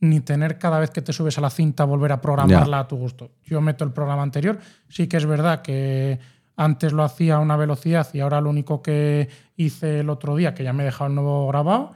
ni 0.00 0.20
tener 0.20 0.58
cada 0.58 0.78
vez 0.80 0.90
que 0.90 1.00
te 1.02 1.12
subes 1.12 1.38
a 1.38 1.40
la 1.40 1.50
cinta 1.50 1.84
volver 1.84 2.12
a 2.12 2.20
programarla 2.20 2.80
a 2.80 2.88
tu 2.88 2.96
gusto. 2.96 3.30
Yo 3.44 3.60
meto 3.60 3.84
el 3.84 3.92
programa 3.92 4.22
anterior. 4.22 4.58
Sí 4.88 5.06
que 5.06 5.16
es 5.16 5.24
verdad 5.26 5.62
que 5.62 6.18
antes 6.56 6.92
lo 6.92 7.02
hacía 7.04 7.36
a 7.36 7.40
una 7.40 7.56
velocidad 7.56 8.06
y 8.12 8.20
ahora 8.20 8.40
lo 8.40 8.50
único 8.50 8.82
que 8.82 9.28
hice 9.56 10.00
el 10.00 10.10
otro 10.10 10.36
día, 10.36 10.54
que 10.54 10.64
ya 10.64 10.72
me 10.72 10.82
he 10.82 10.86
dejado 10.86 11.08
el 11.08 11.14
nuevo 11.14 11.46
grabado, 11.48 11.92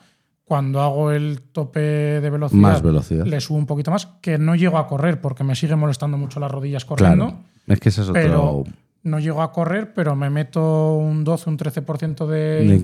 cuando 0.48 0.80
hago 0.80 1.12
el 1.12 1.42
tope 1.52 1.78
de 1.78 2.30
velocidad, 2.30 2.60
Más 2.60 2.82
velocidad. 2.82 3.26
le 3.26 3.38
subo 3.40 3.58
un 3.58 3.66
poquito 3.66 3.90
más, 3.90 4.06
que 4.22 4.38
no 4.38 4.56
llego 4.56 4.78
a 4.78 4.86
correr 4.86 5.20
porque 5.20 5.44
me 5.44 5.54
sigue 5.54 5.76
molestando 5.76 6.16
mucho 6.16 6.40
las 6.40 6.50
rodillas 6.50 6.86
corriendo. 6.86 7.26
Claro. 7.26 7.42
Es 7.66 7.78
que 7.78 7.90
ese 7.90 8.00
es 8.00 8.08
otro. 8.08 8.22
Pero 8.22 8.64
no 9.02 9.18
llego 9.20 9.42
a 9.42 9.52
correr, 9.52 9.92
pero 9.92 10.16
me 10.16 10.30
meto 10.30 10.94
un 10.96 11.22
12, 11.22 11.50
un 11.50 11.58
13% 11.58 12.26
de, 12.26 12.36
De 12.38 12.74
inclinación, 12.74 12.78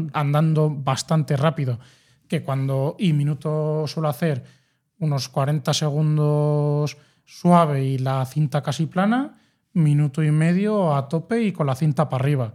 inclinación. 0.00 0.10
andando 0.14 0.70
bastante 0.70 1.36
rápido. 1.36 1.78
Que 2.28 2.42
cuando 2.42 2.96
y 2.98 3.12
minuto 3.12 3.84
suelo 3.86 4.08
hacer 4.08 4.42
unos 4.98 5.28
40 5.28 5.72
segundos 5.74 6.96
suave 7.26 7.84
y 7.84 7.98
la 7.98 8.24
cinta 8.24 8.62
casi 8.62 8.86
plana, 8.86 9.38
minuto 9.74 10.22
y 10.22 10.30
medio 10.30 10.96
a 10.96 11.08
tope 11.08 11.42
y 11.42 11.52
con 11.52 11.66
la 11.66 11.74
cinta 11.74 12.08
para 12.08 12.22
arriba. 12.24 12.52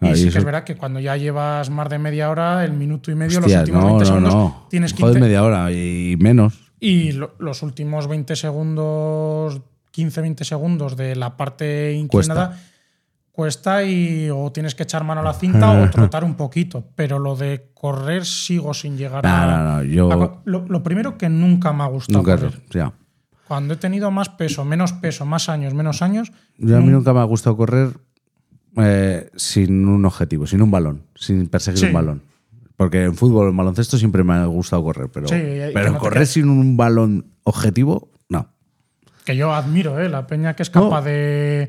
Y 0.00 0.08
Ah, 0.08 0.14
sí 0.14 0.28
que 0.30 0.38
es 0.38 0.44
verdad 0.44 0.62
que 0.64 0.76
cuando 0.76 1.00
ya 1.00 1.16
llevas 1.16 1.70
más 1.70 1.88
de 1.88 1.98
media 1.98 2.28
hora, 2.30 2.64
el 2.64 2.72
minuto 2.74 3.10
y 3.10 3.14
medio, 3.14 3.38
Hostia, 3.38 3.60
los 3.60 3.68
últimos 3.68 3.82
no, 3.82 3.86
20 3.88 4.00
no, 4.04 4.06
segundos, 4.06 4.34
no. 4.34 4.66
tienes 4.68 4.92
que 4.92 5.02
Joder, 5.02 5.20
media 5.22 5.42
hora 5.42 5.72
y 5.72 6.16
menos. 6.20 6.70
y 6.78 7.12
lo- 7.12 7.34
los 7.38 7.62
últimos 7.62 8.06
20 8.06 8.36
segundos, 8.36 9.62
15-20 9.92 10.44
segundos 10.44 10.96
de 10.96 11.16
la 11.16 11.36
parte 11.38 11.94
inclinada 11.94 12.58
cuesta. 13.32 13.84
y 13.84 14.28
o 14.30 14.52
tienes 14.52 14.74
que 14.74 14.82
echar 14.82 15.02
mano 15.04 15.22
a 15.22 15.24
la 15.24 15.32
cinta 15.32 15.70
o 15.72 15.88
trotar 15.90 16.24
un 16.24 16.34
poquito. 16.34 16.84
Pero 16.94 17.18
lo 17.18 17.34
de 17.36 17.70
correr 17.74 18.26
sigo 18.26 18.74
sin 18.74 18.98
llegar 18.98 19.26
a. 19.26 19.46
no, 19.46 19.76
no, 19.76 19.82
yo- 19.82 20.12
a 20.12 20.40
lo, 20.44 20.66
lo 20.68 20.82
primero 20.82 21.16
que 21.16 21.28
nunca 21.30 21.72
me 21.72 21.84
ha 21.84 21.86
gustado. 21.86 22.18
Nunca. 22.18 22.36
correr. 22.36 22.60
Ya. 22.70 22.92
Cuando 23.48 23.74
he 23.74 23.76
tenido 23.76 24.10
más 24.10 24.28
peso, 24.28 24.64
menos 24.64 24.92
peso, 24.92 25.24
más 25.24 25.48
años, 25.48 25.72
menos 25.72 26.02
años. 26.02 26.32
Yo 26.58 26.76
a 26.76 26.80
mí 26.80 26.86
nun- 26.88 26.92
nunca 26.98 27.12
me 27.14 27.20
ha 27.20 27.24
gustado 27.24 27.56
correr 27.56 27.96
eh, 28.76 29.30
sin 29.36 29.86
un 29.86 30.04
objetivo, 30.04 30.46
sin 30.46 30.62
un 30.62 30.70
balón, 30.70 31.02
sin 31.14 31.46
perseguir 31.48 31.78
Sí. 31.80 31.86
un 31.86 31.92
balón. 31.92 32.22
Porque 32.76 33.04
en 33.04 33.14
fútbol, 33.16 33.48
en 33.50 33.56
baloncesto 33.56 33.96
siempre 33.96 34.22
me 34.22 34.34
ha 34.34 34.44
gustado 34.46 34.82
correr, 34.84 35.08
pero, 35.10 35.28
Sí, 35.28 35.34
pero 35.72 35.92
no 35.92 35.98
correr 35.98 36.26
sin 36.26 36.48
un 36.50 36.76
balón 36.76 37.26
objetivo, 37.44 38.10
no. 38.28 38.50
Que 39.24 39.34
yo 39.36 39.52
admiro, 39.54 39.98
¿eh? 40.00 40.08
La 40.10 40.26
peña 40.26 40.54
que 40.54 40.62
es 40.62 40.70
capaz 40.70 41.02
de. 41.02 41.68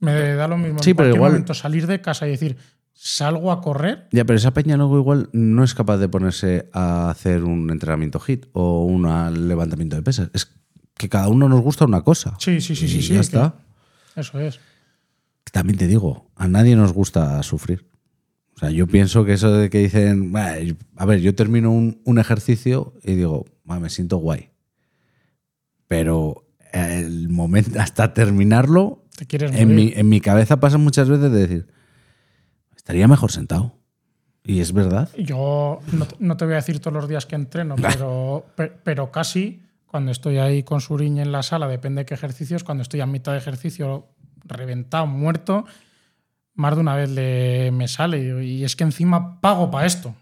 Me 0.00 0.12
da 0.34 0.46
lo 0.48 0.58
mismo 0.58 0.80
Sí, 0.82 0.90
en 0.90 0.96
pero 0.96 1.06
cualquier 1.06 1.16
igual- 1.16 1.32
momento 1.32 1.54
salir 1.54 1.86
de 1.86 2.00
casa 2.00 2.26
y 2.26 2.30
decir, 2.32 2.56
salgo 2.92 3.52
a 3.52 3.60
correr. 3.60 4.08
Ya, 4.12 4.24
pero 4.24 4.36
esa 4.36 4.52
peña 4.52 4.76
luego 4.76 4.98
igual 4.98 5.28
no 5.32 5.62
es 5.64 5.74
capaz 5.74 5.98
de 5.98 6.08
ponerse 6.08 6.68
a 6.72 7.08
hacer 7.10 7.44
un 7.44 7.70
entrenamiento 7.70 8.18
hit 8.20 8.46
o 8.52 8.84
un 8.84 9.02
levantamiento 9.48 9.94
de 9.96 10.02
pesas. 10.02 10.30
Es 10.34 10.50
que 10.96 11.08
cada 11.08 11.28
uno 11.28 11.48
nos 11.48 11.60
gusta 11.60 11.84
una 11.84 12.02
cosa. 12.02 12.34
Sí, 12.40 12.60
sí, 12.60 12.74
sí, 12.74 12.86
Y 12.86 12.88
sí. 12.88 13.02
sí 13.02 13.08
ya 13.10 13.14
que- 13.14 13.20
está. 13.20 13.54
Eso 14.16 14.38
es. 14.40 14.58
También 15.52 15.78
te 15.78 15.86
digo, 15.86 16.30
a 16.36 16.48
nadie 16.48 16.76
nos 16.76 16.92
gusta 16.92 17.42
sufrir. 17.42 17.86
O 18.54 18.58
sea, 18.58 18.70
yo 18.70 18.86
pienso 18.86 19.24
que 19.24 19.34
eso 19.34 19.52
de 19.52 19.70
que 19.70 19.78
dicen, 19.78 20.32
"Bah, 20.32 20.54
a 20.96 21.04
ver, 21.06 21.20
yo 21.20 21.34
termino 21.34 21.70
un, 21.70 22.00
un 22.04 22.18
ejercicio 22.18 22.92
y 23.04 23.14
digo, 23.14 23.44
"Va, 23.70 23.78
me 23.80 23.88
siento 23.88 24.16
guay. 24.18 24.50
Pero 25.86 26.44
el 26.72 27.28
momento, 27.28 27.70
hasta 27.80 28.12
terminarlo, 28.14 29.04
Te 29.16 29.26
en 29.60 29.74
mi, 29.74 29.92
en 29.94 30.08
mi 30.08 30.20
cabeza 30.20 30.60
pasa 30.60 30.78
muchas 30.78 31.08
veces 31.08 31.32
de 31.32 31.38
decir, 31.46 31.66
estaría 32.76 33.08
mejor 33.08 33.32
sentado. 33.32 33.74
Y 34.44 34.60
es 34.60 34.72
verdad. 34.72 35.08
Yo 35.18 35.80
no, 35.92 36.06
no 36.20 36.36
te 36.36 36.44
voy 36.44 36.54
a 36.54 36.56
decir 36.56 36.80
todos 36.80 36.94
los 36.94 37.08
días 37.08 37.26
que 37.26 37.34
entreno, 37.36 37.74
pero, 37.76 38.46
pe- 38.56 38.72
pero 38.82 39.10
casi 39.10 39.62
cuando 39.86 40.10
estoy 40.10 40.38
ahí 40.38 40.62
con 40.62 40.80
Suriñ 40.80 41.18
en 41.18 41.32
la 41.32 41.42
sala, 41.42 41.68
depende 41.68 42.02
de 42.02 42.06
qué 42.06 42.14
ejercicios, 42.14 42.64
cuando 42.64 42.82
estoy 42.82 43.00
a 43.00 43.06
mitad 43.06 43.32
de 43.32 43.38
ejercicio 43.38 44.06
reventado, 44.48 45.06
muerto, 45.06 45.64
más 46.54 46.74
de 46.74 46.80
una 46.80 46.96
vez 46.96 47.10
le, 47.10 47.70
me 47.72 47.86
sale. 47.88 48.44
Y 48.44 48.64
es 48.64 48.74
que 48.76 48.84
encima 48.84 49.40
pago 49.40 49.70
para 49.70 49.86
esto. 49.86 50.14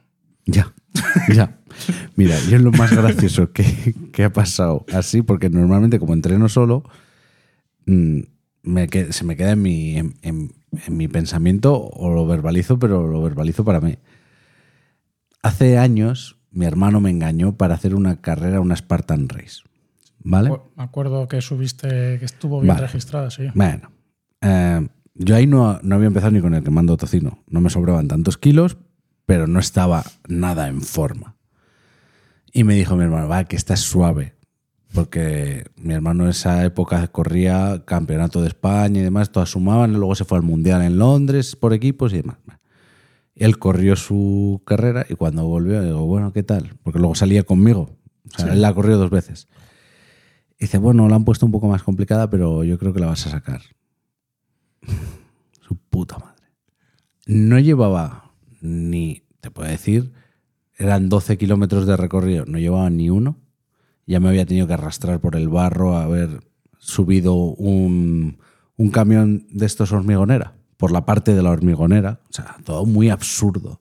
Ya, 0.45 0.73
ya. 1.35 1.59
Mira, 2.17 2.37
yo 2.49 2.57
es 2.57 2.63
lo 2.63 2.73
más 2.73 2.93
gracioso 2.93 3.53
que, 3.53 3.95
que 4.13 4.25
ha 4.25 4.33
pasado 4.33 4.85
así, 4.93 5.23
porque 5.23 5.51
normalmente 5.51 5.99
como 5.99 6.15
entreno 6.15 6.49
solo, 6.49 6.85
mm, 7.87 8.21
me 8.63 8.89
se 9.13 9.25
me 9.25 9.37
queda 9.37 9.53
en 9.53 9.63
mi, 9.63 9.97
en, 9.97 10.15
en- 10.23 10.53
en 10.87 10.97
mi 10.97 11.09
pensamiento 11.09 11.75
o 11.89 12.13
lo 12.13 12.27
verbalizo, 12.27 12.79
pero 12.79 13.07
lo 13.07 13.23
verbalizo 13.23 13.65
para 13.65 13.81
mí. 13.81 13.97
Hace 15.43 15.79
años 15.79 16.37
mi 16.51 16.67
hermano 16.67 17.01
me 17.01 17.11
engañó 17.11 17.57
para 17.57 17.75
hacer 17.75 17.95
una 17.95 18.21
carrera, 18.21 18.61
una 18.61 18.77
Spartan 18.77 19.29
Race. 19.29 19.63
¿Vale? 20.21 20.51
Me 20.77 20.83
acuerdo 20.83 21.29
que 21.29 21.41
subiste, 21.41 22.19
que 22.19 22.25
estuvo 22.25 22.61
bien 22.61 22.75
Vale. 22.75 22.87
registrada, 22.87 23.31
sí. 23.31 23.45
Bueno, 23.55 23.91
eh, 24.41 24.89
yo 25.15 25.35
ahí 25.35 25.47
no, 25.47 25.79
no 25.83 25.95
había 25.95 26.09
empezado 26.09 26.33
ni 26.33 26.41
con 26.41 26.55
el 26.55 26.63
quemando 26.63 26.97
tocino. 26.97 27.43
No 27.49 27.61
me 27.61 27.71
sobraban 27.71 28.09
tantos 28.09 28.37
kilos, 28.39 28.77
pero 29.25 29.47
no 29.47 29.59
estaba 29.59 30.05
nada 30.29 30.69
en 30.69 30.83
forma. 30.83 31.37
Y 32.53 32.65
me 32.65 32.75
dijo 32.75 32.97
mi 32.97 33.05
hermano, 33.05 33.29
va, 33.29 33.45
que 33.45 33.57
estás 33.57 33.81
suave. 33.81 34.35
Porque 34.95 35.67
mi 35.77 35.93
hermano 35.95 36.25
en 36.25 36.31
esa 36.31 36.65
época 36.65 37.07
corría 37.09 37.83
campeonato 37.85 38.41
de 38.41 38.49
España 38.49 39.01
y 39.01 39.05
demás, 39.05 39.31
todas 39.31 39.51
sumaban, 39.51 39.93
y 39.93 39.97
luego 39.97 40.15
se 40.15 40.25
fue 40.25 40.39
al 40.39 40.45
mundial 40.45 40.81
en 40.83 40.99
Londres 40.99 41.57
por 41.57 41.73
equipos 41.75 42.13
y 42.13 42.19
demás. 42.19 42.39
Él 43.35 43.59
corrió 43.59 43.97
su 43.97 44.63
carrera 44.65 45.05
y 45.09 45.15
cuando 45.15 45.45
volvió, 45.47 45.83
digo, 45.83 46.07
bueno, 46.07 46.33
¿qué 46.33 46.43
tal? 46.43 46.77
Porque 46.83 46.99
luego 46.99 47.15
salía 47.15 47.43
conmigo. 47.43 47.91
O 48.33 48.37
sea, 48.37 48.47
Sí. 48.47 48.53
él 48.53 48.63
la 48.63 48.73
corrió 48.73 48.97
dos 48.97 49.11
veces. 49.11 49.49
Dice, 50.59 50.79
bueno, 50.79 51.07
la 51.09 51.17
han 51.17 51.25
puesto 51.27 51.45
un 51.45 51.53
poco 51.53 51.69
más 51.69 51.83
complicada, 51.83 52.31
pero 52.31 52.65
yo 52.65 52.79
creo 52.79 52.95
que 52.95 53.01
la 53.01 53.07
vas 53.09 53.27
a 53.27 53.31
sacar. 53.31 53.61
Su 55.61 55.77
puta 55.77 56.19
madre. 56.19 56.45
No 57.27 57.59
llevaba 57.59 58.33
ni, 58.61 59.23
te 59.41 59.51
puedo 59.51 59.69
decir, 59.69 60.13
eran 60.77 61.09
12 61.09 61.39
kilómetros 61.39 61.87
de 61.87 61.97
recorrido, 61.97 62.45
no 62.47 62.59
llevaba 62.59 62.91
ni 62.91 63.11
uno. 63.11 63.39
Ya 64.07 64.21
me 64.21 64.29
había 64.29 64.47
tenido 64.47 64.67
que 64.67 64.75
arrastrar 64.75 65.21
por 65.21 65.35
el 65.37 65.49
barro, 65.49 65.97
haber 65.97 66.45
subido 66.79 67.35
un, 67.35 68.39
un 68.77 68.91
camión 68.91 69.47
de 69.51 69.67
estos 69.67 69.93
hormigonera, 69.93 70.55
por 70.77 70.93
la 70.93 71.05
parte 71.05 71.35
de 71.35 71.43
la 71.43 71.51
hormigonera. 71.51 72.21
O 72.29 72.33
sea, 72.33 72.57
todo 72.65 72.87
muy 72.87 73.11
absurdo. 73.11 73.81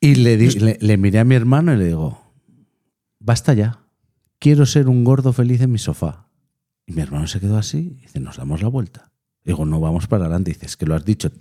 y 0.00 0.14
le, 0.16 0.36
le, 0.36 0.78
le 0.80 0.96
miré 0.96 1.18
a 1.18 1.24
mi 1.24 1.34
hermano 1.34 1.74
y 1.74 1.78
le 1.78 1.86
digo, 1.86 2.20
basta 3.18 3.54
ya, 3.54 3.80
quiero 4.38 4.66
ser 4.66 4.88
un 4.88 5.04
gordo 5.04 5.32
feliz 5.32 5.60
en 5.60 5.72
mi 5.72 5.78
sofá. 5.78 6.28
Y 6.86 6.92
mi 6.92 7.02
hermano 7.02 7.26
se 7.26 7.40
quedó 7.40 7.58
así 7.58 7.78
y 7.98 8.02
dice, 8.02 8.20
nos 8.20 8.36
damos 8.36 8.62
la 8.62 8.68
vuelta. 8.68 9.07
Digo, 9.48 9.64
no 9.66 9.80
vamos 9.80 10.06
para 10.06 10.24
adelante. 10.26 10.50
Dice, 10.52 10.66
es 10.66 10.76
que 10.76 10.84
lo 10.86 10.94
has 10.94 11.04
dicho 11.04 11.32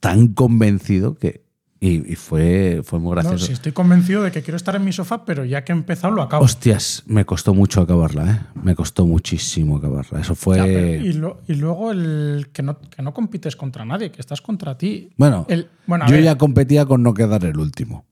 tan 0.00 0.28
convencido 0.34 1.14
que... 1.14 1.42
Y, 1.78 2.12
y 2.12 2.14
fue, 2.14 2.82
fue 2.84 2.98
muy 3.00 3.08
No, 3.10 3.14
gracioso. 3.22 3.46
sí, 3.46 3.52
estoy 3.52 3.72
convencido 3.72 4.22
de 4.22 4.30
que 4.30 4.42
quiero 4.42 4.56
estar 4.56 4.76
en 4.76 4.84
mi 4.84 4.92
sofá, 4.92 5.24
pero 5.24 5.44
ya 5.44 5.64
que 5.64 5.72
he 5.72 5.74
empezado 5.76 6.12
lo 6.14 6.22
acabo. 6.22 6.44
Hostias, 6.44 7.02
me 7.06 7.24
costó 7.24 7.54
mucho 7.54 7.80
acabarla, 7.80 8.30
¿eh? 8.30 8.40
Me 8.62 8.76
costó 8.76 9.04
muchísimo 9.04 9.78
acabarla. 9.78 10.20
Eso 10.20 10.34
fue... 10.36 10.58
Ya, 10.58 10.64
pero- 10.64 11.04
y, 11.04 11.12
lo- 11.14 11.40
y 11.48 11.54
luego 11.54 11.90
el 11.90 12.50
que 12.52 12.62
no, 12.62 12.78
que 12.78 13.02
no 13.02 13.12
compites 13.12 13.56
contra 13.56 13.84
nadie, 13.84 14.12
que 14.12 14.20
estás 14.20 14.40
contra 14.40 14.76
ti. 14.78 15.10
Bueno, 15.16 15.44
El- 15.48 15.68
bueno, 15.86 16.06
yo 16.06 16.12
ver, 16.14 16.22
ya 16.24 16.38
competía 16.38 16.84
con 16.86 17.02
no 17.02 17.14
quedar 17.14 17.44
el 17.44 17.56
último. 17.58 18.04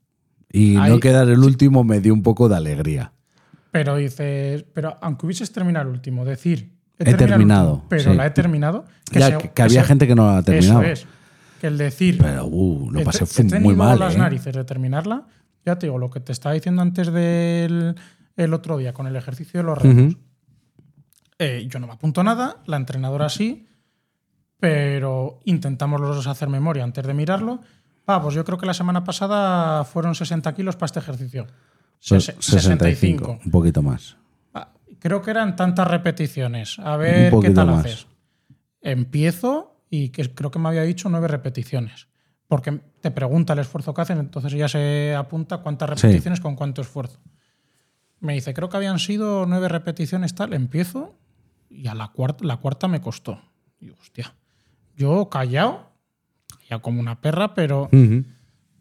Y 0.53 0.77
Ahí- 0.77 0.91
no 0.91 0.99
quedar 0.99 1.29
el 1.29 1.39
último 1.39 1.85
me 1.85 2.01
dio 2.01 2.13
un 2.13 2.25
poco 2.25 2.49
de 2.49 2.57
alegría. 2.57 3.13
Pero 3.71 3.97
dices, 3.97 4.65
pero 4.75 4.97
aunque 5.01 5.27
hubieses 5.27 5.53
terminado 5.53 5.87
el 5.89 5.93
último, 5.95 6.25
decir, 6.25 6.73
He 7.01 7.15
terminado 7.15 7.85
pero 7.89 8.11
sí. 8.11 8.15
la 8.17 8.27
he 8.27 8.31
terminado. 8.31 8.85
ya, 9.11 9.39
que, 9.39 9.51
que 9.51 9.63
había 9.63 9.83
gente 9.85 10.07
que 10.07 10.15
no 10.15 10.27
la 10.27 10.39
ha 10.39 10.43
terminado. 10.43 10.83
Eso 10.83 10.93
es. 11.05 11.07
Que 11.61 11.67
el 11.67 11.77
decir, 11.79 12.19
Pero 12.19 12.47
uh, 12.47 12.91
lo 12.91 13.01
he 13.01 13.05
pasé 13.05 13.25
he 13.25 13.27
tenido 13.27 13.61
muy 13.61 13.75
mal. 13.75 13.99
las 13.99 14.15
¿eh? 14.15 14.19
narices 14.19 14.55
de 14.55 14.65
terminarla, 14.65 15.27
ya 15.67 15.79
te 15.79 15.87
digo, 15.87 15.99
lo 15.99 16.09
que 16.11 16.21
te 16.21 16.33
estaba 16.33 16.55
diciendo 16.55 16.81
antes 16.83 17.13
del 17.13 17.95
el 18.37 18.55
otro 18.55 18.79
día 18.79 18.95
con 18.95 19.07
el 19.07 19.17
ejercicio 19.17 19.61
de 19.61 19.65
los 19.65 19.77
retos. 19.79 20.17
Eh, 21.39 21.67
yo 21.69 21.79
no 21.81 21.87
me 21.87 21.93
apunto 21.95 22.23
nada, 22.23 22.59
la 22.67 22.77
entrenadora 22.77 23.29
sí, 23.29 23.67
pero 24.59 25.41
intentamos 25.45 26.01
los 26.01 26.17
dos 26.17 26.27
hacer 26.27 26.49
memoria 26.49 26.85
antes 26.85 27.07
de 27.07 27.15
mirarlo. 27.15 27.61
Ah, 28.07 28.21
pues 28.23 28.35
yo 28.35 28.45
creo 28.45 28.59
que 28.59 28.67
la 28.67 28.75
semana 28.75 29.05
pasada 29.05 29.85
fueron 29.85 30.15
60 30.15 30.55
kilos 30.55 30.77
para 30.77 30.87
este 30.87 30.99
ejercicio. 31.01 31.47
Pues 32.09 32.29
Sese- 32.29 32.37
65, 32.41 33.39
un 33.45 33.51
poquito 33.51 33.83
más. 33.83 34.17
Creo 35.01 35.23
que 35.23 35.31
eran 35.33 35.57
tantas 35.57 35.89
repeticiones. 35.89 36.79
A 36.79 36.97
ver 36.97 37.33
qué 37.43 37.51
tal 37.51 37.67
más. 37.69 37.85
haces. 37.87 38.07
Empiezo 38.81 39.83
y 39.91 40.11
que 40.11 40.33
creo 40.35 40.51
que 40.51 40.59
me 40.59 40.69
había 40.69 40.83
dicho 40.83 41.09
nueve 41.09 41.29
repeticiones. 41.29 42.09
Porque 42.49 42.81
te 43.01 43.11
pregunta 43.11 43.53
el 43.53 43.61
esfuerzo 43.61 43.95
que 43.95 44.03
hacen, 44.03 44.19
entonces 44.19 44.53
ya 44.53 44.69
se 44.69 45.15
apunta 45.17 45.59
cuántas 45.59 46.01
Sí. 46.01 46.07
repeticiones 46.07 46.41
con 46.41 46.57
cuánto 46.57 46.81
esfuerzo. 46.83 47.19
Me 48.21 48.35
dice, 48.35 48.53
creo 48.55 48.69
que 48.69 48.77
habían 48.77 48.99
sido 48.99 49.47
nueve 49.47 49.69
repeticiones 49.69 50.35
tal. 50.35 50.53
Empiezo 50.53 51.17
y 51.69 51.87
a 51.87 51.95
la 51.95 52.09
cuarta, 52.09 52.45
la 52.45 52.57
cuarta 52.59 52.89
me 52.89 53.01
costó. 53.01 53.41
Y 53.81 53.91
hostia, 53.91 54.35
yo 54.97 55.29
callado, 55.31 55.91
ya 56.69 56.79
como 56.81 57.01
una 57.01 57.21
perra, 57.21 57.55
pero. 57.55 57.89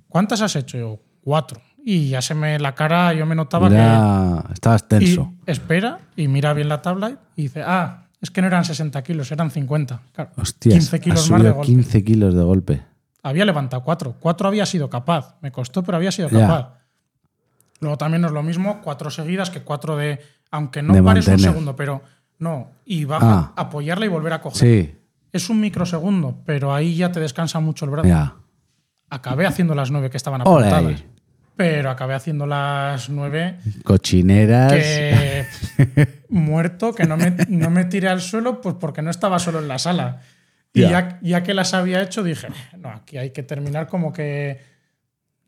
¿cuántas 0.08 0.42
has 0.42 0.56
hecho? 0.56 0.78
Yo, 0.78 1.00
cuatro. 1.22 1.62
Y 1.86 2.10
ya 2.10 2.22
se 2.22 2.36
me 2.36 2.60
la 2.60 2.76
cara, 2.76 3.14
yo 3.14 3.26
me 3.26 3.36
notaba 3.36 3.70
que 3.70 4.54
estabas 4.54 4.88
tenso. 4.88 5.34
y 5.48 5.52
espera 5.52 6.00
y 6.16 6.28
mira 6.28 6.54
bien 6.54 6.70
la 6.70 6.82
tabla 6.82 7.18
y 7.36 7.44
dice, 7.44 7.64
ah, 7.66 8.04
es 8.22 8.30
que 8.32 8.42
no 8.42 8.48
eran 8.48 8.66
60 8.66 9.02
kilos, 9.04 9.32
eran 9.32 9.50
50. 9.50 10.02
Claro, 10.14 10.32
Hostias, 10.38 10.74
15 10.76 11.00
kilos 11.00 11.32
más 11.32 11.42
de 11.44 11.52
golpe. 11.52 11.66
15 11.68 12.04
kilos 12.04 12.34
de 12.36 12.44
golpe. 12.44 12.82
Había 13.24 13.46
levantado 13.46 13.84
4. 13.84 14.16
4 14.20 14.48
había 14.48 14.66
sido 14.66 14.90
capaz. 14.90 15.36
Me 15.42 15.52
costó, 15.52 15.84
pero 15.84 15.98
había 15.98 16.12
sido 16.12 16.30
Ya. 16.30 16.40
capaz. 16.42 16.74
Luego 17.80 17.98
también 17.98 18.22
no 18.22 18.28
es 18.28 18.34
lo 18.34 18.44
mismo 18.44 18.82
4 18.84 19.10
seguidas 19.10 19.50
que 19.50 19.62
4 19.62 19.96
de. 19.98 20.20
Aunque 20.52 20.82
no 20.82 21.02
pares 21.04 21.28
un 21.28 21.40
segundo, 21.40 21.76
pero 21.76 22.02
no. 22.40 22.72
Y 22.86 23.06
baja, 23.06 23.26
Ah. 23.32 23.54
apoyarla 23.56 24.06
y 24.06 24.10
volver 24.10 24.34
a 24.34 24.42
coger. 24.42 24.58
Sí, 24.58 24.96
Es 25.32 25.50
un 25.50 25.60
microsegundo, 25.62 26.40
pero 26.46 26.74
ahí 26.74 26.96
ya 26.96 27.12
te 27.12 27.20
descansa 27.20 27.60
mucho 27.60 27.86
el 27.86 27.92
brazo. 27.92 28.08
ya. 28.08 28.34
Acabé 29.12 29.46
haciendo 29.46 29.76
las 29.76 29.92
9 29.92 30.10
que 30.10 30.18
estaban 30.18 30.42
apuntadas. 30.42 31.04
Pero 31.60 31.90
acabé 31.92 32.14
haciendo 32.14 32.46
las 32.46 33.10
9 33.10 33.58
Cochineras. 33.84 34.72
que 34.72 35.46
muerto, 36.30 36.94
que 36.96 37.06
no 37.06 37.18
me, 37.18 37.32
no 37.50 37.70
me 37.70 37.84
tiré 37.86 38.08
al 38.08 38.22
suelo, 38.22 38.62
pues 38.62 38.76
porque 38.80 39.02
no 39.02 39.10
estaba 39.12 39.40
solo 39.40 39.60
en 39.60 39.68
la 39.68 39.78
sala. 39.78 40.22
Y 40.74 40.82
Ya. 40.82 40.90
ya, 40.90 41.20
ya 41.22 41.44
que 41.44 41.54
las 41.54 41.74
había 41.74 42.02
hecho, 42.02 42.24
dije, 42.24 42.48
no, 42.78 42.90
aquí 42.90 43.18
hay 43.18 43.32
que 43.32 43.44
terminar 43.44 43.88
como 43.88 44.14
que, 44.14 44.60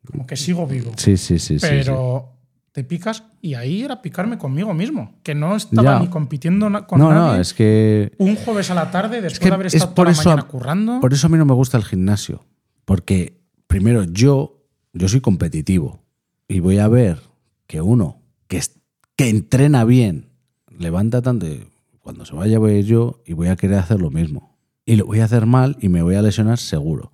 como 0.05 0.27
que 0.27 0.35
sigo 0.35 0.67
vivo. 0.67 0.91
Sí, 0.97 1.15
sí, 1.15 1.39
sí. 1.39 1.59
sí, 1.59 1.59
sí. 1.59 1.67
Pero 1.69 2.33
te 2.73 2.83
picas 2.83 3.23
y 3.41 3.53
ahí 3.53 3.83
era 3.83 4.01
picarme 4.01 4.37
conmigo 4.37 4.73
mismo, 4.73 5.15
que 5.23 5.33
no 5.33 5.55
estaba 5.55 5.99
ni 5.99 6.07
compitiendo 6.07 6.65
con 6.87 6.99
No, 6.99 7.09
nadie. 7.13 7.35
no, 7.35 7.41
es 7.41 7.53
que. 7.53 8.11
Un 8.17 8.35
jueves 8.35 8.69
a 8.69 8.73
la 8.75 8.91
tarde, 8.91 9.21
después 9.21 9.39
que 9.39 9.47
de 9.49 9.53
haber 9.53 9.67
es 9.67 9.75
estado 9.75 9.95
por 9.95 10.05
toda 10.05 10.05
la 10.07 10.11
eso 10.11 10.29
a- 10.29 10.35
mañana 10.35 10.47
currando. 10.47 10.99
Por 10.99 11.13
eso 11.13 11.27
a 11.27 11.29
mí 11.29 11.37
no 11.37 11.45
me 11.45 11.53
gusta 11.53 11.77
el 11.77 11.83
gimnasio. 11.85 12.43
Porque, 12.83 13.39
primero, 13.67 14.03
yo, 14.03 14.60
yo 14.93 15.07
soy 15.07 15.21
competitivo. 15.21 16.01
Y 16.47 16.59
voy 16.59 16.79
a 16.79 16.87
ver 16.87 17.19
que 17.67 17.81
uno 17.81 18.21
que, 18.47 18.61
que 19.15 19.29
entrena 19.29 19.85
bien 19.85 20.29
levanta 20.69 21.21
tanto. 21.21 21.47
Cuando 21.99 22.25
se 22.25 22.35
vaya, 22.35 22.57
voy 22.59 22.71
a 22.73 22.79
ir 22.79 22.85
yo 22.85 23.21
y 23.25 23.33
voy 23.33 23.47
a 23.47 23.55
querer 23.55 23.77
hacer 23.77 24.01
lo 24.01 24.09
mismo. 24.09 24.57
Y 24.85 24.95
lo 24.95 25.05
voy 25.05 25.19
a 25.19 25.25
hacer 25.25 25.45
mal 25.45 25.77
y 25.79 25.87
me 25.89 26.01
voy 26.01 26.15
a 26.15 26.21
lesionar 26.21 26.57
seguro. 26.57 27.11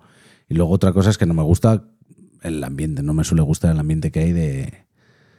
Y 0.48 0.54
luego 0.54 0.72
otra 0.72 0.92
cosa 0.92 1.10
es 1.10 1.18
que 1.18 1.26
no 1.26 1.34
me 1.34 1.42
gusta 1.42 1.84
el 2.42 2.64
ambiente. 2.64 3.02
No 3.02 3.12
me 3.14 3.22
suele 3.24 3.42
gustar 3.42 3.72
el 3.72 3.78
ambiente 3.78 4.10
que 4.10 4.20
hay 4.20 4.32
de, 4.32 4.86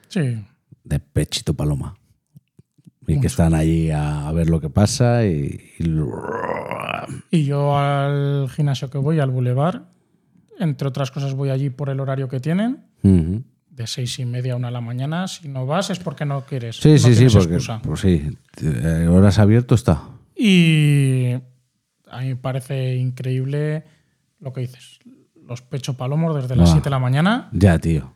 Sí. 0.08 0.46
de 0.84 1.00
pechito 1.00 1.56
paloma. 1.56 1.98
Y 3.08 3.20
que 3.20 3.26
están 3.28 3.56
allí 3.56 3.90
a, 3.90 4.32
ver 4.34 4.52
lo 4.52 4.62
que 4.62 4.70
pasa 4.70 5.26
y, 5.26 5.60
y- 5.80 6.00
Y 7.32 7.44
yo 7.46 7.76
al 7.76 8.48
gimnasio 8.52 8.92
que 8.92 9.00
voy, 9.00 9.20
al 9.20 9.32
Boulevard, 9.32 9.82
entre 10.60 10.88
otras 10.88 11.10
cosas 11.12 11.34
voy 11.34 11.50
allí 11.50 11.70
por 11.70 11.90
el 11.90 12.00
horario 12.00 12.28
que 12.30 12.40
tienen, 12.40 12.84
de 13.02 13.88
seis 13.88 14.20
y 14.20 14.26
media 14.26 14.54
a 14.54 14.56
una 14.58 14.68
de 14.68 14.74
la 14.74 14.82
mañana. 14.82 15.28
Si 15.28 15.48
no 15.48 15.66
vas 15.66 15.90
es 15.90 16.00
porque 16.00 16.26
no 16.26 16.42
quieres. 16.42 16.76
Sí, 16.78 16.92
no 16.94 16.98
sí, 17.00 17.16
sí, 17.16 17.26
porque 17.32 17.56
excusa. 17.56 17.82
pues 17.82 18.00
sí, 18.02 18.30
eh, 18.62 19.08
horas 19.10 19.40
abierto 19.40 19.74
está. 19.76 20.04
Y 20.36 21.34
a 22.10 22.20
mí 22.22 22.28
me 22.30 22.36
parece 22.36 22.96
increíble 22.98 23.84
lo 24.40 24.54
que 24.54 24.62
dices. 24.62 25.00
Los 25.48 25.62
pecho 25.62 25.96
palomos 25.96 26.36
desde 26.36 26.56
las 26.56 26.70
Ah. 26.70 26.74
7 26.74 26.84
de 26.86 26.90
la 26.92 27.00
mañana. 27.00 27.50
Ya, 27.54 27.80
tío. 27.80 28.14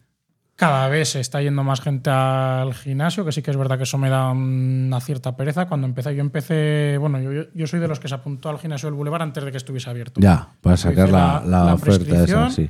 Cada 0.56 0.88
vez 0.88 1.10
se 1.10 1.20
está 1.20 1.42
yendo 1.42 1.64
más 1.64 1.82
gente 1.82 2.12
al 2.12 2.74
gimnasio, 2.76 3.26
que 3.26 3.32
sí 3.32 3.42
que 3.42 3.50
es 3.50 3.58
verdad 3.58 3.78
que 3.78 3.84
eso 3.84 3.98
me 3.98 4.10
da 4.10 4.30
una 4.32 5.00
cierta 5.02 5.36
pereza. 5.36 5.68
Cuando 5.68 5.88
empecé, 5.88 6.16
yo 6.16 6.22
empecé, 6.22 6.98
bueno, 7.00 7.20
yo, 7.54 7.68
soy 7.68 7.80
de 7.80 7.88
los 7.88 8.00
que 8.00 8.08
se 8.08 8.14
apuntó 8.16 8.50
al 8.50 8.60
gimnasio 8.60 8.88
del 8.88 8.94
Boulevard 8.96 9.24
antes 9.24 9.44
de 9.44 9.52
que 9.52 9.58
estuviese 9.58 9.90
abierto. 9.90 10.22
Ya, 10.22 10.50
para 10.62 10.78
sacar 10.78 11.10
la, 11.10 11.42
la- 11.46 11.74
oferta 11.74 12.24
esa, 12.24 12.50
sí. 12.52 12.70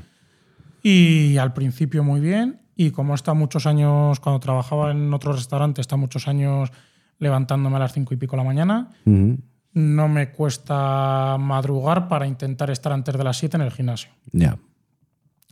Y 0.81 1.37
al 1.37 1.53
principio 1.53 2.03
muy 2.03 2.19
bien. 2.21 2.61
Y 2.75 2.91
como 2.91 3.13
estado 3.15 3.35
muchos 3.35 3.65
años, 3.67 4.19
cuando 4.19 4.39
trabajaba 4.39 4.91
en 4.91 5.13
otro 5.13 5.33
restaurante, 5.33 5.81
estado 5.81 5.99
muchos 5.99 6.27
años 6.27 6.71
levantándome 7.19 7.75
a 7.75 7.79
las 7.79 7.93
cinco 7.93 8.13
y 8.13 8.17
pico 8.17 8.35
de 8.35 8.43
la 8.43 8.47
mañana. 8.47 8.89
No 9.73 10.07
me 10.07 10.31
cuesta 10.31 11.35
madrugar 11.39 12.07
para 12.07 12.27
intentar 12.27 12.69
estar 12.69 12.93
antes 12.93 13.15
de 13.17 13.23
las 13.23 13.37
7 13.37 13.57
en 13.57 13.61
el 13.63 13.71
gimnasio. 13.71 14.11
Ya. 14.31 14.57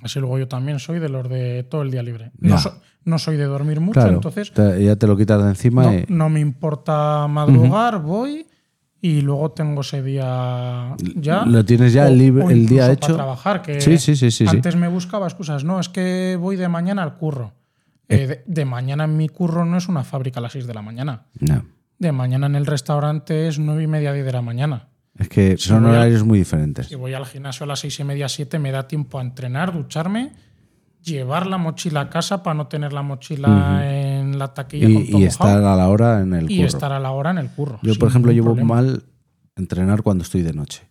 Así 0.03 0.19
luego 0.19 0.37
yo 0.39 0.47
también 0.47 0.79
soy 0.79 0.99
de 0.99 1.09
los 1.09 1.27
de 1.29 1.63
todo 1.63 1.81
el 1.83 1.91
día 1.91 2.01
libre. 2.03 2.31
No, 2.39 2.57
so- 2.57 2.79
no 3.05 3.17
soy 3.19 3.37
de 3.37 3.45
dormir 3.45 3.79
mucho, 3.79 3.99
Claro. 3.99 4.13
entonces 4.15 4.51
te- 4.51 4.83
ya 4.83 4.95
te 4.95 5.07
lo 5.07 5.15
quitas 5.17 5.41
de 5.43 5.49
encima 5.49 5.83
no, 5.83 5.93
y. 5.93 6.05
no 6.09 6.29
me 6.29 6.39
importa 6.39 7.27
madrugar, 7.27 7.99
voy 8.01 8.47
y 9.01 9.21
luego 9.21 9.51
tengo 9.51 9.81
ese 9.81 10.03
día 10.03 10.95
ya. 11.15 11.45
Lo 11.45 11.65
tienes 11.65 11.93
ya 11.93 12.05
o- 12.05 12.09
libre- 12.09 12.43
o 12.45 12.49
el 12.51 12.67
día 12.67 12.91
hecho. 12.91 12.99
Para 13.01 13.13
trabajar, 13.15 13.61
que 13.61 13.81
Sí, 13.81 13.97
sí, 13.97 14.15
sí, 14.15 14.29
sí, 14.31 14.45
sí. 14.45 14.55
antes 14.55 14.75
me 14.75 14.87
buscaba 14.87 15.25
excusas. 15.27 15.63
No, 15.63 15.79
es 15.79 15.89
que 15.89 16.37
voy 16.39 16.55
de 16.55 16.67
mañana 16.67 17.01
al 17.03 17.15
curro. 17.15 17.53
Eh, 18.09 18.27
de, 18.27 18.43
de 18.45 18.65
mañana 18.65 19.05
en 19.05 19.15
mi 19.17 19.29
curro 19.29 19.63
no 19.65 19.77
es 19.77 19.87
una 19.87 20.03
fábrica 20.03 20.39
a 20.39 20.43
las 20.43 20.51
6 20.51 20.67
de 20.67 20.73
la 20.73 20.81
mañana. 20.81 21.27
No. 21.39 21.63
De 21.97 22.11
mañana 22.11 22.47
en 22.47 22.55
el 22.55 22.65
restaurante 22.65 23.47
es 23.47 23.57
9 23.57 23.83
y 23.83 23.87
media, 23.87 24.11
10 24.13 24.25
de 24.25 24.31
la 24.33 24.41
mañana. 24.41 24.89
Es 25.17 25.29
que 25.29 25.57
son 25.57 25.85
a- 25.85 25.89
horarios 25.89 26.23
muy 26.23 26.39
diferentes. 26.39 26.87
Si 26.87 26.95
voy 26.95 27.13
al 27.13 27.25
gimnasio 27.25 27.63
a 27.65 27.67
las 27.67 27.79
seis 27.79 27.99
y 27.99 28.03
media, 28.03 28.29
siete, 28.29 28.59
me 28.59 28.71
da 28.71 28.87
tiempo 28.87 29.19
a 29.19 29.21
entrenar, 29.21 29.73
ducharme, 29.73 30.31
llevar 31.03 31.47
la 31.47 31.57
mochila 31.57 32.01
a 32.01 32.09
casa 32.09 32.43
para 32.43 32.53
no 32.53 32.67
tener 32.67 32.93
la 32.93 33.01
mochila 33.01 33.81
en 34.19 34.37
la 34.39 34.53
taquilla 34.53 34.85
con 34.85 34.91
Y, 34.93 34.95
todo 34.95 35.05
y 35.05 35.11
mojado, 35.25 35.27
estar 35.27 35.63
a 35.63 35.75
la 35.75 35.87
hora 35.89 36.21
en 36.21 36.33
el 36.33 36.49
y 36.51 36.55
curro. 36.57 36.67
estar 36.67 36.91
a 36.91 36.99
la 36.99 37.11
hora 37.11 37.31
en 37.31 37.37
el 37.39 37.49
curro. 37.49 37.79
Yo, 37.81 37.95
por 37.95 38.07
ejemplo, 38.09 38.31
llevo 38.31 38.49
problema. 38.55 38.75
mal 38.75 39.03
entrenar 39.55 40.01
cuando 40.03 40.23
estoy 40.23 40.41
de 40.43 40.53
noche. 40.53 40.87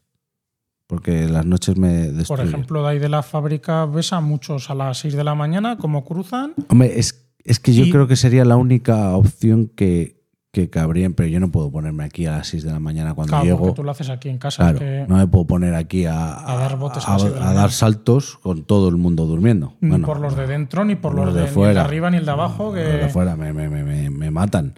Porque 0.86 1.28
las 1.28 1.47
noches 1.47 1.76
me 1.76 2.06
Por 2.06 2.14
destruyen. 2.16 2.48
ejemplo, 2.48 2.82
de 2.82 2.88
ahí 2.90 2.98
de 2.98 3.09
la 3.09 3.22
fábrica 3.22 3.86
ves 3.86 4.12
a 4.12 4.20
muchos 4.20 4.70
a 4.70 4.74
las 4.74 4.98
6 4.98 5.14
de 5.14 5.22
la 5.22 5.36
mañana, 5.36 5.78
como 5.78 6.05
cruzan. 6.05 6.52
Hombre, 6.68 6.98
es, 6.98 7.30
es 7.44 7.60
que 7.60 7.72
yo 7.72 7.84
Y- 7.84 7.90
creo 7.92 8.09
que 8.09 8.16
sería 8.16 8.44
la 8.44 8.56
única 8.56 9.14
opción 9.16 9.68
que, 9.68 10.19
que 10.52 10.68
cabría, 10.68 11.09
pero 11.10 11.28
yo 11.28 11.39
no 11.39 11.51
puedo 11.52 11.70
ponerme 11.70 12.02
aquí 12.05 12.27
a 12.27 12.32
las 12.32 12.48
6 12.48 12.64
de 12.64 12.72
la 12.72 12.81
mañana 12.81 13.14
cuando 13.14 13.31
Claro, 13.31 13.44
llego. 13.44 13.72
tú 13.72 13.85
lo 13.85 13.93
haces 13.93 14.10
aquí 14.10 14.28
en 14.28 14.39
casa. 14.39 14.64
Claro, 14.64 14.78
que 14.81 15.05
no 15.09 15.16
me 15.16 15.27
puedo 15.28 15.47
poner 15.47 15.74
aquí 15.74 16.06
a, 16.06 16.51
A 16.51 16.56
dar 16.56 16.77
botes 16.77 17.05
a 17.09 17.52
dar 17.55 17.70
saltos 17.70 18.36
con 18.39 18.64
todo 18.64 18.89
el 18.89 18.97
mundo 18.97 19.27
durmiendo. 19.27 19.74
Ni 19.81 19.90
Bueno, 19.90 20.06
por 20.06 20.18
los 20.18 20.36
de 20.36 20.47
dentro, 20.48 20.85
ni 20.85 20.97
por 20.97 21.14
los 21.14 21.27
los, 21.27 21.35
de 21.35 21.40
de, 21.40 21.44
ni 21.44 21.48
el 21.51 21.55
fuera. 21.55 21.72
de 21.74 21.81
arriba, 21.81 22.10
ni 22.10 22.16
el 22.16 22.24
de 22.24 22.31
abajo. 22.32 22.72
Que... 22.72 22.82
los 22.82 23.01
de 23.01 23.09
fuera 23.10 23.36
me, 23.36 23.52
me- 23.52 23.68
me- 23.68 23.85
me- 23.85 24.10
me 24.10 24.31
matan. 24.32 24.74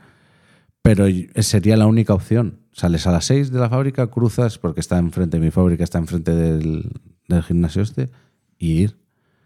Pero 0.82 1.08
y- 1.08 1.30
sería 1.36 1.76
la 1.78 1.86
única 1.86 2.12
opción. 2.12 2.58
Sales 2.72 3.06
a 3.06 3.12
las 3.12 3.24
6 3.26 3.50
de 3.50 3.58
la 3.60 3.70
fábrica, 3.70 4.06
cruzas, 4.08 4.58
porque 4.58 4.80
está 4.80 4.98
enfrente, 4.98 5.38
mi 5.40 5.50
fábrica 5.50 5.84
está 5.84 5.98
enfrente 5.98 6.34
del, 6.34 6.90
del 7.28 7.42
gimnasio 7.42 7.82
este, 7.82 8.10
y 8.58 8.72
ir. 8.72 8.96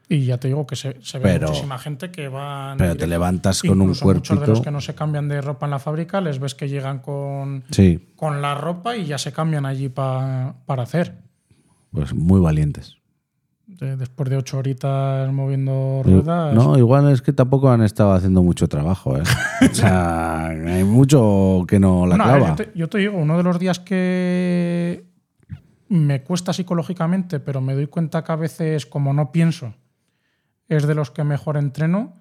Y 0.09 0.25
ya 0.25 0.39
te 0.39 0.47
digo 0.49 0.67
que 0.67 0.77
se, 0.77 0.97
se 1.03 1.19
ve 1.19 1.25
Pero- 1.33 1.49
muchísima 1.49 1.79
gente 1.79 2.11
que 2.13 2.29
va. 2.29 2.73
en 2.73 2.79
Pero 2.79 2.97
te 2.97 3.07
levantas 3.09 3.61
con 3.61 3.81
un 3.81 3.89
Incluso 3.89 4.05
Muchos 4.05 4.29
de 4.29 4.35
los 4.35 4.45
cuerpito. 4.47 4.63
que 4.63 4.71
no 4.71 4.81
se 4.81 4.95
cambian 4.95 5.27
de 5.29 5.41
ropa 5.41 5.67
en 5.67 5.71
la 5.71 5.79
fábrica, 5.81 6.21
les 6.21 6.39
ves 6.39 6.55
que 6.55 6.69
llegan 6.69 7.01
con, 7.01 7.65
Sí, 7.73 8.13
con 8.15 8.41
la 8.41 8.55
ropa 8.55 8.97
y 8.97 9.05
ya 9.07 9.19
se 9.19 9.33
cambian 9.33 9.67
allí 9.67 9.89
pa- 9.89 10.55
para 10.65 10.85
hacer. 10.85 11.19
pues 11.91 12.15
muy 12.15 12.41
valientes. 12.41 12.99
De- 13.67 13.97
después 13.97 14.31
de 14.31 14.37
ocho 14.37 14.59
horitas 14.59 15.33
moviendo 15.33 16.03
ruedas. 16.05 16.55
No, 16.55 16.79
igual 16.79 17.11
es 17.11 17.21
que 17.21 17.33
tampoco 17.33 17.69
han 17.71 17.83
estado 17.83 18.13
haciendo 18.13 18.43
mucho 18.45 18.69
trabajo. 18.69 19.17
¿eh? 19.17 19.23
o 19.73 19.75
sea, 19.75 20.47
hay 20.47 20.85
mucho 20.85 21.65
que 21.67 21.81
no 21.81 22.07
la 22.07 22.17
No, 22.17 22.25
a 22.25 22.27
ver, 22.33 22.37
clava. 22.43 22.57
yo, 22.57 22.65
te, 22.65 22.79
yo 22.79 22.89
te 22.89 22.99
digo, 22.99 23.17
uno 23.19 23.37
de 23.37 23.43
los 23.43 23.59
días 23.59 23.81
que 23.81 25.05
me 25.89 26.23
cuesta 26.23 26.53
psicológicamente, 26.53 27.41
pero 27.41 27.61
me 27.61 27.75
doy 27.75 27.89
cuenta 27.89 28.23
que 28.23 28.31
a 28.33 28.37
veces, 28.37 28.87
como 28.87 29.13
no 29.13 29.33
pienso, 29.33 29.75
es 30.69 30.87
de 30.87 30.95
los 30.95 31.11
que 31.11 31.25
mejor 31.25 31.57
entreno, 31.57 32.15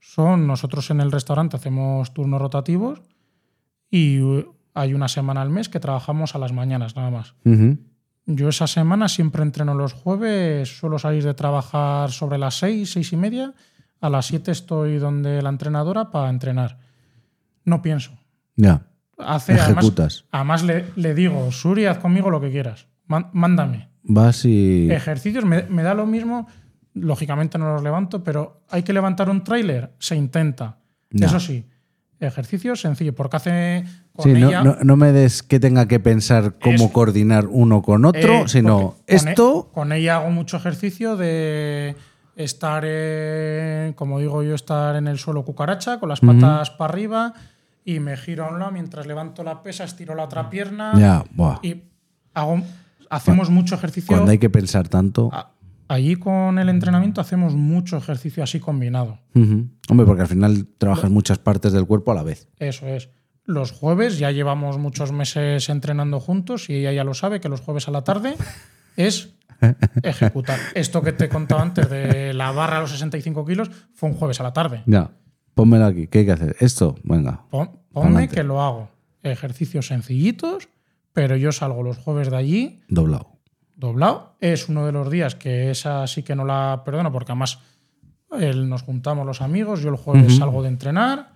son 0.00 0.46
nosotros 0.46 0.90
en 0.90 1.00
el 1.00 1.12
restaurante 1.12 1.56
hacemos 1.56 2.12
turnos 2.12 2.40
rotativos 2.40 3.02
y 3.90 4.20
uh, 4.20 4.54
hay 4.74 4.94
una 4.94 5.08
semana 5.08 5.42
al 5.42 5.50
mes 5.50 5.68
que 5.68 5.80
trabajamos 5.80 6.34
a 6.34 6.38
las 6.38 6.52
mañanas 6.52 6.96
nada 6.96 7.10
más. 7.10 7.34
Yo 8.26 8.48
esa 8.48 8.66
semana 8.66 9.08
siempre 9.08 9.42
entreno 9.42 9.74
los 9.74 9.92
jueves, 9.92 10.78
suelo 10.78 10.98
salir 10.98 11.24
de 11.24 11.34
trabajar 11.34 12.10
sobre 12.10 12.38
las 12.38 12.58
seis, 12.58 12.92
seis 12.92 13.12
y 13.12 13.16
media, 13.16 13.52
a 14.00 14.10
las 14.10 14.26
siete 14.26 14.50
estoy 14.50 14.98
donde 14.98 15.42
la 15.42 15.50
entrenadora 15.50 16.10
para 16.10 16.30
entrenar. 16.30 16.78
No 17.64 17.82
pienso. 17.82 18.12
Ya. 18.56 18.86
Hace, 19.18 19.54
Ejecutas. 19.54 20.24
además 20.32 20.64
le, 20.64 20.86
le 20.96 21.14
digo, 21.14 21.52
Suri, 21.52 21.86
haz 21.86 21.98
conmigo 21.98 22.30
lo 22.30 22.40
que 22.40 22.50
quieras. 22.50 22.88
Mándame. 23.06 23.88
Vas 24.02 24.44
y. 24.44 24.90
Ejercicios, 24.90 25.44
me, 25.44 25.62
me 25.64 25.82
da 25.82 25.94
lo 25.94 26.06
mismo. 26.06 26.48
Lógicamente 26.94 27.58
no 27.58 27.72
los 27.74 27.82
levanto, 27.82 28.22
pero 28.22 28.62
hay 28.70 28.82
que 28.82 28.92
levantar 28.92 29.30
un 29.30 29.42
tráiler, 29.44 29.92
se 29.98 30.14
intenta. 30.16 30.76
Eso 31.10 31.40
sí, 31.40 31.66
ejercicios 32.20 32.80
sencillos, 32.80 33.14
porque 33.14 33.36
hace 33.36 33.84
con 34.14 34.24
Sí, 34.24 34.30
ella- 34.42 34.62
no- 34.62 34.76
no 34.82 34.96
me 34.96 35.10
des 35.12 35.42
que 35.42 35.58
tenga 35.58 35.88
que 35.88 35.98
pensar 36.00 36.56
cómo 36.62 36.84
Es- 36.86 36.90
coordinar 36.92 37.46
uno 37.46 37.82
con 37.82 38.04
otro, 38.04 38.32
Eh, 38.44 38.44
sino 38.46 38.78
con 38.78 38.94
esto. 39.06 39.68
e- 39.70 39.74
Con 39.74 39.92
ella 39.92 40.16
hago 40.16 40.30
mucho 40.30 40.56
ejercicio 40.58 41.16
de 41.16 41.96
estar, 42.36 42.84
en- 42.84 43.92
como 43.94 44.18
digo 44.20 44.42
yo, 44.42 44.54
estar 44.54 44.96
en 44.96 45.06
el 45.08 45.18
suelo 45.18 45.44
cucaracha, 45.44 45.98
con 45.98 46.08
las 46.08 46.20
patas 46.20 46.70
para 46.70 46.92
arriba 46.92 47.34
y 47.84 48.00
me 48.00 48.16
giro 48.16 48.44
a 48.46 48.50
un 48.50 48.58
lado 48.58 48.70
mientras 48.72 49.06
levanto 49.06 49.42
la 49.42 49.62
pesa, 49.62 49.84
estiro 49.84 50.14
la 50.14 50.24
otra 50.24 50.48
pierna 50.50 50.92
Ya, 50.98 51.24
buah. 51.34 51.58
y 51.62 51.82
hago, 52.34 52.60
hacemos 53.10 53.50
mucho 53.50 53.74
ejercicio. 53.74 54.14
Cuando 54.16 54.30
hay 54.30 54.38
que 54.38 54.50
pensar 54.50 54.88
tanto. 54.88 55.28
a- 55.32 55.51
Allí 55.92 56.16
con 56.16 56.58
el 56.58 56.70
entrenamiento 56.70 57.20
hacemos 57.20 57.54
mucho 57.54 57.98
ejercicio 57.98 58.42
así 58.42 58.60
combinado. 58.60 59.18
Hombre, 59.34 60.06
porque 60.06 60.22
al 60.22 60.28
final 60.28 60.66
trabajas 60.78 61.10
muchas 61.10 61.38
partes 61.38 61.72
del 61.72 61.84
cuerpo 61.86 62.12
a 62.12 62.14
la 62.14 62.22
vez. 62.22 62.48
Eso 62.58 62.86
es. 62.86 63.10
Los 63.44 63.72
jueves, 63.72 64.18
ya 64.18 64.30
llevamos 64.30 64.78
muchos 64.78 65.12
meses 65.12 65.68
entrenando 65.68 66.18
juntos 66.18 66.70
y 66.70 66.76
ella 66.76 66.92
ya 66.92 67.04
lo 67.04 67.12
sabe, 67.12 67.40
que 67.40 67.48
los 67.50 67.60
jueves 67.60 67.88
a 67.88 67.90
la 67.90 68.04
tarde 68.04 68.36
es 68.96 69.34
ejecutar. 70.02 70.58
Esto 70.74 71.02
que 71.02 71.12
te 71.12 71.28
contaba 71.28 71.60
antes 71.60 71.90
de 71.90 72.32
la 72.32 72.52
barra 72.52 72.78
a 72.78 72.80
los 72.80 72.90
65 72.92 73.44
kilos 73.44 73.70
fue 73.92 74.08
un 74.08 74.14
jueves 74.16 74.40
a 74.40 74.44
la 74.44 74.52
tarde. 74.52 74.82
Ya. 74.86 75.10
Pónmelo 75.54 75.84
aquí. 75.84 76.06
¿Qué 76.06 76.20
hay 76.20 76.24
que 76.24 76.32
hacer? 76.32 76.56
Esto, 76.60 76.94
venga. 77.04 77.44
Pon- 77.50 77.70
Ponme 77.92 78.06
Adelante. 78.08 78.36
que 78.36 78.42
lo 78.44 78.62
hago. 78.62 78.88
Ejercicios 79.22 79.88
sencillitos, 79.88 80.68
pero 81.12 81.36
yo 81.36 81.52
salgo 81.52 81.82
los 81.82 81.98
jueves 81.98 82.30
de 82.30 82.36
allí 82.38 82.80
Doblado. 82.88 83.38
Doblado. 83.86 84.34
Es 84.40 84.68
uno 84.68 84.86
de 84.86 84.92
los 84.92 85.10
días 85.10 85.34
que 85.34 85.70
esa 85.70 86.06
sí 86.06 86.22
que 86.22 86.34
no 86.34 86.44
la 86.44 86.82
perdono 86.84 87.12
porque 87.12 87.32
además 87.32 87.58
el- 88.38 88.68
nos 88.68 88.82
juntamos 88.82 89.26
los 89.26 89.42
amigos, 89.42 89.82
yo 89.82 89.90
el 89.90 89.96
jueves 89.96 90.36
salgo 90.36 90.62
de 90.62 90.68
entrenar, 90.68 91.32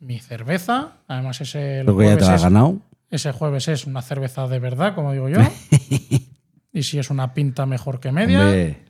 mi 0.00 0.18
cerveza, 0.18 0.92
además 1.06 1.40
ese 1.40 1.80
el 1.80 1.84
Creo 1.86 1.98
que 1.98 2.04
ya 2.06 2.10
te 2.10 2.24
jueves 2.24 2.26
la 2.28 2.34
has 2.34 2.40
es- 2.40 2.44
ganado. 2.44 2.78
ese 3.10 3.32
jueves 3.32 3.68
es 3.68 3.86
una 3.86 4.00
cerveza 4.02 4.48
de 4.48 4.58
verdad, 4.58 4.94
como 4.94 5.12
digo 5.12 5.28
yo. 5.28 5.38
y 6.72 6.82
si 6.82 6.98
es 6.98 7.10
una 7.10 7.34
pinta 7.34 7.66
mejor 7.66 8.00
que 8.00 8.10
media. 8.12 8.40
Hombre, 8.40 8.84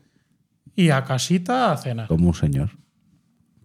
Y 0.74 0.90
a 0.90 1.04
casita 1.04 1.72
a 1.72 1.76
cenar. 1.76 2.06
como 2.08 2.28
un 2.28 2.34
señor. 2.34 2.70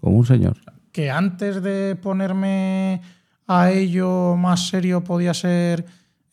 Como 0.01 0.17
un 0.17 0.25
señor. 0.25 0.57
Que 0.91 1.09
antes 1.11 1.61
de 1.61 1.95
ponerme 1.95 3.01
a 3.45 3.71
ello 3.71 4.35
más 4.35 4.67
serio 4.67 5.03
podía 5.03 5.33
ser 5.33 5.85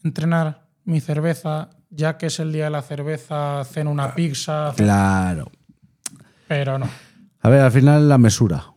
entrenar 0.03 0.67
mi 0.85 1.01
cerveza, 1.01 1.71
ya 1.95 2.17
que 2.19 2.27
es 2.27 2.39
el 2.41 2.53
día 2.53 2.65
de 2.65 2.71
la 2.71 2.83
cerveza, 2.83 3.63
ceno 3.65 3.91
una 3.91 4.15
pizza, 4.15 4.73
Claro. 4.77 5.51
pero 6.49 6.79
no. 6.79 6.89
A 7.41 7.49
ver, 7.49 7.61
al 7.61 7.73
final 7.73 8.09
la 8.09 8.19
mesura. 8.19 8.73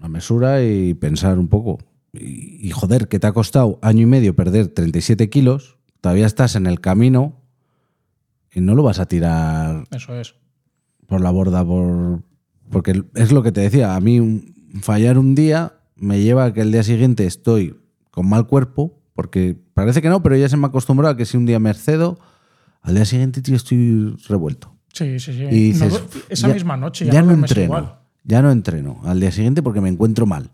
La 0.00 0.08
mesura 0.08 0.62
y 0.62 0.94
pensar 0.94 1.38
un 1.38 1.48
poco. 1.48 1.78
Y, 2.12 2.66
y, 2.66 2.70
joder, 2.70 3.08
que 3.08 3.18
te 3.18 3.26
ha 3.26 3.32
costado 3.32 3.78
año 3.82 4.02
y 4.02 4.06
medio 4.06 4.34
perder 4.34 4.68
37 4.68 5.28
kilos, 5.28 5.78
todavía 6.00 6.26
estás 6.26 6.54
en 6.56 6.66
el 6.66 6.80
camino 6.80 7.40
y 8.52 8.60
no 8.60 8.74
lo 8.74 8.82
vas 8.82 8.98
a 8.98 9.06
tirar 9.06 9.84
Eso 9.90 10.14
es. 10.18 10.34
por 11.06 11.20
la 11.20 11.30
borda 11.30 11.64
por 11.64 12.22
porque 12.70 13.04
es 13.14 13.32
lo 13.32 13.42
que 13.42 13.52
te 13.52 13.60
decía 13.62 13.94
a 13.94 14.00
mí 14.00 14.20
un- 14.20 14.54
fallar 14.82 15.18
un 15.18 15.34
día 15.34 15.74
me 15.96 16.20
lleva 16.20 16.44
a 16.46 16.52
que 16.52 16.60
el 16.60 16.70
día 16.72 16.82
siguiente 16.82 17.26
estoy 17.26 17.78
con 18.10 18.28
mal 18.28 18.46
cuerpo, 18.46 19.00
porque 19.14 19.56
parece 19.74 20.00
que 20.02 20.08
no, 20.08 20.22
pero 20.22 20.36
ya 20.36 20.48
se 20.48 20.56
me 20.56 20.64
ha 20.66 20.68
acostumbrado 20.68 21.14
a 21.14 21.16
que 21.16 21.24
si 21.26 21.36
un 21.36 21.46
día 21.46 21.58
me 21.58 21.70
excedo, 21.70 22.18
al 22.82 22.94
día 22.94 23.04
siguiente, 23.04 23.42
tío, 23.42 23.56
estoy 23.56 24.16
revuelto. 24.28 24.74
Sí, 24.92 25.18
sí, 25.20 25.32
sí. 25.32 25.42
Y 25.44 25.72
dices, 25.72 26.02
esa 26.28 26.48
ya- 26.48 26.54
misma 26.54 26.76
noche 26.76 27.04
ya, 27.06 27.12
ya 27.12 27.22
no 27.22 27.32
entreno. 27.32 27.64
igual. 27.64 27.94
Ya 28.24 28.42
no 28.42 28.50
entreno 28.50 29.00
al 29.04 29.20
día 29.20 29.30
siguiente 29.32 29.62
porque 29.62 29.80
me 29.80 29.88
encuentro 29.88 30.26
mal. 30.26 30.50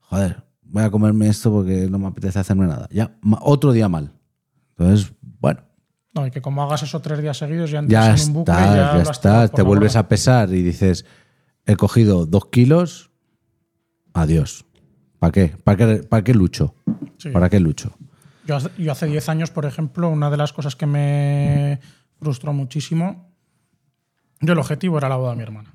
Joder, 0.00 0.44
voy 0.62 0.82
a 0.82 0.90
comerme 0.90 1.28
esto 1.28 1.50
porque 1.50 1.88
no 1.90 1.98
me 1.98 2.06
apetece 2.08 2.38
hacerme 2.38 2.66
nada. 2.66 2.88
Ya, 2.90 3.16
otro 3.40 3.72
día 3.72 3.88
mal. 3.88 4.12
Entonces, 4.76 5.12
bueno, 5.40 5.60
No, 6.14 6.26
y 6.26 6.30
que 6.30 6.40
como 6.40 6.62
hagas 6.62 6.82
eso 6.84 7.00
tres 7.00 7.20
días 7.20 7.36
seguidos 7.36 7.70
ya 7.70 7.80
entras 7.80 8.16
ya 8.18 8.22
en 8.22 8.28
un 8.28 8.34
bucle 8.34 8.54
ya, 8.54 8.74
ya, 8.96 9.02
estás. 9.10 9.50
Te 9.50 9.62
vuelves 9.62 9.96
a 9.96 10.06
pesar 10.08 10.52
y 10.52 10.62
dices, 10.62 11.04
he 11.66 11.74
cogido 11.76 12.26
dos 12.26 12.46
kilos, 12.46 13.10
adiós. 14.12 14.64
¿Para 15.18 15.32
qué? 15.32 15.48
¿Para 15.64 15.76
qué, 15.76 16.02
para 16.04 16.22
qué 16.24 16.34
lucho? 16.34 16.74
Sí. 17.18 17.30
¿Para 17.30 17.48
qué 17.48 17.58
lucho? 17.60 17.96
Yo, 18.46 18.56
hace- 18.56 18.70
yo 18.78 18.92
hace 18.92 19.06
10 19.06 19.28
años, 19.28 19.50
por 19.50 19.64
ejemplo, 19.66 20.08
una 20.08 20.30
de 20.30 20.36
las 20.36 20.52
cosas 20.52 20.76
que 20.76 20.86
me 20.86 21.80
frustró 22.20 22.52
muchísimo, 22.52 23.32
yo 24.40 24.52
el 24.52 24.58
objetivo 24.58 24.98
era 24.98 25.08
la 25.08 25.16
boda 25.16 25.30
de 25.30 25.36
mi 25.36 25.42
hermana. 25.42 25.74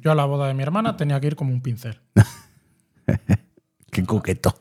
Yo 0.00 0.10
a 0.10 0.14
la 0.16 0.24
boda 0.24 0.48
de 0.48 0.54
mi 0.54 0.62
hermana 0.64 0.96
tenía 0.96 1.20
que 1.20 1.28
ir 1.28 1.36
como 1.36 1.52
un 1.52 1.62
pincel. 1.62 2.00
Qué 3.90 4.04
coqueto. 4.04 4.54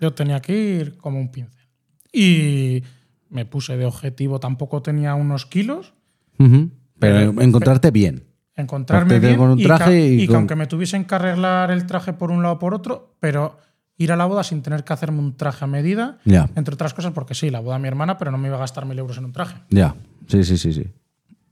Yo 0.00 0.14
tenía 0.14 0.40
que 0.40 0.56
ir 0.56 0.96
como 0.98 1.18
un 1.20 1.30
pincel. 1.30 1.68
Y 2.12 2.82
me 3.28 3.44
puse 3.44 3.76
de 3.76 3.84
objetivo, 3.84 4.40
tampoco 4.40 4.80
tenía 4.82 5.14
unos 5.14 5.46
kilos. 5.46 5.94
Pero 6.36 6.68
Pero- 6.98 7.40
encontrarte 7.42 7.90
bien. 7.90 8.24
encontrarme 8.56 9.18
bien 9.20 9.36
con 9.36 9.50
un 9.50 9.58
y, 9.60 9.64
traje 9.64 10.00
y 10.08 10.22
y 10.22 10.28
que 10.28 10.34
aunque 10.34 10.56
me 10.56 10.66
tuviesen 10.66 11.04
que 11.04 11.14
arreglar 11.14 11.70
el 11.70 11.86
traje 11.86 12.12
por 12.12 12.30
un 12.32 12.42
lado 12.42 12.54
o 12.56 12.58
por 12.58 12.74
otro, 12.74 13.16
pero 13.20 13.58
ir 13.98 14.12
a 14.12 14.16
la 14.16 14.24
boda 14.24 14.42
sin 14.44 14.62
tener 14.62 14.84
que 14.84 14.92
hacerme 14.94 15.18
un 15.18 15.36
traje 15.36 15.64
a 15.64 15.68
medida, 15.68 16.18
entre 16.24 16.72
otras 16.74 16.94
cosas 16.94 17.12
porque 17.12 17.34
sí, 17.34 17.50
la 17.50 17.60
boda 17.60 17.74
de 17.76 17.82
mi 17.82 17.88
hermana, 17.88 18.16
pero 18.16 18.30
no 18.30 18.38
me 18.38 18.48
iba 18.48 18.56
a 18.56 18.60
gastar 18.60 18.86
mil 18.86 18.98
euros 18.98 19.18
en 19.18 19.26
un 19.26 19.32
traje, 19.32 19.56
ya. 19.70 19.94
Sí, 20.28 20.44
sí, 20.44 20.56
sí, 20.56 20.72
sí. 20.72 20.84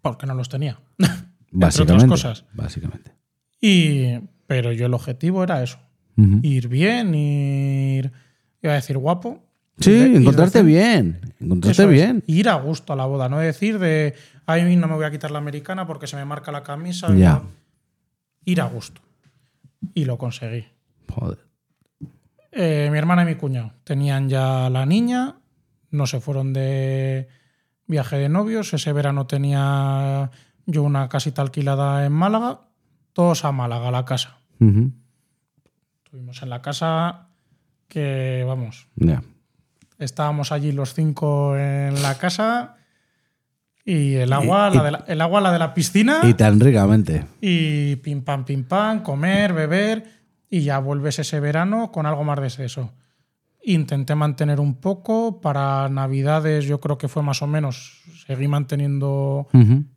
porque 0.01 0.27
no 0.27 0.35
los 0.35 0.49
tenía. 0.49 0.79
entre 0.99 1.17
Básicamente. 1.51 2.05
otras 2.05 2.11
cosas. 2.23 2.45
Básicamente. 2.55 3.13
Y, 3.61 4.19
pero 4.47 4.73
yo 4.73 4.87
el 4.87 4.95
objetivo 4.95 5.43
era 5.43 5.63
eso, 5.63 5.79
ir 6.43 6.69
bien, 6.69 7.15
ir, 7.15 8.13
iba 8.63 8.73
a 8.73 8.77
decir 8.77 8.97
guapo. 8.99 9.43
Sí, 9.79 9.91
ir 9.91 9.99
de- 10.03 10.09
ir 10.11 10.17
encontrarte 10.17 10.63
bien. 10.63 11.21
Encontrarte 11.41 11.83
Eso 11.83 11.91
es, 11.91 11.95
bien. 11.95 12.23
ir 12.27 12.49
a 12.49 12.55
gusto 12.55 12.93
a 12.93 12.97
la 12.97 13.05
boda, 13.07 13.29
no 13.29 13.39
decir 13.39 13.79
de, 13.79 14.15
ay, 14.47 14.77
no 14.77 14.87
me 14.89 14.95
voy 14.95 15.05
a 15.05 15.11
quitar 15.11 15.31
la 15.31 15.39
americana 15.39 15.87
porque 15.87 16.07
se 16.07 16.17
me 16.17 16.25
marca 16.25 16.53
la 16.53 16.63
camisa. 16.63 17.13
Ya. 17.15 17.33
no. 17.35 17.51
Ir 18.45 18.61
a 18.61 18.65
gusto. 18.67 19.01
Y 19.95 20.05
lo 20.05 20.17
conseguí. 20.19 20.65
Joder. 21.13 21.39
Eh, 22.59 22.89
mi 22.91 22.97
hermana 22.97 23.23
y 23.23 23.27
mi 23.27 23.35
cuñado 23.35 23.73
tenían 23.85 24.31
ya 24.31 24.71
la 24.71 24.87
niña, 24.87 25.41
no 25.91 26.07
se 26.07 26.21
fueron 26.21 26.55
de 26.55 27.29
viaje 27.87 28.17
de 28.17 28.31
novios. 28.31 28.73
Ese 28.73 28.95
verano 28.95 29.27
tenía 29.27 30.31
yo 30.65 30.83
una 30.83 31.11
casita 31.11 31.43
alquilada 31.43 32.07
en 32.07 32.13
Málaga, 32.13 32.63
todos 33.13 33.45
a 33.45 33.53
Málaga, 33.53 33.89
a 33.89 33.91
la 33.91 34.07
casa. 34.07 34.39
Estuvimos 34.59 36.43
en 36.43 36.49
la 36.49 36.63
casa 36.63 37.29
que, 37.89 38.43
vamos, 38.47 38.89
estábamos 39.99 40.51
allí 40.51 40.73
los 40.73 40.95
cinco 40.95 41.59
en 41.59 42.01
la 42.01 42.17
casa 42.17 42.77
y 43.85 44.15
el 44.15 44.33
agua, 44.33 44.71
la, 44.71 44.83
de 44.83 44.91
la, 44.93 45.05
el 45.07 45.21
agua, 45.21 45.43
la 45.43 45.53
de 45.53 45.59
la 45.59 45.75
piscina. 45.75 46.21
Y 46.23 46.33
tan 46.33 46.59
ricamente. 46.59 47.27
Y 47.43 47.97
pim 47.97 48.23
pam, 48.23 48.47
pim 48.47 48.65
pam, 48.65 49.03
comer, 49.03 49.53
beber 49.53 50.16
y 50.51 50.61
ya 50.63 50.79
vuelves 50.79 51.19
ese 51.19 51.41
verano 51.41 51.91
con 51.93 52.07
algo 52.07 52.25
más 52.25 52.57
de 52.57 52.65
eso. 52.65 52.93
Intenté 53.65 54.15
mantener 54.15 54.61
un 54.61 54.75
poco, 54.77 55.41
para 55.41 55.89
Navidades 55.89 56.67
yo 56.67 56.79
creo 56.81 56.99
que 56.99 57.09
fue 57.09 57.23
más 57.23 57.43
o 57.43 57.47
menos, 57.49 58.03
seguí 58.27 58.47
manteniendo 58.47 59.49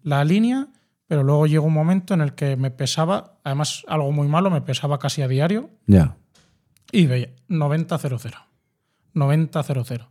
la 0.01 0.23
línea, 0.25 0.67
pero 1.07 1.23
luego 1.23 1.45
llegó 1.47 1.65
un 1.67 1.73
momento 1.73 2.13
en 2.15 2.21
el 2.21 2.33
que 2.33 2.55
me 2.55 2.71
pesaba, 2.71 3.37
además 3.43 3.83
algo 3.87 4.11
muy 4.11 4.27
malo, 4.27 4.49
me 4.49 4.61
pesaba 4.61 4.97
casi 4.99 5.21
a 5.21 5.27
diario 5.27 5.69
Ya. 5.85 6.15
y 6.91 7.05
veía 7.05 7.29
90-0-0. 7.47 8.33
90-0-0. 9.13 10.07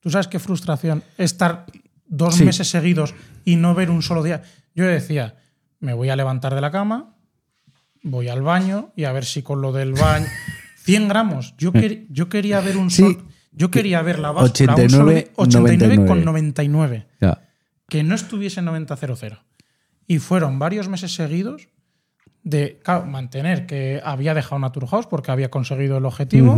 ¿Tú 0.00 0.10
sabes 0.10 0.28
qué 0.28 0.38
frustración 0.38 1.02
estar 1.18 1.66
dos 2.06 2.34
Sí. 2.36 2.44
meses 2.44 2.68
seguidos 2.68 3.14
y 3.44 3.56
no 3.56 3.74
ver 3.74 3.90
un 3.90 4.02
solo 4.02 4.22
día? 4.22 4.42
Yo 4.74 4.84
decía, 4.86 5.36
me 5.80 5.94
voy 5.94 6.08
a 6.10 6.16
levantar 6.16 6.54
de 6.54 6.60
la 6.60 6.70
cama, 6.70 7.14
voy 8.02 8.28
al 8.28 8.42
baño 8.42 8.92
y 8.96 9.04
a 9.04 9.12
ver 9.12 9.24
si 9.24 9.42
con 9.42 9.60
lo 9.60 9.72
del 9.72 9.92
baño... 9.92 10.26
100 10.84 11.08
gramos. 11.08 11.54
Yo, 11.58 11.72
quer- 11.72 12.06
yo 12.10 12.28
quería 12.28 12.60
ver 12.60 12.76
un 12.76 12.90
Sí. 12.90 13.02
sol... 13.02 13.24
Yo 13.54 13.70
quería 13.70 14.00
ver 14.02 14.18
la 14.18 14.32
báscula 14.32 14.72
un 14.74 14.80
89, 14.80 14.90
solo 14.90 15.10
día- 15.12 15.26
89 15.36 16.06
con 16.06 16.24
99. 16.24 16.24
99 16.24 17.06
Ya. 17.20 17.42
que 17.88 18.02
no 18.02 18.14
estuviese 18.14 18.60
en 18.60 18.66
90-0-0. 18.66 19.38
Y 20.06 20.18
fueron 20.20 20.58
varios 20.58 20.88
meses 20.88 21.14
seguidos 21.14 21.68
de 22.42 22.80
claro, 22.82 23.04
mantener 23.06 23.66
que 23.66 24.00
había 24.04 24.32
dejado 24.34 24.58
Naturhaus 24.58 25.06
porque 25.06 25.30
había 25.30 25.50
conseguido 25.50 25.98
el 25.98 26.06
objetivo, 26.06 26.56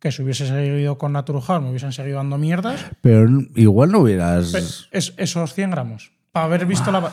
que 0.00 0.10
si 0.12 0.22
hubiese 0.22 0.46
seguido 0.48 0.98
con 0.98 1.12
Naturhaus 1.12 1.62
me 1.62 1.68
hubiesen 1.70 1.92
seguido 1.92 2.16
dando 2.16 2.36
mierdas. 2.38 2.84
Pero 3.00 3.26
igual 3.54 3.92
no 3.92 4.00
hubieras. 4.00 4.52
Es- 4.90 5.14
esos 5.16 5.54
100 5.54 5.70
gramos. 5.70 6.12
Para 6.32 6.46
haber 6.46 6.66
visto 6.66 6.90
la. 6.92 7.12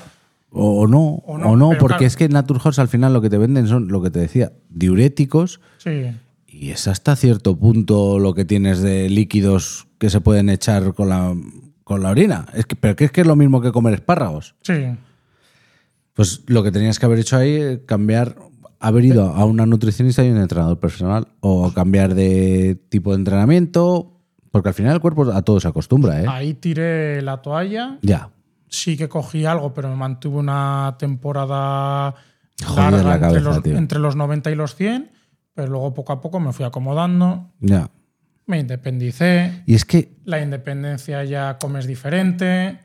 O 0.52 0.88
no, 0.88 1.00
O 1.26 1.34
o 1.36 1.56
no, 1.56 1.70
pero 1.70 1.80
porque 1.80 1.98
claro. 1.98 2.08
es 2.08 2.16
que 2.18 2.26
en 2.26 2.36
al 2.36 2.88
final 2.88 3.14
lo 3.14 3.22
que 3.22 3.30
te 3.30 3.38
venden 3.38 3.68
son, 3.68 3.88
lo 3.90 4.02
que 4.02 4.10
te 4.10 4.20
decía, 4.20 4.52
diuréticos 4.70 5.62
Sí. 5.78 6.12
y 6.48 6.72
es 6.72 6.88
hasta 6.88 7.16
cierto 7.16 7.58
punto 7.58 8.18
lo 8.20 8.34
que 8.34 8.46
tienes 8.46 8.82
de 8.82 9.10
líquidos 9.10 9.88
que 10.00 10.10
se 10.10 10.22
pueden 10.22 10.50
echar 10.50 10.94
con 10.96 11.10
la, 11.10 11.36
con 11.84 12.02
la 12.02 12.10
orina. 12.10 12.48
Es 12.56 12.66
que, 12.66 12.76
pero 12.76 12.96
que 12.96 13.06
es 13.06 13.12
que 13.12 13.22
es 13.22 13.28
lo 13.28 13.36
mismo 13.36 13.62
que 13.62 13.72
comer 13.72 13.94
espárragos. 13.94 14.56
Sí. 14.64 14.74
Pues 16.14 16.42
lo 16.48 16.64
que 16.64 16.72
tenías 16.72 17.00
que 17.00 17.06
haber 17.06 17.20
hecho 17.20 17.38
ahí 17.38 17.82
cambiar, 17.86 18.36
haber 18.80 19.06
ido 19.06 19.26
a 19.26 19.46
una 19.46 19.66
nutricionista 19.66 20.24
y 20.26 20.30
un 20.32 20.38
entrenador 20.38 20.80
personal 20.80 21.28
o 21.40 21.72
cambiar 21.74 22.16
de 22.16 22.76
tipo 22.90 23.12
de 23.12 23.18
entrenamiento, 23.18 24.12
porque 24.52 24.70
al 24.70 24.76
final 24.76 24.96
el 24.96 25.00
cuerpo 25.02 25.32
a 25.32 25.42
todo 25.44 25.60
se 25.60 25.68
acostumbra, 25.68 26.22
¿eh? 26.22 26.26
Ahí 26.28 26.54
tiré 26.56 27.22
la 27.22 27.42
toalla. 27.42 28.00
Ya. 28.02 28.30
Sí 28.70 28.96
que 28.98 29.10
cogí 29.10 29.46
algo, 29.46 29.74
pero 29.74 29.90
me 29.90 29.96
mantuve 29.96 30.38
una 30.38 30.96
temporada 31.00 32.14
Jodida 32.64 32.92
larga 32.92 33.04
la 33.04 33.14
entre, 33.16 33.20
cabeza, 33.30 33.42
los, 33.50 33.64
tío. 33.64 33.78
entre 33.78 34.00
los 34.00 34.16
90 34.16 34.52
y 34.52 34.56
los 34.56 34.76
100. 34.76 35.12
Pero 35.56 35.68
luego 35.72 35.94
poco 35.94 36.14
a 36.14 36.22
poco 36.22 36.40
me 36.40 36.54
fui 36.54 36.66
acomodando. 36.66 37.50
Ya. 37.60 37.90
Me 38.46 38.60
independicé. 38.60 39.64
Y 39.66 39.76
es 39.76 39.86
que, 39.86 40.16
La 40.26 40.42
independencia 40.42 41.24
ya 41.24 41.58
comes 41.60 41.86
diferente. 41.88 42.80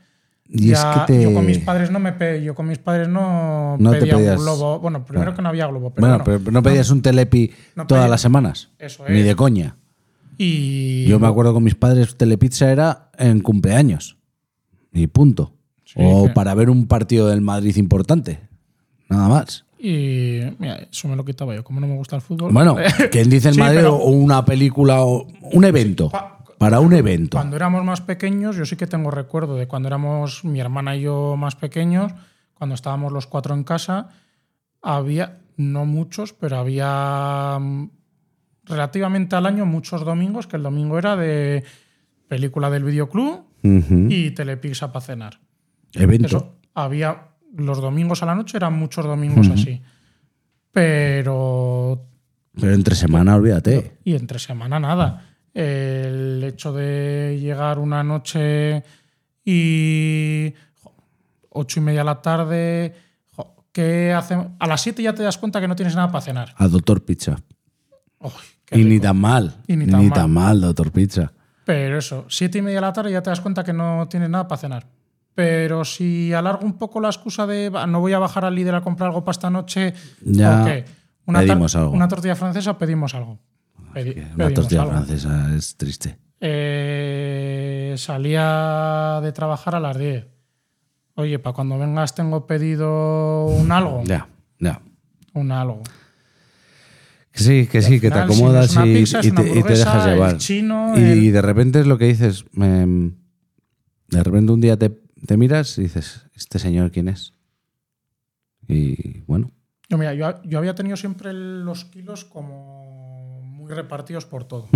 y 0.46 0.72
es 0.72 0.80
Ya- 0.82 1.04
que 1.06 1.12
te. 1.12 1.22
Yo 1.22 1.32
con 1.34 1.46
mis 1.46 1.58
padres 1.58 1.90
no 1.90 1.98
me 2.00 2.12
pe- 2.12 2.42
yo 2.42 2.54
con 2.54 2.66
mis 2.66 2.78
padres 2.78 3.08
no, 3.08 3.76
No 3.78 3.90
pedía 3.92 4.16
pedías- 4.16 4.36
un 4.38 4.44
globo. 4.44 4.78
Bueno, 4.80 5.04
primero 5.04 5.34
que 5.34 5.40
no 5.42 5.48
había 5.48 5.66
globo, 5.66 5.92
pero 5.94 6.06
bueno, 6.06 6.22
bueno. 6.24 6.40
pero 6.40 6.52
no 6.52 6.62
pedías 6.62 6.90
un 6.90 7.00
telepi 7.02 7.50
todas 7.74 7.86
pedía- 7.86 8.08
las 8.08 8.20
semanas. 8.20 8.70
Eso 8.78 9.04
Ni 9.08 9.20
es. 9.20 9.24
de 9.26 9.36
coña. 9.36 9.76
Y 10.36 11.06
Yo 11.06 11.18
me 11.20 11.28
acuerdo 11.28 11.54
con 11.54 11.62
mis 11.64 11.74
padres, 11.76 12.16
telepizza 12.16 12.70
era 12.70 13.10
en 13.18 13.40
cumpleaños. 13.40 14.18
Y 14.92 15.06
punto. 15.06 15.52
Sí, 15.94 16.02
o 16.04 16.24
que- 16.26 16.30
para 16.32 16.54
ver 16.54 16.70
un 16.70 16.86
partido 16.86 17.28
del 17.28 17.40
Madrid 17.40 17.76
importante. 17.76 18.40
Nada 19.08 19.28
más. 19.28 19.64
Y 19.78 20.40
mira, 20.58 20.76
eso 20.90 21.08
me 21.08 21.14
lo 21.16 21.24
quitaba 21.24 21.54
yo, 21.54 21.62
como 21.62 21.78
no 21.80 21.86
me 21.86 21.94
gusta 21.96 22.16
el 22.16 22.22
fútbol. 22.22 22.52
Bueno, 22.52 22.74
quien 23.12 23.28
dice 23.30 23.48
el 23.48 23.54
Sí, 23.54 23.60
Madrid 23.60 23.78
pero- 23.80 23.96
o 23.96 24.08
una 24.10 24.44
película 24.44 25.02
o 25.02 25.26
un 25.52 25.64
evento. 25.64 26.08
Pa- 26.10 26.38
Para 26.58 26.80
un 26.80 26.94
evento. 26.94 27.36
Cuando 27.36 27.56
éramos 27.56 27.84
más 27.84 28.00
pequeños, 28.00 28.56
yo 28.56 28.64
sí 28.64 28.76
que 28.76 28.86
tengo 28.86 29.10
recuerdo 29.10 29.56
de 29.56 29.66
cuando 29.68 29.88
éramos 29.88 30.44
mi 30.44 30.60
hermana 30.60 30.96
y 30.96 31.02
yo 31.02 31.36
más 31.36 31.56
pequeños, 31.56 32.12
cuando 32.54 32.74
estábamos 32.74 33.12
los 33.12 33.26
cuatro 33.26 33.54
en 33.54 33.64
casa, 33.64 34.08
había, 34.80 35.40
no 35.58 35.84
muchos, 35.84 36.32
pero 36.32 36.56
había 36.56 37.58
mm, 37.60 37.90
relativamente 38.64 39.36
al 39.36 39.46
año 39.46 39.66
muchos 39.66 40.04
domingos, 40.04 40.46
que 40.46 40.56
el 40.56 40.62
domingo 40.62 40.98
era 40.98 41.16
de 41.16 41.64
película 42.28 42.70
del 42.70 42.84
videoclub 42.84 43.44
y 43.62 44.30
telepizza 44.30 44.92
para 44.92 45.04
cenar. 45.04 45.40
Evento. 45.94 46.26
Eso, 46.26 46.56
había 46.74 47.28
los 47.56 47.80
domingos 47.80 48.22
a 48.22 48.26
la 48.26 48.34
noche, 48.34 48.56
eran 48.56 48.72
muchos 48.74 49.04
domingos 49.04 49.48
así. 49.48 49.80
Pero 50.72 52.04
Pero 52.60 52.72
entre 52.74 52.94
semana, 52.94 53.36
olvídate. 53.36 53.98
y 54.04 54.14
entre 54.14 54.38
semana 54.38 54.78
nada. 54.80 55.24
El 55.52 56.42
hecho 56.42 56.72
de 56.72 57.38
llegar 57.40 57.78
una 57.78 58.02
noche 58.02 58.82
y 59.44 60.52
ocho 61.50 61.78
y 61.78 61.82
media 61.82 62.00
de 62.00 62.04
la 62.04 62.20
tarde, 62.22 62.94
¿qué 63.72 64.12
hacemos? 64.12 64.48
A 64.58 64.66
las 64.66 64.80
siete 64.80 65.02
ya 65.02 65.14
te 65.14 65.22
das 65.22 65.38
cuenta 65.38 65.60
que 65.60 65.68
no 65.68 65.76
tienes 65.76 65.94
nada 65.94 66.08
para 66.10 66.22
cenar. 66.24 66.54
A 66.56 66.66
Doctor 66.66 67.04
Pizza. 67.04 67.36
Uy, 68.18 68.30
Y 68.72 68.82
ni 68.84 68.98
tan 68.98 69.16
mal. 69.16 69.54
Y 69.68 69.76
ni 69.76 69.86
ni 69.86 69.92
tan 69.92 70.10
tan, 70.10 70.30
mal. 70.32 70.46
mal, 70.58 70.60
Doctor 70.62 70.90
Pizza. 70.90 71.32
Pero 71.64 71.98
eso, 71.98 72.26
siete 72.28 72.58
y 72.58 72.62
media 72.62 72.78
de 72.78 72.80
la 72.82 72.92
tarde 72.92 73.12
ya 73.12 73.22
te 73.22 73.30
das 73.30 73.40
cuenta 73.40 73.62
que 73.62 73.72
no 73.72 74.08
tienes 74.08 74.28
nada 74.28 74.48
para 74.48 74.60
cenar. 74.60 74.86
Pero 75.34 75.84
si 75.84 76.32
alargo 76.32 76.64
un 76.64 76.78
poco 76.78 77.00
la 77.00 77.08
excusa 77.08 77.46
de 77.46 77.68
"Va, 77.68 77.86
no 77.86 78.00
voy 78.00 78.12
a 78.12 78.18
bajar 78.20 78.44
al 78.44 78.54
líder 78.54 78.74
a 78.76 78.82
comprar 78.82 79.08
algo 79.08 79.24
para 79.24 79.32
esta 79.32 79.50
noche, 79.50 79.92
Ya 80.24 80.62
ok, 80.62 80.68
una, 81.26 81.40
pedimos 81.40 81.74
algo. 81.74 81.90
una 81.90 82.06
tortilla 82.08 82.36
francesa, 82.36 82.78
pedimos 82.78 83.14
algo. 83.14 83.38
Pedi- 83.92 84.14
Que 84.14 84.20
Una 84.20 84.30
pedimos 84.46 84.54
tortilla 84.54 84.82
algo. 84.82 84.92
francesa 84.92 85.54
es 85.56 85.76
triste. 85.76 86.18
Eh, 86.40 87.94
salía 87.96 89.20
de 89.22 89.32
trabajar 89.32 89.74
a 89.74 89.80
las 89.80 89.98
10. 89.98 90.26
Oye, 91.16 91.38
para 91.38 91.54
cuando 91.54 91.78
vengas 91.78 92.14
tengo 92.14 92.46
pedido 92.46 93.46
un 93.46 93.70
algo. 93.72 94.02
Ya, 94.04 94.28
ya. 94.58 94.80
Un 95.32 95.52
algo. 95.52 95.82
Que 97.32 97.40
Sí, 97.42 97.66
que 97.66 97.82
sí, 97.82 98.00
que 98.00 98.10
te 98.10 98.14
final, 98.14 98.22
acomodas 98.30 98.76
y, 98.84 98.94
pizza, 98.94 99.20
te, 99.20 99.26
y 99.28 99.30
te 99.32 99.40
hamburguesa, 99.42 99.70
dejas 99.92 100.06
llevar. 100.06 100.36
chino, 100.38 100.92
y, 100.96 101.00
el- 101.02 101.22
y 101.24 101.30
de 101.30 101.42
repente 101.42 101.80
es 101.80 101.86
lo 101.86 101.98
que 101.98 102.06
dices. 102.06 102.44
em, 102.56 103.14
de 104.08 104.22
repente 104.22 104.52
un 104.52 104.60
día 104.60 104.76
te, 104.76 104.92
te 105.26 105.36
miras 105.36 105.78
y 105.78 105.82
dices, 105.82 106.26
¿este 106.34 106.58
señor 106.58 106.90
quién 106.90 107.08
es? 107.08 107.32
Y 108.68 109.20
bueno, 109.22 109.50
Yo, 109.88 109.98
mira, 109.98 110.14
yo, 110.14 110.42
yo 110.44 110.58
había 110.58 110.74
tenido 110.74 110.96
siempre 110.96 111.32
los 111.32 111.84
kilos 111.84 112.24
como 112.24 113.40
muy 113.42 113.72
repartidos 113.72 114.24
por 114.26 114.44
todo. 114.44 114.68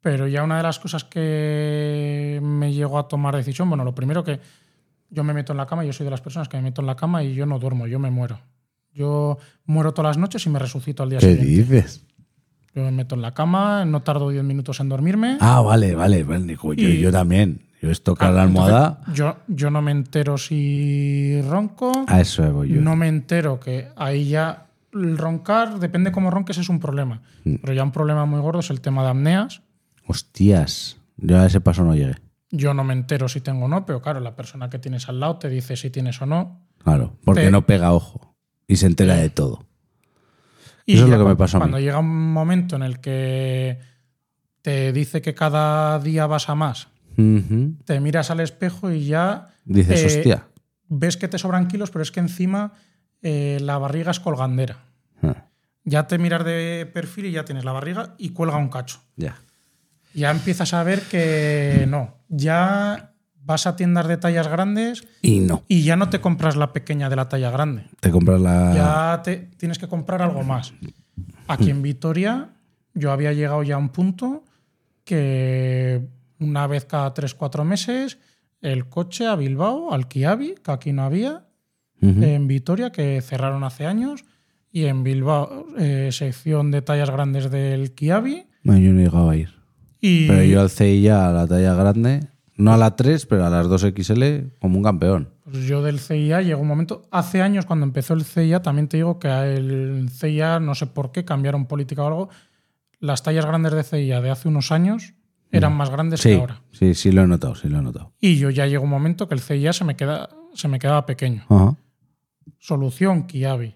Pero 0.00 0.28
ya 0.28 0.42
una 0.42 0.58
de 0.58 0.62
las 0.62 0.78
cosas 0.78 1.04
que 1.04 2.38
me 2.42 2.72
llegó 2.74 2.98
a 2.98 3.08
tomar 3.08 3.34
decisión, 3.36 3.68
bueno, 3.70 3.84
lo 3.84 3.94
primero 3.94 4.22
que 4.22 4.38
yo 5.08 5.24
me 5.24 5.32
meto 5.32 5.52
en 5.52 5.56
la 5.56 5.66
cama, 5.66 5.84
yo 5.84 5.92
soy 5.94 6.04
de 6.04 6.10
las 6.10 6.20
personas 6.20 6.48
que 6.48 6.56
me 6.58 6.64
meto 6.64 6.82
en 6.82 6.86
la 6.86 6.96
cama 6.96 7.22
y 7.22 7.34
yo 7.34 7.46
no 7.46 7.58
duermo, 7.58 7.86
yo 7.86 7.98
me 7.98 8.10
muero. 8.10 8.38
Yo 8.92 9.38
muero 9.64 9.92
todas 9.94 10.10
las 10.10 10.18
noches 10.18 10.44
y 10.46 10.50
me 10.50 10.58
resucito 10.58 11.02
al 11.02 11.10
día 11.10 11.18
¿qué 11.20 11.36
siguiente. 11.36 11.72
dices? 11.74 12.04
Yo 12.74 12.82
me 12.82 12.90
meto 12.90 13.14
en 13.14 13.22
la 13.22 13.32
cama, 13.32 13.84
no 13.84 14.02
tardo 14.02 14.28
10 14.30 14.44
minutos 14.44 14.78
en 14.80 14.88
dormirme. 14.88 15.38
Ah, 15.40 15.60
vale, 15.62 15.94
vale. 15.94 16.22
vale, 16.24 16.54
yo, 16.62 16.72
Y- 16.74 16.98
yo 17.00 17.10
también. 17.10 17.60
Yo 17.84 17.90
es 17.90 18.02
tocar 18.02 18.30
Ah, 18.30 18.32
la 18.32 18.42
almohada. 18.42 19.00
yo, 19.12 19.36
yo 19.46 19.70
no 19.70 19.82
me 19.82 19.90
entero 19.90 20.38
si 20.38 21.40
ronco, 21.42 21.92
A 22.06 22.20
eso 22.20 22.50
voy 22.52 22.70
yo. 22.70 22.80
no 22.80 22.96
me 22.96 23.08
entero 23.08 23.60
que 23.60 23.88
ahí 23.96 24.28
ya 24.28 24.66
el 24.92 25.18
roncar, 25.18 25.78
depende 25.80 26.10
cómo 26.12 26.30
ronques, 26.30 26.56
es 26.58 26.68
un 26.68 26.80
problema. 26.80 27.20
Mm. 27.44 27.56
Pero 27.60 27.72
ya 27.74 27.82
un 27.82 27.90
problema 27.92 28.24
muy 28.26 28.40
gordo 28.40 28.60
es 28.60 28.70
el 28.70 28.80
tema 28.80 29.02
de 29.02 29.10
apneas. 29.10 29.60
Hostias, 30.06 30.96
yo 31.16 31.38
a 31.40 31.46
ese 31.46 31.60
paso 31.60 31.84
no 31.84 31.94
llegué. 31.94 32.14
Yo 32.50 32.72
no 32.72 32.84
me 32.84 32.92
entero 32.94 33.28
si 33.28 33.40
tengo 33.40 33.64
o 33.64 33.68
no, 33.68 33.84
pero 33.84 34.00
claro, 34.00 34.20
la 34.20 34.36
persona 34.36 34.70
que 34.70 34.78
tienes 34.78 35.08
al 35.08 35.18
lado 35.20 35.36
te 35.38 35.48
dice 35.48 35.76
si 35.76 35.90
tienes 35.90 36.22
o 36.22 36.26
no. 36.26 36.60
Claro, 36.82 37.16
porque 37.24 37.42
Te- 37.42 37.50
no 37.50 37.66
pega 37.66 37.92
ojo 37.92 38.34
y 38.68 38.76
se 38.76 38.86
entera 38.86 39.16
de 39.16 39.28
todo. 39.30 39.64
Y 40.86 40.94
Eso 40.96 41.04
es 41.04 41.10
lo 41.10 41.18
que 41.18 41.24
me 41.24 41.36
pasó 41.36 41.56
a 41.56 41.60
mí. 41.60 41.62
Cuando 41.62 41.80
llega 41.80 41.98
un 41.98 42.32
momento 42.32 42.76
en 42.76 42.82
el 42.82 43.00
que 43.00 43.78
te 44.62 44.92
dice 44.92 45.20
que 45.22 45.34
cada 45.34 45.98
día 45.98 46.26
vas 46.26 46.48
a 46.48 46.54
más, 46.54 46.88
Te 47.84 48.00
miras 48.00 48.30
al 48.30 48.40
espejo 48.40 48.90
y 48.90 49.06
ya 49.06 49.48
Dices, 49.64 50.02
Eh, 50.02 50.06
hostia. 50.18 50.46
ves 50.88 51.16
que 51.16 51.28
te 51.28 51.38
sobran 51.38 51.68
kilos, 51.68 51.90
pero 51.90 52.02
es 52.02 52.10
que 52.10 52.20
encima 52.20 52.72
eh, 53.22 53.58
la 53.62 53.78
barriga 53.78 54.10
es 54.10 54.20
colgandera. 54.20 54.84
Ah, 55.22 55.46
Ya 55.84 56.06
te 56.06 56.18
miras 56.18 56.44
de 56.44 56.88
perfil 56.92 57.26
y 57.26 57.32
ya 57.32 57.44
tienes 57.44 57.64
la 57.64 57.72
barriga 57.72 58.14
y 58.18 58.30
cuelga 58.30 58.56
un 58.58 58.68
cacho. 58.68 59.00
Ya. 59.16 59.36
Ya 60.12 60.30
empiezas 60.30 60.74
a 60.74 60.82
ver 60.84 61.00
que 61.02 61.86
no. 61.88 62.14
Ya 62.28 63.12
vas 63.46 63.66
a 63.66 63.76
tiendas 63.76 64.06
de 64.08 64.16
tallas 64.16 64.48
grandes 64.48 65.04
Y 65.22 65.40
no. 65.40 65.62
y 65.68 65.82
ya 65.82 65.96
no 65.96 66.08
te 66.10 66.20
compras 66.20 66.56
la 66.56 66.72
pequeña 66.72 67.08
de 67.10 67.16
la 67.16 67.28
talla 67.28 67.50
grande. 67.50 67.86
Te 68.00 68.10
compras 68.10 68.40
la. 68.40 68.72
Ya 68.74 69.22
te, 69.22 69.36
tienes 69.56 69.78
que 69.78 69.88
comprar 69.88 70.20
algo 70.22 70.42
más. 70.42 70.72
Aquí 71.48 71.70
en 71.70 71.82
Vitoria 71.82 72.50
yo 72.94 73.10
había 73.12 73.32
llegado 73.32 73.62
ya 73.62 73.74
a 73.74 73.78
un 73.78 73.88
punto 73.90 74.44
que 75.04 76.06
una 76.40 76.66
vez 76.66 76.84
cada 76.84 77.12
3-4 77.14 77.64
meses 77.64 78.18
el 78.60 78.88
coche 78.88 79.26
a 79.26 79.36
Bilbao, 79.36 79.92
al 79.92 80.08
Kiabi, 80.08 80.54
que 80.64 80.72
aquí 80.72 80.92
no 80.92 81.02
había, 81.02 81.46
en 82.00 82.46
Vitoria, 82.48 82.90
que 82.90 83.22
cerraron 83.22 83.64
hace 83.64 83.86
años, 83.86 84.24
y 84.70 84.84
en 84.84 85.04
Bilbao, 85.04 85.66
eh, 85.78 86.10
sección 86.12 86.70
de 86.70 86.82
tallas 86.82 87.10
grandes 87.10 87.50
del 87.50 87.94
Kiabi. 87.94 88.46
Yo 88.64 88.72
no 88.72 88.74
he 88.74 88.80
llegado 88.80 89.30
a 89.30 89.36
ir. 89.36 89.54
Y 90.00 90.26
Pero 90.28 90.42
yo 90.44 90.60
alcé 90.60 91.00
ya 91.00 91.28
a 91.28 91.32
la 91.32 91.46
talla 91.46 91.74
grande, 91.74 92.26
no 92.56 92.72
a 92.74 92.76
la 92.76 92.96
3, 92.96 93.26
pero 93.26 93.46
a 93.46 93.50
las 93.50 93.68
2XL 93.68 94.52
como 94.60 94.78
un 94.78 94.84
campeón. 94.84 95.28
pues 95.44 95.64
yo 95.64 95.82
del 95.82 95.98
CIA 95.98 96.42
llegó 96.42 96.62
un 96.62 96.68
momento, 96.68 97.02
hace 97.10 97.42
años 97.42 97.66
cuando 97.66 97.84
empezó 97.84 98.14
el 98.14 98.24
CIA, 98.24 98.62
también 98.62 98.88
te 98.88 98.96
digo 98.96 99.18
que 99.18 99.28
el 99.28 100.08
CIA, 100.10 100.60
no 100.60 100.74
sé 100.74 100.86
por 100.86 101.12
qué, 101.12 101.24
cambiaron 101.24 101.66
política 101.66 102.02
o 102.02 102.06
algo, 102.06 102.28
las 102.98 103.22
tallas 103.22 103.46
grandes 103.46 103.72
de 103.72 103.82
CIA 103.82 104.20
de 104.20 104.30
hace 104.30 104.48
unos 104.48 104.72
años 104.72 105.14
eran 105.56 105.76
más 105.76 105.90
grandes 105.90 106.22
que 106.22 106.34
ahora. 106.36 106.60
sí, 106.72 106.94
sí 106.94 107.12
lo 107.12 107.22
he 107.22 107.26
notado, 107.26 107.54
sí 107.54 107.68
lo 107.68 107.78
he 107.78 107.82
notado. 107.82 108.12
Y 108.20 108.36
yo 108.36 108.50
ya 108.50 108.66
llegó 108.66 108.84
un 108.84 108.90
momento 108.90 109.28
que 109.28 109.34
el 109.34 109.40
CIA 109.40 109.72
se 109.72 109.84
me, 109.84 109.96
queda, 109.96 110.28
se 110.54 110.68
me 110.68 110.78
quedaba 110.78 111.06
pequeño. 111.06 111.44
Ajá. 111.48 111.76
Solución, 112.58 113.24
Kiabi. 113.26 113.74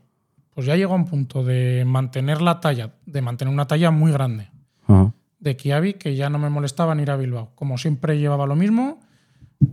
Pues 0.55 0.67
ya 0.67 0.77
llegó 0.77 0.95
a 0.95 0.97
un 0.97 1.05
punto 1.07 1.45
de 1.45 1.85
mantener 1.87 2.41
la 2.43 2.61
talla, 2.61 2.95
de 3.07 3.23
mantener 3.23 3.53
una 3.55 3.67
talla 3.67 3.91
muy 3.93 4.11
grande 4.11 4.51
Ajá. 4.87 5.13
de 5.39 5.57
Kiabi 5.57 5.95
que 5.95 6.17
ya 6.17 6.31
no 6.31 6.39
me 6.39 6.51
molestaba 6.51 6.93
en 6.95 7.01
ir 7.01 7.11
a 7.11 7.17
Bilbao. 7.17 7.53
Como 7.55 7.79
siempre 7.79 8.19
llevaba 8.19 8.47
lo 8.47 8.57
mismo, 8.57 8.99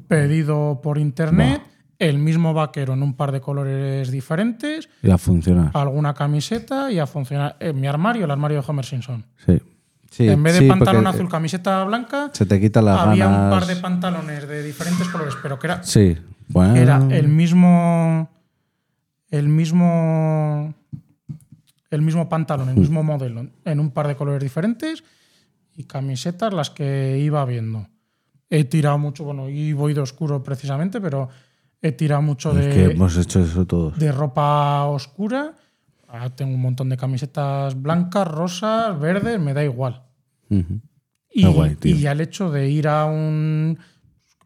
pedido 0.08 0.82
por 0.84 0.98
internet, 0.98 1.62
el 1.98 2.20
mismo 2.20 2.54
vaquero 2.54 2.94
en 2.94 3.02
un 3.04 3.14
par 3.16 3.32
de 3.32 3.42
colores 3.42 4.12
diferentes, 4.12 4.90
Y 5.02 5.10
a 5.10 5.18
funcionar. 5.18 5.72
alguna 5.74 6.14
camiseta 6.14 6.92
y 6.92 7.00
a 7.00 7.08
funcionar. 7.08 7.56
En 7.60 7.80
mi 7.80 7.88
armario, 7.88 8.26
el 8.26 8.32
armario 8.32 8.62
de 8.62 8.66
Homer 8.68 8.86
Simpson. 8.86 9.26
Sí. 9.46 9.60
Sí, 10.16 10.30
en 10.30 10.42
vez 10.44 10.54
de 10.54 10.60
sí, 10.62 10.68
pantalón 10.68 11.06
azul, 11.08 11.28
camiseta 11.28 11.84
blanca, 11.84 12.30
Se 12.32 12.46
te 12.46 12.60
quitan 12.62 12.86
las 12.86 13.00
había 13.02 13.26
ganas. 13.26 13.42
un 13.54 13.60
par 13.60 13.68
de 13.68 13.76
pantalones 13.76 14.48
de 14.48 14.64
diferentes 14.64 15.08
colores, 15.10 15.36
pero 15.42 15.60
que 15.60 15.68
era, 15.68 15.84
Sí. 15.84 16.18
Bueno. 16.48 16.76
era 16.76 17.02
el 17.12 17.28
mismo. 17.28 18.30
El 19.30 19.50
mismo. 19.50 20.74
El 21.90 22.02
mismo 22.02 22.30
pantalón, 22.30 22.68
Mm. 22.68 22.70
el 22.72 22.76
mismo 22.78 23.04
modelo, 23.04 23.46
en 23.66 23.80
un 23.80 23.92
par 23.92 24.08
de 24.08 24.16
colores 24.16 24.42
diferentes 24.42 25.04
y 25.76 25.84
camisetas 25.84 26.54
las 26.54 26.70
que 26.70 27.20
iba 27.20 27.44
viendo. 27.46 27.88
He 28.50 28.64
tirado 28.64 28.98
mucho, 28.98 29.24
bueno, 29.26 29.50
y 29.50 29.74
voy 29.74 29.94
de 29.94 30.02
oscuro 30.02 30.42
precisamente, 30.44 31.02
pero 31.02 31.30
he 31.82 31.92
tirado 31.92 32.22
mucho 32.22 32.52
Es 32.58 32.66
de, 32.66 32.70
que 32.72 32.86
hemos 32.94 33.18
hecho 33.18 33.42
eso 33.44 33.66
todos. 33.66 33.98
de 34.00 34.12
ropa 34.12 34.86
oscura. 34.86 35.54
Ahora 36.08 36.30
tengo 36.30 36.54
un 36.56 36.62
montón 36.62 36.88
de 36.90 36.96
camisetas 36.98 37.82
blancas, 37.82 38.28
rosas, 38.28 38.98
verdes, 39.00 39.40
me 39.40 39.54
da 39.54 39.64
igual. 39.64 40.04
Y, 40.50 41.46
guay, 41.46 41.78
y 41.84 42.00
ya 42.00 42.14
el 42.14 42.22
hecho 42.22 42.50
de 42.52 42.70
ir 42.70 42.88
a 42.88 43.06
un, 43.06 43.78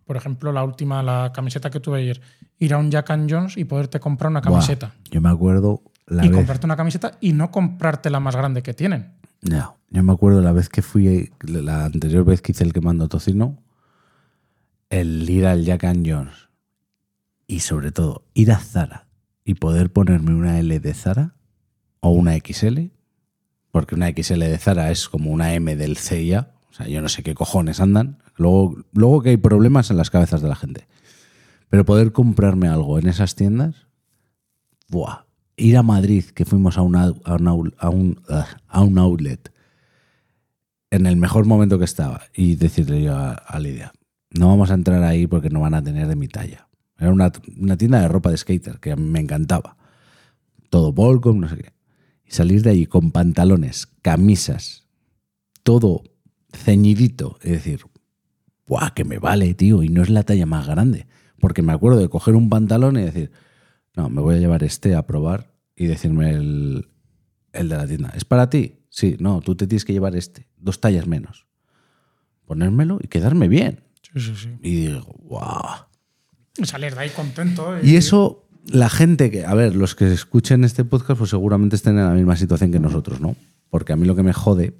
por 0.05 0.17
ejemplo, 0.17 0.51
la 0.51 0.63
última, 0.63 1.03
la 1.03 1.31
camiseta 1.33 1.69
que 1.69 1.79
tuve 1.79 1.99
ayer, 1.99 2.21
ir 2.57 2.73
a 2.73 2.77
un 2.77 2.89
Jack 2.89 3.11
and 3.11 3.31
Jones 3.31 3.57
y 3.57 3.65
poderte 3.65 3.99
comprar 3.99 4.31
una 4.31 4.41
camiseta. 4.41 4.93
Yo 5.11 5.21
me 5.21 5.29
acuerdo 5.29 5.83
la 6.07 6.25
y 6.25 6.29
vez. 6.29 6.37
comprarte 6.37 6.65
una 6.65 6.75
camiseta 6.75 7.17
y 7.21 7.33
no 7.33 7.51
comprarte 7.51 8.09
la 8.09 8.19
más 8.19 8.35
grande 8.35 8.63
que 8.63 8.73
tienen. 8.73 9.13
No, 9.41 9.77
yo 9.89 10.03
me 10.03 10.11
acuerdo 10.11 10.41
la 10.41 10.51
vez 10.51 10.67
que 10.67 10.81
fui, 10.81 11.31
la 11.41 11.85
anterior 11.85 12.25
vez 12.25 12.41
que 12.41 12.51
hice 12.51 12.63
el 12.63 12.73
quemando 12.73 13.07
tocino, 13.07 13.61
el 14.89 15.29
ir 15.29 15.45
al 15.45 15.63
Jack 15.63 15.83
and 15.83 16.09
Jones 16.09 16.49
y 17.47 17.61
sobre 17.61 17.91
todo 17.91 18.25
ir 18.33 18.51
a 18.51 18.59
Zara 18.59 19.07
y 19.45 19.55
poder 19.55 19.91
ponerme 19.91 20.33
una 20.33 20.59
L 20.59 20.79
de 20.79 20.93
Zara 20.93 21.35
o 21.99 22.11
una 22.11 22.33
XL, 22.35 22.91
porque 23.71 23.95
una 23.95 24.07
XL 24.09 24.39
de 24.39 24.57
Zara 24.57 24.91
es 24.91 25.09
como 25.09 25.31
una 25.31 25.53
M 25.53 25.75
del 25.75 25.97
CIA, 25.97 26.51
o 26.69 26.73
sea, 26.73 26.87
yo 26.87 27.01
no 27.01 27.09
sé 27.09 27.23
qué 27.23 27.35
cojones 27.35 27.79
andan, 27.79 28.17
luego, 28.35 28.75
luego 28.93 29.21
que 29.21 29.29
hay 29.29 29.37
problemas 29.37 29.91
en 29.91 29.97
las 29.97 30.09
cabezas 30.09 30.41
de 30.41 30.49
la 30.49 30.55
gente, 30.55 30.87
pero 31.69 31.85
poder 31.85 32.11
comprarme 32.11 32.67
algo 32.67 32.97
en 32.99 33.07
esas 33.07 33.35
tiendas, 33.35 33.87
¡buah! 34.89 35.25
Ir 35.57 35.75
a 35.77 35.83
Madrid, 35.83 36.23
que 36.25 36.45
fuimos 36.45 36.77
a, 36.77 36.81
una- 36.81 37.13
a, 37.25 37.33
un 37.35 37.45
aul- 37.47 37.75
a 37.79 37.89
un, 37.89 38.21
ah, 38.29 38.47
a 38.67 38.81
un 38.81 38.97
outlet 38.97 39.51
en 40.91 41.05
el 41.05 41.17
mejor 41.17 41.45
momento 41.45 41.77
que 41.77 41.85
estaba 41.85 42.21
y 42.33 42.55
decirle 42.55 43.03
yo 43.03 43.15
a, 43.15 43.59
Lidia, 43.59 43.91
no 44.31 44.47
vamos 44.47 44.71
a 44.71 44.73
entrar 44.73 45.03
ahí 45.03 45.27
porque 45.27 45.49
no 45.49 45.59
van 45.59 45.73
a 45.73 45.83
tener 45.83 46.07
de 46.07 46.15
mi 46.15 46.27
talla. 46.27 46.67
Era 46.97 47.11
una, 47.11 47.31
una 47.57 47.77
tienda 47.77 48.01
de 48.01 48.07
ropa 48.07 48.31
de 48.31 48.37
skater 48.37 48.79
que 48.79 48.95
me 48.95 49.19
encantaba. 49.19 49.75
Todo 50.69 50.91
Volcom, 50.93 51.39
no 51.39 51.47
sé 51.49 51.57
qué. 51.57 51.73
Y 52.29 52.33
salir 52.33 52.61
de 52.61 52.71
allí 52.71 52.85
con 52.85 53.11
pantalones, 53.11 53.87
camisas, 54.01 54.87
todo 55.63 56.03
ceñidito. 56.53 57.39
Y 57.43 57.51
decir, 57.51 57.81
¡buah, 58.67 58.91
que 58.93 59.03
me 59.03 59.17
vale, 59.17 59.53
tío! 59.55 59.81
Y 59.81 59.89
no 59.89 60.03
es 60.03 60.09
la 60.09 60.23
talla 60.23 60.45
más 60.45 60.67
grande. 60.67 61.07
Porque 61.39 61.61
me 61.61 61.73
acuerdo 61.73 61.99
de 61.99 62.09
coger 62.09 62.35
un 62.35 62.49
pantalón 62.49 62.97
y 62.97 63.01
decir, 63.01 63.31
no, 63.95 64.09
me 64.09 64.21
voy 64.21 64.35
a 64.35 64.39
llevar 64.39 64.63
este 64.63 64.95
a 64.95 65.07
probar 65.07 65.53
y 65.75 65.87
decirme 65.87 66.31
el, 66.31 66.89
el 67.53 67.69
de 67.69 67.77
la 67.77 67.87
tienda, 67.87 68.13
¿es 68.15 68.25
para 68.25 68.49
ti? 68.49 68.75
Sí, 68.89 69.17
no, 69.19 69.41
tú 69.41 69.55
te 69.55 69.67
tienes 69.67 69.85
que 69.85 69.93
llevar 69.93 70.15
este, 70.15 70.47
dos 70.57 70.81
tallas 70.81 71.07
menos. 71.07 71.47
Ponérmelo 72.45 72.99
y 73.01 73.07
quedarme 73.07 73.47
bien. 73.47 73.83
Sí, 74.01 74.19
sí, 74.19 74.35
sí. 74.35 74.49
Y 74.61 74.87
digo, 74.87 75.15
¡guau! 75.19 75.85
Salir 76.63 76.93
de 76.93 77.01
ahí 77.01 77.09
contento. 77.09 77.77
Y 77.81 77.95
eso, 77.95 78.48
la 78.71 78.89
gente 78.89 79.31
que, 79.31 79.45
a 79.45 79.53
ver, 79.53 79.75
los 79.75 79.95
que 79.95 80.11
escuchen 80.11 80.63
este 80.63 80.85
podcast, 80.85 81.17
pues 81.17 81.29
seguramente 81.29 81.75
estén 81.75 81.97
en 81.97 82.05
la 82.05 82.13
misma 82.13 82.35
situación 82.35 82.71
que 82.71 82.79
nosotros, 82.79 83.19
¿no? 83.19 83.35
Porque 83.69 83.93
a 83.93 83.95
mí 83.95 84.05
lo 84.05 84.15
que 84.15 84.23
me 84.23 84.33
jode 84.33 84.75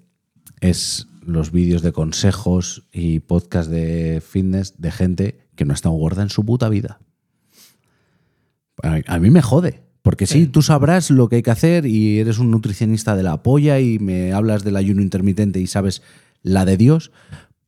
es 0.61 1.07
los 1.25 1.51
vídeos 1.51 1.81
de 1.81 1.91
consejos 1.91 2.87
y 2.91 3.19
podcast 3.19 3.69
de 3.69 4.21
fitness 4.25 4.75
de 4.79 4.91
gente 4.91 5.47
que 5.55 5.65
no 5.65 5.73
está 5.73 5.89
gorda 5.89 6.23
en 6.23 6.29
su 6.29 6.45
puta 6.45 6.69
vida. 6.69 6.99
A 8.81 8.91
mí, 8.91 9.01
a 9.05 9.19
mí 9.19 9.29
me 9.29 9.41
jode, 9.41 9.83
Porque 10.01 10.25
sí, 10.25 10.47
tú 10.47 10.61
sabrás 10.61 11.11
lo 11.11 11.27
que 11.27 11.37
hay 11.37 11.43
que 11.43 11.51
hacer 11.51 11.85
y 11.85 12.19
eres 12.19 12.39
un 12.39 12.49
nutricionista 12.51 13.15
de 13.15 13.23
la 13.23 13.43
polla 13.43 13.79
y 13.79 13.99
me 13.99 14.31
hablas 14.33 14.63
del 14.63 14.77
ayuno 14.77 15.01
intermitente 15.01 15.59
y 15.59 15.67
sabes 15.67 16.01
la 16.41 16.65
de 16.65 16.77
Dios, 16.77 17.11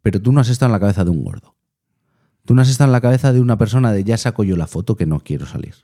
pero 0.01 0.21
tú 0.21 0.31
no 0.31 0.39
has 0.39 0.49
estado 0.49 0.69
en 0.69 0.73
la 0.73 0.79
cabeza 0.79 1.03
de 1.03 1.11
un 1.11 1.23
gordo. 1.23 1.55
Tú 2.45 2.55
no 2.55 2.61
has 2.61 2.69
estado 2.69 2.87
en 2.87 2.93
la 2.93 3.01
cabeza 3.01 3.33
de 3.33 3.41
una 3.41 3.57
persona 3.57 3.91
de 3.91 4.03
ya 4.03 4.17
saco 4.17 4.43
yo 4.43 4.55
la 4.55 4.67
foto 4.67 4.95
que 4.95 5.05
no 5.05 5.19
quiero 5.19 5.45
salir. 5.45 5.75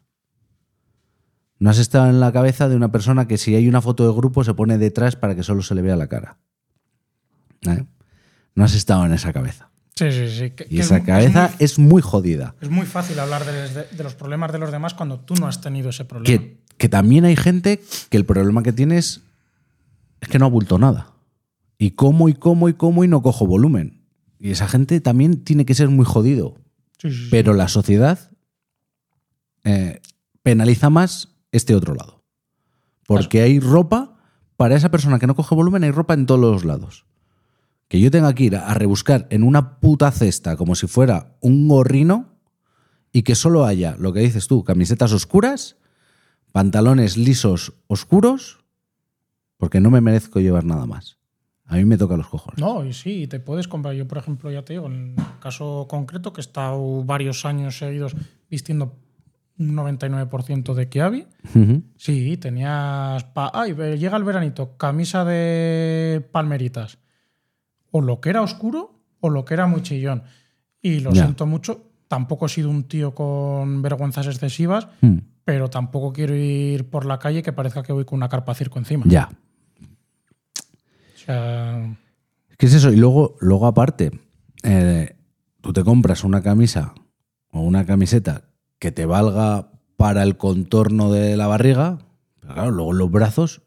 No 1.60 1.70
has 1.70 1.80
estado 1.80 2.10
en 2.10 2.20
la 2.20 2.32
cabeza 2.32 2.70
de 2.70 2.76
una 2.76 2.92
persona 2.92 3.28
que 3.28 3.38
si 3.38 3.56
hay 3.56 3.68
una 3.68 3.82
foto 3.82 4.06
de 4.08 4.14
grupo 4.16 4.44
se 4.44 4.54
pone 4.54 4.78
detrás 4.78 5.16
para 5.16 5.36
que 5.36 5.44
solo 5.44 5.62
se 5.64 5.74
le 5.76 5.82
vea 5.82 5.96
la 5.96 6.08
cara. 6.08 6.38
¿Eh? 7.62 7.84
No 8.56 8.64
has 8.64 8.76
estado 8.76 9.06
en 9.06 9.14
esa 9.14 9.34
cabeza. 9.34 9.70
Sí, 9.96 10.12
sí, 10.12 10.30
sí. 10.30 10.50
que- 10.52 10.66
Y 10.70 10.76
que 10.76 10.82
esa 10.82 10.98
es- 10.98 11.04
cabeza 11.06 11.46
Es 11.58 11.72
es 11.74 11.80
muy 11.80 12.02
jodida. 12.04 12.54
es 12.62 12.70
muy 12.70 12.86
fácil 12.86 13.18
hablar 13.20 13.44
de, 13.46 14.04
los 14.04 14.14
problemas 14.14 14.52
de 14.52 14.60
los 14.60 14.72
demás 14.72 14.94
cuando 14.94 15.20
tú 15.20 15.34
no 15.36 15.48
has 15.48 15.60
tenido 15.62 15.90
ese 15.90 16.06
problema. 16.06 16.26
Que, 16.28 16.60
que 16.78 16.90
también 16.90 17.26
hay 17.26 17.36
gente 17.36 17.82
que 18.10 18.18
el 18.18 18.26
problema 18.26 18.62
que 18.62 18.74
tienes 18.74 19.22
es 20.22 20.30
que 20.30 20.38
no 20.38 20.46
ha 20.46 20.50
bulto 20.50 20.78
nada. 20.78 21.14
Y 21.80 21.92
como 21.92 22.30
y 22.30 22.34
como 22.36 22.70
y 22.70 22.74
como 22.74 23.04
y 23.04 23.08
no 23.08 23.24
cojo 23.24 23.48
volumen. 23.48 24.04
Y 24.40 24.52
esa 24.52 24.68
gente 24.68 25.02
también 25.02 25.44
tiene 25.44 25.66
que 25.66 25.74
ser 25.74 25.90
muy 25.90 26.06
jodido. 26.06 26.56
Sí, 27.00 27.10
sí, 27.10 27.18
sí. 27.24 27.28
Pero 27.32 27.54
la 27.54 27.68
sociedad 27.68 28.30
eh, 29.64 30.02
penaliza 30.44 30.90
más 30.92 31.30
este 31.52 31.76
otro 31.76 31.95
lado. 31.95 32.24
Porque 33.06 33.41
hay 33.41 33.60
ropa, 33.60 34.18
para 34.57 34.76
esa 34.76 34.91
persona 34.91 35.19
que 35.19 35.28
no 35.28 35.36
coge 35.36 35.56
volumen, 35.56 35.84
hay 35.84 35.91
ropa 35.91 36.14
en 36.14 36.26
todos 36.26 36.40
los 36.40 36.65
lados. 36.65 37.06
Que 37.88 37.99
yo 37.99 38.11
tenga 38.11 38.34
que 38.36 38.44
ir 38.44 38.56
a 38.56 38.74
rebuscar 38.74 39.28
en 39.30 39.44
una 39.44 39.80
puta 39.80 40.11
cesta 40.11 40.57
como 40.57 40.76
si 40.76 40.88
fuera 40.88 41.38
un 41.41 41.68
gorrino 41.68 42.38
y 43.14 43.24
que 43.24 43.36
solo 43.36 43.65
haya, 43.65 43.95
lo 43.98 44.11
que 44.11 44.19
dices 44.19 44.48
tú, 44.48 44.64
camisetas 44.64 45.14
oscuras, 45.14 45.78
pantalones 46.52 47.18
lisos 47.18 47.74
oscuros, 47.88 48.60
porque 49.57 49.80
no 49.80 49.90
me 49.90 50.02
merezco 50.02 50.40
llevar 50.40 50.65
nada 50.65 50.86
más. 50.86 51.18
A 51.65 51.76
mí 51.76 51.86
me 51.86 51.98
toca 51.98 52.15
los 52.15 52.28
cojones. 52.28 52.60
No, 52.60 52.86
y 52.86 52.94
sí, 52.94 53.28
te 53.28 53.40
puedes 53.40 53.68
comprar. 53.68 53.94
Yo, 53.94 54.07
por 54.07 54.18
ejemplo, 54.18 54.49
ya 54.52 54.64
te 54.64 54.74
digo, 54.74 54.88
en 54.88 55.15
el 55.18 55.40
caso 55.40 55.86
concreto, 55.90 56.32
que 56.32 56.40
he 56.40 56.44
estado 56.44 57.03
varios 57.03 57.45
años 57.45 57.78
seguidos 57.78 58.15
vistiendo 58.49 58.95
un 59.60 59.76
99% 59.76 60.74
de 60.76 60.88
Kiabi. 60.90 61.28
Ujú. 61.56 61.82
Sí, 61.98 62.38
tenías. 62.38 63.24
pa- 63.26 63.52
Ay, 63.54 63.74
llega 63.98 64.18
el 64.18 64.24
veranito, 64.24 64.78
camisa 64.78 65.26
de 65.26 66.26
palmeritas. 66.32 67.00
O 67.92 68.02
lo 68.02 68.20
que 68.22 68.30
era 68.30 68.42
oscuro 68.42 69.00
o 69.20 69.30
lo 69.30 69.46
que 69.46 69.54
era 69.56 69.66
muy 69.68 69.82
chillón. 69.82 70.24
Y 70.82 71.00
lo 71.00 71.12
siento 71.14 71.46
mucho. 71.46 71.84
Tampoco 72.08 72.46
he 72.46 72.50
sido 72.50 72.70
un 72.70 72.84
tío 72.84 73.14
con 73.16 73.82
vergüenzas 73.82 74.28
excesivas, 74.28 74.88
Mm. 75.02 75.18
pero 75.44 75.70
tampoco 75.70 76.14
quiero 76.14 76.36
ir 76.36 76.90
por 76.90 77.06
la 77.06 77.18
calle 77.20 77.42
que 77.44 77.52
parezca 77.54 77.84
que 77.84 77.92
voy 77.94 78.06
con 78.06 78.18
una 78.18 78.30
carpa 78.30 78.54
circo 78.54 78.80
encima. 78.80 79.04
Ya. 79.08 79.30
O 81.16 81.18
sea, 81.18 81.98
¿Qué 82.58 82.66
es 82.66 82.74
eso? 82.74 82.92
Y 82.92 82.96
luego, 82.96 83.36
luego 83.40 83.68
aparte, 83.68 84.12
eh, 84.64 85.16
tú 85.62 85.74
te 85.74 85.84
compras 85.84 86.24
una 86.24 86.42
camisa 86.42 86.94
o 87.52 87.62
una 87.62 87.86
camiseta 87.86 88.46
que 88.80 88.91
te 88.91 89.06
valga 89.06 89.72
para 89.95 90.24
el 90.24 90.38
contorno 90.38 91.12
de 91.12 91.36
la 91.38 91.48
barriga, 91.48 91.98
pero 92.40 92.54
claro, 92.54 92.72
luego 92.72 92.94
los 92.94 93.12
brazos, 93.12 93.62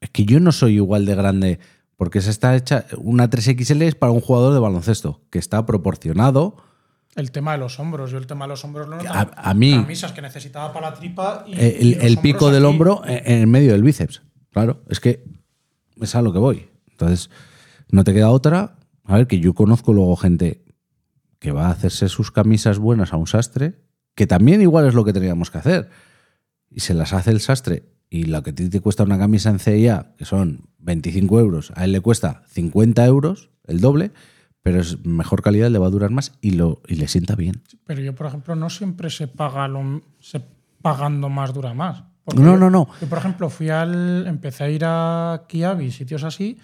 es 0.00 0.10
que 0.10 0.24
yo 0.24 0.38
no 0.40 0.52
soy 0.52 0.74
igual 0.76 1.06
de 1.06 1.14
grande, 1.14 1.58
porque 1.96 2.18
esa 2.18 2.30
está 2.30 2.54
hecha, 2.54 2.86
una 2.98 3.28
3XL 3.28 3.82
es 3.82 3.94
para 3.94 4.12
un 4.12 4.20
jugador 4.20 4.54
de 4.54 4.60
baloncesto, 4.60 5.22
que 5.30 5.38
está 5.38 5.64
proporcionado. 5.66 6.56
el 7.14 7.30
tema 7.32 7.52
de 7.52 7.58
los 7.58 7.80
hombros. 7.80 8.10
Yo 8.10 8.18
el 8.18 8.26
tema 8.26 8.44
de 8.44 8.50
los 8.50 8.64
hombros 8.64 8.86
lo 8.88 8.96
noto. 8.98 9.08
A, 9.10 9.30
a 9.34 9.54
mí, 9.54 9.72
Camisas 9.72 10.12
que 10.12 10.22
necesitaba 10.22 10.72
para 10.72 10.90
la 10.90 10.96
tripa 10.96 11.44
y. 11.46 11.52
y 11.56 11.94
el, 11.94 11.94
el 12.02 12.18
pico 12.18 12.50
del 12.50 12.64
aquí. 12.64 12.70
hombro 12.72 13.02
en 13.06 13.40
en 13.42 13.50
medio 13.50 13.72
del 13.72 13.82
bíceps. 13.82 14.22
Claro, 14.52 14.82
es 14.88 15.00
que 15.00 15.24
es 16.00 16.14
a 16.14 16.22
lo 16.22 16.32
que 16.32 16.38
voy. 16.38 16.68
Entonces, 16.90 17.30
no 17.90 18.04
te 18.04 18.12
queda 18.12 18.30
otra. 18.30 18.76
A 19.04 19.16
ver, 19.16 19.26
que 19.26 19.40
yo 19.40 19.54
conozco 19.54 19.92
luego 19.92 20.16
gente 20.16 20.62
que 21.38 21.52
va 21.52 21.66
a 21.68 21.70
hacerse 21.70 22.08
sus 22.08 22.30
camisas 22.30 22.78
buenas 22.78 23.12
a 23.12 23.16
un 23.16 23.26
sastre, 23.26 23.80
que 24.16 24.26
también 24.26 24.60
igual 24.60 24.88
es 24.88 24.94
lo 24.94 25.04
que 25.04 25.12
teníamos 25.12 25.52
que 25.52 25.58
hacer. 25.58 25.88
Y 26.68 26.80
se 26.80 26.94
las 26.94 27.12
hace 27.12 27.30
el 27.30 27.40
sastre. 27.40 27.84
Y 28.10 28.24
lo 28.24 28.42
que 28.42 28.50
a 28.50 28.54
ti 28.54 28.68
te 28.68 28.80
cuesta 28.80 29.04
una 29.04 29.18
camisa 29.18 29.50
en 29.50 29.58
CIA, 29.60 30.14
que 30.18 30.24
son 30.24 30.68
25 30.78 31.38
euros, 31.38 31.72
a 31.76 31.84
él 31.84 31.92
le 31.92 32.00
cuesta 32.00 32.42
50 32.48 33.04
euros, 33.06 33.50
el 33.66 33.80
doble, 33.80 34.10
pero 34.62 34.80
es 34.80 35.04
mejor 35.04 35.42
calidad, 35.42 35.70
le 35.70 35.78
va 35.78 35.86
a 35.86 35.90
durar 35.90 36.10
más 36.10 36.32
y, 36.40 36.52
lo, 36.52 36.80
y 36.88 36.96
le 36.96 37.06
sienta 37.08 37.36
bien. 37.36 37.62
Pero 37.84 38.00
yo, 38.00 38.14
por 38.14 38.26
ejemplo, 38.26 38.56
no 38.56 38.68
siempre 38.70 39.10
se 39.10 39.28
paga 39.28 39.68
lo, 39.68 40.02
se 40.20 40.40
pagando 40.82 41.28
más 41.28 41.52
dura 41.54 41.74
más. 41.74 42.04
Porque 42.24 42.40
No, 42.42 42.56
no, 42.56 42.70
no. 42.70 42.88
Yo, 43.00 43.08
por 43.08 43.18
ejemplo, 43.18 43.50
fui 43.50 43.68
al. 43.70 44.26
Empecé 44.26 44.64
a 44.64 44.70
ir 44.70 44.82
a 44.84 45.44
Kiabi, 45.48 45.90
sitios 45.92 46.24
así, 46.24 46.58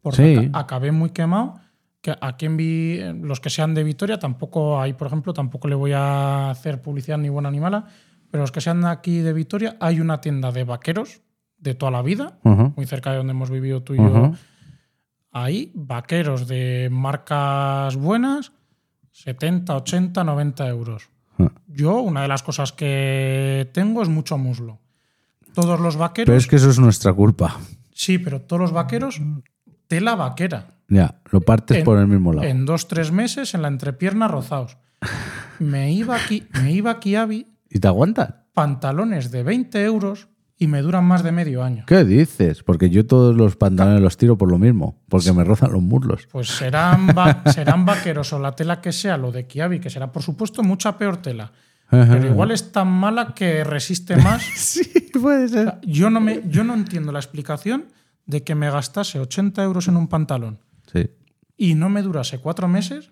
porque 0.00 0.40
Sí. 0.42 0.50
acabé 0.52 0.90
muy 0.90 1.10
quemado. 1.10 1.60
Que 2.04 2.14
a 2.20 2.36
quien 2.36 2.58
vi, 2.58 3.00
los 3.22 3.40
que 3.40 3.48
sean 3.48 3.72
de 3.72 3.82
Vitoria, 3.82 4.18
tampoco 4.18 4.78
hay, 4.78 4.92
por 4.92 5.06
ejemplo, 5.06 5.32
tampoco 5.32 5.68
le 5.68 5.74
voy 5.74 5.92
a 5.92 6.50
hacer 6.50 6.82
publicidad 6.82 7.16
ni 7.16 7.30
buena 7.30 7.50
ni 7.50 7.60
mala, 7.60 7.86
pero 8.30 8.42
los 8.42 8.52
que 8.52 8.60
sean 8.60 8.84
aquí 8.84 9.20
de 9.20 9.32
Vitoria, 9.32 9.78
hay 9.80 10.00
una 10.00 10.20
tienda 10.20 10.52
de 10.52 10.64
vaqueros 10.64 11.22
de 11.56 11.74
toda 11.74 11.90
la 11.90 12.02
vida, 12.02 12.36
muy 12.42 12.84
cerca 12.84 13.10
de 13.10 13.16
donde 13.16 13.30
hemos 13.30 13.48
vivido 13.48 13.82
tú 13.82 13.94
y 13.94 13.96
yo. 13.96 14.32
Ahí, 15.32 15.72
vaqueros 15.74 16.46
de 16.46 16.90
marcas 16.92 17.96
buenas, 17.96 18.52
70, 19.12 19.74
80, 19.74 20.24
90 20.24 20.68
euros. 20.68 21.08
Yo, 21.68 22.00
una 22.00 22.20
de 22.20 22.28
las 22.28 22.42
cosas 22.42 22.74
que 22.74 23.70
tengo 23.72 24.02
es 24.02 24.10
mucho 24.10 24.36
muslo. 24.36 24.78
Todos 25.54 25.80
los 25.80 25.96
vaqueros. 25.96 26.26
Pero 26.26 26.36
es 26.36 26.46
que 26.46 26.56
eso 26.56 26.68
es 26.68 26.78
nuestra 26.78 27.14
culpa. 27.14 27.58
Sí, 27.94 28.18
pero 28.18 28.42
todos 28.42 28.60
los 28.60 28.72
vaqueros, 28.72 29.22
tela 29.86 30.16
vaquera. 30.16 30.73
Ya, 30.88 31.20
lo 31.30 31.40
partes 31.40 31.78
En- 31.78 31.84
por 31.84 31.98
el 31.98 32.06
mismo 32.06 32.32
lado. 32.32 32.46
En 32.46 32.66
dos, 32.66 32.88
tres 32.88 33.10
meses, 33.12 33.54
en 33.54 33.62
la 33.62 33.68
entrepierna 33.68 34.28
rozados. 34.28 34.76
Me 35.58 35.92
iba 35.92 36.16
aquí, 36.16 36.44
me 36.62 36.72
iba 36.72 36.90
aquí 36.90 37.14
¿Y 37.70 37.78
te 37.80 37.88
aguantan? 37.88 38.42
pantalones 38.54 39.30
de 39.30 39.42
20 39.42 39.82
euros 39.84 40.28
y 40.56 40.68
me 40.68 40.80
duran 40.82 41.04
más 41.04 41.22
de 41.24 41.32
medio 41.32 41.64
año. 41.64 41.84
¿Qué 41.86 42.04
dices? 42.04 42.62
Porque 42.62 42.88
yo 42.88 43.04
todos 43.06 43.34
los 43.36 43.56
pantalones 43.56 44.00
los 44.00 44.16
tiro 44.16 44.38
por 44.38 44.48
lo 44.50 44.58
mismo, 44.58 45.02
porque 45.08 45.32
me 45.32 45.42
rozan 45.42 45.72
los 45.72 45.82
muslos. 45.82 46.28
Pues 46.30 46.48
serán, 46.48 47.08
va- 47.08 47.42
serán 47.52 47.84
vaqueros 47.84 48.32
o 48.32 48.38
la 48.38 48.52
tela 48.54 48.80
que 48.80 48.92
sea, 48.92 49.16
lo 49.16 49.32
de 49.32 49.46
Kiabi, 49.46 49.80
que 49.80 49.90
será 49.90 50.12
por 50.12 50.22
supuesto 50.22 50.62
mucha 50.62 50.96
peor 50.96 51.16
tela. 51.16 51.50
Pero 51.90 52.26
igual 52.26 52.50
es 52.50 52.72
tan 52.72 52.88
mala 52.88 53.34
que 53.34 53.62
resiste 53.64 54.16
más. 54.16 54.42
Sí, 54.56 54.82
puede 55.20 55.48
ser. 55.48 55.78
Yo 55.82 56.10
no, 56.10 56.20
me, 56.20 56.42
yo 56.48 56.64
no 56.64 56.74
entiendo 56.74 57.12
la 57.12 57.18
explicación 57.18 57.86
de 58.26 58.42
que 58.42 58.54
me 58.54 58.70
gastase 58.70 59.20
80 59.20 59.62
euros 59.64 59.86
en 59.88 59.96
un 59.96 60.08
pantalón 60.08 60.58
Sí. 60.94 61.10
y 61.56 61.74
no 61.74 61.88
me 61.90 62.02
durase 62.02 62.38
cuatro 62.38 62.68
meses, 62.68 63.10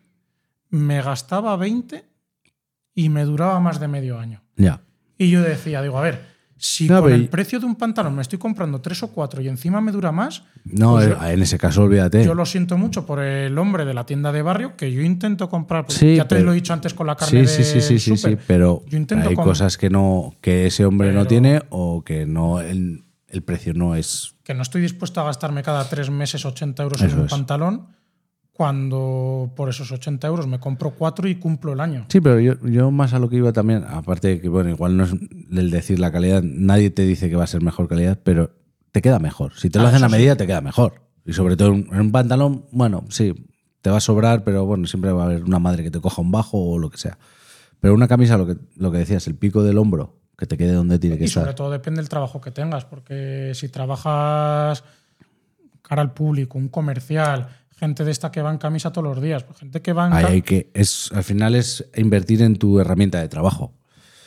me 0.70 1.02
gastaba 1.02 1.56
20 1.56 2.04
y 2.94 3.08
me 3.08 3.24
duraba 3.24 3.60
más 3.60 3.80
de 3.80 3.88
medio 3.88 4.18
año. 4.18 4.42
Ya. 4.56 4.80
Y 5.18 5.30
yo 5.30 5.42
decía, 5.42 5.82
digo, 5.82 5.98
a 5.98 6.02
ver, 6.02 6.32
si 6.56 6.88
No, 6.88 7.02
con 7.02 7.12
el 7.12 7.28
precio 7.28 7.58
de 7.60 7.66
un 7.66 7.74
pantalón 7.76 8.14
me 8.14 8.22
estoy 8.22 8.38
comprando 8.38 8.80
tres 8.80 9.02
o 9.02 9.08
cuatro 9.12 9.42
y 9.42 9.48
encima 9.48 9.80
me 9.80 9.90
dura 9.92 10.12
más, 10.12 10.44
No, 10.64 10.92
Pues 10.94 11.08
eh, 11.08 11.16
en 11.32 11.42
ese 11.42 11.58
caso 11.58 11.82
olvídate. 11.82 12.24
yo 12.24 12.34
lo 12.34 12.46
siento 12.46 12.78
mucho 12.78 13.04
por 13.04 13.18
el 13.20 13.56
hombre 13.58 13.84
de 13.84 13.94
la 13.94 14.06
tienda 14.06 14.30
de 14.32 14.42
barrio 14.42 14.76
que 14.76 14.92
yo 14.92 15.02
intento 15.02 15.48
comprar. 15.48 15.86
Sí, 15.88 16.16
ya 16.16 16.28
te 16.28 16.36
pero- 16.36 16.46
lo 16.46 16.52
he 16.52 16.54
dicho 16.56 16.72
antes 16.72 16.94
con 16.94 17.06
la 17.08 17.16
carne 17.16 17.46
Sí, 17.48 17.64
sí, 17.64 17.64
sí, 17.64 17.80
sí, 17.80 17.98
sí, 17.98 17.98
sí, 17.98 18.16
súper. 18.16 18.38
pero 18.46 18.84
Yo 18.86 18.96
intento 18.96 19.28
hay 19.28 19.34
cosas 19.34 19.76
que 19.76 19.90
no 19.90 20.34
que 20.40 20.66
ese 20.66 20.84
hombre 20.84 21.12
no 21.12 21.26
tiene 21.26 21.62
o 21.70 22.02
que 22.04 22.26
no 22.26 22.60
el, 22.60 23.02
el 23.32 23.42
precio 23.42 23.74
no 23.74 23.94
es. 23.96 24.34
Que 24.44 24.54
no 24.54 24.62
estoy 24.62 24.82
dispuesto 24.82 25.20
a 25.20 25.24
gastarme 25.24 25.62
cada 25.62 25.88
tres 25.88 26.10
meses 26.10 26.44
80 26.44 26.82
euros 26.82 27.02
Eso 27.02 27.12
en 27.14 27.18
un 27.20 27.24
es. 27.26 27.30
pantalón 27.30 27.88
cuando 28.52 29.50
por 29.56 29.68
esos 29.70 29.90
80 29.90 30.26
euros 30.26 30.46
me 30.46 30.60
compro 30.60 30.90
cuatro 30.90 31.26
y 31.28 31.36
cumplo 31.36 31.72
el 31.72 31.80
año. 31.80 32.04
Sí, 32.08 32.20
pero 32.20 32.38
yo, 32.38 32.54
yo 32.66 32.90
más 32.90 33.12
a 33.14 33.18
lo 33.18 33.28
que 33.28 33.36
iba 33.36 33.52
también, 33.52 33.82
aparte 33.88 34.28
de 34.28 34.40
que, 34.40 34.48
bueno, 34.48 34.70
igual 34.70 34.96
no 34.96 35.04
es 35.04 35.12
el 35.50 35.70
decir 35.70 35.98
la 35.98 36.12
calidad, 36.12 36.42
nadie 36.42 36.90
te 36.90 37.02
dice 37.04 37.30
que 37.30 37.36
va 37.36 37.44
a 37.44 37.48
ser 37.48 37.62
mejor 37.62 37.88
calidad, 37.88 38.20
pero 38.22 38.50
te 38.92 39.00
queda 39.00 39.18
mejor. 39.18 39.52
Si 39.56 39.70
te 39.70 39.78
lo 39.78 39.86
Ah, 39.86 39.88
hacen 39.88 40.04
a 40.04 40.08
sí. 40.08 40.12
medida, 40.12 40.36
te 40.36 40.46
queda 40.46 40.60
mejor. 40.60 41.02
Y 41.24 41.32
sobre 41.32 41.56
todo 41.56 41.72
en 41.72 41.88
un 41.98 42.12
pantalón, 42.12 42.66
bueno, 42.72 43.04
sí, 43.08 43.32
te 43.80 43.88
va 43.90 43.96
a 43.96 44.00
sobrar, 44.00 44.44
pero 44.44 44.66
bueno, 44.66 44.86
siempre 44.86 45.12
va 45.12 45.22
a 45.22 45.26
haber 45.26 45.44
una 45.44 45.58
madre 45.58 45.82
que 45.82 45.90
te 45.90 46.00
coja 46.00 46.20
un 46.20 46.30
bajo 46.30 46.58
o 46.58 46.78
lo 46.78 46.90
que 46.90 46.98
sea. 46.98 47.18
Pero 47.80 47.94
una 47.94 48.06
camisa, 48.06 48.36
lo 48.36 48.46
que, 48.46 48.56
lo 48.76 48.92
que 48.92 48.98
decías, 48.98 49.26
el 49.26 49.34
pico 49.34 49.62
del 49.64 49.78
hombro, 49.78 50.20
que 50.42 50.46
te 50.48 50.56
quede 50.56 50.72
donde 50.72 50.98
tiene 50.98 51.16
que 51.18 51.24
Y 51.24 51.28
sobre 51.28 51.44
estar. 51.50 51.54
todo 51.54 51.70
depende 51.70 52.00
del 52.00 52.08
trabajo 52.08 52.40
que 52.40 52.50
tengas, 52.50 52.84
porque 52.84 53.52
si 53.54 53.68
trabajas 53.68 54.82
cara 55.82 56.02
al 56.02 56.12
público, 56.12 56.58
un 56.58 56.68
comercial, 56.68 57.46
gente 57.76 58.04
de 58.04 58.10
esta 58.10 58.32
que 58.32 58.42
va 58.42 58.50
en 58.50 58.58
camisa 58.58 58.92
todos 58.92 59.06
los 59.14 59.22
días, 59.22 59.44
pues 59.44 59.58
gente 59.60 59.80
que 59.82 59.92
va 59.92 60.06
en 60.06 60.10
ca- 60.12 60.26
hay 60.28 60.42
que, 60.42 60.70
es, 60.74 61.12
al 61.12 61.22
final 61.22 61.54
es 61.54 61.84
invertir 61.96 62.42
en 62.42 62.56
tu 62.56 62.80
herramienta 62.80 63.20
de 63.20 63.28
trabajo. 63.28 63.72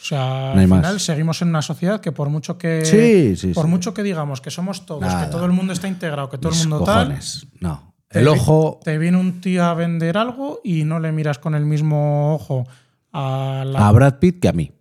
O 0.01 0.07
sea, 0.07 0.53
No 0.55 0.61
al 0.61 0.67
más. 0.69 0.79
final 0.79 0.99
seguimos 1.01 1.41
en 1.41 1.49
una 1.49 1.61
sociedad 1.61 1.99
que 1.99 2.11
por 2.13 2.29
mucho 2.29 2.57
que 2.57 2.85
Sí, 2.85 3.35
sí, 3.35 3.53
por 3.53 3.65
sí. 3.65 3.69
mucho 3.71 3.93
que 3.93 4.03
digamos 4.03 4.39
que 4.39 4.51
somos 4.51 4.85
todos, 4.85 5.01
Nada. 5.01 5.25
que 5.25 5.31
todo 5.31 5.45
el 5.45 5.51
mundo 5.51 5.73
está 5.73 5.87
integrado, 5.89 6.29
que 6.29 6.37
todo 6.37 6.53
el 6.53 6.59
mundo 6.69 6.85
tal. 6.85 7.19
No. 7.59 7.93
El 8.09 8.27
ojo, 8.29 8.79
te 8.83 8.97
viene 8.97 9.17
un 9.17 9.41
tío 9.41 9.65
a 9.65 9.73
vender 9.73 10.17
algo 10.17 10.61
y 10.63 10.85
no 10.85 10.99
le 11.01 11.11
miras 11.11 11.39
con 11.39 11.55
el 11.55 11.65
mismo 11.65 12.33
ojo 12.35 12.65
a 13.11 13.63
la 13.65 13.87
a 13.87 13.91
Brad 13.91 14.19
Pitt 14.19 14.39
que 14.39 14.47
a 14.47 14.53
mí. 14.53 14.71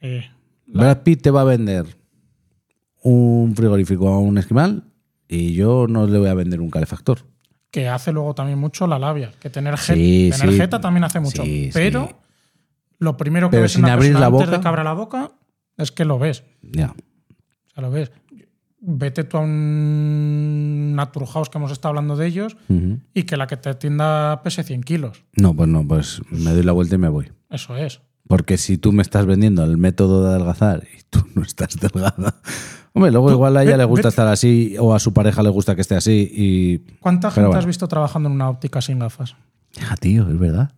eh, 0.00 0.28
Brad 0.72 1.02
Pitt 1.02 1.22
te 1.22 1.30
va 1.30 1.42
a 1.42 1.44
vender 1.44 1.86
un 3.02 3.54
frigorífico 3.56 4.08
a 4.08 4.18
un 4.18 4.38
esquimal 4.38 4.84
y 5.28 5.54
yo 5.54 5.86
no 5.88 6.06
le 6.06 6.18
voy 6.18 6.28
a 6.28 6.34
vender 6.34 6.60
un 6.60 6.70
calefactor. 6.70 7.20
Que 7.70 7.88
hace 7.88 8.12
luego 8.12 8.34
también 8.34 8.58
mucho 8.58 8.86
la 8.86 8.98
labia. 8.98 9.32
Que 9.40 9.48
tener, 9.50 9.74
jet- 9.74 9.94
Sí, 9.94 10.30
tener 10.32 10.50
sí. 10.54 10.58
jeta 10.60 10.80
también 10.80 11.04
hace 11.04 11.20
mucho. 11.20 11.42
Sí, 11.42 11.70
pero 11.72 12.10
lo 12.98 13.16
primero 13.16 13.48
que 13.48 13.52
Pero 13.52 13.62
ves 13.62 13.72
sin 13.72 13.84
una 13.84 13.94
abrir 13.94 14.12
la 14.18 14.26
antes 14.26 14.50
de 14.50 14.60
que 14.60 14.68
abra 14.68 14.84
la 14.84 14.92
boca 14.92 15.32
es 15.78 15.90
que 15.90 16.04
lo 16.04 16.18
ves. 16.18 16.44
Ya. 16.62 16.90
O 16.90 17.70
sea, 17.74 17.82
lo 17.82 17.90
ves. 17.90 18.12
Vete 18.84 19.24
tú 19.24 19.36
a 19.38 19.40
un 19.40 20.94
Naturhaus 20.96 21.48
que 21.48 21.56
hemos 21.58 21.72
estado 21.72 21.90
hablando 21.90 22.16
de 22.16 22.26
ellos 22.26 22.56
y 23.14 23.22
que 23.22 23.36
la 23.36 23.46
que 23.46 23.56
te 23.56 23.70
atienda 23.70 24.42
pese 24.42 24.64
100 24.64 24.82
kilos. 24.82 25.24
No, 25.34 25.54
pues 25.54 25.68
no, 25.68 25.86
pues 25.86 26.20
me 26.30 26.50
doy 26.52 26.62
la 26.64 26.72
vuelta 26.72 26.96
y 26.96 26.98
me 26.98 27.08
voy. 27.08 27.30
Eso 27.48 27.76
es. 27.76 28.00
Porque 28.28 28.56
si 28.56 28.78
tú 28.78 28.92
me 28.92 29.02
estás 29.02 29.26
vendiendo 29.26 29.64
el 29.64 29.76
método 29.76 30.22
de 30.24 30.30
adelgazar 30.30 30.84
y 30.98 31.02
tú 31.10 31.24
no 31.34 31.42
estás 31.42 31.76
delgada. 31.78 32.34
Hombre, 32.94 33.10
luego 33.10 33.28
Tú, 33.28 33.34
igual 33.34 33.56
a 33.56 33.62
ella 33.62 33.72
ve- 33.72 33.78
le 33.78 33.84
gusta 33.84 34.04
ve- 34.04 34.10
estar 34.10 34.28
así 34.28 34.76
o 34.78 34.94
a 34.94 34.98
su 35.00 35.12
pareja 35.12 35.42
le 35.42 35.48
gusta 35.50 35.74
que 35.74 35.80
esté 35.80 35.94
así 35.96 36.28
y. 36.32 36.78
¿Cuánta 37.00 37.30
gente 37.30 37.46
bueno. 37.48 37.58
has 37.58 37.66
visto 37.66 37.88
trabajando 37.88 38.28
en 38.28 38.34
una 38.34 38.48
óptica 38.50 38.80
sin 38.80 38.98
gafas? 38.98 39.34
Ja, 39.80 39.96
tío, 39.96 40.28
es 40.28 40.38
verdad. 40.38 40.72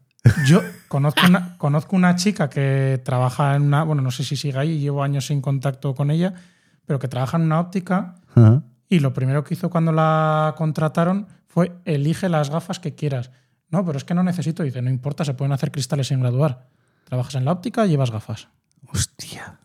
Yo 0.47 0.63
conozco 0.89 1.21
una, 1.29 1.59
conozco 1.59 1.97
una 1.97 2.17
chica 2.17 2.49
que 2.49 2.99
trabaja 3.05 3.57
en 3.57 3.63
una, 3.63 3.83
bueno, 3.85 4.01
no 4.01 4.11
sé 4.11 4.25
si 4.25 4.37
sigue 4.37 4.59
ahí, 4.59 4.79
llevo 4.79 5.03
años 5.03 5.27
sin 5.27 5.43
contacto 5.43 5.95
con 5.95 6.11
ella, 6.11 6.33
pero 6.87 6.99
que 6.99 7.09
trabaja 7.09 7.37
en 7.37 7.43
una 7.43 7.61
óptica 7.61 8.15
y 8.89 9.01
lo 9.01 9.13
primero 9.13 9.45
que 9.45 9.53
hizo 9.55 9.69
cuando 9.69 9.93
la 9.93 10.55
contrataron 10.57 11.27
fue 11.47 11.73
elige 11.85 12.29
las 12.31 12.49
gafas 12.49 12.81
que 12.81 12.95
quieras. 12.95 13.33
No, 13.69 13.85
pero 13.85 13.99
es 13.99 14.05
que 14.05 14.15
no 14.15 14.23
necesito. 14.23 14.63
Dice, 14.63 14.81
no 14.81 14.89
importa, 14.89 15.25
se 15.27 15.35
pueden 15.35 15.53
hacer 15.53 15.71
cristales 15.71 16.07
sin 16.09 16.21
graduar. 16.21 16.69
Trabajas 17.05 17.35
en 17.37 17.45
la 17.45 17.53
óptica, 17.53 17.87
llevas 17.87 18.11
gafas. 18.11 18.49
Hostia. 18.93 19.59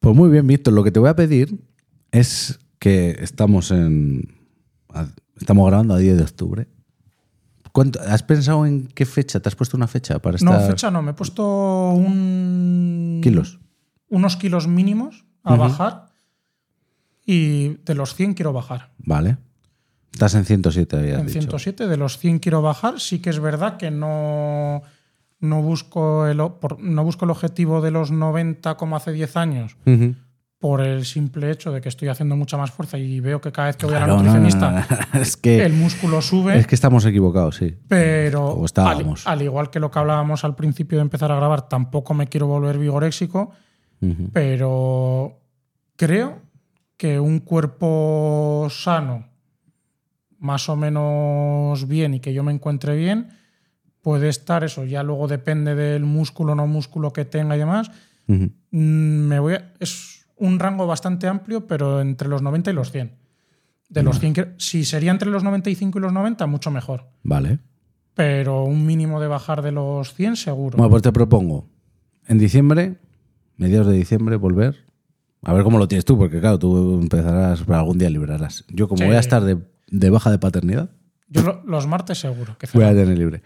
Pues 0.00 0.16
muy 0.16 0.30
bien, 0.30 0.46
Víctor. 0.46 0.72
Lo 0.74 0.82
que 0.84 0.90
te 0.90 1.00
voy 1.00 1.08
a 1.10 1.16
pedir 1.16 1.60
es 2.10 2.58
que 2.78 3.16
estamos 3.20 3.70
en. 3.70 4.36
Estamos 5.38 5.66
grabando 5.68 5.94
a 5.94 5.98
10 5.98 6.16
de 6.16 6.22
octubre. 6.22 6.68
¿Cuánto- 7.72 8.00
¿Has 8.00 8.22
pensado 8.22 8.66
en 8.66 8.88
qué 8.88 9.06
fecha? 9.06 9.40
¿Te 9.40 9.48
has 9.48 9.54
puesto 9.54 9.76
una 9.76 9.86
fecha 9.86 10.18
para 10.18 10.36
No, 10.42 10.52
estar 10.54 10.70
fecha 10.70 10.90
no, 10.90 11.02
me 11.02 11.12
he 11.12 11.14
puesto 11.14 11.90
un... 11.90 13.20
kilos? 13.22 13.60
unos 14.08 14.36
kilos 14.36 14.66
mínimos 14.66 15.24
a 15.44 15.54
bajar 15.54 16.06
y 17.24 17.76
de 17.84 17.94
los 17.94 18.16
100 18.16 18.34
quiero 18.34 18.52
bajar. 18.52 18.90
Vale. 18.98 19.36
Estás 20.12 20.34
en 20.34 20.44
107, 20.44 20.96
habías 20.98 21.20
En 21.20 21.26
dicho. 21.28 21.38
107, 21.42 21.86
de 21.86 21.96
los 21.96 22.18
100 22.18 22.40
quiero 22.40 22.60
bajar. 22.60 22.98
Sí 22.98 23.20
que 23.20 23.30
es 23.30 23.38
verdad 23.38 23.76
que 23.76 23.92
no, 23.92 24.82
no, 25.40 25.62
busco, 25.62 26.26
el, 26.26 26.38
por- 26.60 26.80
no 26.80 27.02
busco 27.04 27.24
el 27.24 27.30
objetivo 27.30 27.80
de 27.80 27.90
los 27.90 28.10
90 28.10 28.76
como 28.76 28.96
hace 28.96 29.12
10 29.12 29.36
años 29.36 29.76
por 30.58 30.82
el 30.82 31.06
simple 31.06 31.50
hecho 31.50 31.72
de 31.72 31.80
que 31.80 31.88
estoy 31.88 32.08
haciendo 32.08 32.36
mucha 32.36 32.58
más 32.58 32.70
fuerza 32.70 32.98
y 32.98 33.18
veo 33.20 33.40
que 33.40 33.50
cada 33.50 33.68
vez 33.68 33.76
que 33.78 33.86
voy 33.86 33.94
a 33.94 34.00
la 34.00 34.08
nutricionista 34.08 34.70
no, 34.70 34.80
no. 34.80 34.84
Es 35.22 35.38
que, 35.38 35.64
el 35.64 35.72
músculo 35.72 36.20
sube. 36.20 36.58
es 36.58 36.66
que 36.66 36.74
estamos 36.74 37.06
equivocados, 37.06 37.56
sí. 37.56 37.74
Pero 37.88 38.62
al, 39.24 39.40
igual 39.42 39.70
que 39.70 39.80
lo 39.80 39.90
que 39.90 39.98
hablábamos 39.98 40.44
al 40.44 40.54
principio 40.56 40.98
de 40.98 41.02
empezar 41.02 41.32
a 41.32 41.36
grabar, 41.36 41.66
tampoco 41.68 42.12
me 42.12 42.26
quiero 42.26 42.46
volver 42.46 42.76
vigoréxico, 42.78 43.52
pero 44.34 45.40
creo 45.96 46.42
que 46.96 47.18
un 47.20 47.38
cuerpo 47.40 48.66
sano, 48.70 49.26
más 50.38 50.68
o 50.68 50.76
menos 50.76 51.86
bien 51.88 52.14
y 52.14 52.20
que 52.20 52.32
yo 52.34 52.42
me 52.42 52.52
encuentre 52.52 52.96
bien, 52.96 53.28
puede 54.02 54.28
estar 54.28 54.64
eso. 54.64 54.84
Ya 54.84 55.02
luego 55.02 55.28
depende 55.28 55.74
del 55.74 56.04
músculo 56.04 56.52
o 56.52 56.54
no 56.54 56.66
músculo 56.66 57.12
que 57.12 57.24
tenga 57.24 57.56
y 57.56 57.58
demás. 57.58 57.90
Ujú. 58.28 58.50
Mm, 58.70 59.28
Me 59.28 59.38
voy 59.40 59.54
a- 59.54 59.72
es 59.80 60.26
un 60.36 60.58
rango 60.58 60.86
bastante 60.86 61.26
amplio, 61.28 61.66
pero 61.66 62.00
entre 62.00 62.28
los 62.28 62.42
90 62.42 62.70
y 62.70 62.74
los 62.74 62.90
100. 62.90 63.12
De 63.88 64.02
los 64.02 64.20
100, 64.20 64.32
que- 64.34 64.54
si 64.58 64.84
sería 64.84 65.10
entre 65.10 65.30
los 65.30 65.42
95 65.42 65.98
y 65.98 66.02
los 66.02 66.12
90, 66.12 66.46
mucho 66.46 66.70
mejor. 66.70 67.08
Vale. 67.24 67.58
Pero 68.14 68.64
un 68.64 68.86
mínimo 68.86 69.20
de 69.20 69.26
bajar 69.28 69.62
de 69.62 69.72
los 69.72 70.14
100 70.14 70.36
seguro. 70.36 70.76
Bueno, 70.76 70.90
pues 70.90 71.02
te 71.02 71.12
propongo 71.12 71.68
en 72.28 72.38
diciembre, 72.38 72.98
mediados 73.56 73.88
de 73.88 73.94
diciembre, 73.94 74.36
volver. 74.36 74.76
A 75.42 75.52
ver 75.54 75.64
cómo 75.64 75.78
lo 75.78 75.88
tienes 75.88 76.04
tú, 76.04 76.16
porque 76.18 76.38
claro, 76.38 76.58
tú 76.58 77.00
empezarás, 77.00 77.64
algún 77.68 77.98
día 77.98 78.10
librarás. 78.10 78.64
Yo, 78.68 78.88
como 78.88 78.98
Sí. 78.98 79.06
voy 79.06 79.16
a 79.16 79.20
estar 79.20 79.42
de, 79.42 79.58
de 79.88 80.10
baja 80.10 80.30
de 80.30 80.38
paternidad, 80.38 80.90
Yo 81.28 81.42
lo- 81.42 81.62
los 81.64 81.86
martes 81.86 82.18
seguro 82.18 82.56
que 82.58 82.68
voy 82.74 82.84
a 82.84 82.88
tener 82.90 83.16
libre. 83.16 83.42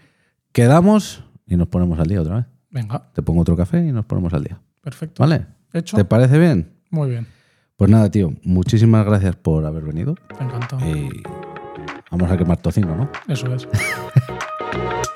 Quedamos 0.55 1.21
y 1.45 1.57
nos 1.57 1.67
ponemos 1.67 1.99
al 1.99 2.07
día 2.07 2.21
otra 2.21 2.35
vez. 2.37 2.45
Venga, 2.69 3.11
Te 3.13 3.21
pongo 3.21 3.41
otro 3.41 3.57
café 3.57 3.85
y 3.85 3.91
nos 3.91 4.05
ponemos 4.05 4.33
al 4.33 4.41
día. 4.45 4.57
perfecto. 4.81 5.21
¿Vale? 5.21 5.47
Hecho. 5.73 5.97
¿Te 5.97 6.05
parece 6.05 6.39
bien? 6.39 6.71
Muy 6.89 7.09
bien. 7.09 7.27
Pues 7.75 7.91
nada, 7.91 8.09
tío, 8.09 8.31
muchísimas 8.41 9.05
gracias 9.05 9.35
por 9.35 9.65
haber 9.65 9.83
venido. 9.83 10.15
Encantado. 10.39 10.79
Y 10.87 11.09
vamos 12.09 12.31
a 12.31 12.37
quemar 12.37 12.55
tocino, 12.61 12.95
¿no? 12.95 13.09
Eso 13.27 13.53
es. 13.53 13.67